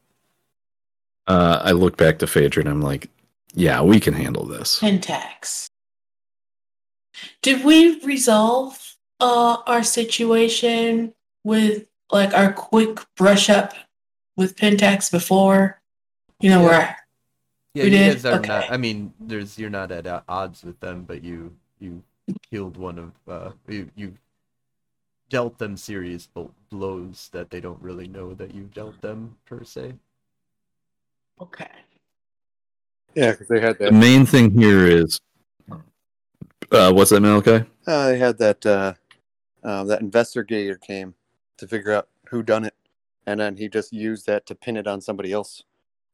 Uh, 1.26 1.60
I 1.62 1.72
look 1.72 1.96
back 1.96 2.18
to 2.18 2.26
Phaedra 2.26 2.62
and 2.62 2.68
I'm 2.68 2.82
like, 2.82 3.08
yeah, 3.54 3.80
we 3.82 4.00
can 4.00 4.14
handle 4.14 4.44
this. 4.44 4.80
Pentex. 4.80 5.66
Did 7.42 7.64
we 7.64 8.00
resolve 8.04 8.96
uh, 9.20 9.58
our 9.66 9.82
situation 9.82 11.14
with 11.44 11.86
like 12.10 12.34
our 12.34 12.52
quick 12.52 12.98
brush 13.16 13.48
up 13.50 13.74
with 14.36 14.56
Pentex 14.56 15.10
before? 15.10 15.80
You 16.40 16.50
know 16.50 16.60
Yeah. 16.62 16.66
where 16.68 16.96
Yeah, 17.74 17.84
We 17.84 17.90
you 17.90 17.96
did? 17.96 18.12
guys 18.14 18.26
are 18.26 18.38
Okay. 18.38 18.48
not. 18.48 18.70
I 18.70 18.76
mean, 18.76 19.12
there's 19.20 19.58
you're 19.58 19.70
not 19.70 19.92
at 19.92 20.06
o- 20.06 20.22
odds 20.28 20.64
with 20.64 20.80
them, 20.80 21.04
but 21.04 21.22
you 21.22 21.54
you 21.78 22.02
killed 22.50 22.76
one 22.76 22.98
of 22.98 23.12
uh 23.28 23.52
you 23.68 23.90
you 23.94 24.14
dealt 25.28 25.58
them 25.58 25.76
serious 25.76 26.28
blows 26.70 27.28
that 27.32 27.50
they 27.50 27.60
don't 27.60 27.80
really 27.80 28.08
know 28.08 28.34
that 28.34 28.54
you 28.54 28.64
dealt 28.74 29.00
them 29.00 29.36
per 29.46 29.62
se. 29.64 29.94
Okay. 31.40 31.68
Yeah, 33.14 33.32
because 33.32 33.48
they 33.48 33.60
had 33.60 33.78
that. 33.78 33.92
The 33.92 33.98
main 33.98 34.24
thing 34.26 34.50
here 34.50 34.86
is 34.86 35.20
Uh, 36.70 36.90
what's 36.92 37.10
that, 37.10 37.20
Malachi? 37.20 37.66
Uh, 37.86 38.06
they 38.08 38.18
had 38.18 38.38
that 38.38 38.64
uh, 38.64 38.94
uh, 39.62 39.84
that 39.84 40.00
investigator 40.00 40.76
came 40.76 41.14
to 41.58 41.68
figure 41.68 41.92
out 41.92 42.08
who 42.28 42.42
done 42.42 42.64
it, 42.64 42.74
and 43.26 43.38
then 43.40 43.56
he 43.56 43.68
just 43.68 43.92
used 43.92 44.26
that 44.26 44.46
to 44.46 44.54
pin 44.54 44.76
it 44.78 44.86
on 44.86 45.00
somebody 45.00 45.32
else, 45.32 45.62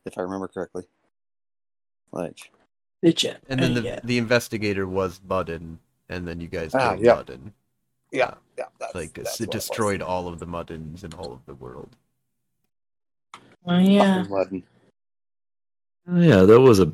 if 0.04 0.18
I 0.18 0.22
remember 0.22 0.48
correctly. 0.48 0.84
Like, 2.10 2.50
Did 3.02 3.22
you? 3.22 3.34
And 3.48 3.60
then 3.60 3.72
Uh, 3.72 3.74
the 3.74 3.82
yeah. 3.82 4.00
the 4.02 4.18
investigator 4.18 4.86
was 4.88 5.20
Muddin, 5.28 5.78
and 6.08 6.26
then 6.26 6.40
you 6.40 6.48
guys 6.48 6.74
Ah, 6.74 6.94
killed 6.94 7.04
yeah. 7.04 7.14
Muddin. 7.14 7.52
yeah, 8.10 8.34
yeah, 8.56 8.64
that's, 8.80 8.94
Like 8.96 9.12
that's 9.12 9.40
it 9.40 9.46
what 9.46 9.54
was. 9.54 9.64
destroyed 9.68 10.02
all 10.02 10.26
of 10.26 10.40
the 10.40 10.46
Muddins 10.46 11.04
in 11.04 11.12
all 11.14 11.32
of 11.32 11.44
the 11.46 11.54
world. 11.54 11.94
Oh, 13.66 13.78
yeah. 13.78 14.24
Fucking 14.24 14.32
Ludden. 14.32 14.62
Oh, 16.10 16.20
yeah, 16.20 16.42
that 16.42 16.60
was 16.60 16.80
a 16.80 16.90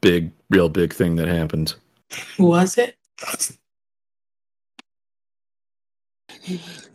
big, 0.00 0.30
real 0.50 0.68
big 0.68 0.92
thing 0.92 1.16
that 1.16 1.28
happened. 1.28 1.74
Was 2.38 2.78
it? 2.78 2.96
I 3.28 3.48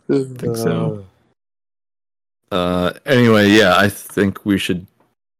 think 0.08 0.56
so. 0.56 1.04
Uh, 2.50 2.92
anyway, 3.06 3.50
yeah, 3.50 3.76
I 3.76 3.88
think 3.88 4.44
we 4.44 4.58
should 4.58 4.86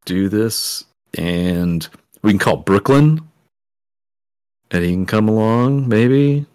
do 0.05 0.29
this, 0.29 0.85
and 1.17 1.87
we 2.23 2.31
can 2.33 2.39
call 2.39 2.57
Brooklyn, 2.59 3.21
and 4.71 4.85
he 4.85 4.93
can 4.93 5.07
come 5.07 5.29
along, 5.29 5.89
maybe. 5.89 6.47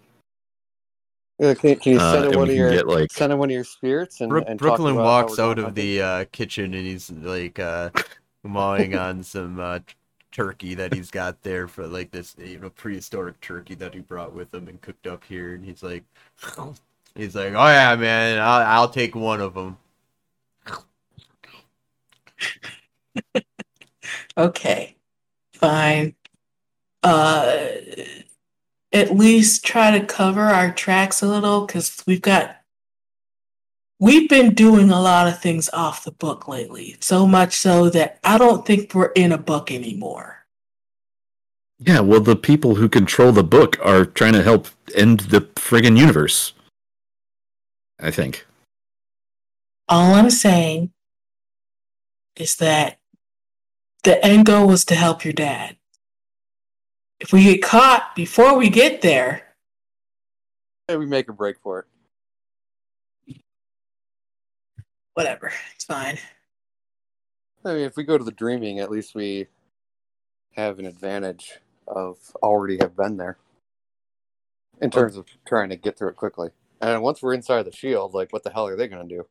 Yeah, 1.40 1.54
can, 1.54 1.76
can 1.76 1.92
you 1.92 1.98
Uh, 2.00 2.12
send 2.12 2.24
and 2.24 2.34
in 2.34 2.38
one 2.40 2.50
of 2.50 2.56
your 2.56 2.70
get 2.70 2.88
like 2.88 3.12
send 3.12 3.32
in 3.32 3.38
one 3.38 3.48
of 3.48 3.54
your 3.54 3.62
spirits 3.62 4.20
and, 4.20 4.28
Brook- 4.28 4.44
and 4.48 4.58
talk 4.58 4.68
Brooklyn 4.68 4.94
about 4.94 5.04
walks 5.04 5.38
out 5.38 5.60
of 5.60 5.76
the 5.76 6.02
uh, 6.02 6.24
kitchen 6.32 6.74
and 6.74 6.84
he's 6.84 7.10
like 7.12 7.60
uh, 7.60 7.90
mawing 8.48 8.94
on 8.94 9.22
some 9.22 9.60
uh, 9.60 9.78
turkey 10.32 10.74
that 10.74 10.92
he's 10.92 11.10
got 11.10 11.42
there 11.42 11.68
for 11.68 11.86
like 11.86 12.10
this 12.10 12.36
you 12.38 12.58
know 12.58 12.70
prehistoric 12.70 13.40
turkey 13.40 13.74
that 13.74 13.94
he 13.94 14.00
brought 14.00 14.34
with 14.34 14.52
him 14.52 14.68
and 14.68 14.80
cooked 14.80 15.06
up 15.06 15.24
here 15.24 15.54
and 15.54 15.64
he's 15.64 15.82
like 15.82 16.04
he's 17.14 17.34
like 17.34 17.54
oh 17.54 17.66
yeah 17.66 17.96
man 17.96 18.38
I'll, 18.38 18.82
I'll 18.82 18.88
take 18.90 19.14
one 19.14 19.40
of 19.40 19.54
them 19.54 19.78
Okay. 24.36 24.96
Fine. 25.54 26.14
Uh, 27.02 27.66
at 28.92 29.16
least 29.16 29.64
try 29.64 29.98
to 29.98 30.06
cover 30.06 30.42
our 30.42 30.72
tracks 30.72 31.22
a 31.22 31.26
little 31.26 31.66
because 31.66 32.02
we've 32.06 32.22
got. 32.22 32.57
We've 34.00 34.28
been 34.28 34.54
doing 34.54 34.90
a 34.90 35.00
lot 35.00 35.26
of 35.26 35.40
things 35.40 35.68
off 35.72 36.04
the 36.04 36.12
book 36.12 36.46
lately, 36.46 36.96
so 37.00 37.26
much 37.26 37.56
so 37.56 37.90
that 37.90 38.20
I 38.22 38.38
don't 38.38 38.64
think 38.64 38.94
we're 38.94 39.12
in 39.12 39.32
a 39.32 39.38
book 39.38 39.72
anymore. 39.72 40.46
Yeah, 41.80 42.00
well, 42.00 42.20
the 42.20 42.36
people 42.36 42.76
who 42.76 42.88
control 42.88 43.32
the 43.32 43.42
book 43.42 43.76
are 43.82 44.04
trying 44.04 44.34
to 44.34 44.42
help 44.42 44.68
end 44.94 45.20
the 45.20 45.40
friggin' 45.40 45.98
universe. 45.98 46.52
I 48.00 48.12
think. 48.12 48.46
All 49.88 50.14
I'm 50.14 50.30
saying 50.30 50.92
is 52.36 52.56
that 52.56 52.98
the 54.04 54.24
end 54.24 54.46
goal 54.46 54.68
was 54.68 54.84
to 54.86 54.94
help 54.94 55.24
your 55.24 55.32
dad. 55.32 55.76
If 57.18 57.32
we 57.32 57.42
get 57.42 57.62
caught 57.62 58.14
before 58.14 58.56
we 58.56 58.70
get 58.70 59.02
there, 59.02 59.44
Hey, 60.86 60.96
we 60.96 61.04
make 61.04 61.28
a 61.28 61.32
break 61.32 61.58
for 61.62 61.80
it. 61.80 61.86
Whatever, 65.18 65.52
it's 65.74 65.84
fine. 65.84 66.16
I 67.64 67.74
mean, 67.74 67.82
if 67.82 67.96
we 67.96 68.04
go 68.04 68.16
to 68.16 68.24
the 68.24 68.30
dreaming, 68.30 68.78
at 68.78 68.90
least 68.90 69.14
we 69.16 69.48
have 70.54 70.78
an 70.78 70.86
advantage 70.86 71.58
of 71.88 72.18
already 72.42 72.78
have 72.80 72.96
been 72.96 73.16
there 73.16 73.36
in 74.80 74.90
terms 74.90 75.16
of 75.16 75.26
trying 75.46 75.70
to 75.70 75.76
get 75.76 75.98
through 75.98 76.10
it 76.10 76.16
quickly. 76.16 76.50
And 76.80 77.02
once 77.02 77.20
we're 77.20 77.34
inside 77.34 77.64
the 77.64 77.72
shield, 77.72 78.14
like, 78.14 78.32
what 78.32 78.44
the 78.44 78.50
hell 78.50 78.68
are 78.68 78.76
they 78.76 78.86
going 78.86 79.08
to 79.08 79.14
do? 79.16 79.26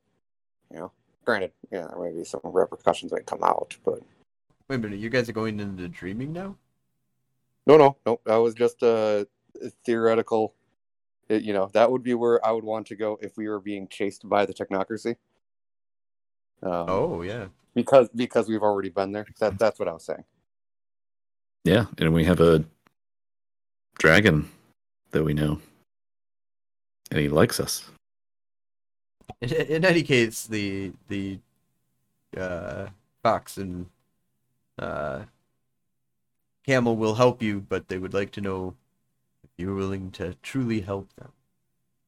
You 0.72 0.80
know, 0.80 0.92
granted, 1.24 1.54
yeah, 1.72 1.88
there 1.88 2.04
may 2.04 2.18
be 2.18 2.26
some 2.26 2.42
repercussions 2.44 3.12
that 3.12 3.26
come 3.26 3.44
out, 3.44 3.78
but 3.86 4.02
wait 4.68 4.76
a 4.76 4.80
minute 4.80 5.00
you 5.00 5.10
guys 5.10 5.30
are 5.30 5.34
going 5.34 5.60
into 5.60 5.88
dreaming 5.88 6.34
now 6.34 6.58
no, 7.68 7.76
no, 7.76 7.98
no. 8.06 8.20
That 8.26 8.38
was 8.38 8.54
just 8.56 8.82
a 8.82 9.28
theoretical. 9.86 10.56
It, 11.28 11.44
you 11.44 11.52
know, 11.54 11.70
that 11.74 11.92
would 11.92 12.02
be 12.02 12.14
where 12.14 12.44
I 12.44 12.52
would 12.52 12.64
want 12.64 12.88
to 12.88 12.96
go 12.96 13.20
if 13.22 13.36
we 13.38 13.50
were 13.50 13.60
being 13.60 13.90
chased 13.90 14.28
by 14.28 14.46
the 14.46 14.54
technocracy. 14.54 15.18
Um, 16.64 16.86
oh 16.88 17.22
yeah 17.22 17.48
because 17.76 18.10
because 18.16 18.48
we've 18.48 18.64
already 18.64 18.90
been 18.90 19.12
there. 19.12 19.28
That 19.40 19.60
that's 19.60 19.80
what 19.80 19.88
I 19.88 19.94
was 19.94 20.04
saying. 20.04 20.24
Yeah, 21.64 21.86
and 21.98 22.14
we 22.14 22.24
have 22.24 22.40
a 22.40 22.64
dragon 24.00 24.50
that 25.12 25.24
we 25.24 25.34
know, 25.34 25.60
and 27.12 27.20
he 27.20 27.30
likes 27.30 27.60
us. 27.60 27.90
in, 29.42 29.52
in 29.52 29.86
any 29.86 30.04
case 30.04 30.46
the 30.48 30.92
the 31.08 31.40
uh, 32.36 32.88
fox 33.24 33.58
and 33.58 33.88
uh, 34.80 35.24
camel 36.66 36.96
will 36.96 37.16
help 37.16 37.42
you 37.42 37.60
but 37.60 37.88
they 37.88 37.98
would 37.98 38.14
like 38.14 38.32
to 38.32 38.42
know 38.42 38.76
if 39.44 39.50
you're 39.58 39.76
willing 39.76 40.12
to 40.12 40.36
truly 40.44 40.82
help 40.82 41.14
them 41.16 41.32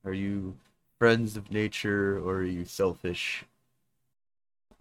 are 0.03 0.13
you 0.13 0.55
friends 0.97 1.38
of 1.38 1.51
nature 1.51 2.19
or 2.19 2.38
are 2.38 2.43
you 2.43 2.65
selfish 2.65 3.45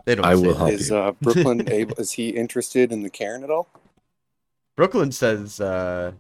they 0.07 0.15
don't 0.15 0.27
I 0.27 0.35
will 0.37 0.55
that. 0.55 0.59
help 0.59 0.73
Is 0.75 0.91
you. 0.91 0.97
uh, 0.97 1.13
Brooklyn 1.23 1.65
able? 1.71 1.97
Is 1.99 2.13
he 2.13 2.31
interested 2.31 2.93
in 2.93 3.03
the 3.03 3.11
Cairn 3.11 3.45
at 3.45 3.51
all? 3.51 3.69
brooklyn 4.77 5.13
says 5.13 5.61
uh, 5.61 6.13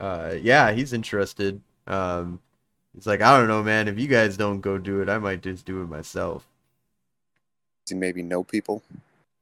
uh, 0.00 0.34
yeah 0.42 0.72
he's 0.72 0.92
interested 0.92 1.60
um, 1.88 2.40
he's 2.94 3.06
like 3.06 3.20
i 3.22 3.38
don't 3.38 3.48
know 3.48 3.62
man 3.62 3.88
if 3.88 3.98
you 3.98 4.08
guys 4.08 4.36
don't 4.36 4.60
go 4.60 4.78
do 4.78 5.00
it 5.02 5.08
i 5.08 5.18
might 5.18 5.42
just 5.42 5.64
do 5.66 5.82
it 5.82 5.88
myself 5.88 6.46
Does 7.86 7.92
he 7.92 7.96
maybe 7.96 8.22
know 8.22 8.44
people 8.44 8.82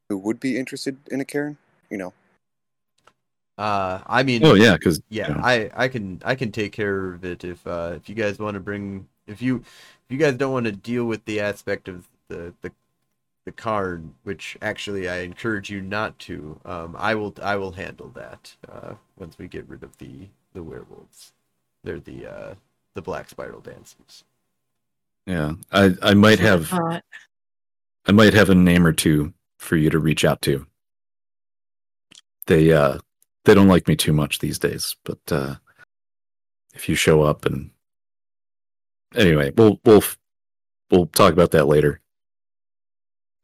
who 0.08 0.18
would 0.18 0.40
be 0.40 0.58
interested 0.58 0.96
in 1.10 1.20
a 1.20 1.24
Cairn? 1.24 1.56
You 1.90 1.98
know, 1.98 2.12
uh, 3.58 4.00
i 4.06 4.22
mean 4.22 4.42
Oh 4.42 4.54
yeah, 4.54 4.74
because 4.74 5.00
yeah 5.10 5.40
i 5.42 5.70
i 5.74 5.88
can 5.88 6.20
i 6.24 6.34
can 6.34 6.52
take 6.52 6.72
care 6.72 7.12
of 7.14 7.24
it 7.24 7.44
if 7.44 7.66
uh 7.66 7.92
if 7.96 8.08
you 8.08 8.14
guys 8.14 8.38
want 8.38 8.54
to 8.54 8.60
bring 8.60 9.08
if 9.26 9.42
you 9.42 9.56
if 9.58 10.04
you 10.10 10.18
guys 10.18 10.36
don't 10.36 10.52
want 10.52 10.66
to 10.66 10.72
deal 10.72 11.04
with 11.06 11.24
the 11.26 11.40
aspect 11.40 11.88
of 11.88 12.08
the 12.28 12.54
the 12.62 12.72
the 13.44 13.52
card 13.52 14.08
which 14.22 14.56
actually 14.62 15.08
i 15.08 15.18
encourage 15.18 15.70
you 15.70 15.80
not 15.80 16.18
to. 16.18 16.58
Um 16.64 16.96
i 16.98 17.14
will 17.14 17.34
i 17.42 17.56
will 17.56 17.72
handle 17.72 18.10
that 18.14 18.56
uh 18.70 18.94
once 19.16 19.38
we 19.38 19.48
get 19.48 19.68
rid 19.68 19.82
of 19.82 19.96
the 19.98 20.28
the 20.54 20.62
werewolves. 20.62 21.32
They're 21.82 22.00
the 22.00 22.26
uh 22.26 22.54
the 22.94 23.02
black 23.02 23.28
spiral 23.28 23.60
dancers. 23.60 24.24
Yeah, 25.26 25.54
I 25.72 25.94
I 26.02 26.14
might 26.14 26.38
have 26.38 26.72
I 28.06 28.12
might 28.12 28.34
have 28.34 28.50
a 28.50 28.54
name 28.54 28.86
or 28.86 28.92
two 28.92 29.32
for 29.58 29.76
you 29.76 29.90
to 29.90 29.98
reach 29.98 30.24
out 30.24 30.42
to. 30.42 30.66
They 32.46 32.72
uh 32.72 32.98
they 33.44 33.54
don't 33.54 33.68
like 33.68 33.88
me 33.88 33.96
too 33.96 34.12
much 34.12 34.38
these 34.38 34.58
days, 34.58 34.96
but 35.04 35.20
uh 35.30 35.56
if 36.74 36.88
you 36.88 36.94
show 36.94 37.22
up 37.22 37.46
and 37.46 37.70
anyway, 39.14 39.52
we'll 39.56 39.80
we'll 39.84 40.02
we'll 40.90 41.06
talk 41.06 41.32
about 41.32 41.52
that 41.52 41.66
later. 41.66 42.00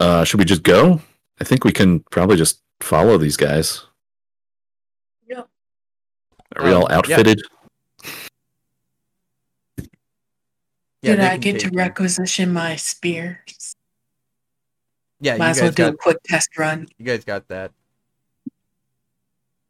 Uh 0.01 0.25
should 0.25 0.39
we 0.41 0.45
just 0.47 0.63
go? 0.63 1.01
I 1.41 1.45
think 1.45 1.65
we 1.65 1.73
can 1.73 2.01
probably 2.11 2.37
just 2.37 2.63
follow 2.81 3.17
these 3.19 3.37
guys. 3.37 3.85
Yeah. 5.29 5.43
Are 6.57 6.65
we 6.65 6.71
Um, 6.73 6.83
all 6.83 6.93
outfitted? 6.93 7.41
yeah 11.03 11.13
did 11.13 11.21
they 11.21 11.27
I 11.29 11.37
get 11.39 11.53
to 11.55 11.59
take 11.61 11.73
you. 11.73 11.79
requisition 11.79 12.53
my 12.53 12.77
spears? 12.77 13.75
yeah 15.21 15.37
Might 15.37 15.47
you 15.47 15.51
as 15.53 15.61
well 15.61 15.71
guys 15.71 15.75
do 15.77 15.87
a 15.89 15.97
quick 15.97 16.19
test 16.25 16.57
run. 16.59 16.87
you 16.99 17.05
guys 17.07 17.25
got 17.25 17.49
that 17.49 17.73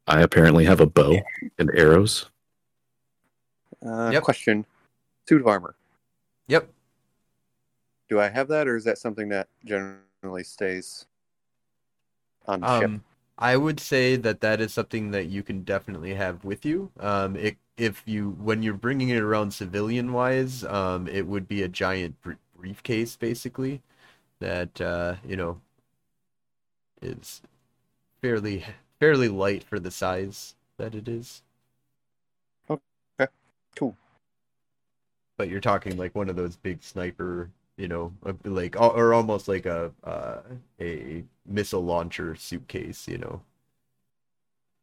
I 0.07 0.21
apparently 0.21 0.65
have 0.65 0.81
a 0.81 0.85
bow 0.85 1.15
and 1.57 1.69
arrows. 1.73 2.25
uh, 3.85 4.09
Yep. 4.11 4.23
question: 4.23 4.65
suit 5.27 5.39
of 5.41 5.47
armor. 5.47 5.75
yep 6.47 6.67
Do 8.09 8.19
I 8.19 8.27
have 8.29 8.47
that, 8.49 8.67
or 8.67 8.75
is 8.75 8.83
that 8.85 8.97
something 8.97 9.29
that 9.29 9.47
generally 9.63 9.99
stays 10.43 11.05
on 12.47 12.61
the 12.61 12.67
ship? 12.67 12.91
Um, 12.91 13.03
I 13.37 13.57
would 13.57 13.79
say 13.79 14.15
that 14.17 14.41
that 14.41 14.61
is 14.61 14.73
something 14.73 15.11
that 15.11 15.25
you 15.27 15.43
can 15.43 15.63
definitely 15.63 16.13
have 16.13 16.43
with 16.43 16.65
you. 16.65 16.91
Um, 16.99 17.35
it, 17.35 17.57
if 17.77 18.03
you 18.05 18.31
when 18.39 18.61
you're 18.61 18.75
bringing 18.75 19.09
it 19.09 19.21
around 19.23 19.51
civilian 19.53 20.13
wise, 20.13 20.63
um, 20.65 21.07
it 21.07 21.27
would 21.27 21.47
be 21.47 21.63
a 21.63 21.67
giant 21.67 22.21
br- 22.21 22.33
briefcase 22.55 23.15
basically 23.15 23.81
that 24.39 24.79
uh, 24.79 25.15
you 25.27 25.35
know 25.35 25.61
is 27.01 27.41
fairly 28.21 28.65
fairly 28.99 29.27
light 29.27 29.63
for 29.63 29.79
the 29.79 29.91
size 29.91 30.55
that 30.77 30.93
it 30.93 31.07
is. 31.07 31.41
Okay, 32.69 33.31
cool. 33.75 33.95
But 35.37 35.49
you're 35.49 35.59
talking 35.59 35.97
like 35.97 36.13
one 36.13 36.29
of 36.29 36.35
those 36.35 36.55
big 36.55 36.83
sniper, 36.83 37.49
you 37.81 37.87
know, 37.87 38.13
like 38.45 38.79
or 38.79 39.11
almost 39.11 39.47
like 39.47 39.65
a 39.65 39.91
uh, 40.03 40.41
a 40.79 41.23
missile 41.47 41.83
launcher 41.83 42.35
suitcase, 42.35 43.07
you 43.07 43.17
know. 43.17 43.41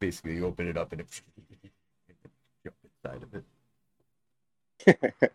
Basically, 0.00 0.34
you 0.34 0.44
open 0.46 0.66
it 0.66 0.76
up 0.76 0.90
and 0.90 1.02
it 1.02 1.06
jump 2.64 2.74
inside 3.04 3.22
of 3.22 3.34
it. 5.14 5.22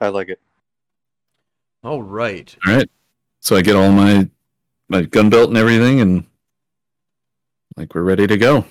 I 0.00 0.08
like 0.08 0.28
it. 0.28 0.38
All 1.82 2.02
right. 2.02 2.56
All 2.64 2.76
right. 2.76 2.88
So 3.40 3.56
I 3.56 3.62
get 3.62 3.74
all 3.74 3.90
my 3.90 4.28
my 4.88 5.02
gun 5.02 5.28
belt 5.28 5.48
and 5.48 5.58
everything, 5.58 6.00
and 6.00 6.24
like 7.76 7.96
we're 7.96 8.02
ready 8.02 8.28
to 8.28 8.36
go. 8.36 8.64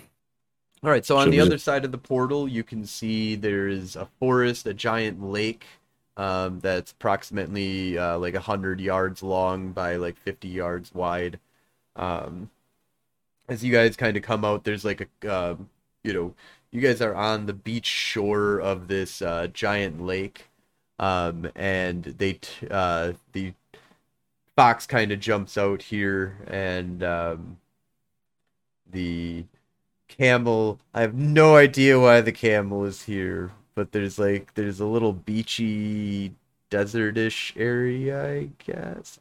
All 0.83 0.89
right, 0.89 1.05
so 1.05 1.15
on 1.17 1.25
Should 1.27 1.33
the 1.33 1.37
we- 1.37 1.41
other 1.45 1.57
side 1.59 1.85
of 1.85 1.91
the 1.91 1.97
portal, 1.99 2.47
you 2.47 2.63
can 2.63 2.85
see 2.87 3.35
there 3.35 3.67
is 3.67 3.95
a 3.95 4.07
forest, 4.19 4.65
a 4.65 4.73
giant 4.73 5.21
lake 5.21 5.65
um, 6.17 6.59
that's 6.59 6.91
approximately 6.91 7.97
uh, 7.97 8.17
like 8.17 8.33
100 8.33 8.79
yards 8.79 9.23
long 9.23 9.71
by 9.71 9.95
like 9.95 10.17
50 10.17 10.47
yards 10.47 10.93
wide. 10.93 11.39
Um, 11.95 12.49
as 13.47 13.63
you 13.63 13.71
guys 13.71 13.95
kind 13.95 14.17
of 14.17 14.23
come 14.23 14.45
out, 14.45 14.63
there's 14.63 14.85
like 14.85 15.07
a, 15.23 15.51
um, 15.51 15.69
you 16.03 16.13
know, 16.13 16.33
you 16.71 16.81
guys 16.81 17.01
are 17.01 17.15
on 17.15 17.45
the 17.45 17.53
beach 17.53 17.85
shore 17.85 18.59
of 18.59 18.87
this 18.87 19.21
uh, 19.21 19.47
giant 19.47 20.01
lake, 20.01 20.49
um, 20.99 21.49
and 21.55 22.03
they, 22.03 22.33
t- 22.33 22.67
uh, 22.69 23.13
the 23.33 23.53
fox 24.55 24.85
kind 24.85 25.11
of 25.11 25.19
jumps 25.19 25.57
out 25.57 25.81
here, 25.83 26.37
and 26.47 27.03
um, 27.03 27.57
the 28.89 29.45
camel. 30.07 30.79
I 30.93 31.01
have 31.01 31.13
no 31.15 31.55
idea 31.55 31.99
why 31.99 32.21
the 32.21 32.31
camel 32.31 32.85
is 32.85 33.03
here, 33.03 33.51
but 33.75 33.91
there's 33.91 34.19
like 34.19 34.53
there's 34.55 34.79
a 34.79 34.85
little 34.85 35.13
beachy 35.13 36.33
desertish 36.69 37.53
area, 37.57 38.25
I 38.31 38.49
guess. 38.65 39.19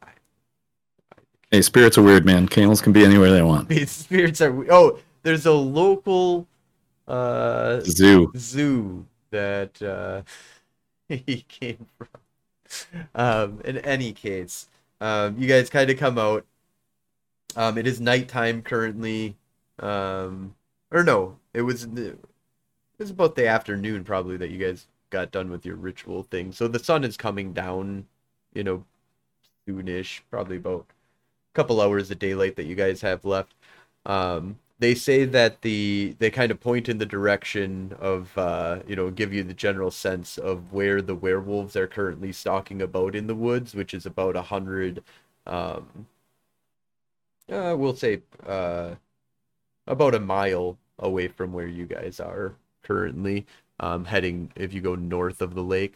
Hey, 1.51 1.63
spirits 1.63 1.99
are 1.99 2.03
weird, 2.03 2.25
man. 2.25 2.47
Camels 2.49 2.81
can 2.81 2.93
be 2.93 3.05
anywhere 3.05 3.31
they 3.33 3.43
want. 3.43 3.69
Spirits 3.89 4.41
are 4.41 4.55
oh, 4.73 4.99
there's 5.23 5.47
a 5.47 5.53
local 5.53 6.47
uh 7.09 7.81
Zoo. 7.85 8.31
zoo 8.37 9.07
that 9.31 9.81
uh 9.83 10.23
he 11.09 11.45
came 11.49 11.87
from. 11.99 12.09
Um 13.15 13.61
in 13.65 13.79
any 13.79 14.13
case, 14.13 14.69
um 15.01 15.37
you 15.39 15.49
guys 15.49 15.69
kind 15.71 15.91
of 15.91 15.99
come 15.99 16.19
out. 16.19 16.47
Um 17.57 17.79
it 17.79 17.87
is 17.87 18.01
nighttime 18.01 18.63
currently. 18.63 19.37
Um 19.81 20.55
or 20.93 21.03
no, 21.03 21.37
it 21.53 21.63
was 21.63 21.87
it 23.01 23.05
was 23.05 23.11
about 23.11 23.35
the 23.35 23.47
afternoon 23.47 24.05
probably 24.05 24.37
that 24.37 24.51
you 24.51 24.59
guys 24.59 24.87
got 25.09 25.31
done 25.31 25.51
with 25.51 25.65
your 25.65 25.77
ritual 25.77 26.23
thing. 26.25 26.53
So 26.53 26.69
the 26.69 26.79
sun 26.79 27.03
is 27.03 27.17
coming 27.17 27.55
down, 27.55 28.07
you 28.53 28.63
know, 28.63 28.85
soonish, 29.67 30.21
probably 30.31 30.59
about 30.59 30.85
a 30.91 31.55
couple 31.55 31.81
hours 31.81 32.11
of 32.11 32.19
daylight 32.19 32.57
that 32.57 32.67
you 32.67 32.75
guys 32.75 33.01
have 33.01 33.25
left. 33.25 33.55
Um, 34.05 34.59
they 34.81 34.95
say 34.95 35.25
that 35.25 35.63
the 35.63 36.15
they 36.19 36.31
kind 36.31 36.51
of 36.51 36.61
point 36.61 36.91
in 36.91 36.99
the 36.99 37.07
direction 37.07 37.97
of 38.01 38.37
uh, 38.37 38.81
you 38.87 38.97
know 38.97 39.11
give 39.11 39.33
you 39.33 39.45
the 39.45 39.55
general 39.55 39.91
sense 39.91 40.37
of 40.37 40.71
where 40.71 41.01
the 41.01 41.15
werewolves 41.15 41.77
are 41.77 41.87
currently 41.87 42.33
stalking 42.33 42.83
about 42.83 43.15
in 43.15 43.27
the 43.27 43.35
woods, 43.35 43.75
which 43.75 43.95
is 43.95 44.05
about 44.05 44.37
a 44.37 44.43
hundred. 44.43 45.03
Um, 45.47 46.07
uh, 47.51 47.75
we'll 47.79 47.97
say 47.97 48.21
uh, 48.47 48.97
about 49.87 50.15
a 50.15 50.21
mile 50.21 50.77
away 50.99 51.29
from 51.29 51.55
where 51.55 51.67
you 51.67 51.87
guys 51.87 52.21
are 52.21 52.55
currently, 52.83 53.47
um, 53.79 54.05
heading 54.05 54.51
if 54.57 54.73
you 54.73 54.81
go 54.81 54.95
north 54.95 55.43
of 55.43 55.55
the 55.55 55.63
lake. 55.63 55.95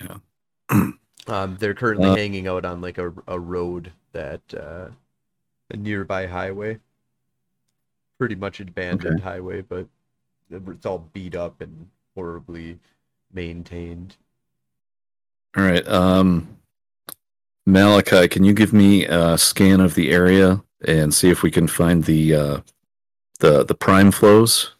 Yeah. 0.00 0.18
Um, 1.26 1.56
they're 1.58 1.72
currently 1.72 2.10
Uh, 2.10 2.16
hanging 2.16 2.48
out 2.48 2.66
on 2.66 2.82
like 2.82 2.98
a, 2.98 3.10
a 3.26 3.40
road 3.40 3.92
that 4.12 4.42
uh, 4.54 4.88
a 5.70 5.76
nearby 5.76 6.26
highway, 6.26 6.78
pretty 8.18 8.34
much 8.34 8.60
abandoned 8.60 9.20
highway, 9.20 9.62
but 9.62 9.86
it's 10.50 10.84
all 10.84 11.08
beat 11.14 11.34
up 11.34 11.62
and 11.62 11.88
horribly 12.14 12.78
maintained. 13.32 14.16
All 15.56 15.64
right. 15.64 15.86
Um, 15.88 16.58
Malachi, 17.64 18.28
can 18.28 18.44
you 18.44 18.52
give 18.52 18.74
me 18.74 19.06
a 19.06 19.38
scan 19.38 19.80
of 19.80 19.94
the 19.94 20.10
area 20.12 20.62
and 20.86 21.14
see 21.14 21.30
if 21.30 21.42
we 21.42 21.50
can 21.50 21.66
find 21.66 22.04
the 22.04 22.34
uh, 22.34 22.60
the 23.40 23.64
the 23.64 23.74
prime 23.74 24.10
flows 24.10 24.73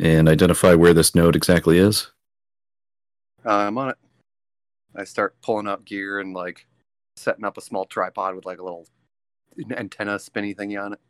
and 0.00 0.28
identify 0.28 0.74
where 0.74 0.94
this 0.94 1.14
node 1.14 1.36
exactly 1.36 1.78
is? 1.78 2.10
Uh, 3.44 3.50
I'm 3.50 3.78
on 3.78 3.90
it. 3.90 3.96
I 4.96 5.04
start 5.04 5.36
pulling 5.42 5.68
up 5.68 5.84
gear 5.84 6.20
and 6.20 6.34
like 6.34 6.66
setting 7.16 7.44
up 7.44 7.58
a 7.58 7.60
small 7.60 7.84
tripod 7.84 8.34
with 8.34 8.46
like 8.46 8.58
a 8.58 8.64
little 8.64 8.86
antenna 9.76 10.18
spinny 10.18 10.54
thingy 10.54 10.82
on 10.82 10.94
it. 10.94 11.00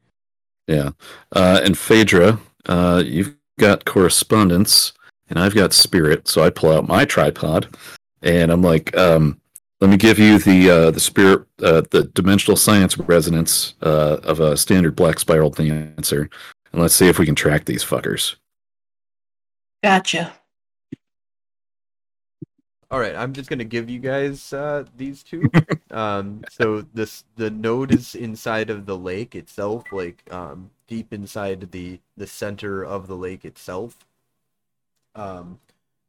Yeah. 0.66 0.90
Uh, 1.32 1.60
and 1.64 1.78
Phaedra, 1.78 2.38
uh, 2.66 3.02
you've 3.04 3.36
got 3.58 3.84
correspondence, 3.84 4.92
and 5.28 5.38
I've 5.38 5.54
got 5.54 5.72
spirit. 5.72 6.28
So 6.28 6.42
I 6.42 6.50
pull 6.50 6.72
out 6.72 6.88
my 6.88 7.04
tripod, 7.04 7.74
and 8.22 8.50
I'm 8.50 8.62
like, 8.62 8.96
um, 8.96 9.40
"Let 9.80 9.90
me 9.90 9.96
give 9.96 10.18
you 10.18 10.38
the 10.38 10.70
uh, 10.70 10.90
the 10.90 11.00
spirit, 11.00 11.46
uh, 11.62 11.82
the 11.90 12.04
dimensional 12.14 12.56
science 12.56 12.98
resonance 12.98 13.74
uh, 13.82 14.18
of 14.22 14.40
a 14.40 14.56
standard 14.56 14.94
black 14.94 15.18
spiral 15.18 15.50
dancer, 15.50 16.28
and 16.72 16.82
let's 16.82 16.94
see 16.94 17.08
if 17.08 17.18
we 17.18 17.26
can 17.26 17.34
track 17.34 17.64
these 17.64 17.84
fuckers." 17.84 18.36
Gotcha. 19.82 20.32
All 22.90 22.98
right, 22.98 23.14
I'm 23.14 23.32
just 23.32 23.48
gonna 23.48 23.64
give 23.64 23.88
you 23.88 24.00
guys 24.00 24.52
uh, 24.52 24.84
these 24.96 25.22
two. 25.22 25.48
um, 25.92 26.42
so 26.50 26.82
this 26.92 27.24
the 27.36 27.50
node 27.50 27.92
is 27.92 28.14
inside 28.16 28.68
of 28.68 28.84
the 28.86 28.98
lake 28.98 29.34
itself, 29.36 29.84
like 29.92 30.24
um, 30.32 30.70
deep 30.88 31.12
inside 31.12 31.70
the 31.70 32.00
the 32.16 32.26
center 32.26 32.84
of 32.84 33.06
the 33.06 33.16
lake 33.16 33.44
itself. 33.44 33.96
Um, 35.14 35.60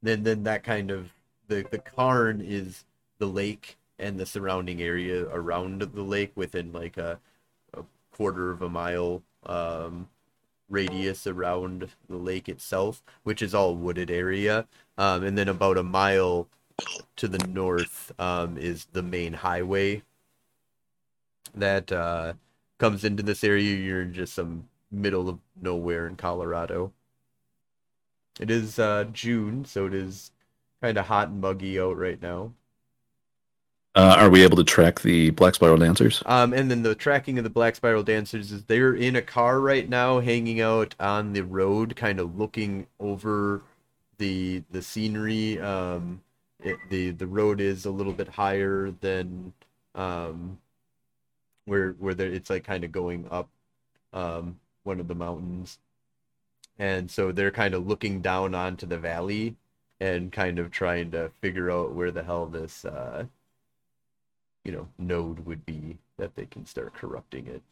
then 0.01 0.23
then 0.23 0.43
that 0.43 0.63
kind 0.63 0.89
of 0.89 1.11
the 1.47 1.65
the 1.69 1.77
cairn 1.77 2.41
is 2.41 2.83
the 3.19 3.27
lake 3.27 3.77
and 3.99 4.19
the 4.19 4.25
surrounding 4.25 4.81
area 4.81 5.27
around 5.29 5.81
the 5.81 6.01
lake 6.01 6.31
within 6.35 6.71
like 6.73 6.97
a, 6.97 7.19
a 7.75 7.83
quarter 8.11 8.49
of 8.49 8.63
a 8.63 8.69
mile 8.69 9.21
um, 9.45 10.09
radius 10.71 11.27
around 11.27 11.89
the 12.09 12.17
lake 12.17 12.49
itself, 12.49 13.03
which 13.23 13.41
is 13.41 13.53
all 13.53 13.75
wooded 13.75 14.09
area. 14.09 14.67
Um, 14.97 15.23
and 15.23 15.37
then 15.37 15.47
about 15.47 15.77
a 15.77 15.83
mile 15.83 16.47
to 17.17 17.27
the 17.27 17.45
north 17.47 18.11
um, 18.17 18.57
is 18.57 18.85
the 18.93 19.03
main 19.03 19.33
highway 19.33 20.01
that 21.53 21.91
uh, 21.91 22.33
comes 22.77 23.03
into 23.03 23.21
this 23.21 23.43
area. 23.43 23.75
You're 23.75 24.05
just 24.05 24.33
some 24.33 24.69
middle 24.91 25.29
of 25.29 25.39
nowhere 25.61 26.07
in 26.07 26.15
Colorado. 26.15 26.93
It 28.39 28.49
is 28.49 28.79
uh, 28.79 29.05
June, 29.11 29.65
so 29.65 29.85
it 29.85 29.93
is 29.93 30.31
kind 30.81 30.97
of 30.97 31.05
hot 31.05 31.29
and 31.29 31.41
muggy 31.41 31.79
out 31.79 31.97
right 31.97 32.21
now. 32.21 32.53
Uh, 33.93 34.15
are 34.19 34.29
we 34.29 34.43
able 34.43 34.55
to 34.55 34.63
track 34.63 35.01
the 35.01 35.31
black 35.31 35.53
spiral 35.55 35.77
dancers? 35.77 36.23
Um, 36.25 36.53
and 36.53 36.71
then 36.71 36.81
the 36.81 36.95
tracking 36.95 37.37
of 37.37 37.43
the 37.43 37.49
Black 37.49 37.75
Spiral 37.75 38.03
Dancers 38.03 38.51
is 38.51 38.63
they're 38.63 38.95
in 38.95 39.17
a 39.17 39.21
car 39.21 39.59
right 39.59 39.87
now, 39.87 40.21
hanging 40.21 40.61
out 40.61 40.95
on 40.97 41.33
the 41.33 41.41
road, 41.43 41.95
kind 41.97 42.19
of 42.19 42.37
looking 42.37 42.87
over 42.99 43.61
the 44.17 44.63
the 44.71 44.81
scenery. 44.81 45.59
Um, 45.59 46.21
it, 46.63 46.77
the 46.89 47.11
the 47.11 47.27
road 47.27 47.59
is 47.59 47.85
a 47.85 47.91
little 47.91 48.13
bit 48.13 48.29
higher 48.29 48.91
than 49.01 49.53
um, 49.95 50.57
where 51.65 51.91
where 51.93 52.15
it's 52.19 52.49
like 52.49 52.63
kind 52.63 52.83
of 52.85 52.91
going 52.93 53.27
up 53.29 53.49
um, 54.13 54.59
one 54.83 54.99
of 55.01 55.07
the 55.09 55.15
mountains, 55.15 55.79
and 56.79 57.11
so 57.11 57.31
they're 57.33 57.51
kind 57.51 57.73
of 57.73 57.87
looking 57.87 58.21
down 58.21 58.55
onto 58.55 58.85
the 58.85 58.97
valley 58.97 59.55
and 59.99 60.31
kind 60.31 60.59
of 60.59 60.71
trying 60.71 61.11
to 61.11 61.31
figure 61.41 61.69
out 61.71 61.93
where 61.93 62.11
the 62.11 62.23
hell 62.23 62.45
this 62.45 62.85
uh, 62.85 63.25
you 64.63 64.71
know 64.71 64.87
node 64.97 65.45
would 65.45 65.65
be 65.65 65.97
that 66.17 66.35
they 66.35 66.45
can 66.45 66.65
start 66.65 66.93
corrupting 66.93 67.47
it. 67.47 67.63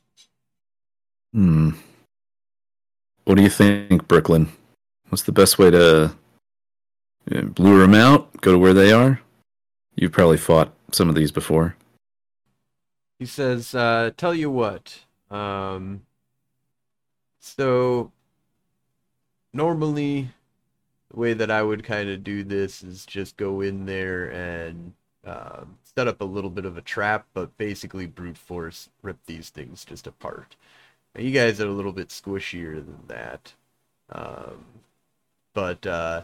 Hmm. 1.34 1.72
What 3.26 3.36
do 3.36 3.44
you 3.44 3.50
think, 3.50 4.08
Brooklyn? 4.08 4.52
What's 5.10 5.24
the 5.24 5.32
best 5.32 5.60
way 5.60 5.70
to 5.70 6.06
uh, 7.32 7.42
lure 7.58 7.82
them 7.82 7.94
out? 7.94 8.36
Go 8.42 8.54
to 8.54 8.58
where 8.58 8.74
they 8.74 8.92
are? 8.92 9.22
You've 9.96 10.12
probably 10.12 10.38
fought 10.38 10.74
some 10.92 11.10
of 11.10 11.16
these 11.16 11.32
before. 11.32 11.76
He 13.20 13.26
says, 13.26 13.76
uh, 13.76 14.12
"Tell 14.18 14.34
you 14.34 14.50
what, 14.50 15.02
um, 15.30 16.02
so 17.40 18.12
normally 19.54 20.30
the 21.12 21.20
way 21.20 21.34
that 21.34 21.52
I 21.52 21.64
would 21.64 21.84
kind 21.84 22.10
of 22.10 22.24
do 22.24 22.44
this 22.44 22.84
is 22.84 23.06
just 23.06 23.38
go 23.38 23.62
in 23.62 23.86
there 23.86 24.30
and 24.30 24.94
um, 25.26 25.78
set 25.84 26.08
up 26.08 26.22
a 26.22 26.26
little 26.26 26.50
bit 26.50 26.66
of 26.66 26.78
a 26.78 26.82
trap, 26.82 27.26
but 27.34 27.58
basically 27.58 28.06
brute 28.06 28.38
force 28.38 28.90
rip 29.02 29.18
these 29.26 29.50
things 29.50 29.86
just 29.86 30.08
apart. 30.08 30.56
Now, 31.16 31.22
you 31.22 31.32
guys 31.32 31.60
are 31.60 31.68
a 31.68 31.72
little 31.72 31.92
bit 31.92 32.10
squishier 32.10 32.76
than 32.76 33.04
that, 33.08 33.54
um, 34.12 34.66
but 35.54 35.86
uh, 35.86 36.24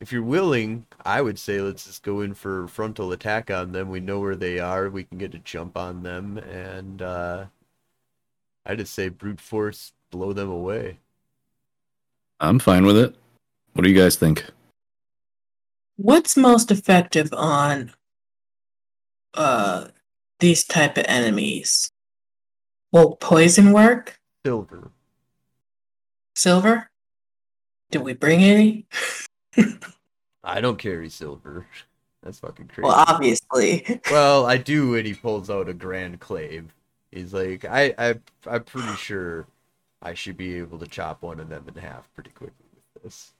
if 0.00 0.10
you're 0.10 0.22
willing, 0.22 0.86
I 1.04 1.22
would 1.22 1.38
say 1.38 1.60
let's 1.60 1.84
just 1.84 2.02
go 2.02 2.20
in 2.22 2.34
for 2.34 2.66
frontal 2.66 3.12
attack 3.12 3.50
on 3.50 3.72
them. 3.72 3.88
We 3.88 4.00
know 4.00 4.18
where 4.18 4.34
they 4.34 4.58
are. 4.58 4.90
We 4.90 5.04
can 5.04 5.18
get 5.18 5.34
a 5.34 5.38
jump 5.38 5.76
on 5.76 6.02
them, 6.02 6.38
and 6.38 7.00
uh, 7.00 7.44
I 8.66 8.74
just 8.74 8.94
say 8.94 9.08
brute 9.08 9.40
force, 9.40 9.92
blow 10.10 10.32
them 10.32 10.50
away. 10.50 10.98
I'm 12.40 12.58
fine 12.58 12.84
with 12.84 12.96
it. 12.96 13.14
What 13.74 13.84
do 13.84 13.90
you 13.90 13.96
guys 13.96 14.16
think? 14.16 14.44
What's 15.96 16.36
most 16.36 16.72
effective 16.72 17.32
on 17.32 17.92
uh 19.34 19.88
these 20.40 20.64
type 20.64 20.98
of 20.98 21.04
enemies? 21.08 21.90
Will 22.90 23.16
poison 23.16 23.72
work? 23.72 24.18
Silver. 24.44 24.90
Silver? 26.34 26.90
Do 27.90 28.00
we 28.00 28.14
bring 28.14 28.42
any? 28.42 28.86
I 30.44 30.60
don't 30.60 30.78
carry 30.78 31.08
silver. 31.08 31.66
That's 32.22 32.40
fucking 32.40 32.68
crazy. 32.68 32.82
Well, 32.82 33.04
obviously. 33.06 34.00
Well, 34.10 34.46
I 34.46 34.56
do 34.56 34.90
when 34.90 35.04
he 35.04 35.14
pulls 35.14 35.50
out 35.50 35.68
a 35.68 35.74
grand 35.74 36.20
klaive. 36.20 36.68
He's 37.10 37.32
like, 37.32 37.64
I, 37.64 37.94
I, 37.98 38.14
I'm 38.46 38.64
pretty 38.64 38.94
sure 38.96 39.46
I 40.00 40.14
should 40.14 40.36
be 40.36 40.56
able 40.58 40.78
to 40.78 40.86
chop 40.86 41.22
one 41.22 41.40
of 41.40 41.48
them 41.48 41.64
in 41.68 41.80
half 41.80 42.12
pretty 42.14 42.30
quickly 42.30 42.66
with 42.74 43.02
this. 43.02 43.32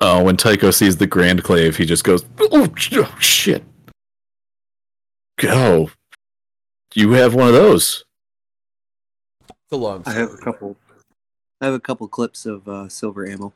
Oh, 0.00 0.22
when 0.22 0.36
Tycho 0.36 0.70
sees 0.70 0.96
the 0.96 1.06
Grand 1.06 1.42
Klaive, 1.42 1.76
he 1.76 1.86
just 1.86 2.04
goes, 2.04 2.24
"Oh, 2.40 2.68
oh, 2.92 3.16
shit! 3.18 3.64
Go! 5.36 5.90
You 6.94 7.12
have 7.12 7.34
one 7.34 7.48
of 7.48 7.54
those." 7.54 8.04
It's 9.48 9.72
a 9.72 9.76
long 9.76 10.02
I 10.06 10.12
have 10.12 10.32
a 10.32 10.36
couple. 10.36 10.76
I 11.60 11.66
have 11.66 11.74
a 11.74 11.80
couple 11.80 12.06
clips 12.08 12.46
of 12.46 12.68
uh, 12.68 12.88
silver 12.88 13.26
ammo 13.26 13.52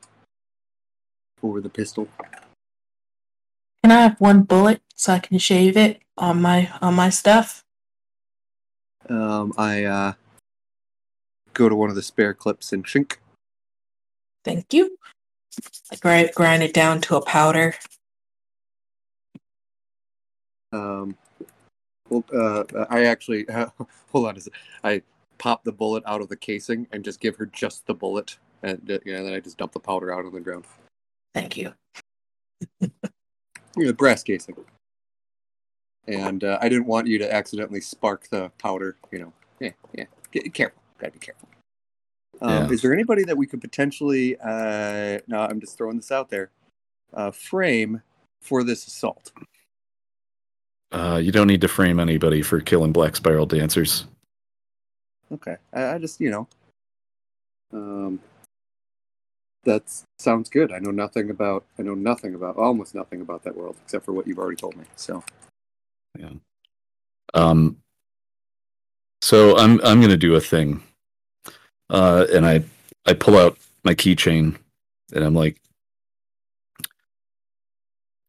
for 1.37 1.61
the 1.61 1.69
pistol. 1.69 2.07
Can 3.83 3.91
I 3.91 4.01
have 4.01 4.19
one 4.19 4.43
bullet 4.43 4.81
so 4.95 5.13
I 5.13 5.19
can 5.19 5.37
shave 5.37 5.77
it 5.77 6.01
on 6.17 6.41
my 6.41 6.71
on 6.81 6.95
my 6.95 7.09
stuff? 7.09 7.63
Um, 9.07 9.53
I 9.57 9.83
uh, 9.85 10.13
go 11.53 11.69
to 11.69 11.75
one 11.75 11.89
of 11.89 11.95
the 11.95 12.01
spare 12.01 12.33
clips 12.33 12.73
and 12.73 12.85
shink. 12.85 13.17
Thank 14.43 14.73
you. 14.73 14.97
I 15.91 15.95
grind, 15.95 16.31
grind 16.35 16.63
it 16.63 16.73
down 16.73 17.01
to 17.01 17.15
a 17.15 17.21
powder. 17.21 17.75
Um, 20.71 21.17
well, 21.17 21.28
uh, 22.11 22.63
I 22.89 23.05
actually 23.05 23.45
hold 24.11 24.27
on. 24.27 24.37
a. 24.37 24.87
I 24.87 25.01
pop 25.37 25.63
the 25.63 25.71
bullet 25.71 26.03
out 26.05 26.21
of 26.21 26.29
the 26.29 26.35
casing 26.35 26.87
and 26.91 27.03
just 27.03 27.19
give 27.19 27.35
her 27.37 27.45
just 27.45 27.85
the 27.87 27.93
bullet, 27.93 28.37
and 28.63 28.89
uh, 28.91 28.99
yeah, 29.05 29.21
then 29.21 29.33
I 29.33 29.39
just 29.39 29.57
dump 29.57 29.71
the 29.71 29.79
powder 29.79 30.13
out 30.13 30.25
on 30.25 30.33
the 30.33 30.39
ground. 30.39 30.65
Thank 31.33 31.57
you. 31.57 31.73
Yeah, 32.81 33.87
the 33.87 33.93
brass 33.93 34.23
casing. 34.23 34.55
And 36.07 36.43
uh, 36.43 36.57
I 36.59 36.69
didn't 36.69 36.87
want 36.87 37.07
you 37.07 37.19
to 37.19 37.33
accidentally 37.33 37.81
spark 37.81 38.27
the 38.29 38.49
powder. 38.57 38.97
You 39.11 39.19
know, 39.19 39.33
yeah, 39.59 39.71
yeah. 39.93 40.05
Get 40.31 40.53
careful. 40.53 40.81
Gotta 40.97 41.13
be 41.13 41.19
careful. 41.19 41.47
Um, 42.41 42.49
Yeah. 42.49 42.69
Is 42.71 42.81
there 42.81 42.93
anybody 42.93 43.23
that 43.23 43.37
we 43.37 43.45
could 43.45 43.61
potentially? 43.61 44.37
Uh, 44.39 45.19
no, 45.27 45.39
I'm 45.41 45.59
just 45.59 45.77
throwing 45.77 45.97
this 45.97 46.11
out 46.11 46.29
there. 46.29 46.49
Uh, 47.13 47.31
frame 47.31 48.01
for 48.41 48.63
this 48.63 48.87
assault. 48.87 49.31
Uh, 50.91 51.19
you 51.21 51.31
don't 51.31 51.47
need 51.47 51.61
to 51.61 51.67
frame 51.67 51.99
anybody 51.99 52.41
for 52.41 52.59
killing 52.59 52.91
black 52.91 53.15
spiral 53.15 53.45
dancers. 53.45 54.05
Okay, 55.31 55.57
I, 55.73 55.93
I 55.93 55.97
just 55.99 56.19
you 56.19 56.31
know, 56.31 56.47
um, 57.71 58.19
that 59.63 59.83
sounds 60.17 60.49
good. 60.49 60.71
I 60.71 60.79
know 60.79 60.91
nothing 60.91 61.29
about. 61.29 61.63
I 61.77 61.83
know 61.83 61.93
nothing 61.93 62.33
about 62.33 62.57
almost 62.57 62.95
nothing 62.95 63.21
about 63.21 63.43
that 63.43 63.55
world 63.55 63.75
except 63.83 64.05
for 64.05 64.13
what 64.13 64.25
you've 64.25 64.39
already 64.39 64.55
told 64.55 64.75
me. 64.75 64.85
So 64.95 65.23
Yeah. 66.17 66.31
Um. 67.35 67.77
So 69.21 69.57
I'm 69.57 69.79
I'm 69.83 70.01
gonna 70.01 70.17
do 70.17 70.35
a 70.35 70.41
thing, 70.41 70.81
uh, 71.91 72.25
and 72.33 72.45
I 72.47 72.63
I 73.05 73.13
pull 73.13 73.37
out 73.37 73.57
my 73.83 73.93
keychain, 73.93 74.55
and 75.13 75.23
I'm 75.23 75.35
like, 75.35 75.61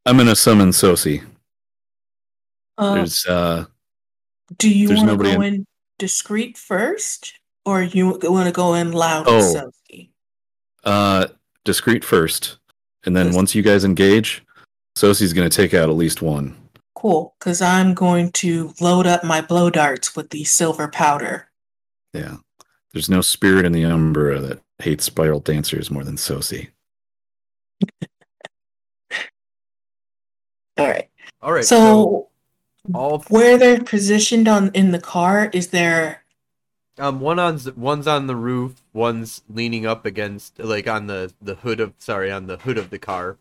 I'm 0.04 0.18
gonna 0.18 0.36
summon 0.36 0.70
Sosi. 0.70 1.22
Uh, 2.81 2.94
There's 2.94 3.27
uh, 3.27 3.66
do 4.59 4.70
you 4.70 4.94
want 4.97 5.11
to 5.11 5.16
go 5.16 5.40
in- 5.43 5.55
in 5.55 5.66
discreet 5.98 6.57
first, 6.57 7.35
or 7.66 7.82
you 7.82 8.19
want 8.23 8.47
to 8.47 8.52
go 8.52 8.74
in 8.74 8.93
loud? 8.93 9.27
Oh. 9.28 9.70
with 9.93 10.07
uh, 10.85 11.27
discreet 11.65 12.02
first, 12.05 12.57
and 13.05 13.15
then 13.15 13.35
once 13.35 13.55
you 13.55 13.62
guys 13.62 13.85
engage, 13.85 14.43
Sosi's 14.97 15.35
gonna 15.35 15.51
take 15.51 15.74
out 15.74 15.90
at 15.90 15.94
least 15.97 16.23
one. 16.23 16.57
Cool, 16.94 17.35
because 17.39 17.61
I'm 17.61 17.93
going 17.93 18.32
to 18.32 18.73
load 18.81 19.07
up 19.07 19.24
my 19.24 19.40
blow 19.43 19.69
darts 19.69 20.16
with 20.16 20.31
the 20.31 20.44
silver 20.44 20.89
powder. 20.89 21.48
Yeah. 22.15 22.36
There's 22.93 23.09
no 23.09 23.20
spirit 23.20 23.65
in 23.65 23.73
the 23.73 23.85
Umbra 23.85 24.40
that 24.40 24.61
hates 24.78 25.05
spiral 25.05 25.40
dancers 25.40 25.90
more 25.90 26.02
than 26.02 26.16
Sosi. 26.16 26.69
All 30.77 30.89
right. 30.89 31.09
All 31.43 31.52
right. 31.52 31.65
so, 31.65 31.77
So, 31.77 32.30
all 32.94 33.20
where 33.28 33.59
they're 33.59 33.82
positioned 33.82 34.48
on 34.48 34.70
in 34.74 34.93
the 34.93 35.01
car, 35.01 35.51
is 35.52 35.69
there? 35.69 36.23
um 36.98 37.20
one 37.20 37.39
on 37.39 37.59
one's 37.77 38.07
on 38.07 38.27
the 38.27 38.36
roof, 38.36 38.82
one's 38.93 39.43
leaning 39.48 39.86
up 39.86 40.05
against 40.07 40.59
like 40.59 40.86
on 40.89 41.07
the 41.07 41.32
the 41.40 41.57
hood 41.57 41.81
of 41.81 41.94
sorry 41.98 42.31
on 42.31 42.47
the 42.47 42.59
hood 42.59 42.78
of 42.78 42.90
the 42.90 42.98
car, 42.98 43.39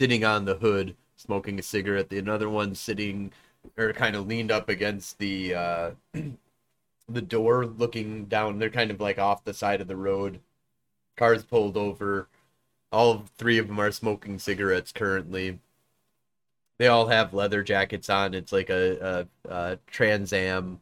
sitting 0.00 0.24
on 0.24 0.44
the 0.44 0.56
hood 0.56 0.96
smoking 1.16 1.58
a 1.58 1.62
cigarette. 1.62 2.08
The 2.10 2.18
another 2.18 2.48
one 2.48 2.74
sitting 2.74 3.32
or 3.76 3.92
kind 3.92 4.16
of 4.16 4.26
leaned 4.26 4.50
up 4.52 4.68
against 4.68 5.18
the 5.18 5.54
uh 5.54 5.90
the 7.08 7.22
door 7.22 7.66
looking 7.66 8.26
down. 8.26 8.58
They're 8.58 8.70
kind 8.70 8.90
of 8.90 9.00
like 9.00 9.18
off 9.18 9.44
the 9.44 9.54
side 9.54 9.80
of 9.80 9.88
the 9.88 9.96
road. 9.96 10.40
Cars 11.16 11.44
pulled 11.44 11.76
over. 11.76 12.28
All 12.92 13.24
three 13.38 13.58
of 13.58 13.68
them 13.68 13.80
are 13.80 13.92
smoking 13.92 14.38
cigarettes 14.38 14.92
currently. 14.92 15.60
They 16.78 16.86
all 16.86 17.08
have 17.08 17.34
leather 17.34 17.62
jackets 17.62 18.08
on. 18.08 18.34
It's 18.34 18.52
like 18.52 18.70
a, 18.70 19.26
a, 19.44 19.52
a 19.52 19.78
Trans 19.88 20.32
Am 20.32 20.80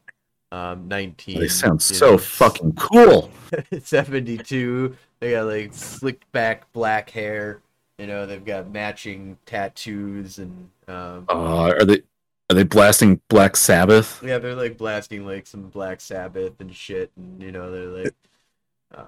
um, 0.52 0.89
19. 0.89 1.40
They 1.40 1.48
sound 1.48 1.82
so 1.82 2.12
know, 2.12 2.18
fucking 2.18 2.74
cool. 2.74 3.31
72. 3.82 4.97
They 5.20 5.31
got 5.32 5.47
like 5.47 5.73
slicked 5.73 6.31
back 6.32 6.70
black 6.73 7.10
hair. 7.10 7.60
You 7.98 8.06
know, 8.06 8.27
they've 8.27 8.44
got 8.44 8.70
matching 8.70 9.39
tattoos 9.47 10.39
and 10.39 10.68
um, 10.86 11.24
Uh, 11.28 11.70
are 11.70 11.85
they 11.85 12.02
are 12.51 12.55
they 12.55 12.62
blasting 12.62 13.20
Black 13.28 13.56
Sabbath? 13.56 14.23
yeah, 14.23 14.39
they're 14.39 14.55
like 14.55 14.78
blasting 14.78 15.27
like 15.27 15.47
some 15.47 15.62
Black 15.68 16.01
Sabbath 16.01 16.60
and 16.60 16.74
shit. 16.74 17.10
And 17.16 17.43
you 17.43 17.51
know, 17.51 17.70
they're 17.70 18.05
like. 18.05 18.14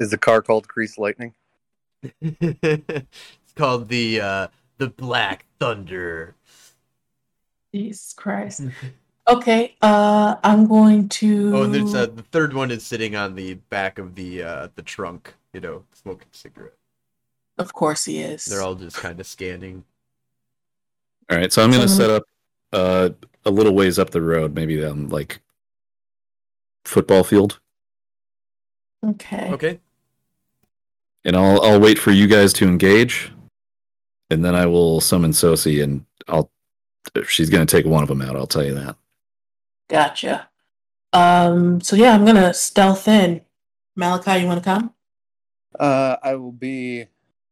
Is 0.00 0.10
the 0.10 0.18
car 0.18 0.42
called 0.42 0.66
Grease 0.66 0.98
Lightning? 0.98 1.34
it's 2.20 3.52
called 3.54 3.88
the 3.88 4.20
uh, 4.20 4.48
the 4.78 4.88
Black 4.88 5.44
Thunder. 5.60 6.34
Jesus 7.78 8.12
Christ. 8.12 8.62
Okay. 9.28 9.74
Uh, 9.82 10.36
I'm 10.42 10.66
going 10.66 11.08
to. 11.20 11.56
Oh, 11.56 11.62
and 11.64 11.74
there's 11.74 11.94
uh, 11.94 12.06
the 12.06 12.22
third 12.22 12.54
one 12.54 12.70
is 12.70 12.84
sitting 12.84 13.14
on 13.14 13.34
the 13.34 13.54
back 13.70 13.98
of 13.98 14.14
the 14.14 14.42
uh, 14.42 14.68
the 14.74 14.82
trunk. 14.82 15.34
You 15.52 15.60
know, 15.60 15.84
smoking 15.92 16.28
a 16.32 16.36
cigarette. 16.36 16.74
Of 17.58 17.72
course 17.72 18.04
he 18.04 18.20
is. 18.20 18.44
They're 18.46 18.62
all 18.62 18.74
just 18.74 18.96
kind 18.96 19.18
of 19.20 19.26
scanning. 19.26 19.84
All 21.30 21.36
right, 21.36 21.52
so 21.52 21.62
I'm 21.62 21.70
gonna 21.70 21.88
So- 21.88 21.96
set 21.96 22.10
up 22.10 22.22
uh, 22.72 23.10
a 23.44 23.50
little 23.50 23.74
ways 23.74 23.98
up 23.98 24.10
the 24.10 24.22
road, 24.22 24.54
maybe 24.54 24.82
um 24.84 25.08
like 25.08 25.40
football 26.84 27.22
field, 27.22 27.60
okay. 29.04 29.50
Okay. 29.52 29.80
and 31.24 31.36
I'll 31.36 31.60
I'll 31.62 31.80
wait 31.80 31.98
for 31.98 32.10
you 32.12 32.26
guys 32.26 32.52
to 32.54 32.66
engage, 32.66 33.30
and 34.30 34.42
then 34.44 34.54
I 34.54 34.66
will 34.66 35.00
summon 35.00 35.32
Sosi, 35.32 35.82
and 35.82 36.04
I'll 36.28 36.50
she's 37.26 37.50
gonna 37.50 37.66
take 37.66 37.86
one 37.86 38.02
of 38.02 38.08
them 38.08 38.22
out. 38.22 38.36
I'll 38.36 38.46
tell 38.46 38.64
you 38.64 38.74
that. 38.74 38.96
Gotcha. 39.88 40.48
Um. 41.12 41.80
So 41.80 41.96
yeah, 41.96 42.14
I'm 42.14 42.24
gonna 42.24 42.54
stealth 42.54 43.08
in. 43.08 43.42
Malachi, 43.96 44.42
you 44.42 44.46
want 44.46 44.62
to 44.62 44.64
come? 44.64 44.94
Uh, 45.78 46.16
I 46.22 46.36
will 46.36 46.52
be 46.52 47.06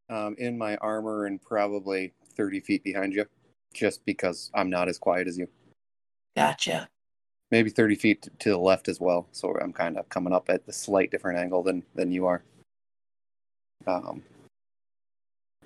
um, 0.09 0.35
in 0.37 0.57
my 0.57 0.77
armor 0.77 1.25
and 1.25 1.41
probably 1.41 2.13
30 2.35 2.61
feet 2.61 2.83
behind 2.83 3.13
you, 3.13 3.25
just 3.73 4.05
because 4.05 4.49
I'm 4.53 4.69
not 4.69 4.87
as 4.87 4.97
quiet 4.97 5.27
as 5.27 5.37
you. 5.37 5.49
Gotcha. 6.35 6.89
Maybe 7.51 7.69
30 7.69 7.95
feet 7.95 8.29
to 8.39 8.49
the 8.49 8.57
left 8.57 8.87
as 8.87 8.99
well, 8.99 9.27
so 9.31 9.57
I'm 9.61 9.73
kind 9.73 9.97
of 9.97 10.07
coming 10.09 10.33
up 10.33 10.49
at 10.49 10.65
the 10.65 10.73
slight 10.73 11.11
different 11.11 11.39
angle 11.39 11.63
than 11.63 11.83
than 11.95 12.11
you 12.11 12.25
are. 12.25 12.43
Um, 13.85 14.23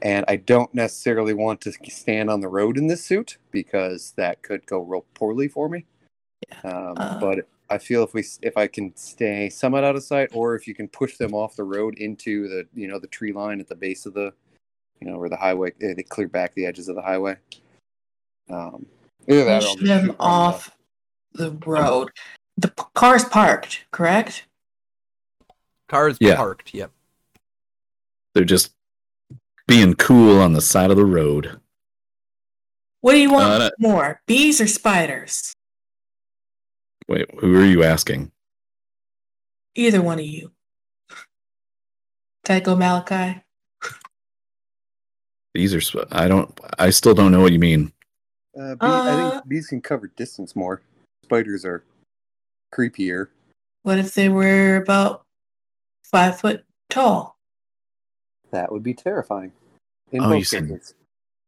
and 0.02 0.26
I 0.28 0.36
don't 0.38 0.73
necessarily 0.73 1.34
want 1.34 1.61
to 1.61 1.72
stand 1.90 2.30
on 2.30 2.41
the 2.41 2.48
road 2.48 2.78
in 2.78 2.88
this 2.88 3.03
suit 3.06 3.38
because 3.52 4.14
that 4.18 4.41
could 4.41 4.65
go 4.65 4.80
real 4.80 5.06
poorly 5.14 5.48
for 5.48 5.69
me. 5.69 5.86
Um, 6.64 6.95
Uh. 6.98 7.19
but 7.19 7.48
I 7.69 7.78
feel 7.78 8.03
if 8.03 8.14
we 8.14 8.23
if 8.41 8.57
I 8.57 8.68
can 8.68 8.95
stay 8.98 9.49
somewhat 9.49 9.84
out 9.84 9.95
of 9.95 10.03
sight, 10.03 10.30
or 10.34 10.56
if 10.56 10.68
you 10.68 10.76
can 10.76 10.88
push 10.90 11.18
them 11.18 11.34
off 11.34 11.56
the 11.56 11.64
road 11.64 11.98
into 11.98 12.48
the 12.49 12.68
you 12.73 12.88
know 12.88 12.99
the 12.99 13.07
tree 13.07 13.32
line 13.32 13.60
at 13.61 13.68
the 13.68 13.76
base 13.76 14.06
of 14.06 14.14
the 14.14 14.34
you 14.99 15.10
know 15.10 15.18
where 15.18 15.30
the 15.30 15.38
highway 15.38 15.72
eh, 15.82 15.94
they 15.95 16.03
clear 16.03 16.28
back 16.28 16.53
the 16.53 16.65
edges 16.65 16.90
of 16.90 16.95
the 16.95 17.02
highway. 17.02 17.38
Um, 18.49 18.86
either 19.28 19.45
that 19.45 19.61
Push 19.61 19.76
them 19.76 19.86
shoot 20.06 20.07
the- 20.07 20.15
off 20.19 20.76
the 21.34 21.52
road. 21.65 22.10
The 22.57 22.68
p- 22.68 22.84
car's 22.94 23.23
parked, 23.23 23.86
correct? 23.91 24.45
Cars 25.88 26.18
Yeah. 26.19 26.36
parked. 26.36 26.73
Yep. 26.73 26.91
They're 28.34 28.44
just 28.44 28.73
being 29.72 29.93
cool 29.95 30.41
on 30.41 30.52
the 30.52 30.60
side 30.60 30.91
of 30.91 30.98
the 30.98 31.06
road. 31.06 31.57
What 32.99 33.14
do 33.14 33.19
you 33.19 33.31
want 33.31 33.45
Uh, 33.45 33.57
no- 33.57 33.72
more, 33.89 34.22
bees 34.27 34.60
or 34.60 34.68
spiders? 34.68 35.53
Wait, 37.07 37.26
who 37.39 37.57
are 37.57 37.64
you 37.65 37.81
asking? 37.81 38.34
Either 39.76 40.02
one 40.02 40.19
of 40.19 40.26
you. 40.26 40.52
Tycho 42.43 42.76
Malachi. 42.76 43.41
These 45.53 45.73
are. 45.73 45.80
sp- 45.80 46.11
I 46.11 46.27
don't. 46.27 46.60
I 46.77 46.89
still 46.89 47.14
don't 47.14 47.31
know 47.31 47.39
what 47.41 47.53
you 47.53 47.60
mean. 47.60 47.93
Uh, 48.60 48.76
bee, 48.76 48.77
I 48.81 49.14
Uh, 49.14 49.31
think 49.31 49.48
bees 49.48 49.68
can 49.68 49.81
cover 49.81 50.07
distance 50.07 50.53
more. 50.53 50.81
Spiders 51.23 51.64
are 51.64 51.85
creepier. 52.73 53.30
What 53.84 53.99
if 53.99 54.14
they 54.15 54.27
were 54.27 54.76
about 54.76 55.26
five 56.03 56.39
foot 56.41 56.65
tall? 56.89 57.38
That 58.52 58.69
would 58.69 58.84
be 58.84 58.93
terrifying. 58.93 59.53
In 60.11 60.21
Oh, 60.23 60.29
both 60.29 60.38
you 60.39 60.43
said- 60.45 60.69
cases. 60.69 60.93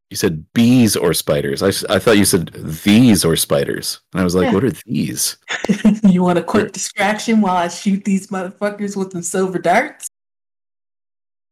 You 0.10 0.18
said 0.18 0.45
bees 0.53 0.95
or 0.95 1.11
spiders. 1.15 1.64
I, 1.64 1.69
I 1.91 1.98
thought 1.98 2.18
you 2.19 2.26
said 2.26 2.49
these 2.53 3.26
or 3.26 3.35
spiders, 3.35 3.99
and 4.11 4.22
I 4.22 4.23
was 4.23 4.35
like, 4.35 4.45
Yeah. 4.45 4.53
what 4.53 4.64
are 4.64 4.72
these? 4.85 5.38
you 6.03 6.22
want 6.22 6.38
a 6.38 6.44
quick 6.44 6.72
distraction 6.72 7.41
while 7.41 7.56
I 7.56 7.68
shoot 7.68 8.06
these 8.06 8.27
motherfuckers 8.27 8.95
with 8.95 9.10
them 9.10 9.23
silver 9.23 9.57
darts? 9.57 10.07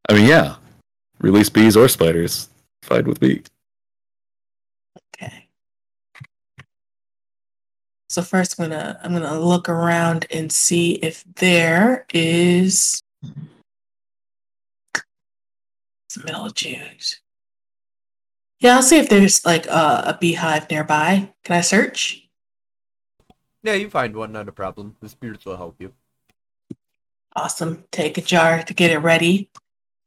I 0.10 0.14
mean, 0.14 0.28
yeah, 0.28 0.58
release 1.22 1.50
bees 1.50 1.76
or 1.76 1.88
spiders. 1.88 2.50
Fine 2.84 3.06
with 3.06 3.20
me. 3.24 3.42
Okay. 5.16 5.48
So 8.10 8.22
first, 8.22 8.60
I'm 8.60 8.70
gonna 8.70 9.00
I'm 9.04 9.14
gonna 9.14 9.40
look 9.40 9.70
around 9.70 10.28
and 10.30 10.52
see 10.52 10.94
if 10.96 11.24
there 11.38 12.06
is. 12.14 13.02
It's 16.12 16.18
the 16.18 16.26
middle 16.26 16.46
of 16.46 16.54
June. 16.56 16.98
Yeah, 18.60 18.76
I'll 18.76 18.84
see 18.84 18.98
if 18.98 19.08
there's 19.08 19.46
like 19.46 19.66
a, 19.68 20.04
a 20.08 20.18
beehive 20.20 20.70
nearby. 20.70 21.32
Can 21.46 21.56
I 21.56 21.62
search? 21.62 22.28
Yeah, 23.64 23.76
you 23.76 23.90
find 23.90 24.14
one, 24.14 24.34
not 24.34 24.50
a 24.50 24.52
problem. 24.52 24.98
The 25.00 25.08
spirits 25.08 25.46
will 25.46 25.56
help 25.56 25.78
you. 25.80 25.94
Awesome. 27.34 27.86
Take 27.92 28.18
a 28.18 28.22
jar 28.22 28.62
to 28.62 28.74
get 28.74 28.92
it 28.92 28.98
ready. 28.98 29.52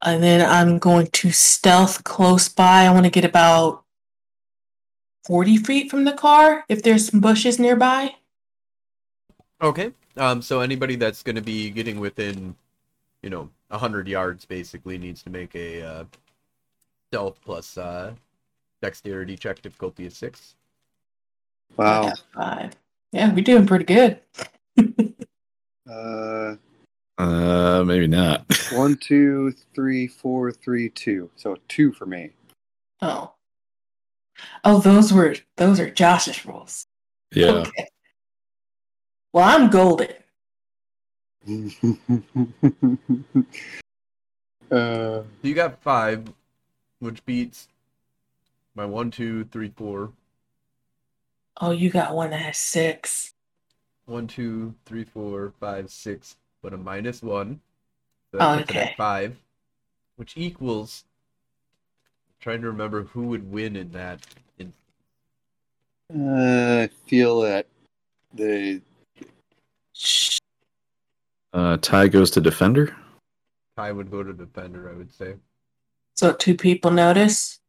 And 0.02 0.22
then 0.22 0.46
I'm 0.46 0.78
going 0.78 1.06
to 1.06 1.32
stealth 1.32 2.04
close 2.04 2.50
by. 2.50 2.82
I 2.82 2.92
want 2.92 3.06
to 3.06 3.10
get 3.10 3.24
about 3.24 3.84
40 5.24 5.56
feet 5.56 5.90
from 5.90 6.04
the 6.04 6.12
car 6.12 6.66
if 6.68 6.82
there's 6.82 7.08
some 7.08 7.20
bushes 7.20 7.58
nearby. 7.58 8.14
Okay. 9.62 9.92
Um. 10.18 10.42
So 10.42 10.60
anybody 10.60 10.96
that's 10.96 11.22
going 11.22 11.36
to 11.36 11.42
be 11.42 11.70
getting 11.70 11.98
within, 11.98 12.56
you 13.22 13.30
know, 13.30 13.44
a 13.44 13.48
hundred 13.70 14.06
yards 14.08 14.44
basically 14.44 14.98
needs 14.98 15.22
to 15.22 15.30
make 15.30 15.54
a 15.54 15.82
uh, 15.82 16.04
stealth 17.10 17.38
plus 17.44 17.76
uh, 17.78 18.12
dexterity 18.82 19.36
check. 19.36 19.60
Difficulty 19.62 20.06
is 20.06 20.16
six. 20.16 20.54
Wow. 21.76 22.08
I 22.08 22.14
Five. 22.34 22.72
Yeah, 23.12 23.32
we're 23.32 23.44
doing 23.44 23.66
pretty 23.66 23.84
good. 23.84 24.20
Uh, 25.86 26.56
Uh, 27.18 27.84
maybe 27.86 28.06
not. 28.06 28.44
one, 28.72 28.96
two, 28.96 29.54
three, 29.74 30.06
four, 30.06 30.50
three, 30.50 30.88
two. 30.88 31.30
So 31.36 31.58
two 31.68 31.92
for 31.92 32.06
me. 32.06 32.30
Oh. 33.02 33.32
Oh, 34.64 34.78
those 34.80 35.12
were 35.12 35.36
those 35.56 35.78
are 35.78 35.90
Josh's 35.90 36.46
rules. 36.46 36.86
yeah. 37.34 37.48
Okay. 37.50 37.86
Well, 39.34 39.44
I'm 39.44 39.68
golden. 39.68 40.08
uh, 44.70 44.70
So 44.70 45.26
you 45.42 45.54
got 45.54 45.82
five, 45.82 46.32
which 47.00 47.24
beats 47.26 47.68
my 48.74 48.86
one, 48.86 49.10
two, 49.10 49.44
three, 49.44 49.72
four. 49.76 50.12
Oh, 51.60 51.70
you 51.70 51.90
got 51.90 52.14
one 52.14 52.30
that 52.30 52.40
has 52.40 52.58
six. 52.58 53.34
One, 54.06 54.26
two, 54.26 54.74
three, 54.86 55.04
four, 55.04 55.52
five, 55.60 55.90
six, 55.90 56.36
but 56.62 56.72
a 56.72 56.76
minus 56.76 57.22
one. 57.22 57.60
So 58.32 58.38
Oh, 58.40 58.56
that 58.56 58.66
puts 58.66 58.70
it 58.70 58.76
at 58.76 58.82
okay. 58.82 58.94
five, 58.96 59.36
which 60.16 60.34
equals. 60.36 61.04
trying 62.40 62.60
to 62.62 62.66
remember 62.66 63.04
who 63.04 63.28
would 63.28 63.50
win 63.50 63.76
in 63.76 63.90
that. 63.92 64.20
In, 64.58 64.72
uh, 66.14 66.82
I 66.84 66.90
feel 67.06 67.40
that 67.42 67.66
the 68.34 68.80
Shh. 69.94 70.33
Uh, 71.54 71.76
tie 71.76 72.08
goes 72.08 72.32
to 72.32 72.40
defender. 72.40 72.94
I 73.76 73.92
would 73.92 74.10
go 74.10 74.24
to 74.24 74.32
defender, 74.32 74.90
I 74.90 74.94
would 74.94 75.12
say. 75.14 75.36
So 76.14 76.32
two 76.32 76.56
people 76.56 76.90
notice. 76.90 77.60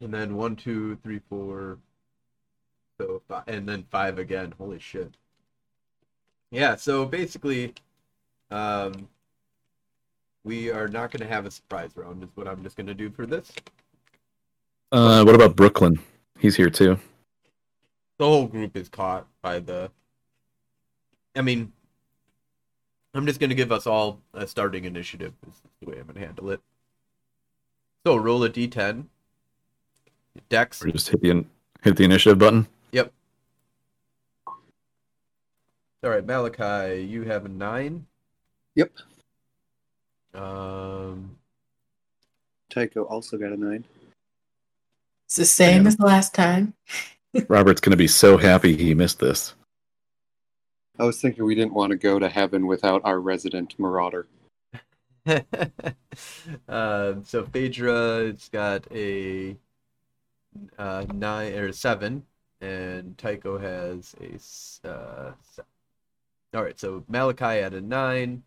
And 0.00 0.12
then 0.12 0.34
one, 0.34 0.56
two, 0.56 0.96
three, 1.02 1.20
four. 1.28 1.78
So 2.98 3.20
five, 3.28 3.44
and 3.48 3.68
then 3.68 3.84
five 3.90 4.18
again. 4.18 4.54
Holy 4.56 4.78
shit. 4.78 5.14
Yeah. 6.50 6.76
So 6.76 7.04
basically, 7.04 7.74
um, 8.50 9.08
we 10.42 10.70
are 10.70 10.88
not 10.88 11.10
going 11.10 11.26
to 11.26 11.32
have 11.32 11.44
a 11.44 11.50
surprise 11.50 11.90
round. 11.96 12.22
Is 12.22 12.30
what 12.34 12.48
I'm 12.48 12.62
just 12.62 12.76
going 12.76 12.86
to 12.86 12.94
do 12.94 13.10
for 13.10 13.26
this. 13.26 13.52
Uh, 14.90 15.22
what 15.22 15.34
about 15.34 15.54
Brooklyn? 15.54 15.98
He's 16.38 16.56
here 16.56 16.70
too. 16.70 16.98
The 18.18 18.24
whole 18.24 18.46
group 18.46 18.74
is 18.74 18.88
caught 18.88 19.26
by 19.42 19.58
the. 19.58 19.90
I 21.36 21.42
mean, 21.42 21.72
I'm 23.14 23.26
just 23.26 23.38
going 23.40 23.50
to 23.50 23.56
give 23.56 23.70
us 23.72 23.86
all 23.86 24.20
a 24.34 24.46
starting 24.46 24.84
initiative. 24.84 25.32
Is 25.46 25.54
the 25.80 25.90
way 25.90 25.98
I'm 25.98 26.04
going 26.06 26.14
to 26.14 26.20
handle 26.26 26.50
it. 26.50 26.60
So 28.06 28.16
roll 28.16 28.42
a 28.44 28.50
d10. 28.50 29.04
Dex. 30.48 30.84
Or 30.84 30.90
just 30.90 31.08
hit 31.08 31.20
the 31.22 31.30
in- 31.30 31.48
hit 31.82 31.96
the 31.96 32.04
initiative 32.04 32.38
button. 32.38 32.66
Yep. 32.92 33.12
All 34.46 36.10
right, 36.10 36.26
Malachi, 36.26 37.02
you 37.02 37.22
have 37.22 37.44
a 37.46 37.48
nine. 37.48 38.04
Yep. 38.74 38.92
Um, 40.34 41.36
Tycho 42.68 43.04
also 43.04 43.38
got 43.38 43.52
a 43.52 43.56
nine. 43.56 43.84
It's 45.26 45.36
the 45.36 45.44
same 45.46 45.82
Yeah. 45.82 45.88
as 45.88 46.00
last 46.00 46.34
time. 46.34 46.74
Robert's 47.48 47.80
gonna 47.80 47.96
be 47.96 48.08
so 48.08 48.36
happy 48.36 48.76
he 48.76 48.92
missed 48.94 49.20
this. 49.20 49.54
I 50.98 51.04
was 51.04 51.20
thinking 51.20 51.44
we 51.44 51.54
didn't 51.56 51.74
want 51.74 51.90
to 51.90 51.96
go 51.96 52.18
to 52.18 52.28
heaven 52.28 52.66
without 52.66 53.02
our 53.04 53.18
resident 53.18 53.74
marauder. 53.78 54.26
um, 56.68 57.24
so 57.24 57.44
Phaedra—it's 57.52 58.48
got 58.48 58.86
a 58.92 59.56
uh, 60.78 61.04
nine 61.12 61.54
or 61.54 61.72
seven, 61.72 62.24
and 62.60 63.18
Tycho 63.18 63.58
has 63.58 64.14
a. 64.20 64.88
uh, 64.88 65.32
seven. 65.42 65.68
All 66.54 66.62
right, 66.62 66.78
so 66.78 67.02
Malachi 67.08 67.44
at 67.44 67.74
a 67.74 67.80
nine, 67.80 68.44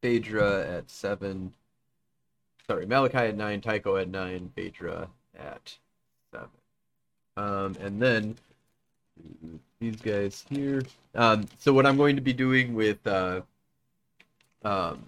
Phaedra 0.00 0.66
at 0.66 0.90
seven. 0.90 1.52
Sorry, 2.66 2.86
Malachi 2.86 3.18
at 3.18 3.36
nine, 3.36 3.60
Tycho 3.60 3.96
at 3.96 4.08
nine, 4.08 4.50
Phaedra 4.56 5.08
at 5.38 5.76
seven. 6.30 6.48
Um, 7.36 7.76
and 7.80 8.00
then 8.00 8.36
these 9.82 10.00
guys 10.00 10.46
here. 10.48 10.82
Um, 11.14 11.48
so 11.58 11.72
what 11.74 11.86
I'm 11.86 11.96
going 11.96 12.16
to 12.16 12.22
be 12.22 12.32
doing 12.32 12.74
with 12.74 13.06
uh, 13.06 13.42
um, 14.64 15.04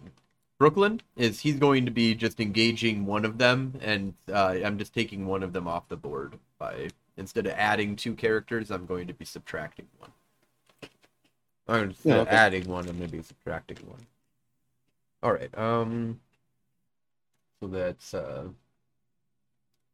Brooklyn 0.58 1.00
is 1.16 1.40
he's 1.40 1.56
going 1.56 1.84
to 1.86 1.92
be 1.92 2.14
just 2.14 2.40
engaging 2.40 3.06
one 3.06 3.24
of 3.24 3.38
them, 3.38 3.74
and 3.80 4.14
uh, 4.32 4.56
I'm 4.64 4.78
just 4.78 4.92
taking 4.92 5.26
one 5.26 5.42
of 5.42 5.52
them 5.52 5.68
off 5.68 5.88
the 5.88 5.96
board 5.96 6.38
by 6.58 6.88
instead 7.16 7.46
of 7.46 7.52
adding 7.52 7.96
two 7.96 8.14
characters, 8.14 8.70
I'm 8.70 8.86
going 8.86 9.06
to 9.06 9.14
be 9.14 9.24
subtracting 9.24 9.86
one. 9.98 10.10
Or 11.68 11.78
instead 11.78 12.16
Yeah, 12.16 12.22
of 12.22 12.28
adding 12.28 12.68
one, 12.68 12.88
I'm 12.88 12.98
going 12.98 13.10
to 13.10 13.16
be 13.16 13.22
subtracting 13.22 13.78
one. 13.86 14.06
All 15.22 15.32
right. 15.32 15.56
Um. 15.56 16.20
So 17.60 17.68
that's 17.68 18.12
uh. 18.14 18.48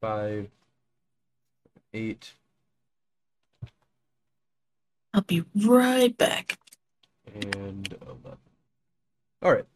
Five. 0.00 0.48
Eight. 1.92 2.32
I'll 5.12 5.22
be 5.22 5.44
right 5.54 6.16
back. 6.16 6.58
and 7.34 7.96
11. 8.02 8.38
All 9.42 9.52
right. 9.52 9.66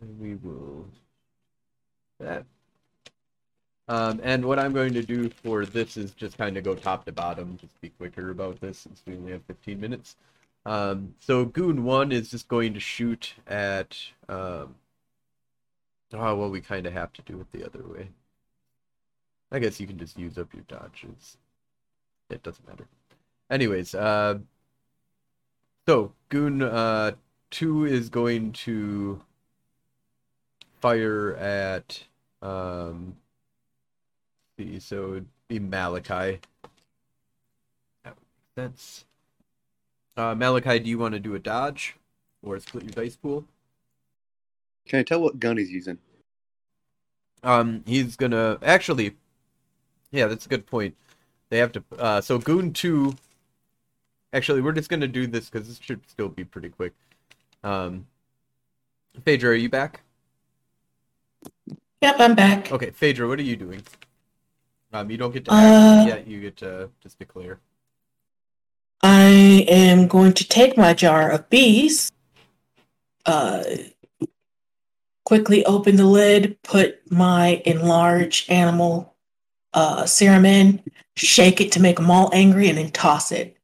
And 0.00 0.20
we 0.20 0.34
will 0.36 0.86
that. 2.18 2.44
Um, 3.88 4.20
and 4.22 4.44
what 4.44 4.58
I'm 4.58 4.72
going 4.72 4.94
to 4.94 5.02
do 5.02 5.28
for 5.28 5.66
this 5.66 5.96
is 5.96 6.12
just 6.12 6.38
kind 6.38 6.56
of 6.56 6.62
go 6.62 6.74
top 6.74 7.04
to 7.06 7.12
bottom, 7.12 7.58
just 7.60 7.80
be 7.80 7.88
quicker 7.88 8.30
about 8.30 8.60
this 8.60 8.78
since 8.78 9.02
we 9.04 9.16
only 9.16 9.32
have 9.32 9.42
15 9.46 9.80
minutes. 9.80 10.16
Um, 10.64 11.14
so 11.18 11.44
Goon 11.44 11.82
1 11.82 12.12
is 12.12 12.30
just 12.30 12.46
going 12.46 12.74
to 12.74 12.80
shoot 12.80 13.34
at. 13.48 13.96
Um, 14.28 14.76
oh, 16.12 16.36
well, 16.36 16.50
we 16.50 16.60
kind 16.60 16.86
of 16.86 16.92
have 16.92 17.12
to 17.14 17.22
do 17.22 17.40
it 17.40 17.50
the 17.50 17.64
other 17.64 17.82
way. 17.82 18.10
I 19.50 19.58
guess 19.58 19.80
you 19.80 19.86
can 19.86 19.98
just 19.98 20.16
use 20.18 20.38
up 20.38 20.54
your 20.54 20.64
dodges. 20.68 21.36
It 22.28 22.42
doesn't 22.44 22.68
matter. 22.68 22.86
Anyways, 23.50 23.94
uh, 23.94 24.38
so 25.86 26.12
Goon 26.28 26.62
uh, 26.62 27.12
two 27.50 27.84
is 27.84 28.08
going 28.08 28.52
to 28.52 29.20
fire 30.80 31.34
at 31.34 32.04
um, 32.42 33.16
see, 34.56 34.78
so 34.78 35.10
it'd 35.10 35.26
be 35.48 35.58
Malachi. 35.58 36.40
That 38.04 38.14
would 38.14 38.26
make 38.56 38.64
sense. 38.64 39.04
Uh, 40.16 40.34
Malachi, 40.34 40.78
do 40.78 40.88
you 40.88 40.98
want 40.98 41.14
to 41.14 41.20
do 41.20 41.34
a 41.34 41.38
dodge 41.38 41.96
or 42.42 42.58
split 42.60 42.84
your 42.84 42.92
dice 42.92 43.16
pool? 43.16 43.44
Can 44.86 45.00
I 45.00 45.02
tell 45.02 45.20
what 45.20 45.40
gun 45.40 45.56
he's 45.56 45.70
using? 45.70 45.98
Um, 47.42 47.82
he's 47.86 48.16
gonna 48.16 48.58
actually. 48.62 49.16
Yeah, 50.12 50.26
that's 50.26 50.46
a 50.46 50.48
good 50.48 50.66
point. 50.66 50.96
They 51.48 51.58
have 51.58 51.72
to. 51.72 51.82
Uh, 51.98 52.20
so 52.20 52.38
Goon 52.38 52.72
two. 52.72 53.16
Actually, 54.32 54.60
we're 54.60 54.72
just 54.72 54.88
gonna 54.88 55.08
do 55.08 55.26
this 55.26 55.50
because 55.50 55.66
this 55.68 55.78
should 55.78 56.08
still 56.08 56.28
be 56.28 56.44
pretty 56.44 56.68
quick. 56.68 56.92
Um, 57.64 58.06
Phaedra, 59.24 59.50
are 59.50 59.54
you 59.54 59.68
back? 59.68 60.02
Yep, 62.00 62.16
I'm 62.18 62.34
back. 62.34 62.72
Okay, 62.72 62.90
Phaedra, 62.90 63.28
what 63.28 63.38
are 63.38 63.42
you 63.42 63.56
doing? 63.56 63.82
Um, 64.92 65.10
you 65.10 65.16
don't 65.16 65.32
get 65.32 65.44
to 65.44 65.52
Uh, 65.52 66.04
yet. 66.06 66.26
You 66.26 66.40
get 66.40 66.56
to 66.58 66.90
just 67.02 67.18
be 67.18 67.24
clear. 67.24 67.60
I 69.02 69.64
am 69.68 70.08
going 70.08 70.32
to 70.34 70.46
take 70.46 70.76
my 70.76 70.94
jar 70.94 71.30
of 71.30 71.48
bees, 71.48 72.12
uh, 73.24 73.64
quickly 75.24 75.64
open 75.64 75.96
the 75.96 76.04
lid, 76.06 76.60
put 76.62 77.00
my 77.10 77.62
enlarged 77.64 78.50
animal 78.50 79.14
uh, 79.72 80.04
serum 80.04 80.44
in, 80.44 80.82
shake 81.16 81.60
it 81.60 81.72
to 81.72 81.80
make 81.80 81.96
them 81.96 82.10
all 82.10 82.30
angry, 82.32 82.68
and 82.68 82.76
then 82.78 82.90
toss 82.90 83.30
it. 83.32 83.56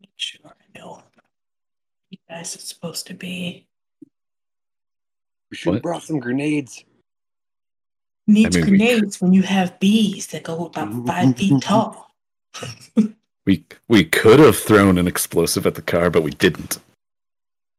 Make 0.00 0.10
sure 0.16 0.40
I 0.46 0.78
know 0.78 1.02
you 2.08 2.18
guys 2.32 2.56
are 2.56 2.60
supposed 2.60 3.06
to 3.06 3.14
be. 3.14 3.66
We 5.50 5.56
should 5.56 5.74
have 5.74 5.82
brought 5.82 6.02
some 6.02 6.18
grenades. 6.18 6.84
Needs 8.26 8.56
mean, 8.56 8.64
we- 8.64 8.78
grenades 8.78 9.20
when 9.20 9.32
you 9.32 9.42
have 9.42 9.78
bees 9.80 10.28
that 10.28 10.42
go 10.42 10.66
about 10.66 11.06
five 11.06 11.36
feet 11.36 11.62
tall. 11.70 12.10
We 13.44 13.64
we 13.88 14.04
could 14.04 14.38
have 14.38 14.56
thrown 14.56 14.98
an 14.98 15.06
explosive 15.06 15.66
at 15.66 15.74
the 15.74 15.82
car, 15.82 16.08
but 16.08 16.22
we 16.22 16.30
didn't. 16.30 16.78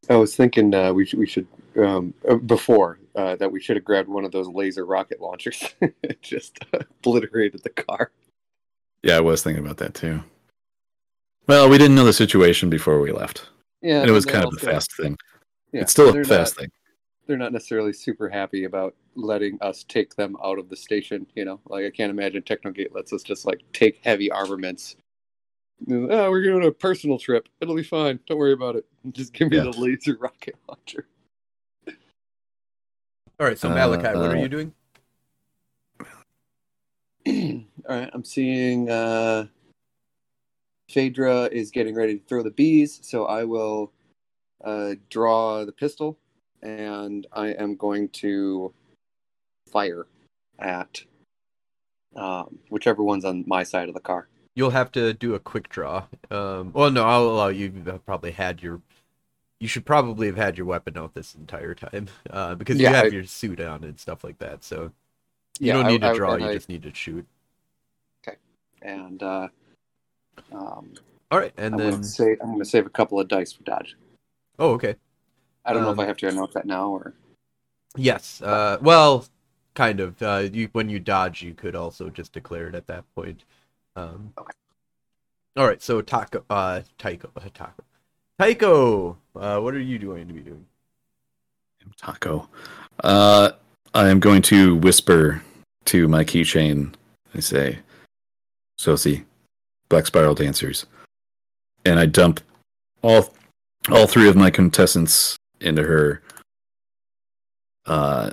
I 0.09 0.17
was 0.17 0.35
thinking 0.35 0.73
uh, 0.73 0.93
we 0.93 1.05
should 1.05 1.19
we 1.19 1.27
should 1.27 1.47
um, 1.77 2.13
uh, 2.29 2.35
before 2.35 2.99
uh, 3.15 3.35
that 3.37 3.51
we 3.51 3.61
should 3.61 3.77
have 3.77 3.85
grabbed 3.85 4.09
one 4.09 4.25
of 4.25 4.31
those 4.31 4.47
laser 4.49 4.85
rocket 4.85 5.21
launchers, 5.21 5.63
just 6.21 6.59
obliterated 6.73 7.63
the 7.63 7.69
car. 7.69 8.11
Yeah, 9.01 9.17
I 9.17 9.21
was 9.21 9.41
thinking 9.41 9.63
about 9.63 9.77
that 9.77 9.93
too. 9.93 10.23
Well, 11.47 11.69
we 11.69 11.77
didn't 11.77 11.95
know 11.95 12.05
the 12.05 12.13
situation 12.13 12.69
before 12.69 12.99
we 12.99 13.11
left, 13.11 13.49
Yeah, 13.83 14.01
and 14.01 14.09
it 14.09 14.13
was 14.13 14.25
they're 14.25 14.33
kind 14.33 14.45
of 14.45 14.53
a 14.53 14.55
also- 14.55 14.71
fast 14.71 14.95
thing. 14.95 15.17
yeah, 15.71 15.81
it's 15.81 15.91
still 15.91 16.09
a 16.09 16.23
fast 16.23 16.55
not, 16.57 16.61
thing. 16.61 16.71
They're 17.27 17.37
not 17.37 17.53
necessarily 17.53 17.93
super 17.93 18.27
happy 18.29 18.63
about 18.63 18.95
letting 19.15 19.57
us 19.61 19.83
take 19.83 20.15
them 20.15 20.35
out 20.43 20.57
of 20.57 20.69
the 20.69 20.75
station. 20.75 21.27
You 21.35 21.45
know, 21.45 21.59
like 21.67 21.85
I 21.85 21.89
can't 21.91 22.09
imagine 22.09 22.41
Technogate 22.43 22.95
lets 22.95 23.13
us 23.13 23.21
just 23.23 23.45
like 23.45 23.61
take 23.73 23.99
heavy 24.03 24.31
armaments. 24.31 24.95
Oh, 25.91 26.29
we're 26.31 26.43
going 26.43 26.55
on 26.61 26.63
a 26.63 26.71
personal 26.71 27.19
trip. 27.19 27.49
It'll 27.59 27.75
be 27.75 27.83
fine. 27.83 28.19
Don't 28.25 28.37
worry 28.37 28.53
about 28.53 28.77
it. 28.77 28.85
Just 29.11 29.33
give 29.33 29.49
me 29.49 29.57
Yeah. 29.57 29.63
the 29.63 29.71
laser 29.71 30.15
rocket 30.17 30.55
launcher. 30.69 31.07
All 33.37 33.47
right, 33.47 33.57
so 33.57 33.69
Uh, 33.69 33.73
Malachi, 33.73 34.17
what 34.17 34.31
are 34.31 34.37
uh, 34.37 34.41
you 34.41 34.47
doing? 34.47 34.73
All 37.89 37.97
right, 37.97 38.09
I'm 38.13 38.23
seeing 38.23 38.89
uh, 38.89 39.47
Phaedra 40.93 41.45
is 41.51 41.71
getting 41.71 41.95
ready 41.95 42.19
to 42.19 42.25
throw 42.25 42.43
the 42.43 42.51
bees, 42.51 42.99
so 43.01 43.25
I 43.25 43.43
will 43.43 43.91
uh, 44.63 44.93
draw 45.09 45.65
the 45.65 45.71
pistol 45.71 46.17
and 46.61 47.25
I 47.33 47.47
am 47.49 47.75
going 47.75 48.09
to 48.09 48.73
fire 49.71 50.05
at 50.59 51.03
um, 52.15 52.59
whichever 52.69 53.03
one's 53.03 53.25
on 53.25 53.43
my 53.47 53.63
side 53.63 53.87
of 53.89 53.95
the 53.95 53.99
car. 53.99 54.27
You'll 54.55 54.69
have 54.69 54.91
to 54.91 55.13
do 55.13 55.33
a 55.33 55.39
quick 55.39 55.67
draw. 55.69 56.05
Um, 56.29 56.71
well, 56.73 56.91
no, 56.91 57.03
I'll 57.03 57.23
allow 57.23 57.47
you. 57.47 57.73
You've 57.75 58.05
probably 58.05 58.31
had 58.31 58.61
your. 58.61 58.81
You 59.59 59.67
should 59.67 59.85
probably 59.85 60.27
have 60.27 60.35
had 60.35 60.57
your 60.57 60.67
weapon 60.67 60.95
out 60.97 61.15
this 61.15 61.33
entire 61.35 61.73
time, 61.73 62.07
uh, 62.29 62.53
because 62.53 62.79
you 62.79 62.85
have 62.87 63.05
I- 63.05 63.07
your 63.07 63.23
suit 63.23 63.59
on 63.59 63.83
and 63.83 63.99
stuff 63.99 64.23
like 64.23 64.37
that. 64.39 64.63
So 64.63 64.91
you 65.59 65.67
Yeah, 65.67 65.73
don't 65.73 65.85
I- 65.85 65.89
need 65.89 66.01
to 66.01 66.13
draw. 66.13 66.33
and 66.33 66.43
you 66.43 66.49
I- 66.49 66.53
just 66.53 66.69
need 66.69 66.83
to 66.83 66.93
shoot. 66.93 67.25
Okay, 68.27 68.37
and 68.83 69.23
uh, 69.23 69.47
um, 70.53 70.93
All 71.31 71.39
right, 71.39 71.53
and 71.57 71.73
I'm 71.75 71.79
then 71.79 71.91
gonna 71.91 72.03
say 72.03 72.37
I'm 72.41 72.47
going 72.47 72.59
to 72.59 72.65
save 72.65 72.85
a 72.85 72.89
couple 72.89 73.19
of 73.19 73.27
dice 73.27 73.53
for 73.53 73.63
dodge. 73.63 73.95
oh, 74.59 74.71
okay, 74.73 74.95
I 75.65 75.73
don't 75.73 75.83
know 75.83 75.91
if 75.91 75.99
Um, 75.99 76.03
I 76.03 76.07
have 76.07 76.17
to 76.17 76.27
announce 76.27 76.53
that 76.53 76.65
now 76.65 76.89
or 76.89 77.13
yes. 77.95 78.41
Uh, 78.41 78.77
well, 78.81 79.25
kind 79.73 79.99
of. 79.99 80.21
Uh, 80.21 80.47
you 80.51 80.69
when 80.73 80.89
you 80.89 80.99
dodge, 80.99 81.41
you 81.41 81.53
could 81.53 81.75
also 81.75 82.09
just 82.09 82.33
declare 82.33 82.67
it 82.67 82.75
at 82.75 82.87
that 82.87 83.03
point. 83.15 83.43
Um, 83.95 84.33
Okay. 84.37 84.51
All 85.55 85.67
right, 85.67 85.81
so 85.83 86.01
Taco, 86.01 86.43
uh, 86.49 86.81
Tycho, 86.97 87.29
uh, 87.37 87.41
Taco, 87.53 87.83
Tycho, 88.39 89.17
uh, 89.35 89.59
what 89.59 89.75
are 89.75 89.79
you 89.79 89.99
going 89.99 90.27
to 90.27 90.33
be 90.33 90.39
doing? 90.39 90.65
I'm 91.85 91.93
Taco. 91.95 92.49
Uh, 93.03 93.51
I 93.93 94.09
am 94.09 94.19
going 94.19 94.41
to 94.43 94.75
whisper 94.77 95.43
to 95.85 96.07
my 96.07 96.23
keychain. 96.23 96.95
I 97.35 97.39
say, 97.39 97.79
"Sosi, 98.79 99.25
Black 99.93 100.07
Spiral 100.07 100.33
Dancers," 100.33 100.87
and 101.85 101.99
I 101.99 102.07
dump 102.07 102.41
all 103.03 103.31
all 103.91 104.07
three 104.07 104.27
of 104.27 104.35
my 104.35 104.49
contestants 104.49 105.37
into 105.61 105.83
her. 105.83 106.23
Uh, 107.85 108.31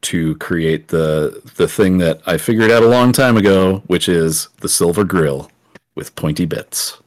to 0.00 0.34
create 0.36 0.88
the 0.88 1.40
the 1.54 1.68
thing 1.68 1.98
that 1.98 2.20
I 2.26 2.36
figured 2.36 2.72
out 2.72 2.82
a 2.82 2.88
long 2.88 3.12
time 3.12 3.36
ago, 3.36 3.82
which 3.86 4.08
is 4.08 4.48
the 4.60 4.68
silver 4.68 5.04
grill 5.04 5.50
with 5.94 6.16
pointy 6.16 6.46
bits 6.46 6.98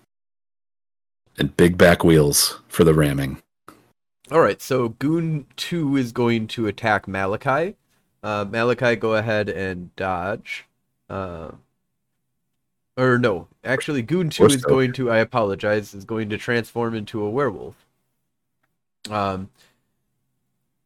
and 1.38 1.58
big 1.58 1.78
back 1.78 2.04
wheels 2.04 2.62
for 2.70 2.86
the 2.86 2.94
ramming. 2.94 3.42
All 4.32 4.40
right, 4.40 4.62
so 4.62 4.90
Goon 4.90 5.46
2 5.58 5.98
is 5.98 6.14
going 6.14 6.48
to 6.48 6.68
attack 6.68 7.08
Malachi. 7.08 7.76
Uh, 8.24 8.46
Malachi, 8.48 8.96
go 8.96 9.16
ahead 9.16 9.50
and 9.50 9.94
dodge. 9.98 10.66
Uh, 11.10 11.52
or 13.02 13.18
no, 13.18 13.48
actually, 13.64 14.04
Goon 14.04 14.30
2 14.30 14.46
is 14.46 14.64
going 14.64 14.94
to, 14.94 15.10
I 15.10 15.18
apologize, 15.18 15.96
is 15.96 16.06
going 16.06 16.30
to 16.30 16.38
transform 16.38 16.94
into 16.94 17.24
a 17.24 17.30
werewolf. 17.32 17.76
Um, 19.10 19.50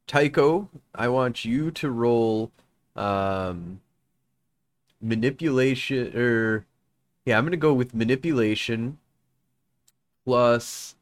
Tycho, 0.07 0.69
I 0.93 1.09
want 1.09 1.43
you 1.43 1.71
to 1.71 1.89
roll 1.89 2.51
um, 2.95 3.81
manipulation, 5.01 6.17
or 6.17 6.65
yeah, 7.25 7.37
I'm 7.37 7.43
going 7.43 7.51
to 7.51 7.57
go 7.57 7.73
with 7.73 7.93
manipulation 7.93 8.97
plus. 10.23 10.95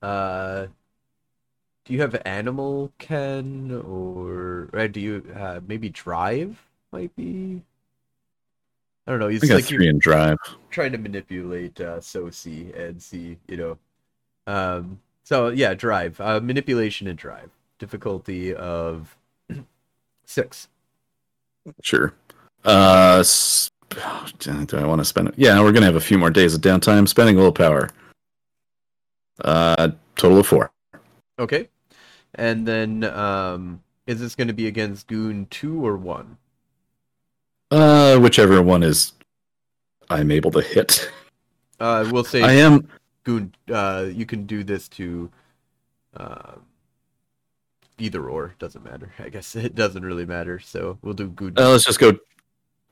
Uh, 0.00 0.68
do 1.84 1.92
you 1.92 2.00
have 2.00 2.20
animal 2.24 2.92
ken 2.98 3.82
or 3.86 4.70
uh, 4.72 4.86
do 4.86 5.00
you 5.00 5.32
uh, 5.36 5.60
maybe 5.66 5.88
drive 5.88 6.66
might 6.92 7.14
be 7.14 7.62
i 9.06 9.10
don't 9.10 9.20
know 9.20 9.28
he's 9.28 9.48
like 9.50 9.64
three 9.64 9.84
you're 9.84 9.92
drive. 9.94 10.36
trying 10.70 10.92
to 10.92 10.98
manipulate 10.98 11.80
uh 11.80 11.98
Sosi 11.98 12.76
and 12.78 13.02
see 13.02 13.36
you 13.48 13.56
know 13.56 13.78
um 14.46 15.00
so 15.24 15.48
yeah 15.48 15.74
drive 15.74 16.20
uh 16.20 16.40
manipulation 16.40 17.06
and 17.08 17.18
drive 17.18 17.50
difficulty 17.78 18.54
of 18.54 19.16
six 20.24 20.68
Sure. 21.82 22.14
Uh, 22.64 23.24
oh, 23.96 24.26
do 24.38 24.66
I 24.76 24.84
want 24.84 25.00
to 25.00 25.04
spend 25.04 25.28
it? 25.28 25.34
Yeah, 25.36 25.60
we're 25.60 25.72
gonna 25.72 25.86
have 25.86 25.96
a 25.96 26.00
few 26.00 26.16
more 26.16 26.30
days 26.30 26.54
of 26.54 26.60
downtime. 26.60 27.08
Spending 27.08 27.36
willpower. 27.36 27.90
Uh, 29.44 29.90
total 30.16 30.38
of 30.38 30.46
four. 30.46 30.70
okay 31.38 31.68
and 32.36 32.66
then 32.66 33.04
um 33.04 33.82
is 34.06 34.20
this 34.20 34.34
going 34.34 34.48
to 34.48 34.54
be 34.54 34.66
against 34.66 35.06
goon 35.08 35.46
2 35.50 35.84
or 35.84 35.96
1 35.96 36.36
Uh, 37.70 38.18
whichever 38.18 38.62
one 38.62 38.82
is 38.82 39.12
I'm 40.08 40.30
able 40.30 40.50
to 40.52 40.60
hit. 40.60 41.10
uh 41.80 42.08
we'll 42.10 42.24
say 42.24 42.42
I 42.42 42.52
am. 42.52 42.88
Goon, 43.24 43.52
uh, 43.72 44.06
you 44.12 44.24
can 44.24 44.46
do 44.46 44.62
this 44.62 44.88
to 44.90 45.28
uh, 46.16 46.52
either 47.98 48.28
or. 48.28 48.54
Doesn't 48.60 48.84
matter. 48.84 49.12
I 49.18 49.28
guess 49.28 49.56
it 49.56 49.74
doesn't 49.74 50.04
really 50.04 50.24
matter. 50.24 50.60
So 50.60 50.98
we'll 51.02 51.14
do 51.14 51.28
Goon. 51.28 51.54
Uh, 51.56 51.70
let's 51.70 51.84
just 51.84 51.98
go. 51.98 52.16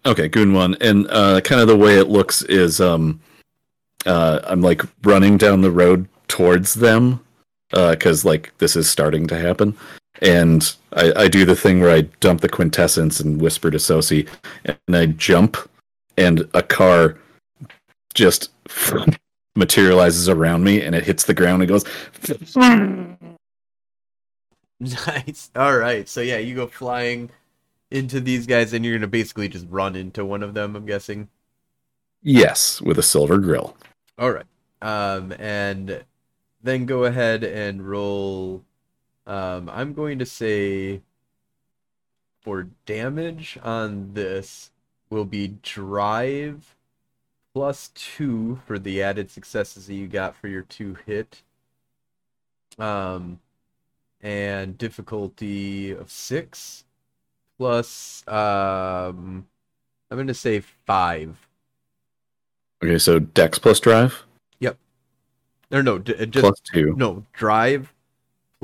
Okay, 0.07 0.29
Goon 0.29 0.53
one, 0.53 0.77
and 0.81 1.07
uh, 1.09 1.41
kind 1.41 1.61
of 1.63 1.69
the 1.69 1.77
way 1.77 1.99
it 1.99 2.09
looks 2.09 2.43
is 2.43 2.81
um, 2.81 3.21
uh, 4.05 4.41
I'm 4.45 4.61
like 4.61 4.83
running 5.03 5.39
down 5.39 5.63
the 5.63 5.71
road 5.71 6.09
towards 6.29 6.75
them, 6.75 7.25
uh, 7.73 7.93
because 7.93 8.23
like 8.25 8.53
this 8.59 8.77
is 8.77 8.91
starting 8.91 9.27
to 9.29 9.39
happen, 9.39 9.75
and 10.25 10.75
I, 10.95 11.13
I 11.17 11.29
do 11.29 11.45
the 11.45 11.55
thing 11.55 11.81
where 11.81 11.95
I 11.95 12.03
dump 12.21 12.41
the 12.41 12.49
quintessence 12.49 13.21
and 13.21 13.41
whisper 13.41 13.71
to 13.71 13.77
Sosi, 13.77 14.29
and 14.65 14.97
I 14.97 15.07
jump, 15.07 15.57
and 16.17 16.49
a 16.55 16.63
car 16.63 17.19
just 18.15 18.51
materializes 19.57 20.29
around 20.29 20.65
me, 20.65 20.83
and 20.83 20.95
it 20.95 21.05
hits 21.05 21.25
the 21.25 21.35
ground 21.35 21.63
and 21.63 21.69
goes. 21.69 21.85
Nice. 24.81 25.51
All 25.57 25.79
right. 25.79 26.07
So 26.09 26.21
yeah, 26.21 26.39
you 26.39 26.55
go 26.55 26.67
flying 26.67 27.31
into 27.91 28.21
these 28.21 28.47
guys, 28.47 28.73
and 28.73 28.85
you're 28.85 28.97
gonna 28.97 29.07
basically 29.07 29.49
just 29.49 29.67
run 29.71 29.97
into 29.97 30.25
one 30.25 30.43
of 30.43 30.53
them. 30.53 30.77
I'm 30.77 30.85
guessing. 30.85 31.29
Yes, 32.23 32.83
with 32.83 32.99
a 32.99 33.03
silver 33.03 33.39
grill. 33.39 33.77
All 34.19 34.33
right. 34.33 34.47
Um, 34.83 35.33
and 35.39 36.05
then 36.63 36.87
go 36.87 37.05
ahead 37.05 37.45
and 37.45 37.89
roll. 37.89 38.65
Um, 39.27 39.71
I'm 39.73 39.95
going 39.95 40.19
to 40.19 40.27
say 40.27 41.01
for 42.43 42.69
damage 42.85 43.59
on 43.63 44.13
this 44.15 44.71
will 45.09 45.25
be 45.25 45.55
drive 45.63 46.77
plus 47.55 47.89
two 47.95 48.61
for 48.67 48.79
the 48.79 49.03
added 49.03 49.31
successes 49.31 49.87
that 49.87 49.95
you 49.95 50.07
got 50.09 50.37
for 50.37 50.49
your 50.49 50.63
two 50.63 50.97
hit. 51.07 51.43
Um, 52.79 53.39
and 54.21 54.77
difficulty 54.77 55.91
of 55.93 56.11
six 56.11 56.85
plus 57.57 58.25
um, 58.27 59.47
I'm 60.11 60.17
going 60.17 60.27
to 60.27 60.35
say 60.35 60.61
five. 60.61 61.49
Okay, 62.83 62.99
so 62.99 63.19
Dex 63.19 63.59
plus 63.59 63.81
drive 63.81 64.25
Yep. 64.59 64.77
Or 65.71 65.83
no, 65.83 65.99
d- 65.99 66.15
uh, 66.19 66.27
just 66.27 66.43
plus 66.43 66.61
two. 66.61 66.95
no 66.97 67.25
drive 67.33 67.94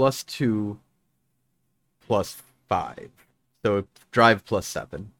plus 0.00 0.22
two 0.22 0.78
plus 2.06 2.40
five. 2.70 3.10
So 3.62 3.84
drive 4.12 4.46
plus 4.46 4.66
seven. 4.66 5.12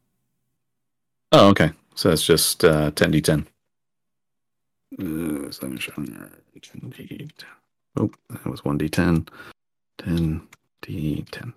Oh, 1.33 1.49
okay. 1.49 1.73
So 1.95 2.09
that's 2.09 2.25
just 2.25 2.65
uh, 2.65 2.91
10d10. 2.93 3.45
Uh, 4.99 5.51
seven, 5.51 5.79
seven, 5.79 6.33
10d10. 6.59 7.31
Oh, 7.99 8.11
that 8.31 8.47
was 8.47 8.63
1d10. 8.63 9.29
10d10. 9.99 11.53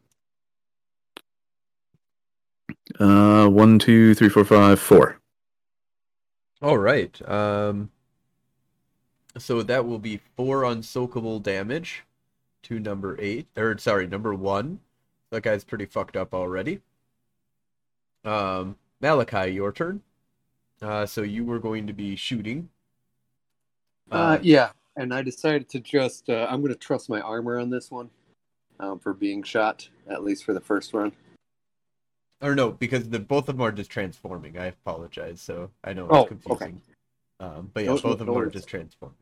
Uh, 2.99 3.47
one, 3.47 3.79
two, 3.79 4.13
three, 4.15 4.27
four, 4.27 4.43
five, 4.43 4.81
four. 4.81 5.17
All 6.61 6.77
right. 6.77 7.21
Um. 7.29 7.89
So 9.37 9.63
that 9.63 9.85
will 9.85 9.97
be 9.97 10.19
four 10.35 10.63
unsoakable 10.63 11.41
damage 11.41 12.03
to 12.63 12.79
number 12.79 13.15
eight, 13.19 13.47
or 13.57 13.77
sorry, 13.77 14.07
number 14.07 14.33
one. 14.33 14.79
That 15.29 15.43
guy's 15.43 15.63
pretty 15.63 15.85
fucked 15.85 16.15
up 16.15 16.33
already. 16.33 16.79
Um, 18.23 18.75
Malachi, 19.01 19.51
your 19.51 19.71
turn. 19.71 20.01
Uh, 20.81 21.05
so 21.05 21.21
you 21.21 21.45
were 21.45 21.59
going 21.59 21.87
to 21.87 21.93
be 21.93 22.15
shooting. 22.15 22.69
Uh, 24.11 24.37
yeah, 24.41 24.69
and 24.95 25.13
I 25.13 25.21
decided 25.21 25.69
to 25.69 25.79
just 25.79 26.29
uh, 26.29 26.45
I'm 26.49 26.61
going 26.61 26.73
to 26.73 26.79
trust 26.79 27.09
my 27.09 27.21
armor 27.21 27.59
on 27.59 27.69
this 27.69 27.89
one 27.89 28.09
um, 28.79 28.99
for 28.99 29.13
being 29.13 29.43
shot 29.43 29.87
at 30.09 30.23
least 30.23 30.43
for 30.43 30.53
the 30.53 30.59
first 30.59 30.93
run. 30.93 31.11
Or 32.41 32.55
no, 32.55 32.71
because 32.71 33.09
the 33.09 33.19
both 33.19 33.47
of 33.47 33.55
them 33.57 33.65
are 33.65 33.71
just 33.71 33.89
transforming. 33.89 34.57
I 34.57 34.65
apologize. 34.65 35.41
So 35.41 35.69
I 35.83 35.93
know 35.93 36.05
it's 36.05 36.13
Oh, 36.13 36.19
okay. 36.21 36.27
confusing. 36.29 36.81
Um, 37.39 37.71
but 37.73 37.83
yeah, 37.85 37.91
No- 37.91 38.01
both 38.01 38.19
of 38.19 38.25
them 38.27 38.27
no 38.35 38.37
are 38.37 38.47
just 38.47 38.67
transforming. 38.67 39.15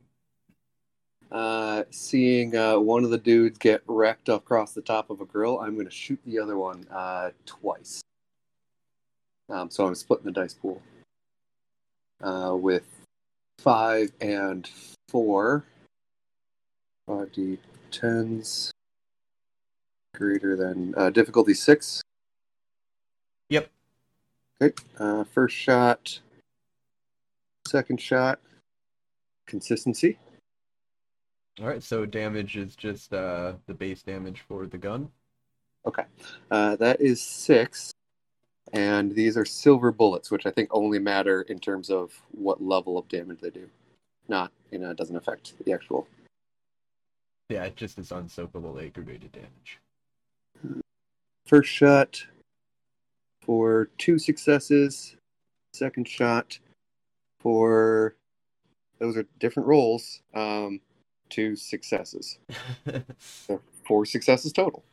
Uh, 1.32 1.84
seeing 1.92 2.58
uh, 2.58 2.78
one 2.78 3.06
of 3.06 3.10
the 3.10 3.18
dudes 3.18 3.58
get 3.58 3.82
wrecked 3.88 4.28
across 4.28 4.74
the 4.74 4.82
top 4.82 5.10
of 5.10 5.22
a 5.22 5.26
grill, 5.26 5.60
I'm 5.60 5.76
going 5.76 5.88
to 5.88 5.92
shoot 5.92 6.20
the 6.26 6.38
other 6.38 6.58
one 6.58 6.86
uh, 6.92 7.30
twice. 7.46 8.02
Um, 9.50 9.70
so 9.70 9.86
I'm 9.86 9.96
splitting 9.96 10.26
the 10.26 10.32
dice 10.32 10.54
pool 10.54 10.82
uh, 12.22 12.56
with 12.56 12.84
five 13.60 14.12
and 14.20 14.70
four. 15.08 15.64
Five 17.08 17.32
d10s 17.32 18.72
greater 20.16 20.56
than 20.56 20.94
uh, 20.96 21.10
difficulty 21.10 21.54
six. 21.54 22.02
Yep. 23.50 23.70
Okay. 24.62 24.76
Uh, 25.00 25.24
first 25.24 25.56
shot. 25.56 26.20
Second 27.68 28.00
shot. 28.00 28.40
Consistency. 29.48 30.18
All 31.60 31.68
right. 31.68 31.84
So 31.84 32.06
damage 32.06 32.56
is 32.58 32.76
just 32.76 33.14
uh, 33.14 33.54
the 33.68 33.74
base 33.74 34.02
damage 34.02 34.44
for 34.48 34.66
the 34.66 34.78
gun. 34.78 35.10
Okay. 35.86 36.04
Uh, 36.50 36.76
that 36.78 37.02
is 37.02 37.22
six. 37.22 37.94
And 38.74 39.14
these 39.14 39.36
are 39.36 39.46
silver 39.46 39.92
bullets, 39.92 40.32
which 40.32 40.46
I 40.46 40.52
think 40.52 40.70
only 40.72 41.00
matter 41.00 41.42
in 41.44 41.60
terms 41.60 41.90
of 41.90 42.14
what 42.32 42.64
level 42.64 42.98
of 42.98 43.08
damage 43.10 43.40
they 43.42 43.50
do. 43.50 43.70
Not, 44.30 44.52
you 44.72 44.80
know, 44.80 44.92
it 44.92 44.98
doesn't 44.98 45.16
affect 45.16 45.54
the 45.66 45.74
actual. 45.74 46.08
Yeah, 47.50 47.66
it 47.66 47.76
just 47.76 48.00
is 48.00 48.12
unsoakable 48.12 48.80
aggravated 48.80 49.32
damage. 49.34 49.80
First 51.46 51.70
shot 51.70 52.24
for 53.42 53.90
two 53.98 54.18
successes. 54.18 55.18
Second 55.74 56.08
shot 56.08 56.60
for. 57.40 58.16
Those 59.00 59.18
are 59.18 59.26
different 59.40 59.68
rolls. 59.68 60.22
Um, 60.34 60.80
two 61.32 61.56
successes. 61.56 62.38
So 63.20 63.62
four 63.88 64.06
successes 64.06 64.54
total. 64.54 64.84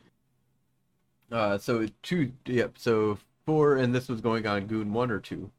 uh, 1.31 1.59
so 1.59 1.86
two. 2.02 2.32
Yep. 2.47 2.78
So 2.78 3.19
four, 3.47 3.77
and 3.77 3.94
this 3.94 4.09
was 4.09 4.20
going 4.20 4.47
on 4.47 4.66
Goon 4.66 4.93
one 4.93 5.10
or 5.10 5.20
two. 5.20 5.51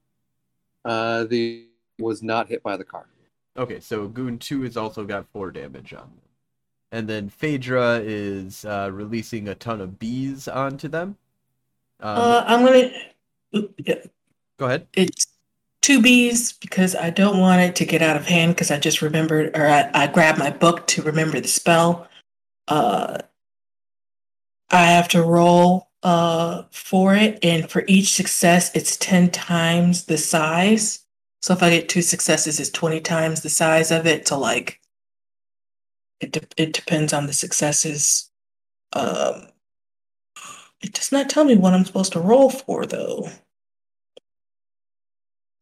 Uh, 0.85 1.26
the 1.26 1.65
was 1.99 2.23
not 2.23 2.47
hit 2.47 2.64
by 2.64 2.77
the 2.77 2.84
car. 2.84 3.06
Okay, 3.57 3.80
so 3.81 4.07
Goon 4.07 4.38
2 4.38 4.61
has 4.61 4.77
also 4.77 5.03
got 5.03 5.27
4 5.34 5.51
damage 5.51 5.93
on 5.93 6.03
them. 6.03 6.22
And 6.93 7.10
then 7.10 7.27
Phaedra 7.27 7.99
is 8.01 8.64
uh, 8.64 8.89
releasing 8.93 9.49
a 9.49 9.56
ton 9.56 9.81
of 9.81 9.99
bees 9.99 10.47
onto 10.47 10.88
them. 10.88 11.18
Um, 11.99 12.18
Uh, 12.18 12.43
I'm 12.47 12.65
gonna. 12.65 13.69
go 14.57 14.65
ahead. 14.65 14.88
It's 14.93 15.27
two 15.90 16.02
bees 16.03 16.53
because 16.53 16.95
I 16.95 17.10
don't 17.10 17.40
want 17.40 17.61
it 17.61 17.76
to 17.78 17.86
get 17.86 18.03
out 18.03 18.16
of 18.16 18.28
hand 18.28 18.53
because 18.53 18.70
I 18.70 18.78
just 18.78 19.02
remembered, 19.02 19.57
or 19.57 19.68
I, 19.68 19.90
I 19.95 20.06
grabbed 20.06 20.38
my 20.38 20.52
book 20.52 20.86
to 20.86 21.02
remember 21.02 21.40
the 21.40 21.48
spell. 21.48 22.07
Uh, 22.68 23.18
I 24.70 24.86
have 24.86 25.07
to 25.10 25.24
roll 25.24 25.90
uh 26.03 26.64
for 26.70 27.16
it, 27.16 27.40
and 27.44 27.68
for 27.68 27.84
each 27.88 28.14
success, 28.14 28.70
it's 28.76 28.98
ten 28.98 29.32
times 29.32 30.06
the 30.06 30.20
size. 30.20 30.99
So 31.41 31.53
if 31.53 31.64
I 31.64 31.72
get 31.72 31.90
two 31.90 32.03
successes, 32.03 32.60
it's 32.60 32.70
twenty 32.70 33.02
times 33.02 33.41
the 33.41 33.49
size 33.49 33.90
of 33.90 34.06
it. 34.06 34.28
So 34.28 34.38
like, 34.38 34.80
it 36.22 36.32
de- 36.32 36.61
it 36.64 36.72
depends 36.72 37.14
on 37.14 37.26
the 37.26 37.34
successes. 37.34 38.30
Um, 38.94 39.48
it 40.84 40.94
does 40.94 41.11
not 41.11 41.32
tell 41.32 41.45
me 41.45 41.56
what 41.56 41.74
I'm 41.74 41.84
supposed 41.84 42.14
to 42.14 42.20
roll 42.20 42.52
for 42.52 42.86
though. 42.86 43.28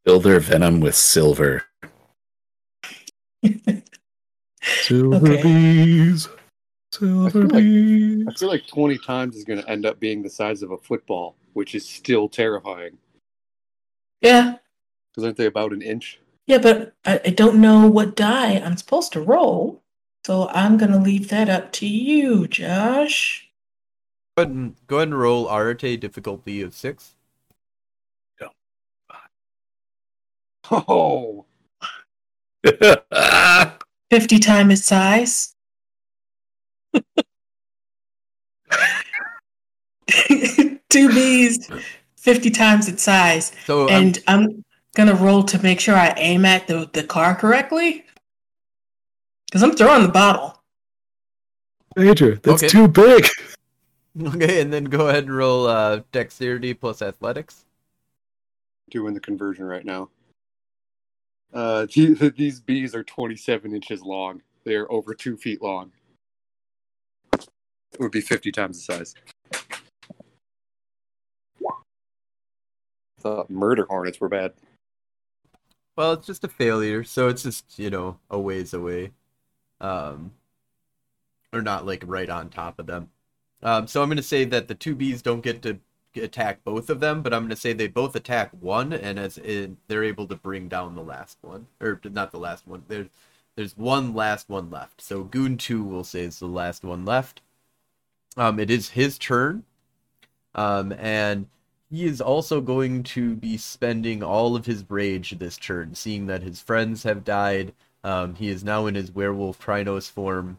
Fill 0.04 0.20
their 0.20 0.40
venom 0.40 0.80
with 0.80 0.94
silver. 0.94 1.64
Silver 4.62 5.32
Okay. 5.32 5.42
bees. 5.42 6.28
I 6.28 6.30
Silver 6.96 7.30
feel 7.30 7.42
like- 7.42 7.52
bees. 7.62 8.26
I 8.28 8.32
feel 8.34 8.48
like 8.48 8.66
20 8.66 8.98
times 8.98 9.36
is 9.36 9.44
going 9.44 9.60
to 9.62 9.68
end 9.68 9.86
up 9.86 10.00
being 10.00 10.22
the 10.22 10.30
size 10.30 10.62
of 10.62 10.70
a 10.70 10.78
football, 10.78 11.36
which 11.52 11.74
is 11.74 11.86
still 11.88 12.28
terrifying. 12.28 12.98
Yeah, 14.20 14.56
Because 15.12 15.24
aren't 15.24 15.36
they 15.36 15.46
about 15.46 15.72
an 15.72 15.82
inch? 15.82 16.18
Yeah, 16.46 16.58
but 16.58 16.94
I, 17.04 17.20
I 17.26 17.30
don't 17.30 17.60
know 17.60 17.86
what 17.86 18.16
die 18.16 18.54
I'm 18.58 18.76
supposed 18.76 19.12
to 19.12 19.20
roll. 19.20 19.82
So 20.26 20.48
I'm 20.48 20.76
going 20.76 20.90
to 20.92 20.98
leave 20.98 21.28
that 21.28 21.48
up 21.48 21.72
to 21.74 21.86
you, 21.86 22.48
Josh. 22.48 23.48
Go 24.36 24.42
ahead 24.42 24.54
and, 24.54 24.74
go 24.86 24.96
ahead 24.96 25.08
and 25.08 25.18
roll 25.18 25.48
Arete 25.48 26.00
difficulty 26.00 26.60
of 26.62 26.74
6. 26.74 27.14
Oh, 30.70 31.44
50 34.10 34.38
times 34.38 34.72
its 34.80 34.86
size. 34.86 35.54
Two 40.88 41.08
bees, 41.08 41.70
50 42.16 42.50
times 42.50 42.88
its 42.88 43.02
size. 43.02 43.52
So 43.66 43.88
um, 43.88 43.94
And 43.94 44.18
I'm 44.26 44.64
going 44.94 45.08
to 45.08 45.14
roll 45.14 45.42
to 45.44 45.62
make 45.62 45.80
sure 45.80 45.94
I 45.94 46.14
aim 46.16 46.44
at 46.44 46.66
the, 46.66 46.88
the 46.92 47.04
car 47.04 47.34
correctly. 47.34 48.04
Because 49.46 49.62
I'm 49.62 49.74
throwing 49.76 50.02
the 50.02 50.12
bottle. 50.12 50.62
Major, 51.96 52.36
that's 52.36 52.62
Okay. 52.62 52.68
too 52.68 52.88
big. 52.88 53.26
okay, 54.20 54.60
and 54.60 54.72
then 54.72 54.84
go 54.84 55.08
ahead 55.08 55.24
and 55.24 55.36
roll 55.36 55.66
uh, 55.66 56.02
dexterity 56.12 56.74
plus 56.74 57.02
athletics. 57.02 57.64
doing 58.90 59.14
the 59.14 59.20
conversion 59.20 59.64
right 59.64 59.84
now. 59.84 60.08
Uh, 61.52 61.86
the- 61.94 62.32
these 62.36 62.60
bees 62.60 62.94
are 62.94 63.04
27 63.04 63.74
inches 63.74 64.02
long. 64.02 64.42
They're 64.64 64.90
over 64.92 65.14
two 65.14 65.36
feet 65.36 65.62
long. 65.62 65.92
It 67.32 68.00
would 68.00 68.12
be 68.12 68.20
50 68.20 68.52
times 68.52 68.86
the 68.86 68.92
size. 68.92 69.14
Thought 73.20 73.50
murder 73.50 73.86
hornets 73.88 74.20
were 74.20 74.28
bad. 74.28 74.52
Well, 75.96 76.12
it's 76.12 76.26
just 76.26 76.44
a 76.44 76.48
failure, 76.48 77.02
so 77.02 77.28
it's 77.28 77.42
just, 77.42 77.78
you 77.78 77.90
know, 77.90 78.18
a 78.30 78.38
ways 78.38 78.72
away. 78.72 79.10
Um, 79.80 80.32
or 81.52 81.62
not 81.62 81.86
like 81.86 82.04
right 82.06 82.28
on 82.28 82.50
top 82.50 82.78
of 82.78 82.86
them. 82.86 83.10
Um, 83.62 83.86
so 83.88 84.02
I'm 84.02 84.08
going 84.08 84.16
to 84.18 84.22
say 84.22 84.44
that 84.44 84.68
the 84.68 84.74
two 84.74 84.94
bees 84.94 85.22
don't 85.22 85.40
get 85.40 85.62
to 85.62 85.78
attack 86.20 86.64
both 86.64 86.90
of 86.90 87.00
them, 87.00 87.22
but 87.22 87.32
I'm 87.32 87.42
going 87.42 87.50
to 87.50 87.56
say 87.56 87.72
they 87.72 87.88
both 87.88 88.14
attack 88.16 88.50
one, 88.60 88.92
and 88.92 89.18
as 89.18 89.38
in, 89.38 89.76
they're 89.86 90.04
able 90.04 90.26
to 90.28 90.36
bring 90.36 90.68
down 90.68 90.94
the 90.94 91.02
last 91.02 91.38
one, 91.42 91.66
or 91.80 92.00
not 92.04 92.32
the 92.32 92.38
last 92.38 92.66
one. 92.66 92.84
There's 92.88 93.08
there's 93.56 93.76
one 93.76 94.14
last 94.14 94.48
one 94.48 94.70
left. 94.70 95.00
So 95.00 95.24
Goon 95.24 95.56
Two 95.56 95.82
will 95.82 96.04
say 96.04 96.20
is 96.20 96.38
the 96.38 96.46
last 96.46 96.84
one 96.84 97.04
left. 97.04 97.40
Um, 98.36 98.60
it 98.60 98.70
is 98.70 98.90
his 98.90 99.18
turn, 99.18 99.64
um, 100.54 100.92
and 100.92 101.46
he 101.90 102.04
is 102.04 102.20
also 102.20 102.60
going 102.60 103.02
to 103.02 103.34
be 103.34 103.56
spending 103.56 104.22
all 104.22 104.54
of 104.54 104.66
his 104.66 104.84
rage 104.88 105.38
this 105.38 105.56
turn, 105.56 105.94
seeing 105.94 106.26
that 106.26 106.42
his 106.42 106.60
friends 106.60 107.02
have 107.02 107.24
died. 107.24 107.72
Um, 108.04 108.34
he 108.34 108.48
is 108.48 108.62
now 108.62 108.86
in 108.86 108.94
his 108.94 109.10
werewolf 109.10 109.58
Crinos 109.58 110.08
form. 110.08 110.58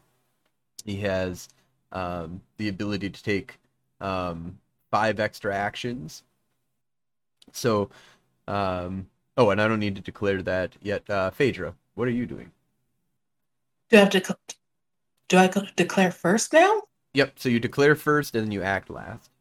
He 0.83 0.97
has 0.97 1.49
um, 1.91 2.41
the 2.57 2.67
ability 2.67 3.11
to 3.11 3.23
take 3.23 3.59
um, 4.01 4.59
five 4.91 5.19
extra 5.19 5.55
actions. 5.55 6.23
So, 7.51 7.89
um, 8.47 9.07
oh, 9.37 9.49
and 9.49 9.61
I 9.61 9.67
don't 9.67 9.79
need 9.79 9.95
to 9.95 10.01
declare 10.01 10.41
that 10.43 10.75
yet. 10.81 11.09
Uh, 11.09 11.29
Phaedra, 11.31 11.73
what 11.95 12.07
are 12.07 12.11
you 12.11 12.25
doing? 12.25 12.51
Do 13.89 13.97
I 13.97 13.99
have 14.01 14.09
to? 14.11 14.37
Do 15.27 15.37
I 15.37 15.51
declare 15.75 16.11
first 16.11 16.53
now? 16.53 16.83
Yep. 17.13 17.33
So 17.37 17.49
you 17.49 17.59
declare 17.59 17.95
first, 17.95 18.35
and 18.35 18.45
then 18.45 18.51
you 18.51 18.61
act 18.61 18.89
last. 18.89 19.31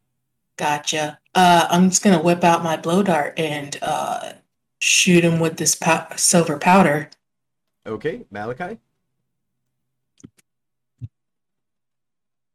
Gotcha. 0.57 1.19
Uh, 1.35 1.67
I'm 1.69 1.89
just 1.89 2.03
gonna 2.03 2.21
whip 2.21 2.43
out 2.43 2.63
my 2.63 2.75
blow 2.75 3.03
dart 3.03 3.39
and 3.39 3.77
uh, 3.81 4.33
shoot 4.79 5.23
him 5.23 5.39
with 5.39 5.57
this 5.57 5.75
pow- 5.75 6.07
silver 6.15 6.57
powder. 6.57 7.09
Okay, 7.85 8.25
Malachi. 8.31 8.77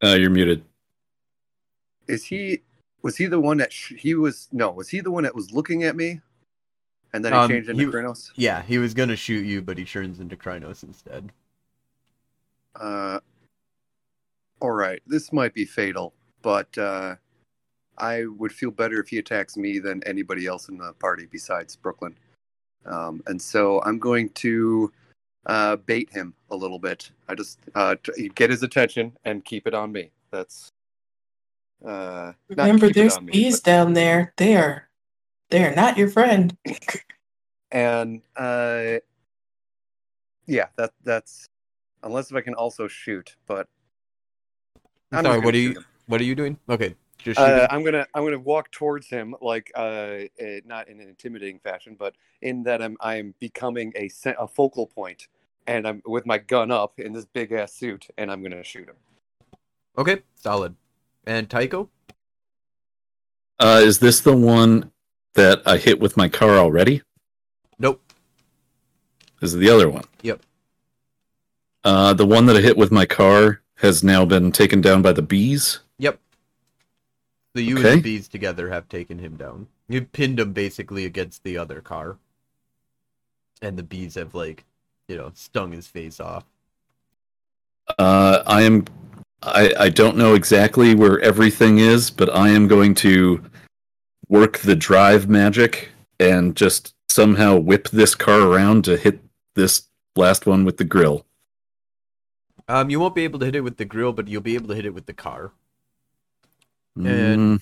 Uh, 0.03 0.15
you're 0.19 0.29
muted. 0.29 0.63
Is 2.07 2.25
he? 2.25 2.61
Was 3.05 3.15
he 3.17 3.27
the 3.27 3.39
one 3.39 3.57
that 3.57 3.71
sh- 3.71 3.93
he 3.99 4.15
was? 4.15 4.47
No, 4.51 4.71
was 4.71 4.89
he 4.89 4.99
the 4.99 5.11
one 5.11 5.25
that 5.25 5.35
was 5.35 5.51
looking 5.51 5.83
at 5.83 5.95
me? 5.95 6.21
And 7.13 7.23
then 7.23 7.33
he 7.33 7.37
Um, 7.37 7.47
changed 7.51 7.69
into 7.69 7.85
he- 7.85 7.91
Crinos. 7.91 8.31
Yeah, 8.35 8.63
he 8.63 8.79
was 8.79 8.95
gonna 8.95 9.15
shoot 9.15 9.45
you, 9.45 9.61
but 9.61 9.77
he 9.77 9.85
turns 9.85 10.19
into 10.19 10.35
Crinos 10.35 10.81
instead. 10.81 11.31
Uh, 12.73 13.19
all 14.59 14.71
right, 14.71 15.03
this 15.05 15.31
might 15.31 15.53
be 15.53 15.65
fatal, 15.65 16.15
but 16.41 16.75
uh, 16.79 17.15
I 17.99 18.25
would 18.25 18.51
feel 18.51 18.71
better 18.71 18.99
if 18.99 19.09
he 19.09 19.19
attacks 19.19 19.55
me 19.55 19.77
than 19.77 20.01
anybody 20.03 20.47
else 20.47 20.67
in 20.67 20.79
the 20.79 20.93
party 20.93 21.27
besides 21.31 21.75
Brooklyn. 21.75 22.17
Um, 22.87 23.21
and 23.27 23.39
so 23.39 23.83
I'm 23.83 23.99
going 23.99 24.29
to 24.29 24.91
uh, 25.45 25.75
bait 25.75 26.09
him 26.11 26.33
a 26.49 26.55
little 26.55 26.79
bit. 26.79 27.11
I 27.27 27.35
just 27.35 27.59
uh, 27.75 27.97
t- 28.01 28.29
get 28.29 28.49
his 28.49 28.63
attention 28.63 29.15
and 29.25 29.45
keep 29.45 29.67
it 29.67 29.75
on 29.75 29.91
me. 29.91 30.09
That's 30.31 30.71
uh, 31.83 32.33
Remember, 32.47 32.89
there's 32.91 33.19
me, 33.21 33.31
bees 33.31 33.59
but- 33.59 33.65
down 33.65 33.93
there. 33.93 34.33
They 34.37 34.55
are, 34.55 34.87
they 35.49 35.63
are 35.65 35.75
not 35.75 35.97
your 35.97 36.09
friend. 36.09 36.55
and 37.71 38.21
uh, 38.35 38.99
yeah, 40.47 40.67
that 40.77 40.91
that's 41.03 41.47
unless 42.03 42.29
if 42.31 42.37
I 42.37 42.41
can 42.41 42.53
also 42.53 42.87
shoot, 42.87 43.35
but 43.47 43.67
I'm 45.11 45.25
Sorry, 45.25 45.39
what 45.39 45.53
are 45.53 45.57
you? 45.57 45.71
him. 45.71 45.85
What 46.07 46.21
are 46.21 46.25
you 46.25 46.35
doing? 46.35 46.57
Okay, 46.69 46.95
just 47.17 47.39
Uh. 47.39 47.67
I'm 47.69 47.83
gonna 47.83 48.05
I'm 48.13 48.23
gonna 48.23 48.39
walk 48.39 48.71
towards 48.71 49.07
him 49.09 49.35
like 49.41 49.71
uh, 49.75 49.79
uh, 49.79 50.45
not 50.65 50.87
in 50.87 50.99
an 50.99 51.09
intimidating 51.09 51.59
fashion, 51.59 51.95
but 51.97 52.15
in 52.41 52.63
that 52.63 52.81
I'm 52.81 52.95
I'm 53.01 53.33
becoming 53.39 53.91
a 53.95 54.09
a 54.37 54.47
focal 54.47 54.87
point, 54.87 55.27
and 55.67 55.87
I'm 55.87 56.01
with 56.05 56.25
my 56.25 56.37
gun 56.37 56.71
up 56.71 56.99
in 56.99 57.13
this 57.13 57.25
big 57.25 57.51
ass 57.51 57.73
suit, 57.73 58.07
and 58.17 58.31
I'm 58.31 58.41
gonna 58.43 58.63
shoot 58.63 58.87
him. 58.87 58.95
Okay, 59.97 60.21
solid. 60.35 60.75
And 61.25 61.49
Tycho? 61.49 61.89
Uh, 63.59 63.81
is 63.83 63.99
this 63.99 64.19
the 64.19 64.35
one 64.35 64.91
that 65.33 65.61
I 65.65 65.77
hit 65.77 65.99
with 65.99 66.17
my 66.17 66.29
car 66.29 66.57
already? 66.57 67.01
Nope. 67.79 68.01
This 69.39 69.53
is 69.53 69.59
the 69.59 69.69
other 69.69 69.89
one. 69.89 70.03
Yep. 70.21 70.41
Uh, 71.83 72.13
the 72.13 72.25
one 72.25 72.45
that 72.47 72.55
I 72.55 72.61
hit 72.61 72.77
with 72.77 72.91
my 72.91 73.05
car 73.05 73.61
has 73.75 74.03
now 74.03 74.25
been 74.25 74.51
taken 74.51 74.81
down 74.81 75.01
by 75.01 75.13
the 75.13 75.21
bees. 75.21 75.79
Yep. 75.99 76.19
So 77.55 77.61
you 77.61 77.77
and 77.77 77.85
the 77.85 78.01
bees 78.01 78.27
together 78.27 78.69
have 78.69 78.89
taken 78.89 79.19
him 79.19 79.35
down. 79.35 79.67
You 79.87 80.01
pinned 80.01 80.39
him 80.39 80.53
basically 80.53 81.05
against 81.05 81.43
the 81.43 81.57
other 81.57 81.81
car. 81.81 82.17
And 83.61 83.77
the 83.77 83.83
bees 83.83 84.15
have 84.15 84.35
like, 84.35 84.65
you 85.07 85.15
know, 85.15 85.31
stung 85.33 85.71
his 85.71 85.87
face 85.87 86.19
off. 86.19 86.45
Uh, 87.99 88.43
I 88.45 88.63
am. 88.63 88.85
I, 89.43 89.73
I 89.79 89.89
don't 89.89 90.17
know 90.17 90.33
exactly 90.33 90.95
where 90.95 91.19
everything 91.21 91.77
is, 91.77 92.09
but 92.09 92.33
I 92.35 92.49
am 92.49 92.67
going 92.67 92.95
to 92.95 93.43
work 94.27 94.57
the 94.59 94.75
drive 94.75 95.29
magic 95.29 95.89
and 96.19 96.55
just 96.55 96.93
somehow 97.09 97.57
whip 97.57 97.89
this 97.89 98.15
car 98.15 98.41
around 98.41 98.85
to 98.85 98.97
hit 98.97 99.19
this 99.53 99.83
last 100.15 100.45
one 100.45 100.65
with 100.65 100.77
the 100.77 100.83
grill. 100.83 101.25
Um, 102.67 102.89
you 102.89 102.99
won't 102.99 103.13
be 103.13 103.23
able 103.23 103.37
to 103.39 103.45
hit 103.45 103.55
it 103.55 103.61
with 103.61 103.77
the 103.77 103.85
grill, 103.85 104.11
but 104.13 104.27
you'll 104.27 104.41
be 104.41 104.55
able 104.55 104.69
to 104.69 104.75
hit 104.75 104.85
it 104.85 104.93
with 104.93 105.05
the 105.05 105.13
car. 105.13 105.51
Mm, 106.97 107.05
And- 107.07 107.61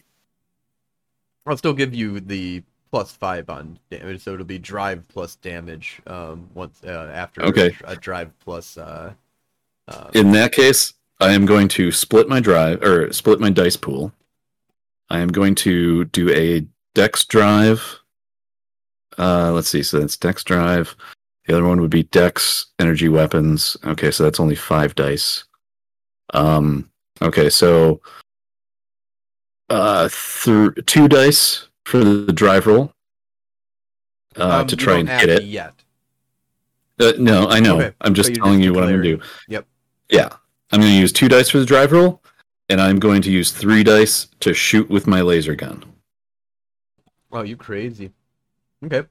I'll 1.45 1.57
still 1.57 1.73
give 1.73 1.93
you 1.93 2.21
the 2.21 2.63
plus 2.89 3.11
five 3.11 3.49
on 3.49 3.77
damage, 3.91 4.21
so 4.21 4.33
it'll 4.33 4.45
be 4.45 4.59
drive 4.59 5.05
plus 5.09 5.35
damage. 5.35 5.99
Um, 6.07 6.47
once 6.53 6.79
uh, 6.85 7.11
after 7.13 7.43
Okay. 7.43 7.75
a, 7.83 7.97
drive 7.97 8.31
plus 8.39 8.77
uh, 8.77 9.13
uh, 9.89 10.09
in 10.13 10.31
that 10.31 10.53
case, 10.53 10.93
I 11.23 11.31
am 11.31 11.45
going 11.45 11.69
to 11.69 11.89
split 11.93 12.27
my 12.27 12.41
drive 12.41 12.83
or 12.83 13.13
split 13.13 13.39
my 13.39 13.49
dice 13.49 13.77
pool. 13.77 14.11
I 15.09 15.19
am 15.19 15.29
going 15.29 15.55
to 15.55 16.03
do 16.05 16.29
a 16.29 16.67
dex 16.95 17.23
drive. 17.23 17.99
Uh, 19.17 19.53
let's 19.53 19.69
see. 19.69 19.83
So 19.83 20.01
that's 20.01 20.17
dex 20.17 20.43
drive. 20.43 20.97
The 21.45 21.53
other 21.53 21.65
one 21.65 21.79
would 21.79 21.89
be 21.89 22.03
dex 22.03 22.65
energy 22.77 23.07
weapons. 23.07 23.77
Okay, 23.85 24.11
so 24.11 24.23
that's 24.23 24.41
only 24.41 24.55
five 24.55 24.95
dice. 24.95 25.45
Um. 26.33 26.89
Okay, 27.21 27.49
so 27.49 28.01
uh, 29.69 30.09
th- 30.09 30.85
two 30.85 31.07
dice 31.07 31.69
for 31.85 32.03
the 32.03 32.33
drive 32.33 32.67
roll 32.67 32.91
uh, 34.35 34.59
um, 34.59 34.67
to 34.67 34.75
try 34.75 34.97
and 34.97 35.07
hit 35.07 35.29
it. 35.29 35.43
Yet. 35.43 35.73
Uh, 36.99 37.13
no, 37.17 37.47
I 37.47 37.61
know. 37.61 37.79
Okay, 37.79 37.95
I'm 38.01 38.13
just 38.13 38.31
you're 38.31 38.43
telling 38.43 38.61
you 38.61 38.73
what 38.73 38.83
I'm 38.83 38.89
gonna 38.89 39.03
do. 39.03 39.21
Yep. 39.47 39.65
Yeah, 40.09 40.29
I'm 40.73 40.81
gonna 40.81 40.91
use 40.91 41.13
two 41.13 41.29
dice 41.29 41.51
for 41.51 41.59
the 41.59 41.67
drive 41.67 41.91
roll, 41.91 42.19
and 42.67 42.81
I'm 42.81 42.97
going 42.97 43.21
to 43.21 43.31
use 43.31 43.51
three 43.51 43.83
dice 43.83 44.25
to 44.39 44.55
shoot 44.55 44.89
with 44.89 45.05
my 45.05 45.21
laser 45.21 45.53
gun. 45.53 45.85
Oh, 47.31 47.43
you 47.43 47.55
crazy. 47.55 48.11
Okay. 48.83 49.03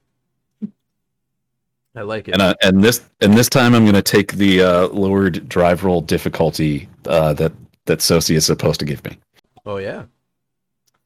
I 1.95 2.01
like 2.01 2.27
it. 2.27 2.33
And 2.33 2.41
uh, 2.41 2.55
and 2.61 2.83
this 2.83 3.01
and 3.21 3.37
this 3.37 3.47
time 3.47 3.73
I'm 3.73 3.85
gonna 3.85 4.01
take 4.01 4.33
the 4.33 4.61
uh, 4.61 4.87
lowered 4.87 5.47
drive 5.47 5.85
roll 5.85 6.01
difficulty 6.01 6.89
uh, 7.05 7.31
that 7.35 7.53
that 7.85 7.99
Sosi 7.99 8.35
is 8.35 8.45
supposed 8.45 8.81
to 8.81 8.85
give 8.85 9.01
me. 9.05 9.17
Oh 9.65 9.77
yeah, 9.77 10.03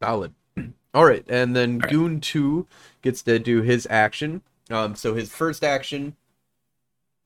solid. 0.01 0.33
All 0.95 1.05
right, 1.05 1.23
and 1.29 1.55
then 1.55 1.75
All 1.75 1.79
right. 1.81 1.89
Goon 1.91 2.19
Two 2.19 2.65
gets 3.03 3.21
to 3.23 3.37
do 3.37 3.61
his 3.61 3.85
action. 3.91 4.41
Um, 4.71 4.95
so 4.95 5.13
his 5.13 5.29
first 5.29 5.63
action 5.63 6.15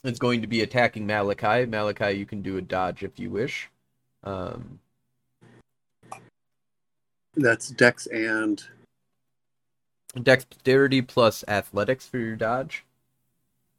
is 0.03 0.19
going 0.19 0.41
to 0.41 0.47
be 0.47 0.61
attacking 0.61 1.05
Malachi. 1.05 1.65
Malachi, 1.65 2.11
you 2.17 2.25
can 2.25 2.41
do 2.41 2.57
a 2.57 2.61
dodge 2.61 3.03
if 3.03 3.19
you 3.19 3.29
wish. 3.29 3.69
Um, 4.23 4.79
That's 7.35 7.69
Dex 7.69 8.07
and 8.07 8.63
dexterity 10.21 11.01
plus 11.01 11.43
athletics 11.47 12.07
for 12.07 12.17
your 12.17 12.35
dodge, 12.35 12.83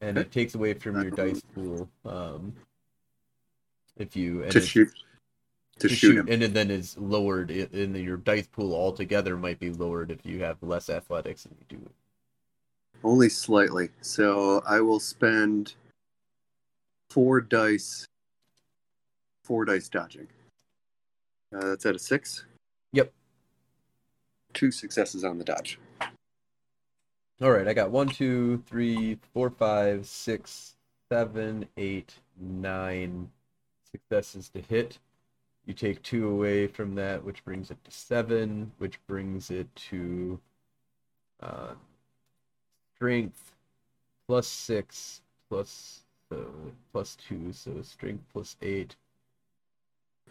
and 0.01 0.17
it 0.17 0.33
takes 0.33 0.55
away 0.55 0.75
from 0.75 1.03
your 1.03 1.11
dice 1.11 1.43
pool. 1.55 1.89
Um, 2.05 2.55
if 3.99 4.17
you 4.17 4.43
and 4.43 4.53
to 4.53 4.59
it's- 4.59 4.71
shoot 4.71 4.89
to, 5.79 5.89
shoot, 5.89 6.17
him. 6.17 6.29
and 6.31 6.43
then 6.55 6.71
is 6.71 6.97
lowered 6.97 7.51
in 7.51 7.95
your 7.97 8.17
dice 8.17 8.47
pool 8.47 8.73
altogether 8.73 9.37
might 9.37 9.59
be 9.59 9.71
lowered 9.71 10.11
if 10.13 10.25
you 10.25 10.41
have 10.41 10.57
less 10.63 10.89
athletics 10.89 11.43
than 11.43 11.57
you 11.59 11.77
do 11.79 11.91
Only 13.03 13.29
slightly. 13.29 13.91
So 14.01 14.63
I 14.67 14.81
will 14.81 15.01
spend 15.01 15.75
four 17.13 17.43
dice. 17.43 18.07
Four 19.45 19.67
dice 19.67 19.89
dodging. 19.89 20.29
Uh, 21.55 21.67
that's 21.67 21.85
at 21.85 21.95
a 21.95 21.99
six. 21.99 22.47
Yep. 22.93 23.13
Two 24.55 24.71
successes 24.71 25.23
on 25.23 25.37
the 25.37 25.45
dodge. 25.45 25.79
All 27.43 27.51
right, 27.51 27.69
I 27.69 27.75
got 27.75 27.91
one, 27.91 28.09
two, 28.09 28.63
three, 28.67 29.19
four, 29.35 29.51
five, 29.51 30.07
six, 30.07 30.77
seven, 31.11 31.67
eight, 31.77 32.15
nine 32.41 33.29
successes 33.91 34.49
to 34.51 34.61
hit. 34.61 34.99
You 35.67 35.75
take 35.75 36.03
two 36.03 36.29
away 36.29 36.67
from 36.67 36.95
that, 36.95 37.23
which 37.23 37.45
brings 37.45 37.71
it 37.71 37.85
to 37.85 37.91
seven, 37.91 38.73
which 38.79 38.99
brings 39.07 39.51
it 39.51 39.75
to 39.91 40.41
uh, 41.43 41.75
strength 42.95 43.53
plus 44.27 44.47
six 44.47 45.21
plus 45.49 46.03
so 46.33 46.47
plus 46.93 47.17
two, 47.17 47.53
so 47.53 47.83
strength 47.83 48.25
plus 48.33 48.57
eight. 48.63 48.97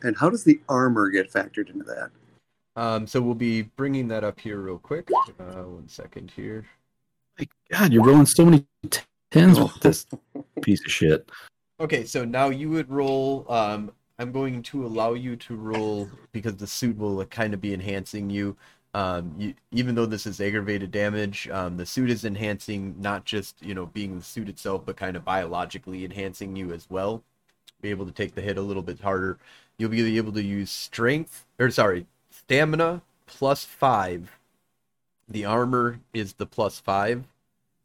And 0.04 0.18
how 0.18 0.30
does 0.30 0.44
the 0.44 0.60
armor 0.68 1.10
get 1.10 1.32
factored 1.32 1.70
into 1.70 1.84
that? 1.84 2.10
Um, 2.76 3.06
so 3.06 3.22
we'll 3.22 3.36
be 3.36 3.64
bringing 3.64 4.08
that 4.08 4.24
up 4.24 4.40
here 4.40 4.60
real 4.60 4.80
quick. 4.80 5.10
Uh, 5.40 5.64
one 5.64 5.88
second 5.88 6.32
here. 6.32 6.66
My 7.38 7.48
God, 7.70 7.94
you're 7.94 8.04
rolling 8.04 8.26
so 8.26 8.46
many 8.46 8.66
tens 9.30 9.60
with 9.60 9.80
this 9.82 10.08
piece 10.62 10.84
of 10.86 10.92
shit. 10.92 11.30
Okay, 11.80 12.06
so 12.06 12.26
now 12.26 12.50
you 12.50 12.70
would 12.70 12.90
roll. 12.90 13.46
Um, 13.50 13.92
I'm 14.18 14.32
going 14.32 14.64
to 14.64 14.86
allow 14.86 15.14
you 15.14 15.36
to 15.36 15.56
roll 15.56 16.10
because 16.32 16.56
the 16.56 16.68
suit 16.68 16.98
will 16.98 17.24
kind 17.26 17.54
of 17.54 17.62
be 17.62 17.74
enhancing 17.74 18.30
you. 18.30 18.56
Um, 18.94 19.34
you, 19.38 19.54
even 19.72 19.96
though 19.96 20.06
this 20.06 20.26
is 20.26 20.42
aggravated 20.42 20.92
damage, 20.92 21.48
um, 21.50 21.78
the 21.78 21.86
suit 21.86 22.10
is 22.10 22.26
enhancing 22.26 22.96
not 23.00 23.24
just 23.24 23.56
you 23.62 23.74
know 23.74 23.86
being 23.86 24.18
the 24.18 24.24
suit 24.24 24.50
itself, 24.50 24.84
but 24.86 24.98
kind 24.98 25.16
of 25.16 25.24
biologically 25.24 26.04
enhancing 26.04 26.56
you 26.56 26.74
as 26.74 26.88
well. 26.90 27.24
Be 27.82 27.90
able 27.90 28.06
to 28.06 28.12
take 28.12 28.36
the 28.36 28.42
hit 28.42 28.58
a 28.58 28.62
little 28.62 28.84
bit 28.84 29.00
harder. 29.00 29.38
You'll 29.78 29.90
be 29.90 30.18
able 30.18 30.34
to 30.34 30.44
use 30.44 30.70
strength, 30.70 31.46
or 31.58 31.72
sorry, 31.72 32.06
stamina 32.30 33.02
plus 33.26 33.64
five. 33.64 34.38
The 35.28 35.46
armor 35.46 36.00
is 36.14 36.34
the 36.34 36.46
plus 36.46 36.80
five. 36.80 37.24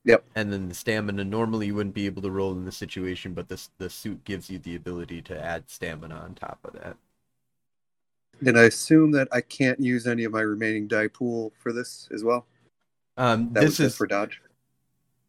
Yep. 0.04 0.24
And 0.34 0.52
then 0.52 0.68
the 0.68 0.74
stamina 0.74 1.24
normally 1.24 1.66
you 1.66 1.74
wouldn't 1.74 1.94
be 1.94 2.06
able 2.06 2.22
to 2.22 2.30
roll 2.30 2.52
in 2.52 2.64
this 2.64 2.76
situation, 2.76 3.32
but 3.32 3.48
this 3.48 3.70
the 3.78 3.90
suit 3.90 4.24
gives 4.24 4.50
you 4.50 4.58
the 4.58 4.76
ability 4.76 5.22
to 5.22 5.44
add 5.44 5.68
stamina 5.68 6.14
on 6.14 6.34
top 6.34 6.58
of 6.64 6.74
that. 6.74 6.96
And 8.44 8.58
I 8.58 8.64
assume 8.64 9.12
that 9.12 9.28
I 9.32 9.40
can't 9.40 9.80
use 9.80 10.06
any 10.06 10.24
of 10.24 10.32
my 10.32 10.42
remaining 10.42 10.88
die 10.88 11.08
pool 11.08 11.52
for 11.58 11.72
this 11.72 12.08
as 12.12 12.22
well. 12.22 12.46
Um, 13.16 13.52
That 13.54 13.60
this 13.60 13.78
was 13.78 13.92
is 13.92 13.96
for 13.96 14.06
dodge. 14.06 14.42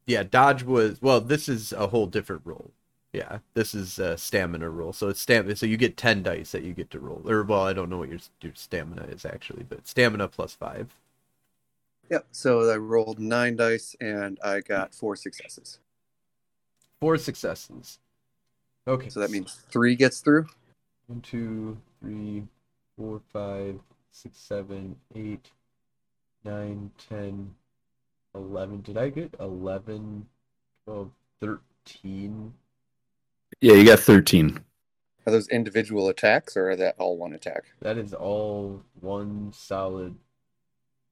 yeah, 0.06 0.24
dodge 0.24 0.64
was 0.64 1.02
well. 1.02 1.22
This 1.22 1.48
is 1.48 1.72
a 1.74 1.88
whole 1.88 2.08
different 2.08 2.42
roll. 2.44 2.72
Yeah, 3.14 3.40
this 3.54 3.74
is 3.74 3.98
a 4.00 4.18
stamina 4.18 4.70
roll. 4.70 4.92
So 4.92 5.08
it's 5.08 5.22
stamina. 5.22 5.56
So 5.56 5.66
you 5.66 5.78
get 5.78 5.96
ten 5.96 6.22
dice 6.22 6.52
that 6.52 6.64
you 6.64 6.74
get 6.74 6.90
to 6.92 7.00
roll. 7.00 7.22
Or 7.30 7.44
well, 7.44 7.62
I 7.64 7.72
don't 7.74 7.90
know 7.90 7.98
what 7.98 8.10
your 8.10 8.20
your 8.42 8.52
stamina 8.56 9.04
is 9.04 9.26
actually, 9.26 9.64
but 9.64 9.88
stamina 9.88 10.28
plus 10.28 10.54
five. 10.54 10.94
Yep. 12.10 12.28
So 12.32 12.70
I 12.70 12.76
rolled 12.78 13.20
nine 13.20 13.56
dice 13.56 13.96
and 14.02 14.38
I 14.44 14.60
got 14.60 14.94
four 14.94 15.16
successes. 15.16 15.80
Four 17.02 17.18
successes. 17.18 18.00
Okay. 18.88 19.10
So 19.10 19.20
that 19.22 19.32
means 19.32 19.62
three 19.72 19.96
gets 19.96 20.20
through. 20.20 20.48
One, 21.08 21.22
two, 21.22 21.78
three, 22.02 22.44
four, 22.98 23.22
five, 23.32 23.80
six, 24.12 24.38
seven, 24.38 24.96
eight, 25.16 25.52
nine, 26.44 26.92
ten, 27.10 27.54
eleven. 28.36 28.82
Did 28.82 28.98
I 28.98 29.10
get 29.10 29.36
11, 29.40 30.26
12, 30.86 31.12
13? 31.40 32.54
Yeah, 33.62 33.74
you 33.74 33.86
got 33.86 34.00
13. 34.00 34.60
Are 35.26 35.32
those 35.32 35.50
individual 35.50 36.08
attacks 36.08 36.56
or 36.56 36.72
are 36.72 36.76
that 36.76 36.96
all 36.98 37.18
one 37.18 37.34
attack? 37.34 37.66
That 37.82 37.98
is 37.98 38.14
all 38.14 38.82
one 39.02 39.52
solid 39.54 40.16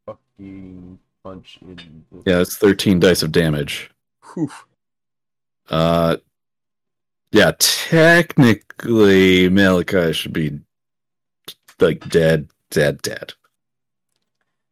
fucking 0.06 0.99
punch 1.24 1.60
in. 1.62 2.06
The... 2.12 2.32
Yeah, 2.32 2.40
it's 2.41 2.57
13 2.57 2.99
dice 2.99 3.24
of 3.24 3.32
damage. 3.32 3.91
Whew. 4.34 4.52
Uh, 5.70 6.18
yeah, 7.32 7.52
technically 7.60 9.49
Malachi 9.49 10.14
should 10.14 10.32
be 10.32 10.60
like 11.80 12.07
dead, 12.10 12.49
dead, 12.69 13.02
dead. 13.02 13.34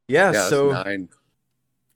Yeah, 0.08 0.32
Yeah, 0.34 0.50
so 0.50 0.72
nine. 0.72 1.10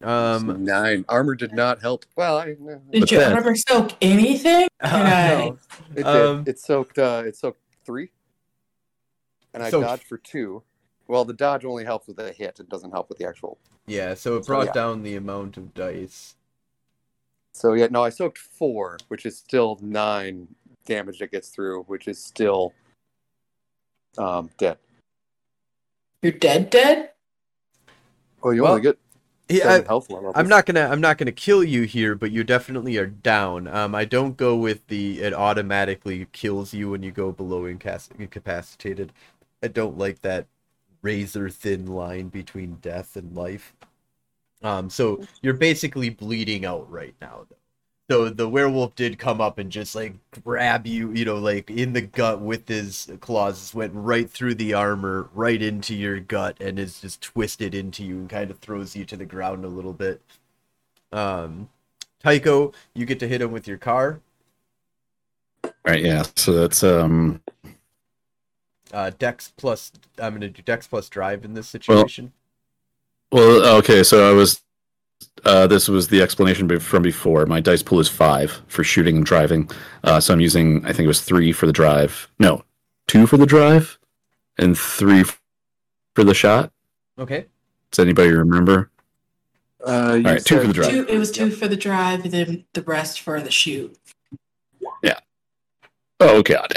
um 0.01 0.63
nine. 0.63 1.05
Armor 1.09 1.35
did 1.35 1.53
not 1.53 1.81
help. 1.81 2.05
Well, 2.15 2.37
I, 2.37 2.45
Did 2.55 2.81
But 2.91 3.11
your 3.11 3.21
then- 3.21 3.33
armor 3.33 3.55
soak 3.55 3.91
anything? 4.01 4.67
Uh, 4.79 4.89
no, 5.49 5.57
it 5.91 5.95
did. 5.95 6.05
Um, 6.05 6.43
it 6.47 6.59
soaked. 6.59 6.97
Uh, 6.97 7.23
it 7.25 7.35
soaked 7.35 7.59
three, 7.85 8.11
and 9.53 9.63
I 9.63 9.69
So- 9.69 9.81
dodged 9.81 10.03
for 10.07 10.17
two. 10.17 10.63
Well, 11.09 11.23
the 11.23 11.33
dodge 11.33 11.63
only 11.63 11.85
helps 11.85 12.07
with 12.07 12.19
a 12.19 12.33
hit. 12.33 12.59
It 12.59 12.67
doesn't 12.67 12.91
help 12.91 13.07
with 13.07 13.17
the 13.17 13.25
actual. 13.25 13.57
yeah, 13.85 14.13
so 14.13 14.35
it 14.35 14.43
So, 14.43 14.47
brought 14.47 14.65
yeah. 14.67 14.73
down 14.73 15.03
the 15.03 15.15
amount 15.15 15.55
of 15.55 15.73
dice. 15.73 16.35
So 17.53 17.73
yeah, 17.73 17.87
no, 17.89 18.03
I 18.03 18.09
soaked 18.09 18.37
four, 18.37 18.97
which 19.07 19.25
is 19.25 19.37
still 19.37 19.79
nine 19.81 20.49
damage 20.85 21.19
that 21.19 21.31
gets 21.31 21.47
through, 21.49 21.83
which 21.83 22.07
is 22.09 22.21
still 22.21 22.73
um, 24.17 24.49
dead. 24.57 24.77
You're 26.21 26.31
dead, 26.33 26.69
dead? 26.69 27.11
Oh, 28.43 28.51
you 28.51 28.63
Well, 28.63 28.71
only 28.73 28.81
get 28.83 28.97
Yeah, 29.49 29.63
seven 29.63 29.83
I- 29.83 29.87
health 29.87 30.09
levels. 30.09 30.33
I'm 30.35 30.47
not 30.47 30.65
gonna 30.65 30.87
I'm 30.87 31.01
not 31.01 31.17
gonna 31.17 31.31
kill 31.31 31.63
you 31.63 31.83
here, 31.83 32.15
but 32.15 32.31
you 32.31 32.43
definitely 32.43 32.97
are 32.97 33.05
down. 33.07 33.67
Um, 33.67 33.95
I 33.95 34.05
don't 34.05 34.35
go 34.35 34.55
with 34.55 34.85
the 34.87 35.21
it 35.21 35.33
automatically 35.33 36.27
kills 36.31 36.73
you 36.73 36.89
when 36.89 37.03
you 37.03 37.11
go 37.11 37.31
below 37.31 37.63
incapac- 37.63 38.19
incapacitated. 38.19 39.13
I 39.63 39.67
don't 39.67 39.97
like 39.97 40.21
that 40.21 40.47
razor 41.01 41.49
thin 41.49 41.85
line 41.87 42.29
between 42.29 42.75
death 42.81 43.15
and 43.15 43.35
life. 43.35 43.73
Um, 44.63 44.89
so 44.89 45.23
you're 45.41 45.53
basically 45.53 46.09
bleeding 46.09 46.65
out 46.65 46.89
right 46.91 47.15
now. 47.21 47.45
Though. 47.49 47.55
So 48.09 48.29
the 48.29 48.47
werewolf 48.47 48.95
did 48.95 49.19
come 49.19 49.41
up 49.41 49.57
and 49.57 49.69
just 49.69 49.93
like 49.93 50.13
grab 50.43 50.87
you, 50.87 51.11
you 51.11 51.25
know, 51.25 51.35
like 51.35 51.69
in 51.69 51.91
the 51.91 52.01
gut 52.01 52.39
with 52.39 52.67
his 52.69 53.11
claws, 53.19 53.73
went 53.73 53.91
right 53.93 54.29
through 54.29 54.55
the 54.55 54.73
armor, 54.73 55.29
right 55.33 55.61
into 55.61 55.93
your 55.93 56.19
gut, 56.21 56.55
and 56.61 56.79
is 56.79 57.01
just 57.01 57.21
twisted 57.21 57.75
into 57.75 58.05
you 58.05 58.15
and 58.15 58.29
kind 58.29 58.49
of 58.49 58.59
throws 58.59 58.95
you 58.95 59.03
to 59.05 59.17
the 59.17 59.25
ground 59.25 59.65
a 59.65 59.69
little 59.69 59.91
bit. 59.91 60.21
Um, 61.11 61.69
Tycho, 62.23 62.71
you 62.93 63.05
get 63.05 63.19
to 63.19 63.27
hit 63.27 63.41
him 63.41 63.51
with 63.51 63.67
your 63.67 63.77
car. 63.77 64.21
Right, 65.85 66.01
yeah. 66.01 66.23
So 66.35 66.53
that's 66.53 66.83
um 66.83 67.41
Uh, 68.93 69.11
Dex 69.19 69.51
plus, 69.57 69.91
I'm 70.17 70.33
gonna 70.33 70.49
do 70.49 70.61
Dex 70.61 70.87
plus 70.87 71.09
Drive 71.09 71.43
in 71.43 71.53
this 71.55 71.67
situation. 71.67 72.31
well 73.31 73.77
okay, 73.77 74.03
so 74.03 74.29
I 74.29 74.33
was 74.33 74.61
uh 75.45 75.67
this 75.67 75.87
was 75.87 76.07
the 76.07 76.21
explanation 76.21 76.79
from 76.79 77.03
before. 77.03 77.45
My 77.45 77.59
dice 77.59 77.83
pool 77.83 77.99
is 77.99 78.09
5 78.09 78.63
for 78.67 78.83
shooting 78.83 79.17
and 79.17 79.25
driving. 79.25 79.69
Uh 80.03 80.19
so 80.19 80.33
I'm 80.33 80.39
using 80.39 80.83
I 80.85 80.89
think 80.89 81.05
it 81.05 81.07
was 81.07 81.21
3 81.21 81.51
for 81.51 81.65
the 81.65 81.73
drive. 81.73 82.27
No, 82.39 82.63
2 83.07 83.27
for 83.27 83.37
the 83.37 83.45
drive 83.45 83.97
and 84.57 84.77
3 84.77 85.23
for 86.15 86.23
the 86.23 86.33
shot. 86.33 86.71
okay. 87.19 87.45
Does 87.91 87.99
anybody 88.03 88.31
remember? 88.31 88.89
Uh, 89.85 90.15
you 90.19 90.25
right, 90.25 90.43
two 90.43 90.59
for 90.59 90.67
the 90.67 90.73
drive. 90.73 90.89
Two, 90.89 91.05
it 91.07 91.17
was 91.17 91.31
two 91.31 91.49
for 91.51 91.67
the 91.67 91.77
drive, 91.77 92.23
and 92.23 92.33
then 92.33 92.65
the 92.73 92.81
rest 92.81 93.21
for 93.21 93.39
the 93.39 93.51
shoot. 93.51 93.95
Yeah. 95.01 95.19
Oh 96.19 96.41
god. 96.41 96.73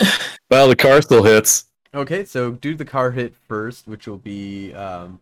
well, 0.50 0.68
the 0.68 0.74
car 0.74 1.02
still 1.02 1.22
hits. 1.22 1.66
Okay, 1.94 2.24
so 2.24 2.52
do 2.52 2.74
the 2.74 2.84
car 2.84 3.12
hit 3.12 3.34
first, 3.46 3.86
which 3.86 4.08
will 4.08 4.18
be 4.18 4.72
um, 4.74 5.20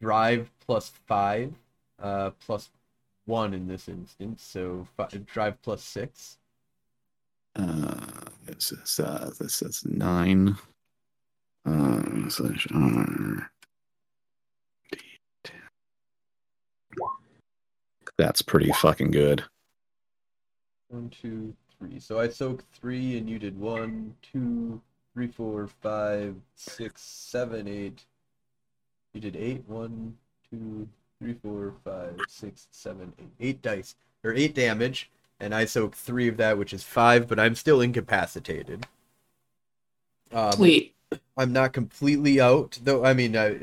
drive 0.00 0.50
plus 0.68 0.92
five, 1.06 1.52
uh, 2.00 2.30
plus 2.44 2.70
one 3.24 3.54
in 3.54 3.66
this 3.66 3.88
instance. 3.88 4.42
So 4.42 4.86
fi- 4.96 5.08
drive 5.26 5.60
plus 5.62 5.82
six. 5.82 6.36
Uh, 7.56 7.96
this 8.46 8.70
is 8.70 9.00
uh, 9.00 9.30
this 9.40 9.62
is 9.62 9.84
nine. 9.84 10.56
Uh, 11.66 12.28
slash 12.28 12.68
R. 12.72 13.50
D10. 14.92 15.52
That's 18.16 18.42
pretty 18.42 18.70
fucking 18.72 19.10
good. 19.10 19.44
One, 20.88 21.10
two, 21.10 21.54
three. 21.78 21.98
So 21.98 22.20
I 22.20 22.28
soaked 22.28 22.64
three, 22.78 23.18
and 23.18 23.28
you 23.28 23.38
did 23.38 23.58
one, 23.58 24.14
two, 24.22 24.80
three, 25.14 25.28
four, 25.28 25.68
five, 25.80 26.34
six, 26.54 27.02
seven, 27.02 27.68
eight. 27.68 28.04
You 29.12 29.20
did 29.20 29.36
eight. 29.36 29.64
One, 29.66 30.16
two, 30.52 30.88
three, 31.20 31.34
four, 31.42 31.74
five, 31.84 32.20
six, 32.28 32.66
seven, 32.70 33.12
eight. 33.18 33.48
Eight 33.48 33.62
dice 33.62 33.94
or 34.24 34.34
eight 34.34 34.54
damage, 34.54 35.10
and 35.40 35.54
I 35.54 35.64
soaked 35.64 35.94
three 35.94 36.28
of 36.28 36.36
that, 36.38 36.58
which 36.58 36.72
is 36.72 36.82
five. 36.82 37.28
But 37.28 37.38
I'm 37.38 37.54
still 37.54 37.80
incapacitated. 37.80 38.86
Um, 40.32 40.52
Sweet. 40.52 40.94
I'm 41.36 41.52
not 41.52 41.72
completely 41.72 42.40
out, 42.40 42.78
though. 42.82 43.04
I 43.04 43.14
mean, 43.14 43.36
uh, 43.36 43.54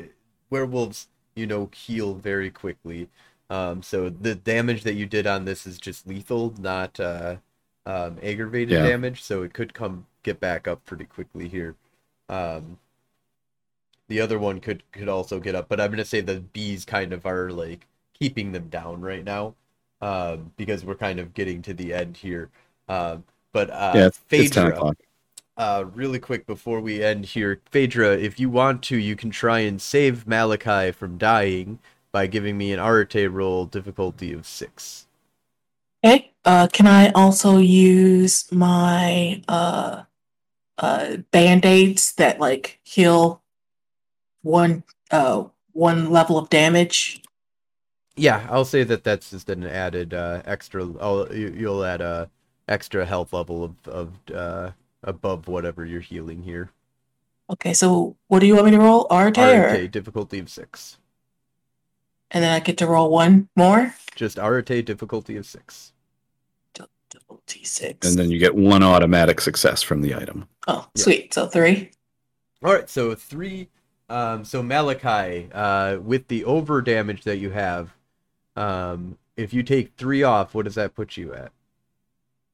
werewolves, 0.50 1.08
you 1.34 1.46
know, 1.46 1.70
heal 1.74 2.14
very 2.14 2.50
quickly. 2.50 3.08
Um, 3.48 3.82
so 3.82 4.08
the 4.10 4.34
damage 4.34 4.82
that 4.82 4.94
you 4.94 5.06
did 5.06 5.26
on 5.26 5.44
this 5.44 5.66
is 5.66 5.78
just 5.78 6.06
lethal, 6.06 6.54
not 6.58 6.98
uh, 6.98 7.36
um, 7.84 8.18
aggravated 8.22 8.70
Yeah. 8.70 8.82
damage. 8.82 9.22
So 9.22 9.42
it 9.42 9.52
could 9.54 9.74
come 9.74 10.06
get 10.24 10.40
back 10.40 10.66
up 10.66 10.84
pretty 10.84 11.04
quickly 11.04 11.46
here. 11.48 11.76
Um, 12.28 12.78
the 14.08 14.20
other 14.20 14.38
one 14.38 14.60
could 14.60 14.82
could 14.92 15.08
also 15.08 15.40
get 15.40 15.54
up, 15.54 15.68
but 15.68 15.80
I'm 15.80 15.90
gonna 15.90 16.04
say 16.04 16.20
the 16.20 16.40
bees 16.40 16.84
kind 16.84 17.12
of 17.12 17.26
are 17.26 17.50
like 17.50 17.86
keeping 18.18 18.52
them 18.52 18.68
down 18.68 19.00
right 19.00 19.24
now, 19.24 19.54
um, 20.00 20.52
because 20.56 20.84
we're 20.84 20.94
kind 20.94 21.18
of 21.18 21.34
getting 21.34 21.62
to 21.62 21.74
the 21.74 21.92
end 21.94 22.16
here. 22.16 22.50
Um, 22.88 23.24
but 23.52 23.70
uh, 23.70 23.92
yeah, 23.94 24.06
it's, 24.06 24.20
it's 24.30 24.50
ten 24.54 24.68
o'clock. 24.68 24.96
uh, 25.56 25.84
really 25.94 26.18
quick 26.18 26.46
before 26.46 26.80
we 26.80 27.02
end 27.02 27.24
here, 27.26 27.60
Phaedra, 27.70 28.16
if 28.18 28.38
you 28.38 28.50
want 28.50 28.82
to, 28.84 28.96
you 28.96 29.16
can 29.16 29.30
try 29.30 29.60
and 29.60 29.80
save 29.80 30.26
Malachi 30.26 30.92
from 30.92 31.18
dying 31.18 31.78
by 32.12 32.26
giving 32.26 32.56
me 32.58 32.72
an 32.72 32.80
Arete 32.80 33.30
roll 33.30 33.66
difficulty 33.66 34.32
of 34.32 34.46
six. 34.46 35.06
Okay. 36.04 36.32
Uh, 36.44 36.68
can 36.72 36.86
I 36.86 37.10
also 37.10 37.58
use 37.58 38.50
my 38.52 39.42
uh, 39.48 40.04
uh, 40.78 41.16
band 41.32 41.64
aids 41.64 42.12
that 42.12 42.38
like 42.38 42.78
heal 42.84 43.42
one 44.46 44.84
uh 45.10 45.44
one 45.72 46.10
level 46.10 46.38
of 46.38 46.48
damage. 46.48 47.20
Yeah, 48.16 48.46
I'll 48.50 48.64
say 48.64 48.82
that 48.84 49.04
that's 49.04 49.30
just 49.30 49.50
an 49.50 49.64
added 49.64 50.14
uh, 50.14 50.40
extra. 50.46 50.84
Oh, 51.00 51.30
you, 51.30 51.48
you'll 51.54 51.84
add 51.84 52.00
a 52.00 52.30
extra 52.66 53.04
health 53.04 53.32
level 53.34 53.62
of 53.64 53.74
of 53.86 54.12
uh, 54.34 54.70
above 55.02 55.48
whatever 55.48 55.84
you're 55.84 56.00
healing 56.00 56.42
here. 56.42 56.70
Okay, 57.50 57.74
so 57.74 58.16
what 58.28 58.38
do 58.40 58.46
you 58.46 58.54
want 58.54 58.66
me 58.66 58.70
to 58.72 58.78
roll? 58.78 59.06
Arte, 59.10 59.38
or 59.38 59.68
Arete 59.68 59.90
difficulty 59.92 60.38
of 60.38 60.48
six. 60.48 60.96
and 62.30 62.42
then 62.42 62.52
I 62.52 62.60
get 62.60 62.78
to 62.78 62.86
roll 62.86 63.10
one 63.10 63.48
more. 63.54 63.94
Just 64.14 64.38
Arete 64.38 64.84
difficulty 64.86 65.36
of 65.36 65.44
six. 65.44 65.92
Difficulty 67.08 67.64
six. 67.64 68.08
And 68.08 68.18
then 68.18 68.30
you 68.30 68.38
get 68.38 68.54
one 68.56 68.82
automatic 68.82 69.40
success 69.40 69.80
from 69.82 70.00
the 70.02 70.14
item. 70.14 70.48
oh, 70.66 70.88
Yeah. 70.96 71.02
sweet. 71.04 71.32
So 71.34 71.46
three. 71.46 71.90
All 72.64 72.72
right, 72.74 72.88
so 72.90 73.14
three. 73.14 73.68
Um, 74.08 74.44
so 74.44 74.62
Malachi, 74.62 75.48
uh, 75.52 75.98
with 75.98 76.28
the 76.28 76.44
over 76.44 76.80
damage 76.80 77.24
that 77.24 77.38
you 77.38 77.50
have, 77.50 77.94
um, 78.56 79.18
if 79.36 79.52
you 79.52 79.62
take 79.62 79.92
three 79.96 80.22
off, 80.22 80.54
what 80.54 80.64
does 80.64 80.76
that 80.76 80.94
put 80.94 81.16
you 81.16 81.34
at? 81.34 81.52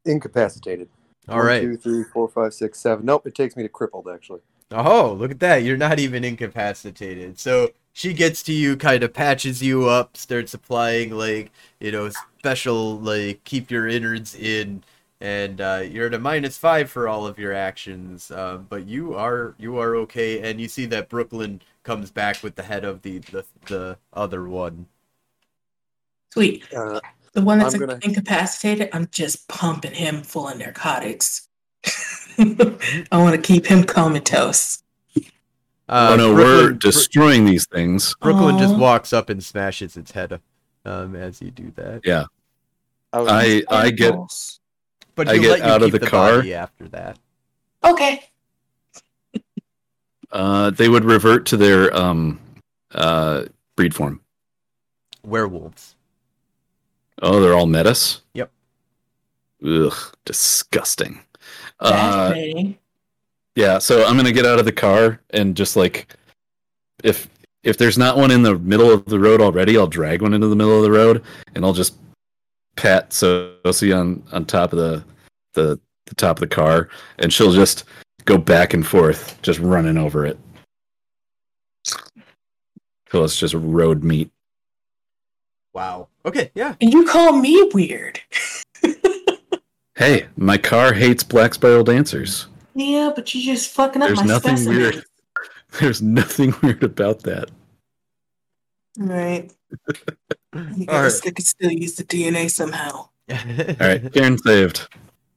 Incapacitated. 0.05 0.89
All 1.29 1.39
One, 1.39 1.47
right. 1.47 1.61
two, 1.61 1.77
three, 1.77 2.05
four, 2.05 2.29
five, 2.29 2.55
six, 2.55 2.81
seven. 2.81 3.05
Nope, 3.07 3.27
it 3.27 3.35
takes 3.35 3.57
me 3.57 3.63
to 3.63 3.69
crippled 3.69 4.09
actually. 4.09 4.41
Oh, 4.71 5.13
look 5.13 5.31
at 5.31 5.41
that. 5.41 5.63
You're 5.63 5.77
not 5.77 5.99
even 5.99 6.25
incapacitated. 6.25 7.39
So 7.39 7.71
she 7.93 8.15
gets 8.15 8.43
to 8.45 8.53
you, 8.53 8.77
kind 8.77 9.03
of 9.03 9.13
patches 9.13 9.63
you 9.63 9.89
up, 9.89 10.17
starts 10.17 10.55
applying, 10.55 11.11
like, 11.11 11.51
you 11.79 11.93
know, 11.93 12.11
special, 12.39 12.99
like, 12.99 13.45
keep 13.45 13.71
your 13.71 13.87
innards 13.87 14.35
in. 14.35 14.83
And 15.23 15.61
uh, 15.61 15.85
you're 15.89 16.09
at 16.09 16.15
a 16.15 16.19
minus 16.19 16.59
five 16.59 16.91
for 16.91 17.07
all 17.09 17.29
of 17.29 17.39
your 17.39 17.53
actions, 17.55 18.33
uh, 18.33 18.57
but 18.57 18.89
you 18.89 19.15
are 19.15 19.55
you 19.57 19.79
are 19.79 19.95
okay. 19.99 20.41
And 20.51 20.61
you 20.61 20.67
see 20.67 20.85
that 20.87 21.09
Brooklyn 21.09 21.61
comes 21.85 22.11
back 22.11 22.43
with 22.43 22.57
the 22.57 22.65
head 22.65 22.85
of 22.85 23.03
the 23.03 23.19
the, 23.19 23.45
the 23.67 23.99
other 24.13 24.49
one. 24.49 24.87
Sweet. 26.33 26.65
Uh, 26.75 26.99
The 27.35 27.41
one 27.43 27.61
that's 27.61 27.75
I'm 27.75 27.81
gonna- 27.81 28.01
incapacitated, 28.03 28.89
I'm 28.93 29.07
just 29.13 29.47
pumping 29.47 29.95
him 29.95 30.23
full 30.23 30.49
of 30.49 30.59
narcotics. 30.59 31.47
I 32.39 33.07
want 33.13 33.37
to 33.37 33.41
keep 33.41 33.65
him 33.67 33.85
comatose. 33.85 34.83
Uh, 35.89 36.11
oh 36.13 36.17
no, 36.17 36.35
Brooklyn- 36.35 36.37
we're 36.37 36.69
Bro- 36.71 36.79
destroying 36.79 37.45
these 37.45 37.67
things. 37.67 38.15
Brooklyn 38.21 38.59
just 38.59 38.77
walks 38.77 39.13
up 39.13 39.29
and 39.31 39.43
smashes 39.45 39.97
its 39.97 40.11
head 40.11 40.41
um, 40.85 41.15
as 41.15 41.41
you 41.41 41.53
do 41.53 41.71
that. 41.77 42.01
I 43.13 43.63
I 43.71 43.85
I 43.87 43.91
get 43.91 44.15
But 45.15 45.29
I 45.29 45.37
get 45.39 45.51
let 45.51 45.59
you 45.61 45.65
out 45.65 45.83
of 45.83 45.93
the 45.93 45.99
the 45.99 46.07
car. 46.07 46.37
body 46.39 46.55
after 46.55 46.89
that. 46.89 47.19
Okay. 47.85 48.25
uh 50.31 50.71
they 50.71 50.89
would 50.89 51.05
revert 51.05 51.47
to 51.47 51.57
their 51.57 51.95
um 51.97 52.39
uh 52.93 53.45
breed 53.77 53.95
form. 53.95 54.21
Werewolves. 55.25 55.95
Oh, 57.21 57.41
they're 57.41 57.55
all 57.55 57.67
metis? 57.67 58.23
Yep. 58.35 58.51
Ugh, 59.67 59.95
disgusting. 60.25 61.21
Uh 61.81 62.35
yeah, 63.55 63.79
so 63.79 64.05
I'm 64.07 64.17
gonna 64.17 64.33
get 64.33 64.47
out 64.47 64.59
of 64.59 64.65
the 64.65 64.73
car 64.73 65.21
and 65.31 65.55
just 65.57 65.77
like 65.77 66.15
if 67.05 67.29
if 67.63 67.77
there's 67.77 67.99
not 67.99 68.17
one 68.17 68.31
in 68.31 68.43
the 68.43 68.59
middle 68.59 68.91
of 68.91 69.05
the 69.05 69.21
road 69.21 69.41
already, 69.41 69.77
I'll 69.77 69.87
drag 69.87 70.23
one 70.23 70.35
into 70.35 70.49
the 70.49 70.57
middle 70.57 70.77
of 70.77 70.83
the 70.83 70.91
road 70.91 71.23
and 71.55 71.65
I'll 71.65 71.73
just 71.73 71.95
pat 72.77 73.11
Sosi 73.11 73.97
on 73.99 74.23
on 74.33 74.45
top 74.45 74.73
of 74.73 74.79
the 74.79 75.05
the 75.55 75.79
the 76.07 76.15
top 76.15 76.37
of 76.37 76.41
the 76.41 76.55
car 76.55 76.89
and 77.19 77.33
she'll 77.33 77.53
just 77.53 77.85
go 78.25 78.37
back 78.39 78.75
and 78.75 78.87
forth, 78.87 79.41
just 79.43 79.59
running 79.61 79.97
over 79.99 80.25
it. 80.27 80.39
So 81.85 83.25
it's 83.25 83.37
just 83.39 83.55
road 83.55 84.03
meat. 84.03 84.31
Wow. 85.75 86.09
Okay, 86.25 86.51
yeah. 86.55 86.75
and 86.81 86.93
you 86.93 87.05
call 87.07 87.33
me 87.33 87.71
weird. 87.73 88.21
Hey, 89.95 90.27
my 90.37 90.57
car 90.57 90.95
hates 90.95 91.23
black 91.23 91.53
spiral 91.53 91.85
dancers. 91.85 92.47
yeah, 92.75 93.13
but 93.15 93.33
you're 93.35 93.55
just 93.55 93.71
fucking 93.73 94.01
up 94.01 94.09
There's 94.09 94.21
my 94.21 94.25
nothing 94.27 94.57
specimen. 94.57 94.77
weird. 94.79 95.05
There's 95.81 96.01
nothing 96.03 96.55
weird 96.63 96.83
about 96.83 97.21
that. 97.25 97.51
Right. 98.99 99.53
You 100.55 100.87
All 100.89 101.03
guys 101.03 101.21
could 101.21 101.43
still 101.43 101.71
use 101.71 101.97
the 101.97 102.05
DNA 102.05 102.51
somehow. 102.51 103.09
All 103.31 103.77
right, 103.81 104.13
Cairn 104.13 104.37
saved. 104.39 104.89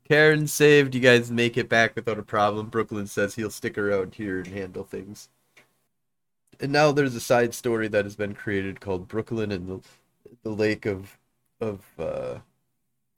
Cairn 0.08 0.48
saved. 0.48 0.94
You 0.94 1.02
guys 1.02 1.32
make 1.32 1.58
it 1.58 1.70
back 1.70 1.96
without 1.96 2.20
a 2.20 2.24
problem. 2.24 2.68
Brooklyn 2.68 3.08
says 3.08 3.36
he'll 3.36 3.50
stick 3.50 3.78
around 3.78 4.16
here 4.16 4.40
and 4.40 4.48
handle 4.48 4.84
things. 4.84 5.30
And 6.60 6.72
now 6.72 6.92
there's 6.92 7.16
a 7.16 7.22
side 7.22 7.54
story 7.54 7.88
that 7.88 8.06
has 8.06 8.16
been 8.16 8.34
created 8.34 8.80
called 8.80 9.08
Brooklyn 9.08 9.52
and 9.52 9.68
the, 9.68 9.82
the 10.44 10.50
Lake 10.50 10.86
of 10.86 11.18
of 11.62 11.82
uh, 11.98 12.40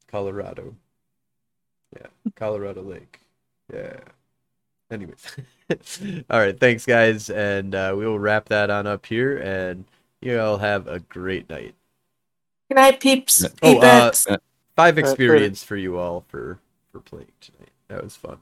Colorado. 0.07 0.75
Yeah, 1.95 2.07
Colorado 2.35 2.81
Lake. 2.83 3.19
Yeah. 3.73 3.99
Anyways, 4.89 5.35
all 6.29 6.39
right. 6.39 6.57
Thanks, 6.57 6.85
guys, 6.85 7.29
and 7.29 7.75
uh, 7.75 7.93
we 7.97 8.05
will 8.05 8.19
wrap 8.19 8.47
that 8.49 8.69
on 8.69 8.87
up 8.87 9.05
here. 9.05 9.37
And 9.37 9.85
you 10.21 10.39
all 10.39 10.57
have 10.57 10.87
a 10.87 10.99
great 10.99 11.49
night. 11.49 11.75
Good 12.69 12.75
night, 12.75 12.99
peeps. 12.99 13.45
Oh, 13.61 13.79
uh, 13.79 14.11
Five 14.75 14.97
Uh, 14.97 15.01
uh, 15.01 15.03
experience 15.03 15.63
for 15.63 15.75
you 15.77 15.97
all 15.97 16.25
for 16.27 16.59
for 16.91 16.99
playing 16.99 17.31
tonight. 17.41 17.71
That 17.87 18.03
was 18.03 18.15
fun. 18.15 18.37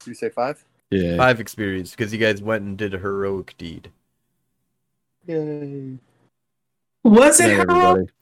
Did 0.00 0.08
you 0.08 0.14
say 0.14 0.30
five? 0.30 0.64
Yeah. 0.90 1.16
Five 1.16 1.40
experience 1.40 1.90
because 1.92 2.12
you 2.12 2.18
guys 2.18 2.42
went 2.42 2.64
and 2.64 2.76
did 2.76 2.94
a 2.94 2.98
heroic 2.98 3.54
deed. 3.58 3.90
Yay. 5.26 5.98
Was 7.04 7.38
Good 7.38 7.50
it 7.50 7.66
night, 7.66 7.70
how? 7.70 7.90
everybody. 7.90 8.12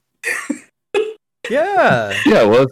Yeah. 1.50 2.16
Yeah, 2.24 2.44
well, 2.44 2.66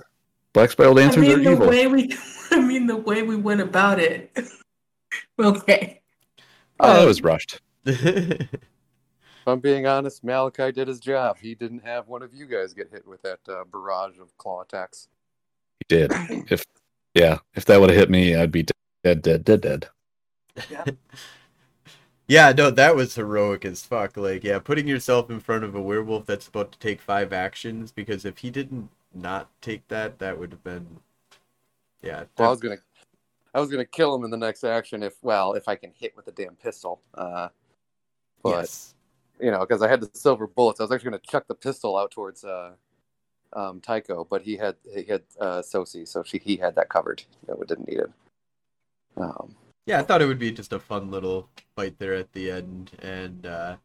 black 0.53 0.71
spiral 0.71 0.99
I 0.99 1.09
mean, 1.09 1.33
are 1.33 1.37
the 1.37 1.51
evil. 1.51 1.69
way 1.69 1.89
we, 1.89 2.17
I 2.53 2.61
mean, 2.61 2.87
the 2.87 2.97
way 2.97 3.23
we 3.23 3.35
went 3.35 3.61
about 3.61 3.99
it. 3.99 4.31
okay. 5.39 6.01
Oh, 6.79 6.95
that 7.01 7.05
was 7.05 7.23
rushed. 7.23 7.61
If 9.49 9.53
I'm 9.53 9.61
being 9.61 9.87
honest, 9.87 10.23
Malachi 10.23 10.73
did 10.73 10.89
his 10.89 11.01
job. 11.01 11.39
He 11.41 11.55
didn't 11.55 11.83
have 11.83 12.07
one 12.07 12.21
of 12.21 12.35
you 12.35 12.45
guys 12.45 12.75
get 12.75 12.91
hit 12.91 13.07
with 13.07 13.23
that 13.23 13.39
uh, 13.49 13.65
barrage 13.65 14.19
of 14.19 14.37
claw 14.37 14.61
attacks. 14.61 15.09
He 15.79 15.97
did. 15.97 16.13
If 16.51 16.67
yeah, 17.15 17.39
if 17.55 17.65
that 17.65 17.81
would 17.81 17.89
have 17.89 17.99
hit 17.99 18.11
me, 18.11 18.37
I'd 18.37 18.53
be 18.53 18.67
dead, 19.03 19.23
dead, 19.23 19.45
dead, 19.47 19.63
dead. 19.63 19.89
yeah, 20.71 20.85
yeah, 22.29 22.53
no, 22.53 22.71
that 22.71 22.95
was 22.95 23.15
heroic 23.15 23.65
as 23.65 23.83
fuck. 23.83 24.19
Like, 24.19 24.45
yeah, 24.45 24.59
putting 24.59 24.87
yourself 24.87 25.31
in 25.31 25.41
front 25.41 25.65
of 25.65 25.75
a 25.75 25.81
werewolf 25.81 26.27
that's 26.27 26.49
about 26.49 26.71
to 26.73 26.79
take 26.79 27.01
five 27.01 27.33
actions 27.33 27.91
because 27.91 28.27
if 28.27 28.37
he 28.37 28.51
didn't 28.51 28.91
not 29.15 29.49
take 29.63 29.89
that, 29.89 30.19
that 30.19 30.39
would 30.39 30.53
have 30.53 30.63
been. 30.63 30.99
Yeah. 32.03 32.25
Well, 32.37 32.49
I 32.49 32.51
was 32.51 32.61
gonna, 32.61 32.77
I 33.55 33.61
was 33.61 33.71
gonna 33.71 33.87
kill 33.87 34.15
him 34.15 34.25
in 34.25 34.31
the 34.31 34.37
next 34.37 34.63
action 34.63 35.03
if, 35.03 35.15
well, 35.23 35.55
if 35.55 35.69
I 35.69 35.75
can 35.75 35.93
hit 35.99 36.15
with 36.15 36.27
the 36.27 36.33
damn 36.33 36.55
pistol. 36.57 37.01
Uh, 37.15 37.49
but 38.43 38.51
yes. 38.51 38.95
You 39.41 39.51
know, 39.51 39.61
because 39.61 39.83
I 39.83 39.89
had 39.89 40.01
the 40.01 40.11
silver 40.15 40.47
bullets, 40.47 40.81
I 40.81 40.85
was 40.85 40.93
actually 40.93 41.11
gonna 41.11 41.23
chuck 41.29 41.47
the 41.49 41.55
pistol 41.55 41.97
out 41.97 42.11
towards 42.11 42.45
uh, 42.45 42.73
um, 43.53 43.81
Tycho, 43.81 44.27
but 44.29 44.43
he 44.43 44.57
had 44.57 44.77
he 44.95 45.05
had 45.05 45.23
uh, 45.41 45.63
Sosi, 45.63 46.07
so 46.07 46.23
she 46.23 46.39
he 46.39 46.57
had 46.57 46.75
that 46.77 46.89
covered. 46.89 47.23
You 47.47 47.55
know, 47.55 47.61
it 47.61 47.69
didn't 47.69 47.89
need 47.89 47.99
it. 47.99 48.11
Um, 49.17 49.55
Yeah, 49.87 50.01
I 50.01 50.03
thought 50.03 50.23
it 50.23 50.27
would 50.27 50.39
be 50.39 50.53
just 50.53 50.73
a 50.73 50.79
fun 50.79 51.11
little 51.11 51.49
fight 51.77 51.99
there 51.99 52.15
at 52.15 52.33
the 52.33 52.51
end, 52.51 52.91
and 53.01 53.47
uh, 53.47 53.77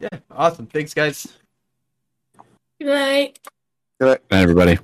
yeah, 0.00 0.18
awesome. 0.30 0.66
Thanks, 0.66 0.94
guys. 0.94 1.36
Good 2.78 2.88
night. 2.88 3.38
good 3.98 4.20
Night, 4.30 4.42
everybody. 4.42 4.78